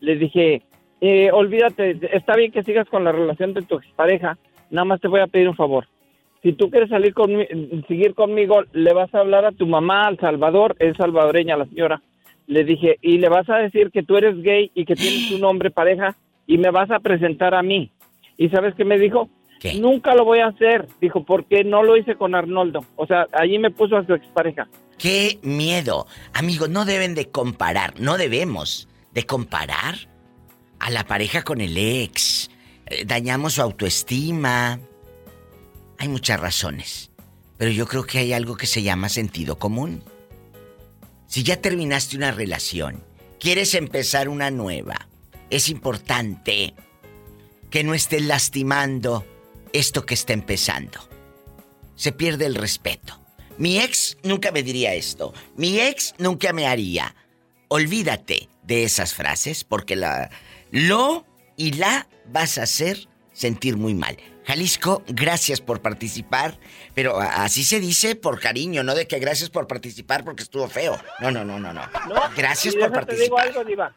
le 0.00 0.16
dije 0.16 0.62
eh, 1.00 1.30
olvídate 1.32 1.98
está 2.12 2.36
bien 2.36 2.52
que 2.52 2.62
sigas 2.62 2.88
con 2.88 3.04
la 3.04 3.12
relación 3.12 3.54
de 3.54 3.62
tu 3.62 3.76
expareja 3.76 4.36
nada 4.70 4.84
más 4.84 5.00
te 5.00 5.08
voy 5.08 5.20
a 5.20 5.28
pedir 5.28 5.48
un 5.48 5.56
favor 5.56 5.86
si 6.42 6.52
tú 6.52 6.70
quieres 6.70 6.88
salir 6.88 7.14
con 7.14 7.30
seguir 7.88 8.14
conmigo 8.14 8.62
le 8.72 8.92
vas 8.92 9.14
a 9.14 9.20
hablar 9.20 9.44
a 9.44 9.52
tu 9.52 9.66
mamá 9.66 10.06
al 10.06 10.18
Salvador 10.18 10.76
es 10.78 10.96
salvadoreña 10.96 11.56
la 11.56 11.66
señora 11.66 12.02
le 12.46 12.64
dije 12.64 12.98
y 13.02 13.18
le 13.18 13.28
vas 13.28 13.48
a 13.48 13.56
decir 13.56 13.90
que 13.90 14.02
tú 14.02 14.16
eres 14.16 14.40
gay 14.42 14.70
y 14.74 14.84
que 14.84 14.96
tienes 14.96 15.30
un 15.32 15.44
hombre 15.44 15.70
pareja 15.70 16.16
y 16.46 16.58
me 16.58 16.70
vas 16.70 16.90
a 16.90 17.00
presentar 17.00 17.54
a 17.54 17.62
mí 17.62 17.90
y 18.36 18.48
sabes 18.48 18.74
qué 18.74 18.84
me 18.84 18.98
dijo 18.98 19.28
Nunca 19.78 20.14
lo 20.14 20.24
voy 20.24 20.38
a 20.38 20.48
hacer, 20.48 20.88
dijo, 21.00 21.24
porque 21.24 21.64
no 21.64 21.82
lo 21.82 21.96
hice 21.96 22.16
con 22.16 22.34
Arnoldo. 22.34 22.84
O 22.96 23.06
sea, 23.06 23.26
allí 23.32 23.58
me 23.58 23.70
puso 23.70 23.96
a 23.96 24.06
su 24.06 24.14
expareja. 24.14 24.68
¡Qué 24.98 25.38
miedo! 25.42 26.06
Amigos, 26.32 26.70
no 26.70 26.84
deben 26.84 27.14
de 27.14 27.30
comparar, 27.30 28.00
no 28.00 28.16
debemos 28.16 28.88
de 29.12 29.24
comparar 29.24 29.96
a 30.78 30.90
la 30.90 31.04
pareja 31.04 31.42
con 31.42 31.60
el 31.60 31.76
ex. 31.76 32.50
Eh, 32.86 33.04
dañamos 33.04 33.54
su 33.54 33.62
autoestima. 33.62 34.78
Hay 36.00 36.08
muchas 36.08 36.40
razones, 36.40 37.10
pero 37.58 37.70
yo 37.70 37.86
creo 37.86 38.06
que 38.06 38.16
hay 38.16 38.32
algo 38.32 38.56
que 38.56 38.66
se 38.66 38.82
llama 38.82 39.10
sentido 39.10 39.58
común. 39.58 40.02
Si 41.26 41.42
ya 41.42 41.60
terminaste 41.60 42.16
una 42.16 42.30
relación, 42.30 43.04
quieres 43.38 43.74
empezar 43.74 44.30
una 44.30 44.50
nueva, 44.50 45.10
es 45.50 45.68
importante 45.68 46.72
que 47.68 47.84
no 47.84 47.92
estés 47.92 48.22
lastimando 48.22 49.26
esto 49.74 50.06
que 50.06 50.14
está 50.14 50.32
empezando. 50.32 51.06
Se 51.96 52.12
pierde 52.12 52.46
el 52.46 52.54
respeto. 52.54 53.20
Mi 53.58 53.78
ex 53.78 54.16
nunca 54.22 54.52
me 54.52 54.62
diría 54.62 54.94
esto. 54.94 55.34
Mi 55.54 55.80
ex 55.80 56.14
nunca 56.16 56.54
me 56.54 56.66
haría. 56.66 57.14
Olvídate 57.68 58.48
de 58.62 58.84
esas 58.84 59.12
frases 59.12 59.64
porque 59.64 59.96
la 59.96 60.30
lo 60.70 61.26
y 61.58 61.72
la 61.72 62.08
vas 62.24 62.56
a 62.56 62.62
hacer 62.62 63.06
sentir 63.34 63.76
muy 63.76 63.92
mal. 63.92 64.16
Jalisco, 64.44 65.02
gracias 65.06 65.60
por 65.60 65.80
participar, 65.80 66.58
pero 66.94 67.18
así 67.18 67.62
se 67.62 67.78
dice 67.78 68.16
por 68.16 68.40
cariño, 68.40 68.82
no 68.82 68.94
de 68.94 69.06
que 69.06 69.18
gracias 69.18 69.50
por 69.50 69.66
participar 69.66 70.24
porque 70.24 70.42
estuvo 70.42 70.66
feo. 70.68 70.98
No, 71.20 71.30
no, 71.30 71.44
no, 71.44 71.58
no, 71.58 71.72
no. 71.72 71.82
gracias 72.36 72.74
por 72.74 72.90
participar. 72.92 73.18
Digo 73.18 73.38
algo, 73.38 73.64
Diva. 73.64 73.92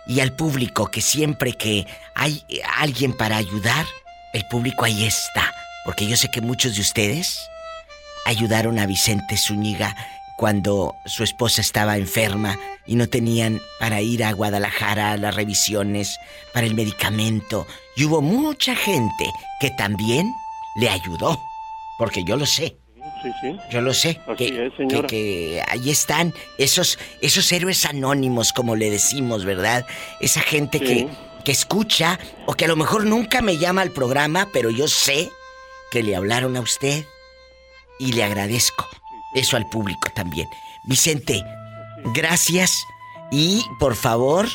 y 0.07 0.21
al 0.21 0.35
público 0.35 0.87
que 0.87 1.01
siempre 1.01 1.53
que 1.53 1.87
hay 2.15 2.43
eh, 2.49 2.61
alguien 2.79 3.13
para 3.17 3.37
ayudar, 3.37 3.85
el 4.33 4.45
público 4.47 4.85
ahí 4.85 5.05
está. 5.05 5.53
Porque 5.85 6.07
yo 6.07 6.17
sé 6.17 6.31
que 6.31 6.41
muchos 6.41 6.75
de 6.77 6.81
ustedes 6.81 7.39
ayudaron 8.25 8.79
a 8.79 8.87
Vicente 8.87 9.37
Zúñiga 9.37 9.97
cuando 10.37 10.95
su 11.07 11.23
esposa 11.25 11.61
estaba 11.61 11.97
enferma 11.97 12.57
y 12.87 12.97
no 12.97 13.09
tenían 13.09 13.61
para 13.79 14.01
ir 14.01 14.25
a 14.25 14.33
Guadalajara 14.33 15.13
a 15.13 15.17
las 15.17 15.35
revisiones, 15.35 16.19
para 16.53 16.67
el 16.67 16.75
medicamento. 16.75 17.67
Y 17.97 18.05
hubo 18.05 18.21
mucha 18.23 18.75
gente 18.75 19.31
que 19.61 19.71
también 19.71 20.33
le 20.77 20.89
ayudó. 20.89 21.39
Porque 21.99 22.25
yo 22.25 22.37
lo 22.37 22.47
sé. 22.47 22.77
Sí, 23.23 23.31
sí. 23.41 23.57
Yo 23.71 23.81
lo 23.81 23.95
sé. 23.95 24.21
Así 24.27 24.37
que, 24.51 24.67
es, 24.67 24.73
que- 24.77 25.07
que 25.07 25.63
ahí 25.69 25.91
están 25.91 26.35
esos, 26.59 26.99
esos 27.21 27.53
héroes 27.53 27.85
anónimos, 27.85 28.53
como 28.53 28.75
le 28.75 28.91
decimos, 28.91 29.45
¿verdad? 29.45 29.87
Esa 30.21 30.41
gente 30.41 30.79
Sí. 30.79 30.85
que, 30.85 31.09
que 31.45 31.53
escucha 31.53 32.19
o 32.47 32.55
que 32.55 32.65
a 32.65 32.69
lo 32.69 32.77
mejor 32.77 33.05
nunca 33.05 33.43
me 33.43 33.59
llama 33.59 33.83
al 33.83 33.91
programa, 33.91 34.49
pero 34.53 34.71
yo 34.71 34.89
sé 34.89 35.31
que 35.91 36.03
le 36.03 36.17
hablaron 36.17 36.57
a 36.57 36.61
usted 36.61 37.05
y 37.99 38.13
le 38.13 38.25
agradezco 38.25 38.89
eso 39.35 39.57
al 39.57 39.69
público 39.69 40.09
también. 40.15 40.49
Vicente, 40.85 41.43
gracias 42.15 42.85
y 43.31 43.65
por 43.79 43.95
favor, 43.95 44.49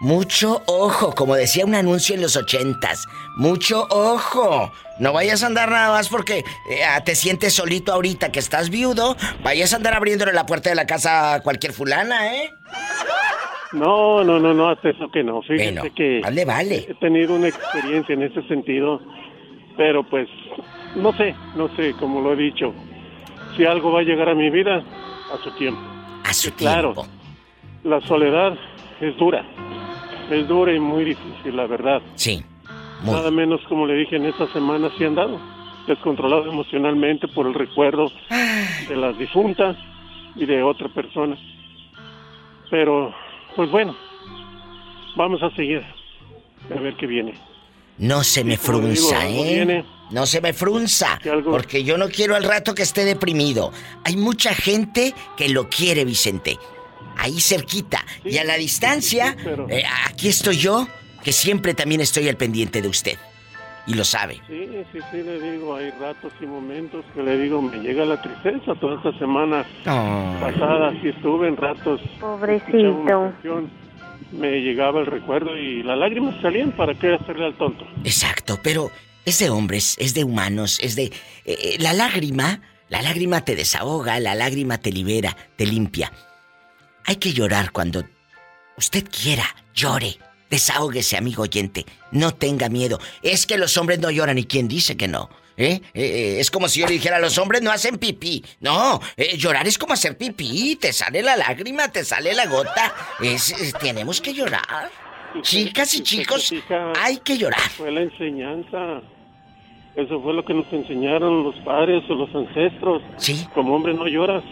mucho 0.00 0.62
ojo, 0.66 1.14
como 1.14 1.34
decía 1.34 1.64
un 1.64 1.74
anuncio 1.74 2.14
en 2.14 2.22
los 2.22 2.36
ochentas, 2.36 3.06
mucho 3.36 3.86
ojo. 3.90 4.72
No 4.98 5.12
vayas 5.12 5.42
a 5.42 5.46
andar 5.46 5.70
nada 5.70 5.90
más 5.90 6.08
porque 6.08 6.44
eh, 6.70 6.84
ah, 6.84 7.02
te 7.04 7.14
sientes 7.14 7.54
solito 7.54 7.92
ahorita 7.92 8.32
que 8.32 8.38
estás 8.38 8.70
viudo, 8.70 9.16
vayas 9.42 9.72
a 9.72 9.76
andar 9.76 9.94
abriéndole 9.94 10.32
la 10.32 10.46
puerta 10.46 10.70
de 10.70 10.76
la 10.76 10.86
casa 10.86 11.34
a 11.34 11.40
cualquier 11.40 11.72
fulana, 11.72 12.34
¿eh? 12.34 12.50
No, 13.72 14.22
no, 14.24 14.38
no, 14.38 14.52
no, 14.52 14.68
hasta 14.68 14.90
eso 14.90 15.08
que 15.10 15.22
no. 15.24 15.40
Fíjese 15.42 15.72
Bueno, 15.72 15.94
que 15.94 16.20
vale, 16.22 16.44
vale. 16.44 16.76
he 16.88 16.94
tenido 16.94 17.34
una 17.34 17.48
experiencia 17.48 18.12
en 18.14 18.22
ese 18.22 18.42
sentido, 18.48 19.00
pero 19.76 20.02
pues 20.04 20.28
no 20.96 21.12
sé, 21.14 21.34
no 21.56 21.68
sé, 21.76 21.94
como 21.98 22.20
lo 22.20 22.34
he 22.34 22.36
dicho, 22.36 22.74
si 23.56 23.64
algo 23.64 23.92
va 23.92 24.00
a 24.00 24.04
llegar 24.04 24.28
a 24.28 24.34
mi 24.34 24.50
vida, 24.50 24.82
a 25.32 25.42
su 25.42 25.50
tiempo. 25.52 25.80
A 26.24 26.32
su 26.34 26.52
claro, 26.54 26.94
la 27.84 28.00
soledad 28.02 28.54
es 29.00 29.16
dura, 29.16 29.44
es 30.30 30.46
dura 30.46 30.72
y 30.74 30.78
muy 30.80 31.04
difícil, 31.04 31.56
la 31.56 31.66
verdad. 31.66 32.02
Sí. 32.14 32.42
Nada 33.04 33.30
menos, 33.30 33.60
como 33.68 33.86
le 33.86 33.94
dije, 33.94 34.16
en 34.16 34.26
esta 34.26 34.46
semana 34.52 34.90
sí 34.96 35.04
he 35.04 35.06
andado 35.06 35.40
descontrolado 35.86 36.46
emocionalmente 36.50 37.26
por 37.28 37.46
el 37.46 37.54
recuerdo 37.54 38.10
de 38.88 38.96
las 38.96 39.18
difuntas 39.18 39.76
y 40.36 40.46
de 40.46 40.62
otra 40.62 40.88
persona. 40.88 41.36
Pero, 42.70 43.12
pues 43.56 43.70
bueno, 43.70 43.96
vamos 45.16 45.42
a 45.42 45.50
seguir 45.54 45.82
a 46.74 46.80
ver 46.80 46.96
qué 46.96 47.06
viene. 47.06 47.34
No 47.98 48.24
se 48.24 48.42
me 48.44 48.52
digo, 48.52 48.62
frunza, 48.62 49.28
¿eh? 49.28 49.42
viene. 49.42 49.84
No 50.10 50.26
se 50.26 50.40
me 50.40 50.52
frunza. 50.52 51.18
Porque 51.44 51.84
yo 51.84 51.96
no 51.98 52.08
quiero 52.08 52.34
al 52.36 52.44
rato 52.44 52.74
que 52.74 52.82
esté 52.82 53.04
deprimido. 53.04 53.72
Hay 54.04 54.16
mucha 54.16 54.54
gente 54.54 55.14
que 55.36 55.48
lo 55.48 55.68
quiere, 55.68 56.04
Vicente. 56.04 56.58
Ahí 57.16 57.40
cerquita. 57.40 58.04
y 58.24 58.38
a 58.38 58.44
la 58.44 58.56
distancia, 58.56 59.36
pero- 59.42 59.68
eh, 59.68 59.84
aquí 60.06 60.28
estoy 60.28 60.56
yo, 60.56 60.86
que 61.22 61.32
siempre 61.32 61.74
también 61.74 62.00
estoy 62.00 62.28
al 62.28 62.36
pendiente 62.36 62.80
de 62.82 62.88
usted. 62.88 63.18
Y 63.86 63.94
lo 63.94 64.04
sabe. 64.04 64.40
Sí, 64.46 64.68
sí, 64.92 64.98
sí, 65.10 65.22
le 65.22 65.40
digo, 65.40 65.74
hay 65.74 65.90
ratos 65.92 66.32
y 66.40 66.46
momentos 66.46 67.04
que 67.14 67.22
le 67.22 67.36
digo, 67.36 67.60
me 67.60 67.78
llega 67.78 68.04
la 68.04 68.20
tristeza. 68.20 68.74
Toda 68.76 68.96
esta 68.96 69.18
semana 69.18 69.64
pasada 69.84 70.92
sí 71.02 71.08
estuve 71.08 71.48
en 71.48 71.56
ratos. 71.56 72.00
Pobrecito. 72.20 73.32
me 74.30 74.60
llegaba 74.60 75.00
el 75.00 75.06
recuerdo 75.06 75.56
y 75.56 75.82
las 75.82 75.98
lágrimas 75.98 76.40
salían 76.40 76.72
para 76.72 76.94
qué 76.94 77.14
hacerle 77.14 77.46
al 77.46 77.54
tonto. 77.54 77.84
Exacto, 78.04 78.58
pero 78.62 78.90
es 79.24 79.38
de 79.40 79.50
hombres, 79.50 79.96
es 79.98 80.14
de 80.14 80.24
humanos, 80.24 80.78
es 80.80 80.94
de... 80.94 81.04
eh, 81.04 81.12
eh, 81.44 81.76
la 81.80 81.92
lágrima, 81.92 82.60
la 82.88 83.02
lágrima 83.02 83.44
te 83.44 83.56
desahoga, 83.56 84.20
la 84.20 84.34
lágrima 84.34 84.78
te 84.78 84.92
libera, 84.92 85.36
te 85.56 85.66
limpia. 85.66 86.12
Hay 87.04 87.16
que 87.16 87.32
llorar 87.32 87.72
cuando 87.72 88.04
usted 88.76 89.04
quiera, 89.10 89.44
llore. 89.74 90.18
Desahóguese, 90.52 91.16
amigo 91.16 91.44
oyente. 91.44 91.86
No 92.10 92.32
tenga 92.32 92.68
miedo. 92.68 92.98
Es 93.22 93.46
que 93.46 93.56
los 93.56 93.74
hombres 93.78 94.00
no 94.00 94.10
lloran 94.10 94.36
y 94.36 94.44
quién 94.44 94.68
dice 94.68 94.98
que 94.98 95.08
no. 95.08 95.30
¿Eh? 95.56 95.80
Eh, 95.94 96.02
eh, 96.02 96.40
es 96.40 96.50
como 96.50 96.68
si 96.68 96.80
yo 96.80 96.86
le 96.86 96.92
dijera, 96.92 97.18
los 97.18 97.38
hombres 97.38 97.62
no 97.62 97.70
hacen 97.72 97.96
pipí. 97.96 98.44
No, 98.60 99.00
eh, 99.16 99.38
llorar 99.38 99.66
es 99.66 99.78
como 99.78 99.94
hacer 99.94 100.18
pipí. 100.18 100.76
Te 100.76 100.92
sale 100.92 101.22
la 101.22 101.36
lágrima, 101.38 101.88
te 101.88 102.04
sale 102.04 102.34
la 102.34 102.44
gota. 102.48 102.94
Es, 103.20 103.50
es- 103.52 103.72
tenemos 103.80 104.20
que 104.20 104.34
llorar. 104.34 104.90
Chicas 105.40 105.94
y 105.94 106.02
chicos, 106.02 106.52
hay 107.00 107.16
que 107.16 107.38
llorar. 107.38 107.70
Fue 107.70 107.90
la 107.90 108.02
enseñanza. 108.02 109.00
Eso 109.96 110.20
fue 110.20 110.34
lo 110.34 110.44
que 110.44 110.52
nos 110.52 110.70
enseñaron 110.70 111.44
los 111.44 111.54
padres 111.64 112.02
o 112.10 112.14
los 112.14 112.28
ancestros. 112.34 113.02
Sí. 113.16 113.46
Como 113.54 113.74
hombre 113.74 113.94
no 113.94 114.06
lloras. 114.06 114.44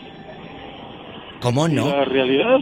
¿Cómo 1.43 1.69
no? 1.69 1.89
La 1.89 2.07
realidad, 2.07 2.59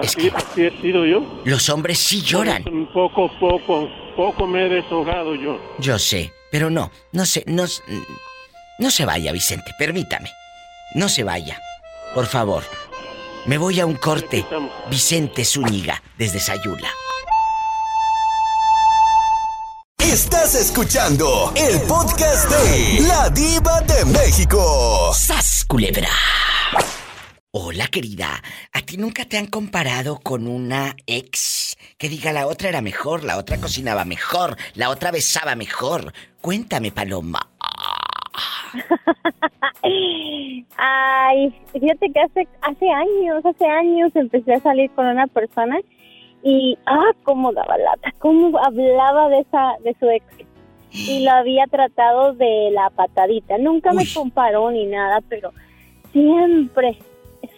así, 0.00 0.30
así 0.34 0.64
he 0.64 0.80
sido 0.80 1.04
yo. 1.04 1.22
Los 1.44 1.68
hombres 1.68 1.98
sí 1.98 2.22
lloran. 2.22 2.62
Un 2.68 2.86
poco, 2.92 3.30
poco, 3.38 3.88
poco 4.16 4.46
me 4.46 4.66
he 4.66 4.68
desahogado 4.68 5.34
yo. 5.34 5.58
Yo 5.78 5.98
sé, 5.98 6.32
pero 6.50 6.70
no, 6.70 6.90
no 7.12 7.26
sé, 7.26 7.44
no, 7.46 7.64
no 8.78 8.90
se 8.90 9.04
vaya, 9.04 9.32
Vicente, 9.32 9.72
permítame. 9.78 10.30
No 10.94 11.08
se 11.08 11.24
vaya, 11.24 11.60
por 12.14 12.26
favor. 12.26 12.64
Me 13.46 13.58
voy 13.58 13.78
a 13.80 13.86
un 13.86 13.94
corte. 13.94 14.44
Vicente 14.90 15.44
Zúñiga, 15.44 16.02
desde 16.18 16.40
Sayula. 16.40 16.88
Estás 19.98 20.54
escuchando 20.54 21.52
el 21.54 21.80
podcast 21.82 22.48
de 22.48 23.06
La 23.06 23.28
Diva 23.30 23.80
de 23.82 24.04
México. 24.06 25.12
¡Sas, 25.14 25.64
culebra! 25.68 26.08
Hola, 27.58 27.86
querida. 27.90 28.42
¿A 28.74 28.82
ti 28.82 28.98
nunca 28.98 29.24
te 29.24 29.38
han 29.38 29.46
comparado 29.46 30.18
con 30.22 30.46
una 30.46 30.94
ex? 31.06 31.74
Que 31.96 32.10
diga 32.10 32.30
la 32.30 32.46
otra 32.46 32.68
era 32.68 32.82
mejor, 32.82 33.24
la 33.24 33.38
otra 33.38 33.56
cocinaba 33.56 34.04
mejor, 34.04 34.58
la 34.74 34.90
otra 34.90 35.10
besaba 35.10 35.54
mejor. 35.54 36.12
Cuéntame, 36.42 36.92
Paloma. 36.92 37.40
Ay, 40.76 41.54
fíjate 41.72 42.12
que 42.12 42.20
hace, 42.20 42.46
hace 42.60 42.90
años, 42.90 43.42
hace 43.42 43.64
años 43.64 44.14
empecé 44.14 44.52
a 44.52 44.60
salir 44.60 44.90
con 44.90 45.06
una 45.06 45.26
persona 45.26 45.78
y, 46.42 46.76
ah, 46.84 47.12
cómo 47.22 47.54
daba 47.54 47.78
lata, 47.78 48.12
cómo 48.18 48.58
hablaba 48.58 49.30
de 49.30 49.40
esa, 49.40 49.76
de 49.82 49.96
su 49.98 50.10
ex. 50.10 50.26
Y 50.90 51.24
lo 51.24 51.30
había 51.30 51.64
tratado 51.68 52.34
de 52.34 52.68
la 52.72 52.90
patadita. 52.90 53.56
Nunca 53.56 53.94
me 53.94 54.04
comparó 54.12 54.70
ni 54.70 54.84
nada, 54.84 55.22
pero 55.30 55.54
siempre, 56.12 56.98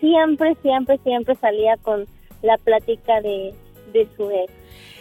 siempre, 0.00 0.54
siempre, 0.62 0.98
siempre 0.98 1.34
salía 1.36 1.76
con 1.78 2.06
la 2.42 2.56
plática 2.58 3.20
de, 3.20 3.54
de 3.92 4.06
su 4.16 4.30
ex. 4.30 4.52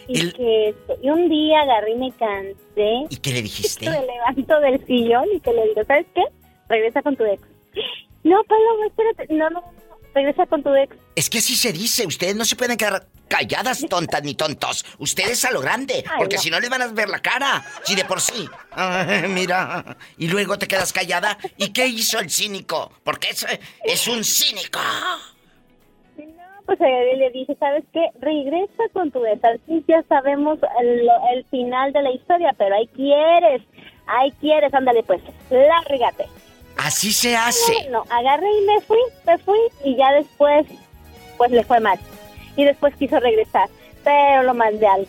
Y, 0.09 0.31
que 0.31 0.69
esto- 0.69 0.95
y 1.01 1.09
un 1.09 1.27
día 1.29 1.61
agarré 1.61 1.91
y 1.91 1.95
me 1.95 2.11
cansé. 2.13 3.05
¿Y 3.09 3.17
qué 3.17 3.31
le 3.33 3.41
dijiste? 3.41 3.89
Me 3.89 4.05
levanto 4.05 4.59
del 4.61 4.85
sillón 4.85 5.25
y 5.33 5.39
que 5.41 5.51
le 5.53 5.67
digo, 5.67 5.83
¿sabes 5.85 6.05
qué? 6.15 6.23
Regresa 6.69 7.01
con 7.01 7.15
tu 7.15 7.25
ex. 7.25 7.41
No, 8.23 8.43
Paloma, 8.43 8.87
espérate. 8.87 9.33
No, 9.33 9.49
no, 9.51 9.63
regresa 10.17 10.45
con 10.47 10.63
tu 10.63 10.73
ex. 10.75 10.95
Es 11.15 11.29
que 11.29 11.37
así 11.37 11.55
se 11.55 11.71
dice, 11.71 12.05
ustedes 12.05 12.35
no 12.35 12.45
se 12.45 12.55
pueden 12.55 12.77
quedar 12.77 13.07
Calladas, 13.27 13.85
tontas 13.89 14.23
ni 14.23 14.35
tontos. 14.35 14.85
Ustedes 14.99 15.43
a 15.45 15.51
lo 15.51 15.61
grande, 15.61 16.03
porque 16.17 16.37
si 16.37 16.49
no 16.49 16.59
les 16.59 16.69
van 16.69 16.81
a 16.81 16.87
ver 16.87 17.09
la 17.09 17.19
cara. 17.19 17.63
Si 17.83 17.95
de 17.95 18.05
por 18.05 18.21
sí. 18.21 18.47
mira. 19.29 19.97
Y 20.17 20.27
luego 20.27 20.57
te 20.57 20.67
quedas 20.67 20.93
callada. 20.93 21.37
¿Y 21.57 21.73
qué 21.73 21.87
hizo 21.87 22.19
el 22.19 22.29
cínico? 22.29 22.91
Porque 23.03 23.29
es, 23.29 23.45
es 23.83 24.07
un 24.07 24.23
cínico. 24.23 24.79
No, 26.17 26.63
pues 26.65 26.79
eh, 26.81 27.17
le 27.17 27.29
dije, 27.31 27.55
¿sabes 27.59 27.83
qué? 27.93 28.05
Regresa 28.19 28.83
con 28.93 29.11
tu 29.11 29.21
desastre. 29.21 29.83
Ya 29.87 30.03
sabemos 30.07 30.59
el, 30.81 31.09
el 31.33 31.45
final 31.45 31.93
de 31.93 32.01
la 32.01 32.11
historia, 32.11 32.53
pero 32.57 32.75
ahí 32.75 32.87
quieres. 32.87 33.61
Ahí 34.07 34.31
quieres, 34.39 34.73
ándale 34.73 35.03
pues. 35.03 35.21
Lárgate. 35.49 36.27
Así 36.77 37.11
se 37.11 37.35
hace. 37.35 37.89
No, 37.89 38.03
agarré 38.09 38.47
y 38.47 38.65
me 38.65 38.81
fui, 38.81 38.99
me 39.25 39.37
fui 39.39 39.59
y 39.83 39.97
ya 39.97 40.11
después, 40.13 40.65
pues 41.37 41.51
le 41.51 41.63
fue 41.63 41.79
mal. 41.79 41.99
Y 42.55 42.63
después 42.63 42.95
quiso 42.95 43.19
regresar, 43.19 43.69
pero 44.03 44.43
lo 44.43 44.53
mandé 44.53 44.87
al, 44.87 45.07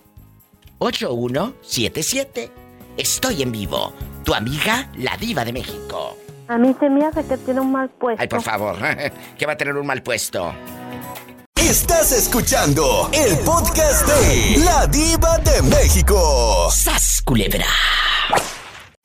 8177. 0.80 2.52
Estoy 2.98 3.44
en 3.44 3.52
vivo. 3.52 3.94
Tu 4.24 4.34
amiga, 4.34 4.90
la 4.98 5.16
diva 5.18 5.46
de 5.46 5.54
México. 5.54 6.18
A 6.48 6.58
mí 6.58 6.76
se 6.80 6.90
me 6.90 7.06
hace 7.06 7.26
que 7.26 7.38
tiene 7.38 7.62
un 7.62 7.72
mal 7.72 7.90
puesto. 7.90 8.22
Ay, 8.22 8.28
por 8.28 8.42
favor, 8.42 8.76
¿qué 9.38 9.46
va 9.46 9.54
a 9.54 9.58
tener 9.58 9.76
un 9.78 9.86
mal 9.86 10.02
puesto? 10.04 10.54
Estás 11.70 12.12
escuchando 12.12 13.10
el 13.14 13.38
podcast 13.46 14.08
de 14.08 14.58
La 14.66 14.88
Diva 14.88 15.38
de 15.38 15.62
México. 15.62 16.68
¡Sas, 16.72 17.22
culebra! 17.24 17.68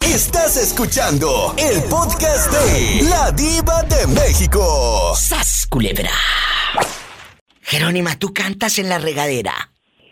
Estás 0.00 0.56
escuchando 0.56 1.54
el 1.58 1.82
podcast 1.84 2.50
de 2.50 3.02
La 3.10 3.30
Diva 3.30 3.82
de 3.82 4.06
México. 4.06 5.14
¡Sas, 5.14 5.66
culebra! 5.70 6.10
Jerónima, 7.60 8.18
¿tú 8.18 8.32
cantas 8.32 8.78
en 8.78 8.88
la 8.88 8.98
regadera? 8.98 9.52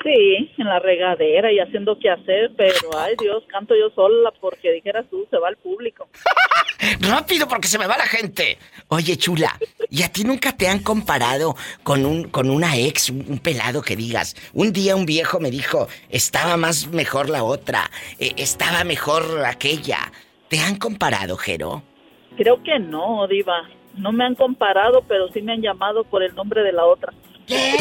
Sí, 0.03 0.44
en 0.65 0.71
la 0.71 0.79
regadera 0.79 1.53
y 1.53 1.61
haciendo 1.61 1.99
qué 1.99 2.11
hacer, 2.11 2.53
pero 2.57 2.75
ay 2.99 3.15
Dios, 3.21 3.45
canto 3.49 3.75
yo 3.77 3.91
sola 3.95 4.33
porque 4.41 4.73
dijeras 4.73 5.07
tú, 5.11 5.27
se 5.31 5.39
va 5.39 5.49
al 5.49 5.57
público. 5.57 6.09
Rápido 7.01 7.47
porque 7.47 7.69
se 7.69 7.79
me 7.79 7.87
va 7.87 7.97
la 7.97 8.07
gente. 8.07 8.59
Oye, 8.89 9.17
chula, 9.17 9.57
¿y 9.91 10.03
a 10.03 10.09
ti 10.09 10.25
nunca 10.25 10.57
te 10.57 10.69
han 10.69 10.81
comparado 10.81 11.55
con 11.83 12.05
un 12.05 12.25
con 12.25 12.51
una 12.51 12.77
ex, 12.77 13.11
un, 13.11 13.39
pelado 13.39 13.83
que 13.83 13.97
digas? 13.97 14.35
Un 14.53 14.73
día 14.73 14.97
un 14.97 15.07
viejo 15.07 15.39
me 15.41 15.51
dijo, 15.51 15.89
estaba 16.11 16.57
más 16.57 16.89
mejor 16.89 17.31
la 17.31 17.45
otra, 17.45 17.91
eh, 18.19 18.33
estaba 18.37 18.85
mejor 18.85 19.45
aquella. 19.45 20.13
¿Te 20.49 20.59
han 20.61 20.77
comparado, 20.77 21.37
Jero? 21.37 21.83
Creo 22.37 22.63
que 22.63 22.79
no, 22.79 23.27
diva. 23.29 23.69
No 23.97 24.11
me 24.11 24.25
han 24.25 24.35
comparado, 24.35 25.05
pero 25.07 25.29
sí 25.29 25.41
me 25.41 25.53
han 25.53 25.63
llamado 25.63 26.05
por 26.05 26.23
el 26.23 26.35
nombre 26.35 26.63
de 26.63 26.73
la 26.73 26.85
otra. 26.85 27.13
¿Qué? 27.47 27.75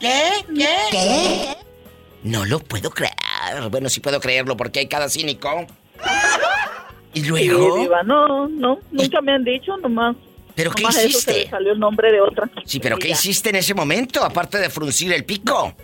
¿Qué? 0.00 0.30
¿Qué? 0.90 1.56
No 2.22 2.44
lo 2.44 2.58
puedo 2.58 2.90
creer. 2.90 3.12
Bueno, 3.70 3.88
sí 3.88 4.00
puedo 4.00 4.20
creerlo 4.20 4.56
porque 4.56 4.80
hay 4.80 4.88
cada 4.88 5.08
cínico. 5.08 5.66
¿Y 7.14 7.24
luego? 7.24 7.76
Sí, 7.82 7.88
no, 8.04 8.48
no, 8.48 8.78
nunca 8.90 9.20
me 9.20 9.32
han 9.32 9.44
dicho 9.44 9.76
nomás. 9.78 10.16
¿Pero 10.54 10.70
qué 10.70 10.84
hiciste? 10.88 11.48
salió 11.48 11.72
el 11.72 11.78
nombre 11.78 12.10
de 12.10 12.20
otra. 12.20 12.50
Sí, 12.64 12.80
pero 12.80 12.96
¿qué 12.96 13.10
hiciste 13.10 13.50
en 13.50 13.56
ese 13.56 13.74
momento? 13.74 14.24
Aparte 14.24 14.58
de 14.58 14.70
fruncir 14.70 15.12
el 15.12 15.24
pico. 15.24 15.74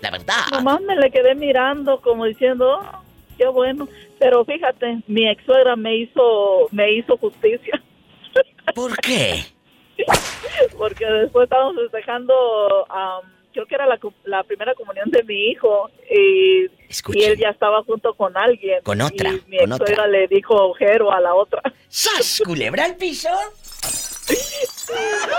La 0.00 0.10
verdad. 0.10 0.46
Nomás 0.50 0.80
me 0.82 0.96
le 0.96 1.10
quedé 1.10 1.34
mirando 1.34 2.00
como 2.00 2.24
diciendo, 2.24 2.80
oh, 2.80 3.02
qué 3.36 3.46
bueno. 3.46 3.88
Pero 4.18 4.44
fíjate, 4.44 5.02
mi 5.06 5.28
ex 5.28 5.44
suegra 5.44 5.76
me 5.76 5.96
hizo, 5.96 6.68
me 6.70 6.92
hizo 6.92 7.16
justicia. 7.18 7.82
¿Por 8.74 8.96
qué? 8.98 9.44
Porque 10.76 11.04
después 11.04 11.44
estábamos 11.44 11.76
festejando, 11.76 12.34
creo 13.52 13.66
que 13.66 13.74
era 13.74 13.86
la, 13.86 14.42
primera 14.42 14.74
comunión 14.74 15.10
de 15.10 15.22
mi 15.22 15.50
hijo 15.50 15.90
y, 16.10 16.64
él 16.64 17.38
ya 17.38 17.50
estaba 17.50 17.82
junto 17.84 18.14
con 18.14 18.36
alguien. 18.36 18.82
Con 18.82 19.00
otra. 19.00 19.30
Y 19.30 19.42
mi 19.48 19.58
con 19.58 19.72
otra. 19.72 20.06
le 20.06 20.26
dijo 20.28 20.54
ojero 20.54 21.12
a 21.12 21.20
la 21.20 21.34
otra. 21.34 21.62
¡Sas! 21.88 22.42
¿Culebra 22.44 22.84
al 22.84 22.96
piso? 22.96 23.28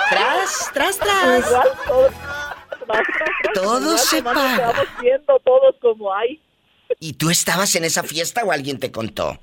tras, 0.10 0.72
tras, 0.74 1.00
tras. 1.00 1.48
Igual, 1.48 1.70
todo, 1.88 2.10
todo 3.54 3.98
se 3.98 4.22
paga. 4.22 4.74
viendo 5.02 5.40
todos 5.40 5.76
como 5.82 6.14
hay. 6.14 6.40
¿Y 7.00 7.14
tú 7.14 7.30
estabas 7.30 7.76
en 7.76 7.84
esa 7.84 8.04
fiesta 8.04 8.44
o 8.44 8.52
alguien 8.52 8.80
te 8.80 8.92
contó? 8.92 9.40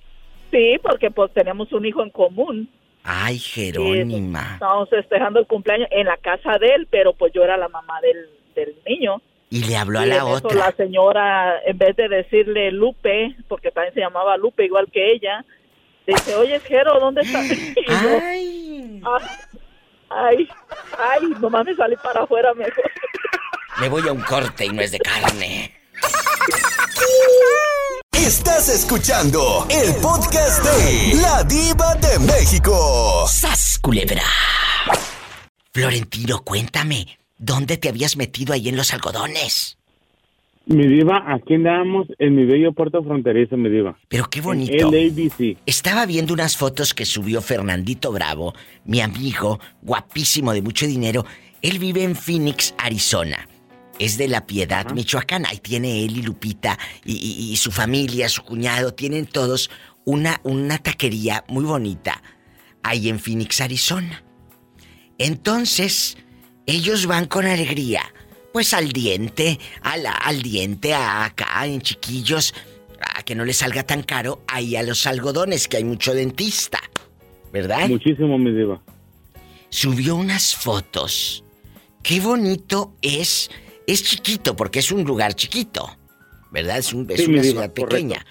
Sí, 0.51 0.79
porque 0.83 1.11
pues 1.11 1.33
tenemos 1.33 1.73
un 1.73 1.87
hijo 1.87 2.03
en 2.03 2.11
común. 2.11 2.71
Ay, 3.05 3.39
Jerónima. 3.39 4.53
estábamos 4.55 4.89
festejando 4.89 5.41
el 5.41 5.47
cumpleaños 5.47 5.89
en 5.91 6.07
la 6.07 6.17
casa 6.19 6.59
de 6.59 6.75
él, 6.75 6.89
pero 6.91 7.13
pues 7.15 7.33
yo 7.33 7.43
era 7.43 7.57
la 7.57 7.69
mamá 7.69 8.01
del, 8.01 8.29
del 8.55 8.77
niño. 8.87 9.21
Y 9.51 9.65
le 9.65 9.77
habló 9.77 10.01
a 10.01 10.07
la 10.07 10.25
otra. 10.25 10.55
la 10.55 10.73
señora, 10.73 11.61
en 11.67 11.77
vez 11.77 11.95
de 11.97 12.09
decirle 12.09 12.71
Lupe, 12.73 13.37
porque 13.49 13.71
también 13.71 13.93
se 13.93 14.01
llamaba 14.01 14.37
Lupe 14.37 14.65
igual 14.65 14.89
que 14.91 15.13
ella, 15.13 15.45
dice, 16.07 16.35
oye, 16.37 16.59
Jero, 16.61 16.99
¿dónde 16.99 17.21
estás? 17.21 17.45
ay. 17.89 19.03
ay, 20.09 20.49
ay, 20.99 21.27
mamá 21.41 21.65
me 21.65 21.75
salí 21.75 21.97
para 21.97 22.23
afuera 22.23 22.55
mejor. 22.55 22.75
Me 23.81 23.89
voy 23.89 24.07
a 24.07 24.13
un 24.13 24.21
corte 24.21 24.67
y 24.67 24.69
no 24.69 24.83
es 24.83 24.93
de 24.93 24.99
carne. 24.99 25.73
Estás 28.25 28.69
escuchando 28.69 29.67
el 29.69 30.01
podcast 30.01 30.63
de 30.63 31.21
La 31.21 31.43
Diva 31.43 31.97
de 31.97 32.25
México. 32.25 33.27
¡Sas, 33.27 33.81
culebra! 33.83 34.23
Florentino, 35.73 36.41
cuéntame, 36.45 37.19
¿dónde 37.37 37.79
te 37.79 37.89
habías 37.89 38.17
metido 38.17 38.55
ahí 38.55 38.69
en 38.69 38.77
los 38.77 38.95
algodones? 38.95 39.77
Mi 40.67 40.87
diva, 40.87 41.25
aquí 41.35 41.55
andamos 41.55 42.07
en 42.21 42.37
mi 42.37 42.45
bello 42.45 42.73
puerto 42.73 43.03
fronterizo, 43.03 43.57
mi 43.57 43.69
diva. 43.69 43.99
Pero 44.07 44.31
qué 44.31 44.41
bonito. 44.41 44.93
El 44.93 45.11
ABC. 45.11 45.59
Estaba 45.67 46.07
viendo 46.07 46.33
unas 46.33 46.57
fotos 46.57 46.95
que 46.95 47.05
subió 47.05 47.43
Fernandito 47.43 48.13
Bravo, 48.13 48.55
mi 48.85 49.01
amigo, 49.01 49.59
guapísimo 49.83 50.53
de 50.53 50.63
mucho 50.63 50.87
dinero. 50.87 51.27
Él 51.61 51.81
vive 51.81 52.05
en 52.05 52.15
Phoenix, 52.15 52.73
Arizona 52.79 53.49
es 53.99 54.19
de 54.19 54.29
La 54.29 54.47
Piedad, 54.47 54.91
Michoacán. 54.93 55.47
Ahí 55.47 55.59
tiene 55.59 56.05
él 56.05 56.17
y 56.19 56.23
Lupita 56.23 56.79
y, 57.05 57.57
su 57.57 57.71
familia, 57.71 58.29
su 58.29 58.43
cuñado, 58.43 58.95
tienen 58.95 59.27
todos 59.27 59.71
una, 60.05 60.41
una 60.45 60.79
taquería 60.79 61.45
muy 61.49 61.65
bonita 61.65 62.23
ahí 62.83 63.09
en 63.09 63.19
Phoenix, 63.19 63.61
Arizona. 63.61 64.25
Entonces, 65.19 66.17
ellos 66.67 67.07
van 67.07 67.27
con 67.27 67.47
alegría, 67.47 68.03
pues 68.53 68.75
al 68.75 68.91
diente, 68.91 69.59
al, 69.83 70.05
al 70.07 70.43
diente, 70.43 70.95
acá 70.95 71.65
en 71.67 71.81
chiquillos, 71.81 72.55
a 73.15 73.23
que 73.23 73.35
no 73.35 73.45
les 73.45 73.59
salga 73.59 73.85
tan 73.85 74.03
caro, 74.03 74.43
ahí 74.49 74.77
a 74.77 74.83
los 74.83 75.07
algodones, 75.07 75.69
que 75.69 75.77
hay 75.77 75.85
mucho 75.85 76.15
dentista, 76.15 76.81
¿verdad? 77.53 77.89
Muchísimo, 77.89 78.39
mi 78.39 78.53
diva. 78.53 78.83
Subió 79.69 80.17
unas 80.17 80.55
fotos. 80.55 81.45
Qué 82.03 82.21
bonito 82.21 82.97
es 83.01 83.49
es 83.87 84.03
chiquito 84.03 84.57
porque 84.57 84.81
es 84.81 84.93
un 84.93 85.05
lugar 85.05 85.35
chiquito, 85.35 85.97
¿verdad? 86.51 86.79
Es, 86.79 86.93
una 86.93 87.15
ciudad 87.15 87.73
pequeña. 87.73 88.25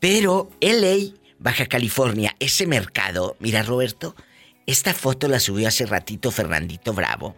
Pero 0.00 0.50
LA, 0.60 1.14
Baja 1.38 1.66
California, 1.66 2.34
ese 2.38 2.66
mercado, 2.66 3.36
mira 3.40 3.62
Roberto, 3.62 4.14
esta 4.66 4.94
foto 4.94 5.28
la 5.28 5.40
subió 5.40 5.68
hace 5.68 5.86
ratito 5.86 6.30
Fernandito 6.30 6.92
Bravo. 6.92 7.34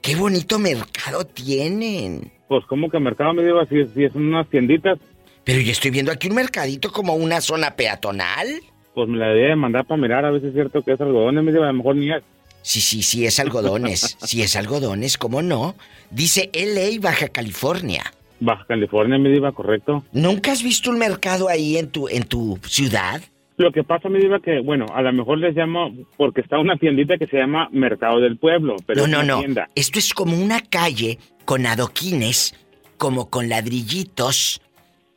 ¡Qué 0.00 0.16
bonito 0.16 0.58
mercado 0.58 1.24
tienen! 1.24 2.30
Pues, 2.48 2.64
¿cómo 2.66 2.90
que 2.90 2.98
mercado 2.98 3.32
me 3.32 3.42
digo? 3.42 3.64
Si, 3.66 3.84
si 3.86 4.04
es 4.04 4.14
unas 4.14 4.48
tienditas. 4.48 4.98
Pero 5.44 5.60
yo 5.60 5.72
estoy 5.72 5.90
viendo 5.90 6.12
aquí 6.12 6.28
un 6.28 6.34
mercadito 6.34 6.92
como 6.92 7.14
una 7.14 7.40
zona 7.40 7.76
peatonal. 7.76 8.60
Pues 8.94 9.08
me 9.08 9.18
la 9.18 9.28
debe 9.28 9.56
mandar 9.56 9.86
para 9.86 10.00
mirar 10.00 10.24
a 10.24 10.38
si 10.38 10.46
es 10.46 10.52
cierto 10.52 10.82
que 10.82 10.92
es 10.92 11.00
algodones, 11.00 11.42
me 11.42 11.52
digo, 11.52 11.64
a 11.64 11.68
lo 11.68 11.72
mejor 11.72 11.96
ni 11.96 12.12
es. 12.12 12.22
Sí, 12.64 12.80
sí, 12.80 13.02
sí, 13.02 13.26
es 13.26 13.38
algodones. 13.38 14.16
sí, 14.24 14.40
es 14.40 14.56
algodones, 14.56 15.18
¿cómo 15.18 15.42
no? 15.42 15.76
Dice 16.10 16.50
LA, 16.54 16.98
Baja 16.98 17.28
California. 17.28 18.02
Baja 18.40 18.64
California, 18.66 19.18
me 19.18 19.28
diga, 19.28 19.52
correcto. 19.52 20.02
¿Nunca 20.12 20.52
has 20.52 20.62
visto 20.62 20.90
un 20.90 20.98
mercado 20.98 21.50
ahí 21.50 21.76
en 21.76 21.90
tu, 21.90 22.08
en 22.08 22.24
tu 22.24 22.58
ciudad? 22.66 23.20
Lo 23.58 23.70
que 23.70 23.84
pasa, 23.84 24.08
me 24.08 24.18
diga 24.18 24.40
que, 24.40 24.60
bueno, 24.60 24.86
a 24.94 25.02
lo 25.02 25.12
mejor 25.12 25.38
les 25.38 25.54
llamo, 25.54 25.94
porque 26.16 26.40
está 26.40 26.58
una 26.58 26.76
tiendita 26.76 27.18
que 27.18 27.26
se 27.26 27.36
llama 27.36 27.68
Mercado 27.70 28.18
del 28.18 28.38
Pueblo, 28.38 28.76
pero 28.86 29.06
no, 29.06 29.22
no, 29.22 29.46
no. 29.46 29.62
Esto 29.74 29.98
es 29.98 30.14
como 30.14 30.34
una 30.34 30.60
calle 30.60 31.18
con 31.44 31.66
adoquines, 31.66 32.54
como 32.96 33.28
con 33.28 33.50
ladrillitos, 33.50 34.62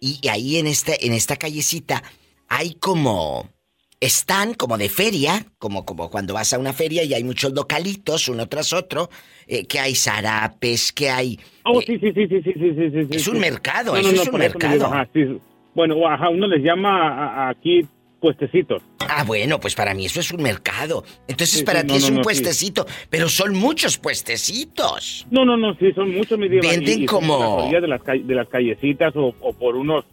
y 0.01 0.19
ahí 0.27 0.57
en 0.57 0.67
esta, 0.67 0.91
en 0.99 1.13
esta 1.13 1.37
callecita 1.37 2.03
hay 2.49 2.73
como 2.75 3.49
están 3.99 4.53
como 4.53 4.77
de 4.77 4.89
feria, 4.89 5.45
como, 5.57 5.85
como 5.85 6.09
cuando 6.09 6.33
vas 6.33 6.53
a 6.53 6.59
una 6.59 6.73
feria 6.73 7.03
y 7.03 7.13
hay 7.13 7.23
muchos 7.23 7.53
localitos 7.53 8.27
uno 8.29 8.47
tras 8.47 8.73
otro, 8.73 9.09
eh, 9.47 9.65
que 9.65 9.79
hay 9.79 9.95
zarapes, 9.95 10.91
que 10.91 11.09
hay... 11.09 11.39
Oh, 11.63 11.81
eh, 11.81 11.85
sí, 11.87 11.99
sí, 11.99 12.11
sí, 12.13 12.27
sí, 12.27 12.41
sí, 12.43 12.53
sí, 12.53 13.07
sí, 13.09 13.15
Es 13.15 13.27
un 13.27 13.39
mercado, 13.39 13.95
eso 13.95 14.09
es 14.09 14.27
un 14.27 14.39
mercado. 14.39 14.91
Bueno, 15.73 16.07
ajá, 16.07 16.29
uno 16.29 16.47
les 16.47 16.63
llama 16.63 17.49
aquí 17.49 17.85
puestecitos. 18.19 18.81
Ah, 18.99 19.23
bueno, 19.23 19.59
pues 19.59 19.75
para 19.75 19.93
mí 19.93 20.05
eso 20.05 20.19
es 20.19 20.31
un 20.31 20.41
mercado. 20.41 21.03
Entonces 21.27 21.63
para 21.63 21.83
ti 21.83 21.95
es 21.95 22.09
un 22.09 22.21
puestecito, 22.21 22.85
pero 23.09 23.29
son 23.29 23.55
muchos 23.55 23.97
puestecitos. 23.97 25.27
No, 25.29 25.45
no, 25.45 25.55
no, 25.55 25.75
sí, 25.75 25.91
son 25.93 26.13
muchos, 26.13 26.37
mi. 26.37 26.47
Venden 26.47 27.05
como... 27.05 27.69
De, 27.69 27.87
las 27.87 28.03
de 28.03 28.35
las, 28.35 28.47
callecitas 28.47 29.13
o, 29.15 29.33
por 29.53 29.75
unos 29.75 30.05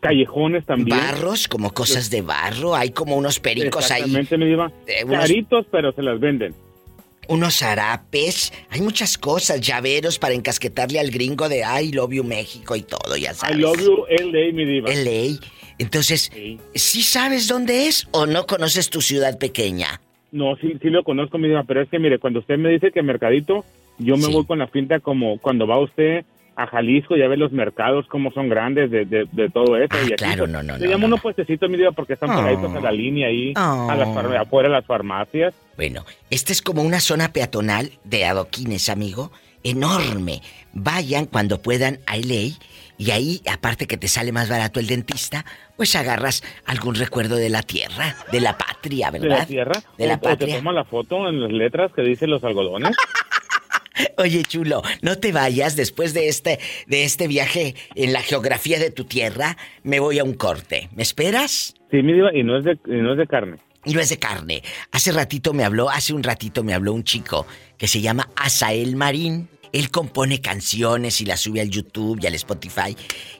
callejones 0.00 0.64
también. 0.64 0.96
Barros, 0.96 1.46
como 1.46 1.72
cosas 1.72 2.10
de 2.10 2.22
barro, 2.22 2.74
hay 2.74 2.90
como 2.90 3.16
unos 3.16 3.38
pericos 3.38 3.90
ahí. 3.90 4.02
Exactamente. 4.02 4.72
Eh, 4.86 5.06
Caritos, 5.06 5.66
pero 5.70 5.92
se 5.92 6.02
las 6.02 6.18
venden. 6.18 6.54
Unos 7.28 7.58
zarapes, 7.58 8.52
hay 8.70 8.80
muchas 8.80 9.16
cosas, 9.16 9.60
llaveros 9.60 10.18
para 10.18 10.34
encasquetarle 10.34 10.98
al 10.98 11.10
gringo 11.10 11.48
de 11.48 11.60
I 11.60 11.92
love 11.92 12.12
you 12.12 12.24
México 12.24 12.74
y 12.74 12.82
todo, 12.82 13.16
ya 13.16 13.34
sabes. 13.34 13.56
I 13.56 13.60
love 13.60 13.78
you 13.78 14.04
LA, 14.08 14.52
mi 14.52 14.64
diva. 14.64 14.90
LA. 14.90 15.38
Entonces, 15.78 16.32
sí. 16.74 17.02
sabes 17.02 17.46
dónde 17.46 17.86
es 17.86 18.08
o 18.10 18.26
no 18.26 18.46
conoces 18.46 18.90
tu 18.90 19.00
ciudad 19.00 19.38
pequeña? 19.38 20.00
No, 20.32 20.56
sí, 20.56 20.74
sí 20.82 20.90
lo 20.90 21.04
conozco, 21.04 21.38
mi 21.38 21.48
diva, 21.48 21.62
pero 21.64 21.82
es 21.82 21.88
que 21.88 21.98
mire, 21.98 22.18
cuando 22.18 22.40
usted 22.40 22.58
me 22.58 22.70
dice 22.70 22.90
que 22.90 23.02
Mercadito, 23.02 23.64
yo 23.98 24.16
me 24.16 24.26
voy 24.26 24.44
con 24.44 24.58
la 24.58 24.66
finta 24.66 24.98
como 24.98 25.38
cuando 25.38 25.66
va 25.66 25.78
usted 25.78 26.24
a 26.60 26.66
Jalisco, 26.66 27.16
ya 27.16 27.26
ve 27.26 27.36
los 27.36 27.52
mercados 27.52 28.06
como 28.06 28.30
son 28.32 28.48
grandes 28.48 28.90
de, 28.90 29.06
de, 29.06 29.50
todo 29.50 29.76
eso. 29.76 29.88
Ah, 29.90 30.02
y 30.02 30.12
aquí, 30.12 30.14
claro, 30.16 30.46
no, 30.46 30.62
no, 30.62 30.78
Se 30.78 30.88
llama 30.88 31.06
unos 31.06 31.20
puestecitos, 31.20 31.70
mi 31.70 31.78
vida, 31.78 31.90
porque 31.92 32.12
están 32.12 32.28
pegaditos 32.28 32.74
a 32.74 32.80
la 32.80 32.92
línea 32.92 33.28
ahí, 33.28 33.52
a 33.56 33.94
las, 33.96 34.08
oh. 34.08 34.38
afuera 34.38 34.68
de 34.68 34.74
las 34.74 34.84
farmacias. 34.84 35.54
Bueno, 35.76 36.04
esta 36.28 36.52
es 36.52 36.60
como 36.60 36.82
una 36.82 37.00
zona 37.00 37.32
peatonal 37.32 37.92
de 38.04 38.26
adoquines, 38.26 38.90
amigo, 38.90 39.32
enorme. 39.64 40.42
Vayan 40.74 41.24
cuando 41.26 41.62
puedan 41.62 42.00
a 42.06 42.16
LA 42.16 42.56
y 42.98 43.10
ahí, 43.12 43.40
aparte 43.50 43.86
que 43.86 43.96
te 43.96 44.08
sale 44.08 44.30
más 44.30 44.50
barato 44.50 44.78
el 44.78 44.86
dentista, 44.86 45.46
pues 45.76 45.96
agarras 45.96 46.42
algún 46.66 46.94
recuerdo 46.94 47.36
de 47.36 47.48
la 47.48 47.62
tierra, 47.62 48.14
de 48.30 48.40
la 48.40 48.58
patria, 48.58 49.10
¿verdad? 49.10 49.28
De 49.28 49.38
la 49.38 49.46
tierra. 49.46 49.82
De 49.96 50.06
la 50.06 50.20
patria. 50.20 50.56
O 50.56 50.58
te 50.58 50.58
toma 50.58 50.72
la 50.74 50.84
foto 50.84 51.26
en 51.26 51.40
las 51.40 51.50
letras 51.50 51.90
que 51.94 52.02
dicen 52.02 52.28
los 52.28 52.44
algodones. 52.44 52.94
Oye, 54.18 54.44
chulo, 54.44 54.82
no 55.02 55.18
te 55.18 55.32
vayas 55.32 55.76
después 55.76 56.14
de 56.14 56.28
este, 56.28 56.58
de 56.86 57.04
este 57.04 57.28
viaje 57.28 57.74
en 57.94 58.12
la 58.12 58.22
geografía 58.22 58.78
de 58.78 58.90
tu 58.90 59.04
tierra. 59.04 59.56
Me 59.82 60.00
voy 60.00 60.18
a 60.18 60.24
un 60.24 60.34
corte. 60.34 60.88
¿Me 60.94 61.02
esperas? 61.02 61.74
Sí, 61.90 62.02
mi 62.02 62.12
diva, 62.12 62.34
y 62.34 62.42
no 62.42 62.58
es 62.58 62.64
de, 62.64 62.78
no 62.86 63.12
es 63.12 63.18
de 63.18 63.26
carne. 63.26 63.56
Y 63.84 63.94
no 63.94 64.00
es 64.00 64.10
de 64.10 64.18
carne. 64.18 64.62
Hace 64.92 65.12
ratito 65.12 65.54
me 65.54 65.64
habló, 65.64 65.88
hace 65.88 66.12
un 66.12 66.22
ratito 66.22 66.62
me 66.62 66.74
habló 66.74 66.92
un 66.92 67.04
chico 67.04 67.46
que 67.78 67.88
se 67.88 68.00
llama 68.00 68.28
Asael 68.36 68.94
Marín. 68.94 69.48
Él 69.72 69.90
compone 69.90 70.40
canciones 70.40 71.20
y 71.20 71.26
las 71.26 71.40
sube 71.40 71.60
al 71.60 71.70
YouTube 71.70 72.18
y 72.20 72.26
al 72.26 72.34
Spotify. 72.34 72.96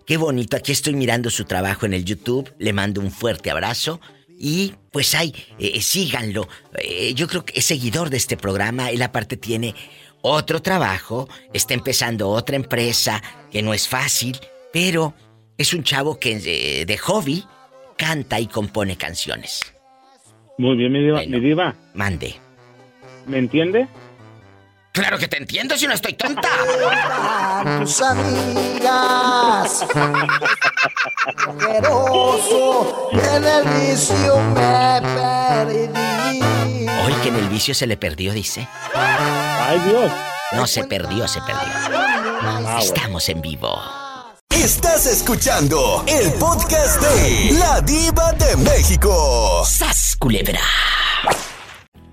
Qué 0.06 0.16
bonito. 0.16 0.56
Aquí 0.56 0.72
estoy 0.72 0.94
mirando 0.94 1.28
su 1.28 1.44
trabajo 1.44 1.86
en 1.86 1.92
el 1.92 2.04
YouTube. 2.04 2.52
Le 2.58 2.72
mando 2.72 3.00
un 3.00 3.10
fuerte 3.10 3.50
abrazo. 3.50 4.00
Y 4.38 4.72
pues 4.90 5.14
ahí, 5.14 5.34
eh, 5.58 5.82
síganlo. 5.82 6.48
Eh, 6.78 7.12
yo 7.14 7.26
creo 7.26 7.44
que 7.44 7.58
es 7.58 7.66
seguidor 7.66 8.08
de 8.08 8.16
este 8.16 8.38
programa. 8.38 8.90
Él 8.90 9.02
aparte 9.02 9.36
tiene 9.36 9.74
otro 10.22 10.60
trabajo, 10.62 11.28
está 11.52 11.74
empezando 11.74 12.28
otra 12.28 12.56
empresa, 12.56 13.22
que 13.50 13.62
no 13.62 13.74
es 13.74 13.88
fácil, 13.88 14.38
pero 14.72 15.14
es 15.58 15.74
un 15.74 15.82
chavo 15.82 16.18
que 16.18 16.38
de, 16.86 16.98
hobby 16.98 17.44
canta 17.96 18.40
y 18.40 18.46
compone 18.46 18.96
canciones. 18.96 19.60
Muy 20.58 20.76
bien, 20.76 20.92
mi 20.92 21.00
diva. 21.00 21.22
mi 21.22 21.40
diva. 21.40 21.74
Mande. 21.94 22.34
¿Me 23.26 23.38
entiende? 23.38 23.88
Claro 24.92 25.18
que 25.18 25.28
te 25.28 25.36
entiendo 25.36 25.76
si 25.76 25.86
no 25.86 25.94
estoy 25.94 26.14
tonta. 26.14 26.48
Tus 27.78 28.02
amigas. 28.02 29.86
en 33.12 33.44
el 33.44 33.64
vicio 33.68 34.40
me 34.40 35.00
perdí. 35.00 35.88
Hoy 37.04 37.12
que 37.22 37.28
en 37.28 37.36
el 37.36 37.48
vicio 37.48 37.72
se 37.72 37.86
le 37.86 37.96
perdió, 37.96 38.32
dice. 38.32 38.66
Ay, 39.70 39.78
Dios. 39.88 40.10
No 40.50 40.66
se 40.66 40.82
perdió, 40.82 41.28
se 41.28 41.40
perdió. 41.42 41.62
Ah, 41.62 42.80
Estamos 42.82 43.28
en 43.28 43.40
vivo. 43.40 43.80
Estás 44.48 45.06
escuchando 45.06 46.04
el 46.08 46.32
podcast 46.40 47.00
de 47.00 47.52
La 47.56 47.80
Diva 47.80 48.32
de 48.32 48.56
México. 48.56 49.62
¡Sas, 49.64 50.16
culebra! 50.18 50.58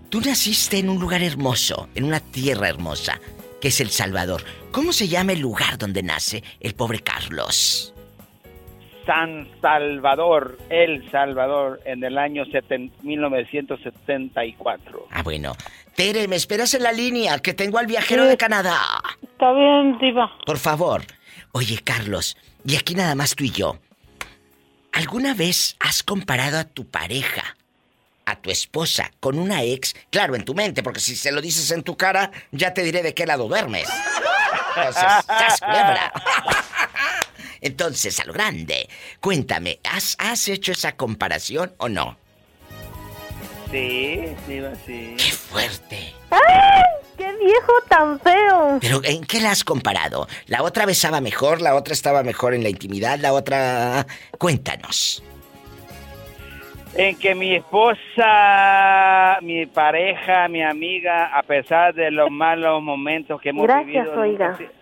Tú 0.08 0.22
naciste 0.22 0.78
en 0.78 0.90
un 0.90 1.00
lugar 1.00 1.24
hermoso, 1.24 1.90
en 1.96 2.04
una 2.04 2.20
tierra 2.20 2.70
hermosa, 2.70 3.20
que 3.60 3.70
es 3.70 3.82
El 3.82 3.90
Salvador. 3.90 4.44
¿Cómo 4.72 4.94
se 4.94 5.08
llama 5.08 5.32
el 5.32 5.40
lugar 5.40 5.80
donde 5.80 6.04
nace 6.04 6.44
el 6.60 6.76
pobre 6.76 7.00
Carlos? 7.00 7.92
San 9.08 9.48
Salvador, 9.62 10.60
El 10.70 11.10
Salvador, 11.10 11.82
en 11.86 12.04
el 12.04 12.20
año 12.20 12.44
1974. 13.02 15.08
Ah, 15.10 15.24
bueno. 15.24 15.56
Tere, 15.98 16.28
me 16.28 16.36
esperas 16.36 16.76
en 16.76 16.84
la 16.84 16.92
línea, 16.92 17.40
que 17.40 17.56
tengo 17.56 17.80
al 17.80 17.88
viajero 17.88 18.26
de 18.26 18.38
Canadá. 18.38 18.80
Está 19.20 19.52
bien, 19.52 19.98
diva. 19.98 20.32
Por 20.46 20.60
favor. 20.60 21.04
Oye, 21.54 21.80
Carlos, 21.84 22.38
y 22.64 22.76
aquí 22.76 22.94
nada 22.94 23.16
más 23.16 23.34
tú 23.34 23.44
y 23.44 23.50
yo. 23.50 23.80
¿Alguna 24.92 25.34
vez 25.34 25.76
has 25.80 26.04
comparado 26.04 26.60
a 26.60 26.66
tu 26.66 26.86
pareja, 26.88 27.58
a 28.28 28.36
tu 28.36 28.52
esposa, 28.52 29.10
con 29.20 29.40
una 29.40 29.64
ex? 29.64 29.96
Claro, 30.12 30.36
en 30.36 30.46
tu 30.46 30.54
mente, 30.54 30.84
porque 30.84 31.00
si 31.00 31.16
se 31.16 31.32
lo 31.32 31.42
dices 31.42 31.72
en 31.72 31.82
tu 31.82 31.98
cara, 31.98 32.30
ya 32.52 32.76
te 32.76 32.84
diré 32.84 33.02
de 33.02 33.16
qué 33.16 33.26
lado 33.26 33.48
duermes. 33.48 33.90
Entonces, 34.76 35.04
Entonces, 37.62 38.20
a 38.20 38.26
lo 38.26 38.34
grande, 38.34 38.88
cuéntame, 39.20 39.80
¿has, 39.84 40.16
¿has 40.20 40.48
hecho 40.48 40.74
esa 40.74 40.96
comparación 40.96 41.74
o 41.80 41.90
no? 41.90 42.20
Sí, 43.72 44.22
sí, 44.46 44.62
sí. 44.86 45.16
¡Qué 45.18 45.32
fuerte! 45.32 46.14
¡Ay! 46.32 46.84
¡Qué 47.18 47.36
viejo 47.44 47.74
tan 47.90 48.20
feo! 48.20 48.78
Pero 48.82 49.02
¿en 49.04 49.24
qué 49.26 49.42
la 49.42 49.52
has 49.52 49.64
comparado? 49.64 50.28
¿La 50.46 50.64
otra 50.64 50.86
besaba 50.86 51.20
mejor? 51.22 51.62
¿La 51.62 51.76
otra 51.76 51.94
estaba 51.94 52.24
mejor 52.24 52.54
en 52.54 52.64
la 52.64 52.70
intimidad? 52.70 53.20
¿La 53.20 53.34
otra...? 53.34 54.06
Cuéntanos 54.38 55.24
en 56.98 57.16
que 57.18 57.36
mi 57.36 57.56
esposa, 57.56 59.38
mi 59.42 59.68
pareja, 59.68 60.48
mi 60.48 60.64
amiga, 60.64 61.28
a 61.28 61.44
pesar 61.44 61.94
de 61.94 62.10
los 62.10 62.32
malos 62.32 62.82
momentos 62.82 63.40
que 63.40 63.50
hemos 63.50 63.68
vivido, 63.68 64.16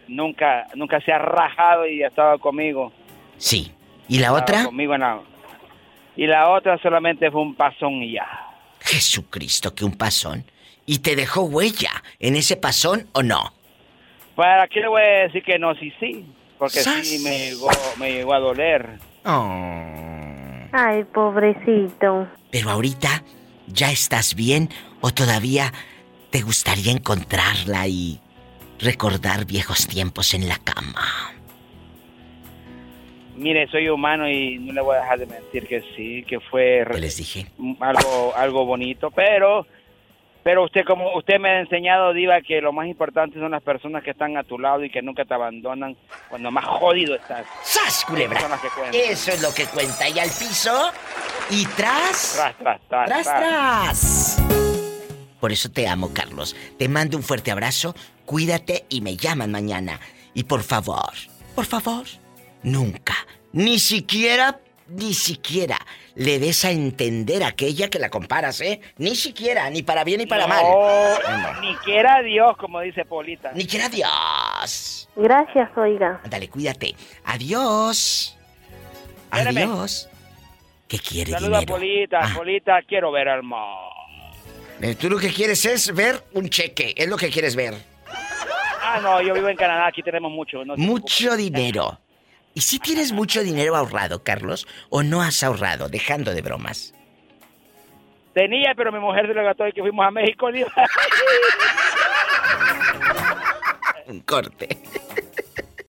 Nunca, 0.08 0.68
nunca, 0.76 1.02
se 1.02 1.12
ha 1.12 1.18
rajado 1.18 1.88
y 1.88 2.04
ha 2.04 2.08
estado 2.08 2.40
conmigo. 2.40 2.94
Sí. 3.38 3.72
¿Y 4.08 4.20
la 4.20 4.34
otra? 4.34 4.66
Conmigo 4.66 4.98
no. 4.98 5.24
Y 6.16 6.28
la 6.28 6.50
otra 6.52 6.78
solamente 6.78 7.30
fue 7.32 7.42
un 7.42 7.56
pasón 7.56 8.02
y 8.04 8.14
ya. 8.14 8.45
Jesucristo, 8.86 9.74
que 9.74 9.84
un 9.84 9.94
pasón. 9.94 10.46
¿Y 10.86 11.00
te 11.00 11.16
dejó 11.16 11.42
huella 11.42 12.04
en 12.20 12.36
ese 12.36 12.56
pasón 12.56 13.10
o 13.14 13.24
no? 13.24 13.54
¿Para 14.36 14.68
qué 14.68 14.82
le 14.82 14.88
voy 14.88 15.02
a 15.02 15.24
decir 15.24 15.44
que 15.44 15.58
no? 15.58 15.74
Sí, 15.76 15.92
sí. 16.00 16.26
Porque 16.58 16.80
sí 16.80 17.20
me 17.20 17.50
llegó, 17.50 17.70
me 17.98 18.12
llegó 18.14 18.34
a 18.34 18.40
doler. 18.40 19.00
Oh. 19.26 20.68
Ay, 20.72 21.04
pobrecito. 21.06 22.28
Pero 22.52 22.70
ahorita, 22.70 23.24
¿ya 23.68 23.92
estás 23.92 24.36
bien 24.36 24.70
o 25.02 25.12
todavía 25.12 25.74
te 26.30 26.42
gustaría 26.42 26.92
encontrarla 26.92 27.88
y 27.88 28.20
recordar 28.80 29.46
viejos 29.46 29.88
tiempos 29.88 30.34
en 30.34 30.48
la 30.48 30.58
cama? 30.60 31.35
Mire, 33.36 33.68
soy 33.68 33.90
humano 33.90 34.30
y 34.30 34.58
no 34.60 34.74
le 34.74 34.82
voy 34.82 34.96
a 34.96 35.02
dejar 35.02 35.20
de 35.20 35.26
mentir 35.26 35.68
que 35.68 35.82
sí, 35.96 36.24
que 36.24 36.40
fue... 36.40 36.86
les 37.00 37.18
dije? 37.18 37.48
Algo, 37.80 38.34
algo 38.36 38.66
bonito, 38.66 39.12
pero 39.12 39.66
Pero 40.46 40.64
usted, 40.64 40.86
como 40.86 41.18
usted 41.18 41.40
me 41.40 41.50
ha 41.50 41.60
enseñado, 41.60 42.14
Diva, 42.14 42.40
que 42.42 42.62
lo 42.62 42.72
más 42.72 42.88
importante 42.88 43.40
son 43.40 43.50
las 43.50 43.64
personas 43.64 44.04
que 44.04 44.12
están 44.12 44.38
a 44.38 44.44
tu 44.44 44.60
lado 44.60 44.84
y 44.84 44.92
que 44.92 45.02
nunca 45.02 45.26
te 45.26 45.34
abandonan 45.34 45.98
cuando 46.30 46.52
más 46.52 46.66
jodido 46.66 47.16
estás. 47.16 47.48
¡Sas, 47.64 48.06
culebra! 48.06 48.40
Que. 48.92 49.10
Eso 49.10 49.32
es 49.32 49.42
lo 49.42 49.52
que 49.56 49.66
cuenta. 49.66 50.08
Y 50.08 50.20
al 50.20 50.30
piso, 50.30 50.92
y 51.50 51.66
tras. 51.76 52.36
Tras, 52.36 52.58
tras, 52.58 52.82
tras. 52.88 53.06
Tras, 53.08 53.26
tras. 53.26 54.44
Por 55.40 55.52
eso 55.52 55.72
te 55.72 55.88
amo, 55.88 56.12
Carlos. 56.14 56.56
Te 56.78 56.88
mando 56.90 57.18
un 57.18 57.24
fuerte 57.24 57.50
abrazo, 57.50 57.96
cuídate 58.26 58.86
y 58.88 59.02
me 59.02 59.18
llaman 59.18 59.50
mañana. 59.52 60.00
Y 60.36 60.44
por 60.44 60.62
favor, 60.62 61.12
por 61.56 61.66
favor, 61.66 62.06
nunca, 62.66 63.16
ni 63.54 63.80
siquiera, 63.80 64.60
ni 64.88 65.14
siquiera 65.14 65.78
le 66.16 66.40
des 66.40 66.64
a 66.66 66.72
entender 66.72 67.44
a 67.44 67.48
aquella 67.48 67.90
que 67.90 68.00
la 68.00 68.10
comparas, 68.10 68.62
¿eh? 68.62 68.80
Ni 68.98 69.16
siquiera, 69.16 69.70
ni 69.70 69.84
para 69.84 70.04
bien 70.04 70.20
ni 70.20 70.26
para 70.26 70.44
No, 70.48 70.50
mal. 70.50 71.62
Ni 71.62 71.76
quiera 71.78 72.22
Dios, 72.22 72.56
como 72.58 72.80
dice 72.82 73.04
Polita. 73.06 73.52
Ni 73.54 73.66
quiera 73.66 73.90
Dios. 73.90 75.10
Gracias, 75.16 75.70
oiga. 75.78 76.22
Ándale, 76.24 76.48
cuídate. 76.50 76.96
Adiós. 77.26 78.38
Espérame. 79.32 79.58
Adiós. 79.58 80.10
¿Qué 80.88 81.00
quiere 81.00 81.32
Saluda 81.32 81.58
a 81.58 81.60
dinero? 81.62 81.74
Polita, 81.80 82.20
Ah. 82.22 82.34
Polita, 82.36 82.82
quiero 82.88 83.12
ver 83.12 83.28
al 83.28 83.44
mar. 83.44 83.90
Eh, 84.82 84.96
Tú 84.96 85.10
lo 85.10 85.18
que 85.18 85.34
quieres 85.34 85.66
es 85.66 85.94
ver 85.94 86.24
un 86.34 86.50
cheque, 86.50 86.94
es 86.96 87.08
lo 87.08 87.18
que 87.18 87.30
quieres 87.30 87.56
ver. 87.56 87.74
Ah, 88.82 89.00
no, 89.02 89.22
yo 89.22 89.34
vivo 89.34 89.50
en 89.50 89.58
Canadá, 89.58 89.88
aquí 89.88 90.04
tenemos 90.04 90.32
mucho. 90.32 90.64
no 90.64 90.78
Mucho 90.78 91.36
dinero. 91.36 92.00
¿Y 92.58 92.62
si 92.62 92.80
tienes 92.80 93.12
mucho 93.12 93.44
dinero 93.44 93.76
ahorrado, 93.76 94.24
Carlos? 94.24 94.66
¿O 94.90 95.04
no 95.04 95.22
has 95.22 95.44
ahorrado, 95.44 95.90
dejando 95.90 96.34
de 96.34 96.42
bromas? 96.42 96.94
Tenía, 98.34 98.74
pero 98.78 98.94
mi 98.94 99.00
mujer 99.00 99.28
se 99.28 99.34
lo 99.34 99.44
gastó 99.44 99.68
y 99.68 99.74
que 99.74 99.82
fuimos 99.82 100.08
a 100.08 100.12
México. 100.12 100.50
Diva. 100.54 100.72
Un 104.08 104.22
corte. 104.22 104.70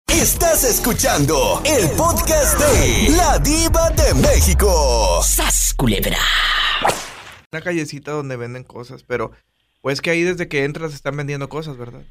Estás 0.08 0.64
escuchando 0.64 1.62
el 1.64 1.88
podcast 1.96 2.58
de 2.58 3.16
La 3.16 3.38
Diva 3.38 3.90
de 3.90 4.12
México. 4.20 5.20
¡Sas, 5.22 5.72
culebra! 5.72 6.18
Una 7.52 7.62
callecita 7.62 8.10
donde 8.10 8.36
venden 8.36 8.64
cosas, 8.64 9.04
pero 9.04 9.30
pues 9.82 10.00
que 10.00 10.10
ahí 10.10 10.22
desde 10.22 10.48
que 10.48 10.64
entras 10.64 10.94
están 10.94 11.16
vendiendo 11.16 11.48
cosas, 11.48 11.76
¿verdad? 11.76 12.02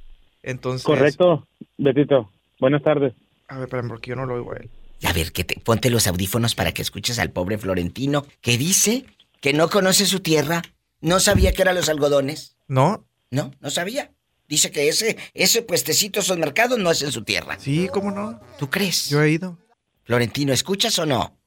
Entonces. 0.44 0.86
Correcto, 0.86 1.45
Betito. 1.77 2.32
Buenas 2.61 2.84
tardes. 2.84 3.14
A 3.47 3.55
ver, 3.55 3.63
espérame, 3.65 3.89
porque 3.89 4.09
yo 4.09 4.15
no 4.15 4.26
lo 4.26 4.35
oigo 4.35 4.53
a 4.53 4.57
él. 4.57 4.69
A 5.03 5.13
ver, 5.13 5.31
que 5.31 5.43
te, 5.43 5.59
ponte 5.59 5.89
los 5.89 6.07
audífonos 6.07 6.55
para 6.55 6.72
que 6.72 6.81
escuches 6.81 7.19
al 7.19 7.31
pobre 7.31 7.57
Florentino, 7.57 8.26
que 8.41 8.57
dice 8.57 9.05
que 9.41 9.53
no 9.53 9.69
conoce 9.69 10.05
su 10.05 10.22
tierra, 10.22 10.63
no 11.01 11.19
sabía 11.19 11.53
que 11.53 11.61
eran 11.61 11.76
los 11.76 11.89
algodones. 11.89 12.57
¿No? 12.67 13.05
No, 13.30 13.51
no 13.59 13.69
sabía. 13.69 14.11
Dice 14.47 14.72
que 14.72 14.88
ese, 14.88 15.17
ese 15.34 15.61
puestecito, 15.61 16.19
esos 16.19 16.38
mercados 16.38 16.80
no 16.80 16.91
es 16.91 17.01
en 17.01 17.11
su 17.11 17.23
tierra. 17.23 17.57
Sí, 17.59 17.89
¿cómo 17.91 18.11
no? 18.11 18.39
¿Tú 18.57 18.69
crees? 18.69 19.09
Yo 19.09 19.22
he 19.22 19.31
ido. 19.31 19.57
Florentino, 20.03 20.53
¿escuchas 20.53 20.97
o 20.99 21.05
no? 21.05 21.38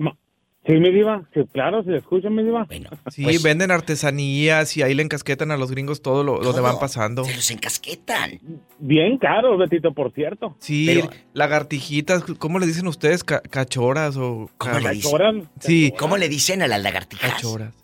Sí, 0.68 0.74
mi 0.74 0.92
diva. 0.92 1.26
Sí, 1.32 1.40
claro, 1.50 1.82
si 1.82 1.94
escucha, 1.94 2.28
mi 2.28 2.42
diva. 2.44 2.64
Bueno, 2.64 2.90
Sí, 3.10 3.22
Pues- 3.24 3.42
venden 3.42 3.70
artesanías 3.70 4.76
y 4.76 4.82
ahí 4.82 4.92
le 4.94 5.02
encasquetan 5.02 5.50
a 5.50 5.56
los 5.56 5.70
gringos 5.70 6.02
todo 6.02 6.22
lo 6.22 6.38
donde 6.40 6.60
van 6.60 6.78
pasando. 6.78 7.24
Se 7.24 7.34
los 7.34 7.50
encasquetan. 7.50 8.38
Bien 8.78 9.16
caro, 9.18 9.56
Betito, 9.56 9.92
por 9.94 10.12
cierto. 10.12 10.56
Sí, 10.60 10.84
Pero- 10.86 11.10
lagartijitas, 11.32 12.22
¿cómo 12.38 12.58
le 12.58 12.66
dicen 12.66 12.86
ustedes? 12.86 13.24
Ca- 13.24 13.40
¿Cachoras 13.40 14.16
o...? 14.18 14.50
¿Cómo 14.58 14.74
ca- 14.74 14.80
le 14.80 14.90
dicen? 14.90 15.48
Sí. 15.60 15.92
¿Cómo 15.98 16.16
le 16.18 16.28
dicen 16.28 16.60
a 16.62 16.68
las 16.68 16.82
lagartijas? 16.82 17.32
Cachoras. 17.32 17.74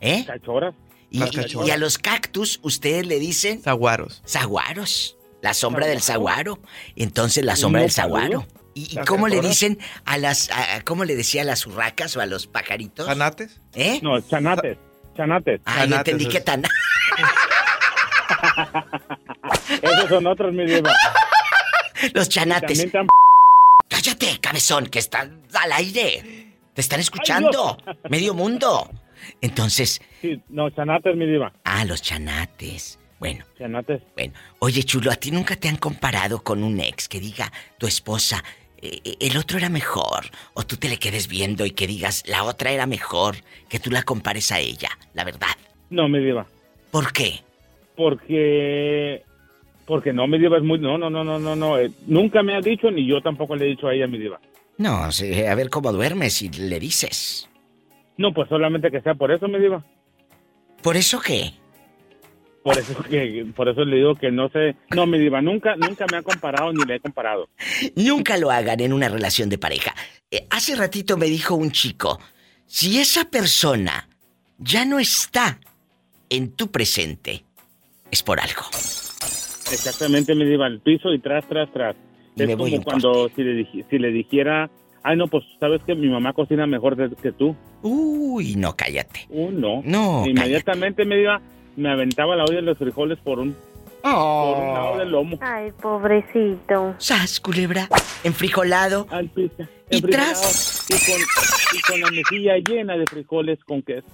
¿Eh? 0.00 0.24
Cachoras. 0.26 0.74
Y, 1.10 1.18
y- 1.22 1.30
cachoras. 1.30 1.68
y 1.68 1.70
a 1.70 1.76
los 1.76 1.98
cactus, 1.98 2.58
ustedes 2.62 3.06
le 3.06 3.18
dicen 3.18 3.60
Zaguaros. 3.60 4.22
zaguaros. 4.26 5.18
La 5.42 5.52
sombra 5.54 5.86
del 5.86 6.00
zaguaro. 6.00 6.60
Entonces, 6.96 7.44
la 7.44 7.56
sombra 7.56 7.80
¿Un 7.82 7.86
del 7.86 7.90
zaguaro. 7.92 8.34
nopalero? 8.40 8.61
¿Y, 8.74 8.92
y 8.92 8.94
¿Las 8.96 9.06
cómo 9.06 9.28
le 9.28 9.40
dicen 9.40 9.78
a 10.04 10.18
las... 10.18 10.50
a- 10.50 10.80
¿Cómo 10.84 11.04
le 11.04 11.14
decía 11.16 11.42
a 11.42 11.44
las 11.44 11.66
urracas 11.66 12.16
o 12.16 12.20
a 12.20 12.26
los 12.26 12.46
pajaritos? 12.46 13.06
¿Zanates? 13.06 13.60
¿Eh? 13.74 14.00
No, 14.02 14.20
chanates. 14.20 14.78
Chanates. 15.16 15.60
Ah, 15.66 15.84
yo 15.84 15.96
entendí 15.96 16.26
que 16.28 16.40
tan... 16.40 16.62
Esos 19.82 20.08
son 20.08 20.26
otros, 20.26 20.52
mi 20.52 20.64
diva. 20.66 20.92
los 22.14 22.28
chanates. 22.28 22.78
También 22.78 22.90
tan... 22.90 23.06
Cállate, 23.88 24.38
cabezón, 24.40 24.86
que 24.86 24.98
están 24.98 25.42
al 25.54 25.72
aire. 25.72 26.54
Te 26.74 26.80
están 26.80 27.00
escuchando. 27.00 27.76
Medio 28.08 28.34
mundo. 28.34 28.90
Entonces, 29.40 30.00
Sí, 30.20 30.40
no, 30.48 30.70
chanates, 30.70 31.14
mi 31.16 31.26
diva. 31.26 31.52
ah, 31.64 31.84
los 31.84 32.00
chanates. 32.02 32.98
Bueno, 33.18 33.44
Chanates. 33.56 34.02
bueno. 34.16 34.32
Oye, 34.58 34.82
chulo, 34.82 35.12
¿a 35.12 35.14
ti 35.16 35.30
nunca 35.30 35.54
te 35.54 35.68
han 35.68 35.76
comparado 35.76 36.42
con 36.42 36.64
un 36.64 36.80
ex 36.80 37.06
que 37.08 37.20
diga 37.20 37.52
tu 37.78 37.86
esposa, 37.86 38.42
el 38.82 39.36
otro 39.36 39.58
era 39.58 39.68
mejor? 39.68 40.26
O 40.54 40.64
tú 40.64 40.76
te 40.76 40.88
le 40.88 40.98
quedes 40.98 41.28
viendo 41.28 41.64
y 41.64 41.70
que 41.70 41.86
digas, 41.86 42.24
la 42.26 42.44
otra 42.44 42.72
era 42.72 42.86
mejor, 42.86 43.36
que 43.68 43.78
tú 43.78 43.90
la 43.90 44.02
compares 44.02 44.50
a 44.52 44.58
ella, 44.58 44.90
la 45.14 45.24
verdad. 45.24 45.56
No, 45.90 46.08
mi 46.08 46.18
diva. 46.18 46.46
¿Por 46.90 47.12
qué? 47.12 47.40
Porque... 47.96 49.22
Porque 49.86 50.12
no, 50.12 50.26
mi 50.26 50.38
diva 50.38 50.56
es 50.56 50.62
muy... 50.62 50.78
No, 50.78 50.98
no, 50.98 51.10
no, 51.10 51.24
no, 51.24 51.38
no, 51.38 51.56
no. 51.56 51.78
eh, 51.78 51.90
nunca 52.06 52.42
me 52.42 52.56
ha 52.56 52.60
dicho, 52.60 52.90
ni 52.90 53.06
yo 53.06 53.20
tampoco 53.20 53.56
le 53.56 53.66
he 53.66 53.68
dicho 53.68 53.88
a 53.88 53.94
ella, 53.94 54.06
mi 54.06 54.18
diva. 54.18 54.40
No, 54.78 55.12
sí, 55.12 55.44
a 55.44 55.54
ver 55.54 55.70
cómo 55.70 55.92
duermes 55.92 56.34
si 56.34 56.48
le 56.48 56.80
dices. 56.80 57.48
No, 58.16 58.32
pues 58.32 58.48
solamente 58.48 58.90
que 58.90 59.00
sea 59.00 59.14
por 59.14 59.30
eso, 59.32 59.48
mi 59.48 59.58
diva. 59.58 59.84
¿Por 60.82 60.96
eso 60.96 61.20
qué? 61.20 61.52
Por 62.62 62.78
eso 62.78 62.94
que, 63.02 63.44
por 63.56 63.68
eso 63.68 63.84
le 63.84 63.96
digo 63.96 64.14
que 64.14 64.30
no 64.30 64.48
sé. 64.50 64.76
No, 64.94 65.06
mi 65.06 65.18
diva, 65.18 65.42
nunca, 65.42 65.74
nunca 65.76 66.06
me 66.10 66.18
ha 66.18 66.22
comparado 66.22 66.72
ni 66.72 66.84
le 66.84 66.96
he 66.96 67.00
comparado. 67.00 67.48
Nunca 67.96 68.36
lo 68.36 68.50
hagan 68.50 68.80
en 68.80 68.92
una 68.92 69.08
relación 69.08 69.48
de 69.48 69.58
pareja. 69.58 69.94
Eh, 70.30 70.46
hace 70.50 70.76
ratito 70.76 71.16
me 71.16 71.26
dijo 71.26 71.54
un 71.56 71.72
chico, 71.72 72.20
si 72.66 72.98
esa 73.00 73.24
persona 73.24 74.08
ya 74.58 74.84
no 74.84 74.98
está 75.00 75.58
en 76.30 76.52
tu 76.52 76.70
presente, 76.70 77.44
es 78.10 78.22
por 78.22 78.38
algo. 78.40 78.62
Exactamente, 79.70 80.34
mi 80.34 80.44
diva, 80.44 80.66
al 80.66 80.80
piso 80.80 81.12
y 81.12 81.18
tras, 81.18 81.46
tras, 81.48 81.70
tras. 81.72 81.96
Es 82.36 82.46
me 82.46 82.56
como 82.56 82.82
cuando 82.82 83.28
si 83.34 83.42
le, 83.42 83.62
dij- 83.64 83.84
si 83.90 83.98
le 83.98 84.10
dijera, 84.10 84.70
ay, 85.02 85.16
no, 85.16 85.26
pues 85.28 85.44
sabes 85.60 85.80
que 85.86 85.94
mi 85.94 86.08
mamá 86.08 86.32
cocina 86.32 86.66
mejor 86.66 86.96
que 87.16 87.32
tú. 87.32 87.56
Uy, 87.82 88.54
no, 88.56 88.74
cállate. 88.76 89.26
Uh, 89.30 89.50
no. 89.50 89.82
No, 89.84 90.26
Inmediatamente 90.26 91.04
me 91.04 91.20
iba, 91.20 91.40
me 91.76 91.90
aventaba 91.90 92.36
la 92.36 92.44
olla 92.44 92.56
de 92.56 92.62
los 92.62 92.78
frijoles 92.78 93.18
por 93.18 93.38
un, 93.38 93.56
por 94.02 94.58
un 94.58 94.74
lado 94.74 94.98
del 94.98 95.10
lomo. 95.10 95.38
Ay, 95.40 95.72
pobrecito. 95.80 96.94
Sas, 96.98 97.40
culebra, 97.40 97.88
enfrijolado. 98.24 99.06
Al 99.10 99.28
piso. 99.28 99.62
Y 99.90 99.96
enfrijolado, 99.96 100.32
tras. 100.32 100.86
Y 100.88 100.94
con, 100.94 101.20
y 101.78 101.80
con 101.82 102.00
la 102.00 102.10
mejilla 102.10 102.56
llena 102.58 102.96
de 102.96 103.06
frijoles 103.06 103.58
con 103.64 103.82
queso. 103.82 104.06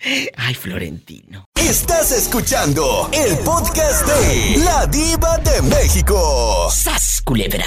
Ay, 0.36 0.54
Florentino. 0.54 1.46
Estás 1.54 2.10
escuchando 2.12 3.10
el 3.12 3.36
podcast 3.44 4.06
de 4.06 4.56
La 4.64 4.86
Diva 4.86 5.38
de 5.38 5.62
México. 5.62 6.68
Sas, 6.70 7.22
culebra. 7.24 7.66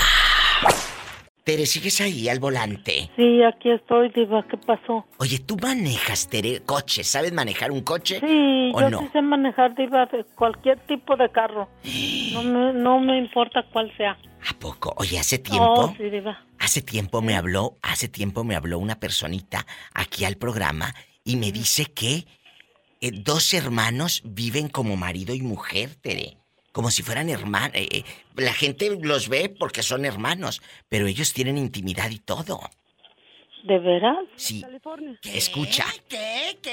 Tere, 1.44 1.65
¿sigues 1.65 1.99
ahí 1.99 2.30
al 2.30 2.40
volante? 2.40 3.10
Sí, 3.18 3.44
aquí 3.44 3.70
estoy, 3.70 4.10
Diva. 4.15 4.45
¿Qué 4.49 4.56
pasó? 4.57 5.06
Oye, 5.18 5.40
¿tú 5.40 5.57
manejas, 5.61 6.30
Tere, 6.30 6.61
coche? 6.61 7.03
¿Sabes 7.03 7.34
manejar 7.34 7.72
un 7.72 7.82
coche? 7.82 8.22
Sí, 8.22 8.72
¿O 8.74 8.80
yo 8.80 8.90
no? 8.90 8.99
sí 9.02 9.10
sé 9.11 9.22
manejar, 9.22 9.76
Diva, 9.76 10.07
cualquier 10.36 10.80
tipo 10.88 11.18
de 11.18 11.30
carro. 11.30 11.68
No 12.34 12.44
me, 12.44 12.74
no 12.74 12.99
me 13.02 13.18
importa 13.18 13.61
cuál 13.74 13.91
sea. 13.98 14.11
¿A 14.49 14.57
poco? 14.57 14.94
Oye, 14.98 15.20
hace 15.20 15.38
tiempo... 15.38 15.74
Oh, 15.74 15.94
sí, 15.98 16.10
Diva. 16.10 16.41
Hace 16.60 16.82
tiempo 16.82 17.22
me 17.22 17.36
habló, 17.36 17.78
hace 17.82 18.07
tiempo 18.07 18.45
me 18.45 18.56
habló 18.56 18.80
una 18.80 18.99
personita 18.99 19.65
aquí 19.94 20.24
al 20.24 20.38
programa 20.38 20.95
y 21.26 21.36
me 21.36 21.52
dice 21.52 21.86
que 21.86 22.26
eh, 23.02 23.11
dos 23.11 23.53
hermanos 23.53 24.22
viven 24.24 24.70
como 24.70 24.95
marido 24.95 25.36
y 25.36 25.41
mujer, 25.41 25.95
Tere. 25.95 26.38
Como 26.74 26.91
si 26.91 27.04
fueran 27.04 27.30
hermanos. 27.30 27.78
la 28.36 28.54
gente 28.54 28.90
los 29.02 29.30
ve 29.30 29.48
porque 29.58 29.84
son 29.84 30.04
hermanos, 30.04 30.62
pero 30.90 31.08
ellos 31.08 31.32
tienen 31.32 31.58
intimidad 31.58 32.10
y 32.10 32.20
todo. 32.20 32.60
¿De 33.64 33.80
veras? 33.80 34.18
Sí. 34.36 34.66
Escucha. 35.24 35.86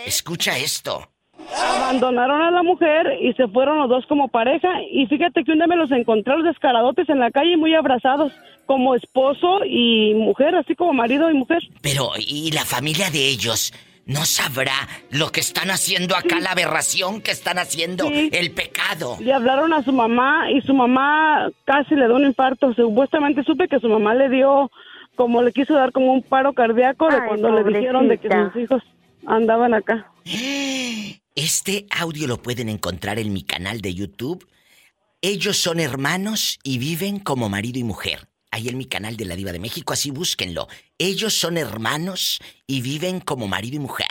Escucha 0.07 0.59
esto. 0.59 1.09
Abandonaron 1.57 2.43
a 2.43 2.51
la 2.51 2.63
mujer 2.63 3.19
y 3.21 3.33
se 3.35 3.47
fueron 3.49 3.79
los 3.79 3.89
dos 3.89 4.07
como 4.07 4.29
pareja. 4.29 4.69
Y 4.91 5.07
fíjate 5.07 5.45
que 5.45 5.53
un 5.53 5.59
día 5.59 5.67
me 5.67 5.77
los 5.77 5.91
encontré 5.93 6.33
a 6.33 6.37
los 6.37 6.47
descaradotes 6.47 7.09
en 7.09 7.19
la 7.19 7.31
calle 7.31 7.57
muy 7.57 7.75
abrazados, 7.75 8.33
como 8.67 8.95
esposo 8.95 9.65
y 9.65 10.15
mujer, 10.15 10.55
así 10.55 10.75
como 10.75 10.93
marido 10.93 11.31
y 11.31 11.35
mujer. 11.35 11.63
Pero, 11.83 12.11
¿y 12.19 12.51
la 12.53 12.65
familia 12.65 13.11
de 13.11 13.29
ellos? 13.29 13.73
¿No 14.07 14.25
sabrá 14.25 14.75
lo 15.11 15.31
que 15.31 15.41
están 15.41 15.71
haciendo 15.71 16.17
acá, 16.17 16.41
la 16.41 16.51
aberración 16.53 17.21
que 17.21 17.31
están 17.31 17.59
haciendo, 17.59 18.09
Sí. 18.09 18.31
el 18.33 18.51
pecado? 18.53 19.17
Le 19.21 19.33
hablaron 19.33 19.73
a 19.73 19.83
su 19.85 19.93
mamá 19.93 20.51
y 20.51 20.61
su 20.63 20.75
mamá 20.75 21.49
casi 21.65 21.95
le 21.95 22.07
dio 22.07 22.17
un 22.17 22.25
infarto. 22.25 22.75
Supuestamente 22.75 23.45
supe 23.45 23.69
que 23.69 23.79
su 23.79 23.89
mamá 23.89 24.15
le 24.15 24.29
dio, 24.29 24.71
como 25.15 25.43
le 25.43 25.53
quiso 25.53 25.75
dar 25.75 25.93
como 25.93 26.13
un 26.13 26.23
paro 26.23 26.53
cardíaco 26.55 27.09
de 27.09 27.25
cuando 27.27 27.51
le 27.51 27.63
dijeron 27.79 28.09
de 28.09 28.19
que 28.19 28.29
sus 28.29 28.63
hijos 28.63 28.83
Andaban 29.27 29.75
acá. 29.75 30.11
Este 31.35 31.87
audio 31.91 32.27
lo 32.27 32.43
pueden 32.43 32.69
encontrar 32.69 33.19
en 33.19 33.33
mi 33.33 33.43
canal 33.43 33.83
de 33.83 33.95
YouTube. 33.95 34.49
Ellos 35.23 35.59
son 35.59 35.79
hermanos 35.79 36.59
y 36.63 36.79
viven 36.79 37.19
como 37.19 37.49
marido 37.51 37.79
y 37.79 37.85
mujer. 37.85 38.30
Ahí 38.53 38.69
en 38.69 38.79
mi 38.79 38.87
canal 38.87 39.17
de 39.17 39.25
la 39.27 39.37
Diva 39.37 39.53
de 39.53 39.61
México, 39.61 39.93
así 39.93 40.11
búsquenlo. 40.11 40.67
Ellos 40.99 41.35
son 41.35 41.57
hermanos 41.57 42.41
y 42.67 42.83
viven 42.83 43.21
como 43.21 43.47
marido 43.47 43.77
y 43.77 43.79
mujer. 43.79 44.09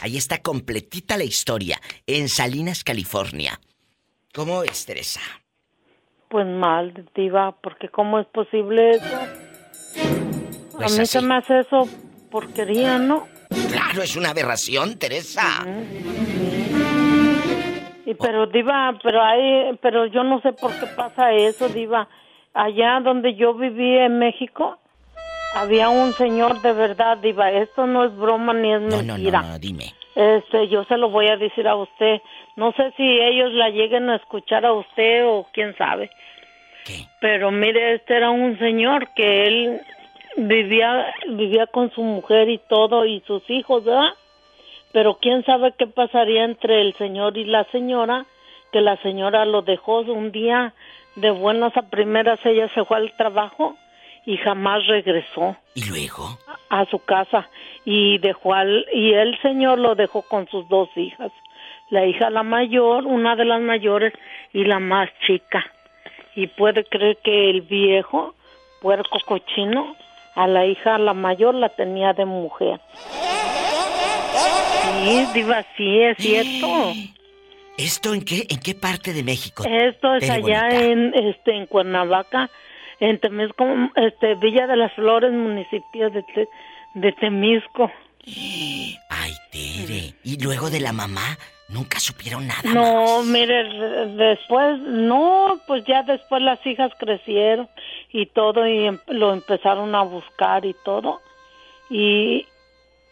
Ahí 0.00 0.16
está 0.16 0.42
completita 0.42 1.16
la 1.16 1.24
historia, 1.24 1.80
en 2.06 2.28
Salinas, 2.28 2.82
California. 2.82 3.60
¿Cómo 4.34 4.62
es, 4.64 4.84
Teresa? 4.84 5.20
Pues 6.28 6.46
mal, 6.46 7.08
Diva, 7.14 7.52
porque 7.62 7.88
¿cómo 7.88 8.18
es 8.18 8.26
posible 8.26 8.96
eso? 8.96 9.18
Pues 10.72 10.92
A 10.92 10.96
mí 10.96 11.02
así. 11.02 11.06
se 11.06 11.22
me 11.22 11.36
hace 11.36 11.60
eso 11.60 11.88
porquería, 12.30 12.98
¿no? 12.98 13.26
Claro, 13.70 14.02
es 14.02 14.14
una 14.16 14.30
aberración, 14.30 14.98
Teresa. 14.98 15.64
Y 18.04 18.14
pero 18.14 18.46
diva, 18.46 18.98
pero 19.02 19.22
hay, 19.22 19.76
pero 19.82 20.06
yo 20.06 20.22
no 20.24 20.40
sé 20.40 20.52
por 20.52 20.72
qué 20.78 20.86
pasa 20.86 21.32
eso, 21.32 21.68
diva. 21.68 22.08
Allá 22.58 22.98
donde 22.98 23.36
yo 23.36 23.54
viví 23.54 23.96
en 23.98 24.18
México, 24.18 24.78
había 25.54 25.90
un 25.90 26.12
señor 26.14 26.60
de 26.60 26.72
verdad, 26.72 27.16
diva. 27.18 27.52
Esto 27.52 27.86
no 27.86 28.02
es 28.04 28.16
broma 28.16 28.52
ni 28.52 28.74
es 28.74 28.80
No, 28.80 29.00
no, 29.00 29.14
mentira. 29.14 29.42
no, 29.42 29.48
no, 29.50 29.58
dime. 29.60 29.84
Este, 30.16 30.66
yo 30.66 30.82
se 30.86 30.96
lo 30.96 31.08
voy 31.08 31.28
a 31.28 31.36
decir 31.36 31.68
a 31.68 31.76
usted. 31.76 32.20
No 32.56 32.72
sé 32.72 32.92
si 32.96 33.04
ellos 33.04 33.52
la 33.52 33.70
lleguen 33.70 34.10
a 34.10 34.16
escuchar 34.16 34.66
a 34.66 34.72
usted 34.72 35.24
o 35.24 35.46
quién 35.52 35.76
sabe. 35.76 36.10
Pero 37.20 37.52
mire, 37.52 37.94
este 37.94 38.16
era 38.16 38.30
un 38.30 38.58
señor 38.58 39.08
que 39.14 39.46
él 39.46 39.80
vivía 40.36 41.14
vivía 41.28 41.66
con 41.68 41.92
su 41.92 42.02
mujer 42.02 42.48
y 42.48 42.58
todo 42.58 43.04
y 43.04 43.20
sus 43.20 43.48
hijos, 43.50 43.84
¿verdad? 43.84 44.14
Pero 44.92 45.18
quién 45.20 45.44
sabe 45.44 45.74
qué 45.78 45.86
pasaría 45.86 46.44
entre 46.44 46.80
el 46.80 46.94
señor 46.94 47.36
y 47.36 47.44
la 47.44 47.62
señora, 47.70 48.26
que 48.72 48.80
la 48.80 48.96
señora 49.02 49.44
lo 49.44 49.62
dejó 49.62 50.00
un 50.00 50.32
día 50.32 50.74
de 51.20 51.30
buenas 51.30 51.76
a 51.76 51.82
primeras, 51.82 52.38
ella 52.44 52.68
se 52.74 52.84
fue 52.84 52.96
al 52.96 53.12
trabajo 53.12 53.76
y 54.24 54.36
jamás 54.38 54.86
regresó. 54.86 55.56
¿Y 55.74 55.84
luego? 55.84 56.38
a 56.70 56.84
su 56.86 56.98
casa 56.98 57.48
y 57.84 58.18
dejó 58.18 58.52
al 58.52 58.84
y 58.92 59.14
el 59.14 59.40
señor 59.40 59.78
lo 59.78 59.94
dejó 59.94 60.20
con 60.20 60.46
sus 60.48 60.68
dos 60.68 60.90
hijas 60.96 61.32
la 61.90 62.04
hija 62.06 62.30
la 62.30 62.42
mayor 62.42 63.06
una 63.06 63.36
de 63.36 63.44
las 63.44 63.60
mayores 63.60 64.12
y 64.52 64.64
la 64.64 64.78
más 64.78 65.08
chica. 65.26 65.64
Y 66.34 66.46
puede 66.46 66.84
creer 66.84 67.16
que 67.22 67.50
el 67.50 67.62
viejo 67.62 68.34
puerco 68.80 69.18
cochino 69.26 69.96
a 70.34 70.46
la 70.46 70.66
hija 70.66 70.98
la 70.98 71.14
mayor 71.14 71.54
la 71.54 71.68
tenía 71.70 72.12
de 72.12 72.24
mujer. 72.24 72.80
Sí 75.04 75.26
diva 75.34 75.64
sí 75.76 76.00
es 76.00 76.16
cierto 76.18 76.92
¿Esto 77.78 78.12
en 78.14 78.22
qué, 78.24 78.46
en 78.50 78.58
qué 78.60 78.74
parte 78.74 79.12
de 79.12 79.22
México? 79.22 79.64
esto 79.66 80.14
es 80.16 80.28
allá 80.28 80.40
bonita? 80.68 80.84
en 80.84 81.14
este 81.14 81.52
en 81.56 81.66
Cuernavaca 81.66 82.50
en 83.00 83.18
Temisco 83.20 83.64
este 83.94 84.34
Villa 84.34 84.66
de 84.66 84.76
las 84.76 84.92
Flores 84.94 85.32
municipio 85.32 86.10
de 86.10 86.22
Te- 86.24 86.48
de 86.94 87.12
Temisco 87.12 87.90
Ay, 89.08 89.32
Tere. 89.50 90.14
¿Y 90.24 90.42
luego 90.42 90.68
de 90.68 90.80
la 90.80 90.92
mamá? 90.92 91.38
Nunca 91.70 91.98
supieron 92.00 92.46
nada. 92.46 92.62
No, 92.72 93.22
mire, 93.22 93.62
re- 93.62 94.06
después, 94.08 94.78
no, 94.80 95.58
pues 95.66 95.84
ya 95.86 96.02
después 96.02 96.42
las 96.42 96.64
hijas 96.66 96.90
crecieron 96.98 97.68
y 98.12 98.26
todo 98.26 98.66
y 98.66 98.86
em- 98.86 98.98
lo 99.06 99.32
empezaron 99.32 99.94
a 99.94 100.02
buscar 100.02 100.64
y 100.66 100.74
todo. 100.84 101.20
Y, 101.90 102.46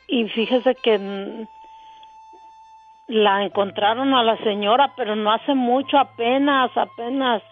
y 0.09 0.25
fíjese 0.29 0.75
que 0.83 0.99
la 3.09 3.45
encontraron 3.45 4.15
a 4.15 4.23
la 4.23 4.37
señora, 4.39 4.93
pero 4.97 5.15
no 5.17 5.33
hace 5.33 5.55
mucho, 5.55 5.99
apenas, 5.99 6.71
apenas. 6.77 7.43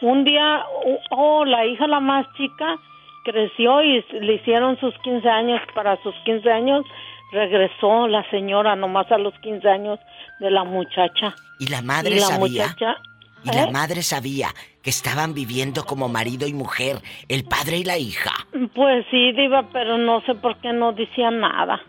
Un 0.00 0.24
día, 0.24 0.64
oh, 1.10 1.44
la 1.44 1.64
hija 1.66 1.86
la 1.86 2.00
más 2.00 2.26
chica 2.36 2.76
creció 3.24 3.82
y 3.82 4.04
le 4.20 4.34
hicieron 4.34 4.78
sus 4.78 4.94
15 4.98 5.28
años. 5.28 5.60
Para 5.74 6.00
sus 6.02 6.14
15 6.24 6.50
años 6.50 6.84
regresó 7.32 8.06
la 8.08 8.28
señora 8.30 8.76
nomás 8.76 9.10
a 9.10 9.18
los 9.18 9.34
15 9.40 9.68
años 9.68 9.98
de 10.40 10.50
la 10.50 10.64
muchacha. 10.64 11.34
¿Y 11.58 11.66
la 11.68 11.82
madre 11.82 12.16
y 12.16 12.20
la 12.20 12.26
sabía? 12.26 12.66
muchacha, 12.66 12.96
Y 13.44 13.48
la 13.54 13.64
¿eh? 13.64 13.70
madre 13.72 14.02
sabía 14.02 14.48
que 14.82 14.90
estaban 14.90 15.34
viviendo 15.34 15.84
como 15.84 16.08
marido 16.08 16.46
y 16.46 16.52
mujer, 16.52 16.96
el 17.28 17.44
padre 17.44 17.78
y 17.78 17.84
la 17.84 17.96
hija. 17.96 18.32
Pues 18.74 19.06
sí, 19.10 19.32
Diva, 19.32 19.64
pero 19.72 19.98
no 19.98 20.20
sé 20.22 20.34
por 20.34 20.56
qué 20.58 20.72
no 20.72 20.92
decía 20.92 21.30
nada. 21.30 21.80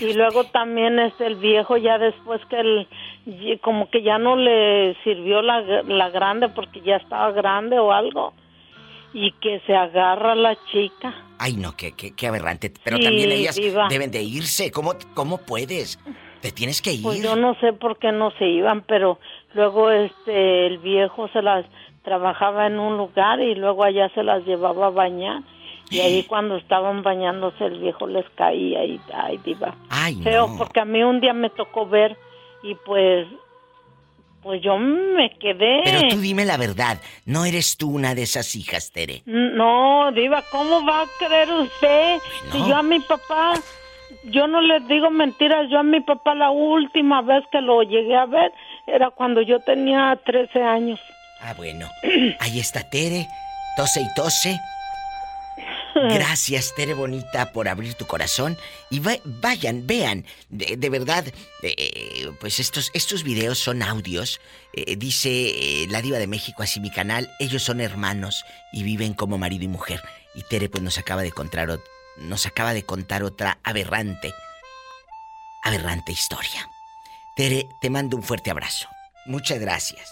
Y 0.00 0.12
luego 0.14 0.44
también 0.44 0.98
es 0.98 1.12
el 1.20 1.36
viejo, 1.36 1.76
ya 1.76 1.98
después 1.98 2.40
que 2.50 2.60
el, 2.60 2.88
como 3.60 3.90
que 3.90 4.02
ya 4.02 4.18
no 4.18 4.36
le 4.36 4.94
sirvió 5.04 5.42
la, 5.42 5.60
la 5.82 6.10
grande 6.10 6.48
porque 6.48 6.80
ya 6.80 6.96
estaba 6.96 7.32
grande 7.32 7.78
o 7.78 7.92
algo. 7.92 8.32
Y 9.14 9.32
que 9.40 9.60
se 9.66 9.74
agarra 9.74 10.34
la 10.34 10.56
chica. 10.70 11.14
Ay, 11.38 11.54
no, 11.56 11.72
qué, 11.76 11.92
qué, 11.92 12.14
qué 12.14 12.26
aberrante. 12.26 12.70
Pero 12.84 12.98
Sí, 12.98 13.04
también 13.04 13.32
ellas 13.32 13.56
diva. 13.56 13.88
deben 13.88 14.10
de 14.10 14.22
irse. 14.22 14.70
¿Cómo, 14.70 14.92
¿Cómo 15.14 15.38
puedes? 15.38 15.98
Te 16.42 16.52
tienes 16.52 16.82
que 16.82 16.92
ir. 16.92 17.02
Pues 17.02 17.22
yo 17.22 17.34
no 17.34 17.54
sé 17.60 17.72
por 17.72 17.98
qué 17.98 18.12
no 18.12 18.30
se 18.32 18.46
iban, 18.46 18.82
pero 18.82 19.18
luego 19.54 19.90
este 19.90 20.66
el 20.66 20.78
viejo 20.78 21.28
se 21.28 21.42
las 21.42 21.64
trabajaba 22.04 22.66
en 22.66 22.78
un 22.78 22.96
lugar 22.96 23.40
y 23.40 23.54
luego 23.54 23.82
allá 23.82 24.08
se 24.14 24.22
las 24.22 24.44
llevaba 24.44 24.86
a 24.86 24.90
bañar. 24.90 25.42
Y 25.90 26.00
ahí 26.00 26.22
cuando 26.24 26.56
estaban 26.56 27.02
bañándose 27.02 27.64
el 27.64 27.78
viejo 27.80 28.06
les 28.06 28.28
caía 28.30 28.84
y 28.84 29.00
ay 29.14 29.38
diva. 29.38 29.74
Ay, 29.88 30.20
Feo, 30.22 30.48
no. 30.48 30.58
porque 30.58 30.80
a 30.80 30.84
mí 30.84 31.02
un 31.02 31.20
día 31.20 31.32
me 31.32 31.50
tocó 31.50 31.86
ver 31.86 32.16
y 32.62 32.74
pues 32.74 33.26
pues 34.42 34.62
yo 34.62 34.78
me 34.78 35.30
quedé. 35.38 35.80
Pero 35.84 36.08
tú 36.08 36.20
dime 36.20 36.44
la 36.44 36.56
verdad. 36.56 36.98
No 37.24 37.44
eres 37.44 37.76
tú 37.76 37.90
una 37.90 38.14
de 38.14 38.22
esas 38.22 38.54
hijas, 38.54 38.92
Tere. 38.92 39.22
No, 39.26 40.10
Diva, 40.12 40.42
¿cómo 40.50 40.84
va 40.86 41.02
a 41.02 41.06
creer 41.18 41.52
usted? 41.52 42.18
Si 42.52 42.58
yo 42.58 42.76
a 42.76 42.82
mi 42.82 43.00
papá, 43.00 43.54
yo 44.24 44.46
no 44.46 44.60
le 44.60 44.80
digo 44.80 45.10
mentiras, 45.10 45.68
yo 45.70 45.78
a 45.78 45.82
mi 45.82 46.00
papá 46.00 46.34
la 46.34 46.50
última 46.50 47.20
vez 47.22 47.44
que 47.50 47.60
lo 47.60 47.82
llegué 47.82 48.16
a 48.16 48.26
ver 48.26 48.52
era 48.86 49.10
cuando 49.10 49.42
yo 49.42 49.60
tenía 49.60 50.18
13 50.24 50.62
años. 50.62 51.00
Ah, 51.40 51.54
bueno. 51.56 51.86
Ahí 52.40 52.58
está 52.60 52.88
Tere. 52.88 53.26
Tose 53.76 54.00
y 54.00 54.14
tose. 54.14 54.58
Gracias, 55.94 56.74
Tere 56.76 56.94
Bonita, 56.94 57.52
por 57.52 57.68
abrir 57.68 57.94
tu 57.94 58.06
corazón. 58.06 58.56
Y 58.90 59.00
va- 59.00 59.18
vayan, 59.24 59.86
vean, 59.86 60.24
de, 60.48 60.76
de 60.76 60.90
verdad, 60.90 61.24
eh, 61.62 62.30
pues 62.40 62.60
estos, 62.60 62.90
estos 62.94 63.24
videos 63.24 63.58
son 63.58 63.82
audios. 63.82 64.40
Eh, 64.74 64.96
dice 64.96 65.28
eh, 65.30 65.86
la 65.90 66.00
Diva 66.02 66.18
de 66.18 66.26
México, 66.26 66.62
así 66.62 66.78
mi 66.80 66.90
canal, 66.90 67.28
ellos 67.40 67.62
son 67.62 67.80
hermanos 67.80 68.44
y 68.72 68.82
viven 68.84 69.14
como 69.14 69.38
marido 69.38 69.64
y 69.64 69.68
mujer. 69.68 70.00
Y 70.34 70.42
Tere, 70.42 70.68
pues 70.68 70.82
nos 70.84 70.98
acaba 70.98 71.22
de 71.22 71.32
contar, 71.32 71.80
nos 72.18 72.46
acaba 72.46 72.74
de 72.74 72.84
contar 72.84 73.22
otra 73.24 73.58
aberrante, 73.64 74.32
aberrante 75.62 76.12
historia. 76.12 76.68
Tere, 77.34 77.68
te 77.80 77.90
mando 77.90 78.16
un 78.16 78.22
fuerte 78.22 78.50
abrazo. 78.50 78.88
Muchas 79.26 79.58
gracias. 79.58 80.08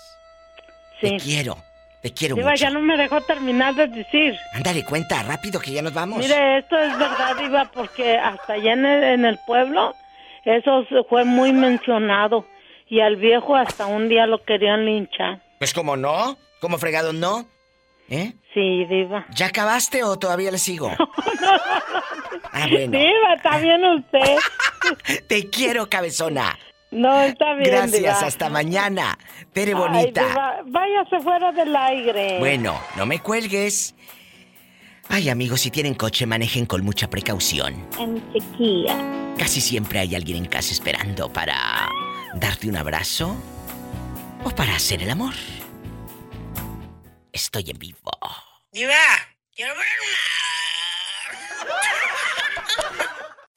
Te 1.00 1.08
quiero, 1.18 1.62
te 2.02 2.12
quiero 2.12 2.36
Diva, 2.36 2.50
mucho. 2.50 2.60
ya 2.62 2.70
no 2.70 2.80
me 2.80 2.96
dejó 2.96 3.20
terminar 3.22 3.74
de 3.74 3.88
decir. 3.88 4.36
Ándale, 4.52 4.84
cuenta 4.84 5.22
rápido 5.22 5.60
que 5.60 5.72
ya 5.72 5.82
nos 5.82 5.92
vamos. 5.94 6.18
Mire, 6.18 6.58
esto 6.58 6.78
es 6.78 6.96
verdad, 6.98 7.36
Diva, 7.36 7.70
porque 7.72 8.16
hasta 8.16 8.54
allá 8.54 8.72
en 8.74 8.86
el, 8.86 9.04
en 9.04 9.24
el 9.24 9.38
pueblo 9.46 9.94
eso 10.44 10.86
fue 11.08 11.24
muy 11.24 11.52
mencionado. 11.52 12.46
Y 12.88 13.00
al 13.00 13.16
viejo 13.16 13.56
hasta 13.56 13.86
un 13.86 14.08
día 14.08 14.26
lo 14.26 14.44
querían 14.44 14.84
linchar. 14.86 15.42
Pues 15.58 15.74
como 15.74 15.96
no, 15.96 16.36
como 16.60 16.78
fregado 16.78 17.12
no. 17.12 17.46
¿Eh? 18.08 18.34
Sí, 18.54 18.84
Diva. 18.84 19.26
¿Ya 19.34 19.46
acabaste 19.46 20.04
o 20.04 20.16
todavía 20.18 20.50
le 20.50 20.58
sigo? 20.58 20.90
Ah, 22.52 22.66
bueno. 22.70 22.96
Diva, 22.96 23.34
está 23.36 23.58
bien 23.58 23.84
usted. 23.84 24.36
Te 25.28 25.50
quiero, 25.50 25.90
cabezona. 25.90 26.56
No, 26.90 27.20
está 27.20 27.54
bien, 27.54 27.70
Gracias, 27.70 28.00
Diva. 28.00 28.12
hasta 28.20 28.48
mañana. 28.48 29.18
Tere 29.52 29.72
Ay, 29.72 29.78
bonita. 29.78 30.26
Diva, 30.28 30.62
váyase 30.66 31.20
fuera 31.20 31.52
del 31.52 31.74
aire. 31.74 32.38
Bueno, 32.38 32.80
no 32.96 33.06
me 33.06 33.20
cuelgues. 33.20 33.94
Ay, 35.08 35.28
amigos, 35.28 35.60
si 35.60 35.70
tienen 35.70 35.94
coche, 35.94 36.26
manejen 36.26 36.66
con 36.66 36.84
mucha 36.84 37.08
precaución. 37.08 37.86
En 37.98 38.32
chiquilla. 38.32 38.96
Casi 39.38 39.60
siempre 39.60 39.98
hay 40.00 40.14
alguien 40.14 40.38
en 40.38 40.46
casa 40.46 40.72
esperando 40.72 41.32
para 41.32 41.88
darte 42.34 42.68
un 42.68 42.76
abrazo 42.76 43.36
o 44.44 44.50
para 44.50 44.74
hacer 44.74 45.02
el 45.02 45.10
amor. 45.10 45.34
Estoy 47.32 47.70
en 47.70 47.78
vivo. 47.78 48.10
Diva, 48.72 48.94
quiero 49.54 49.74
ver 49.74 49.86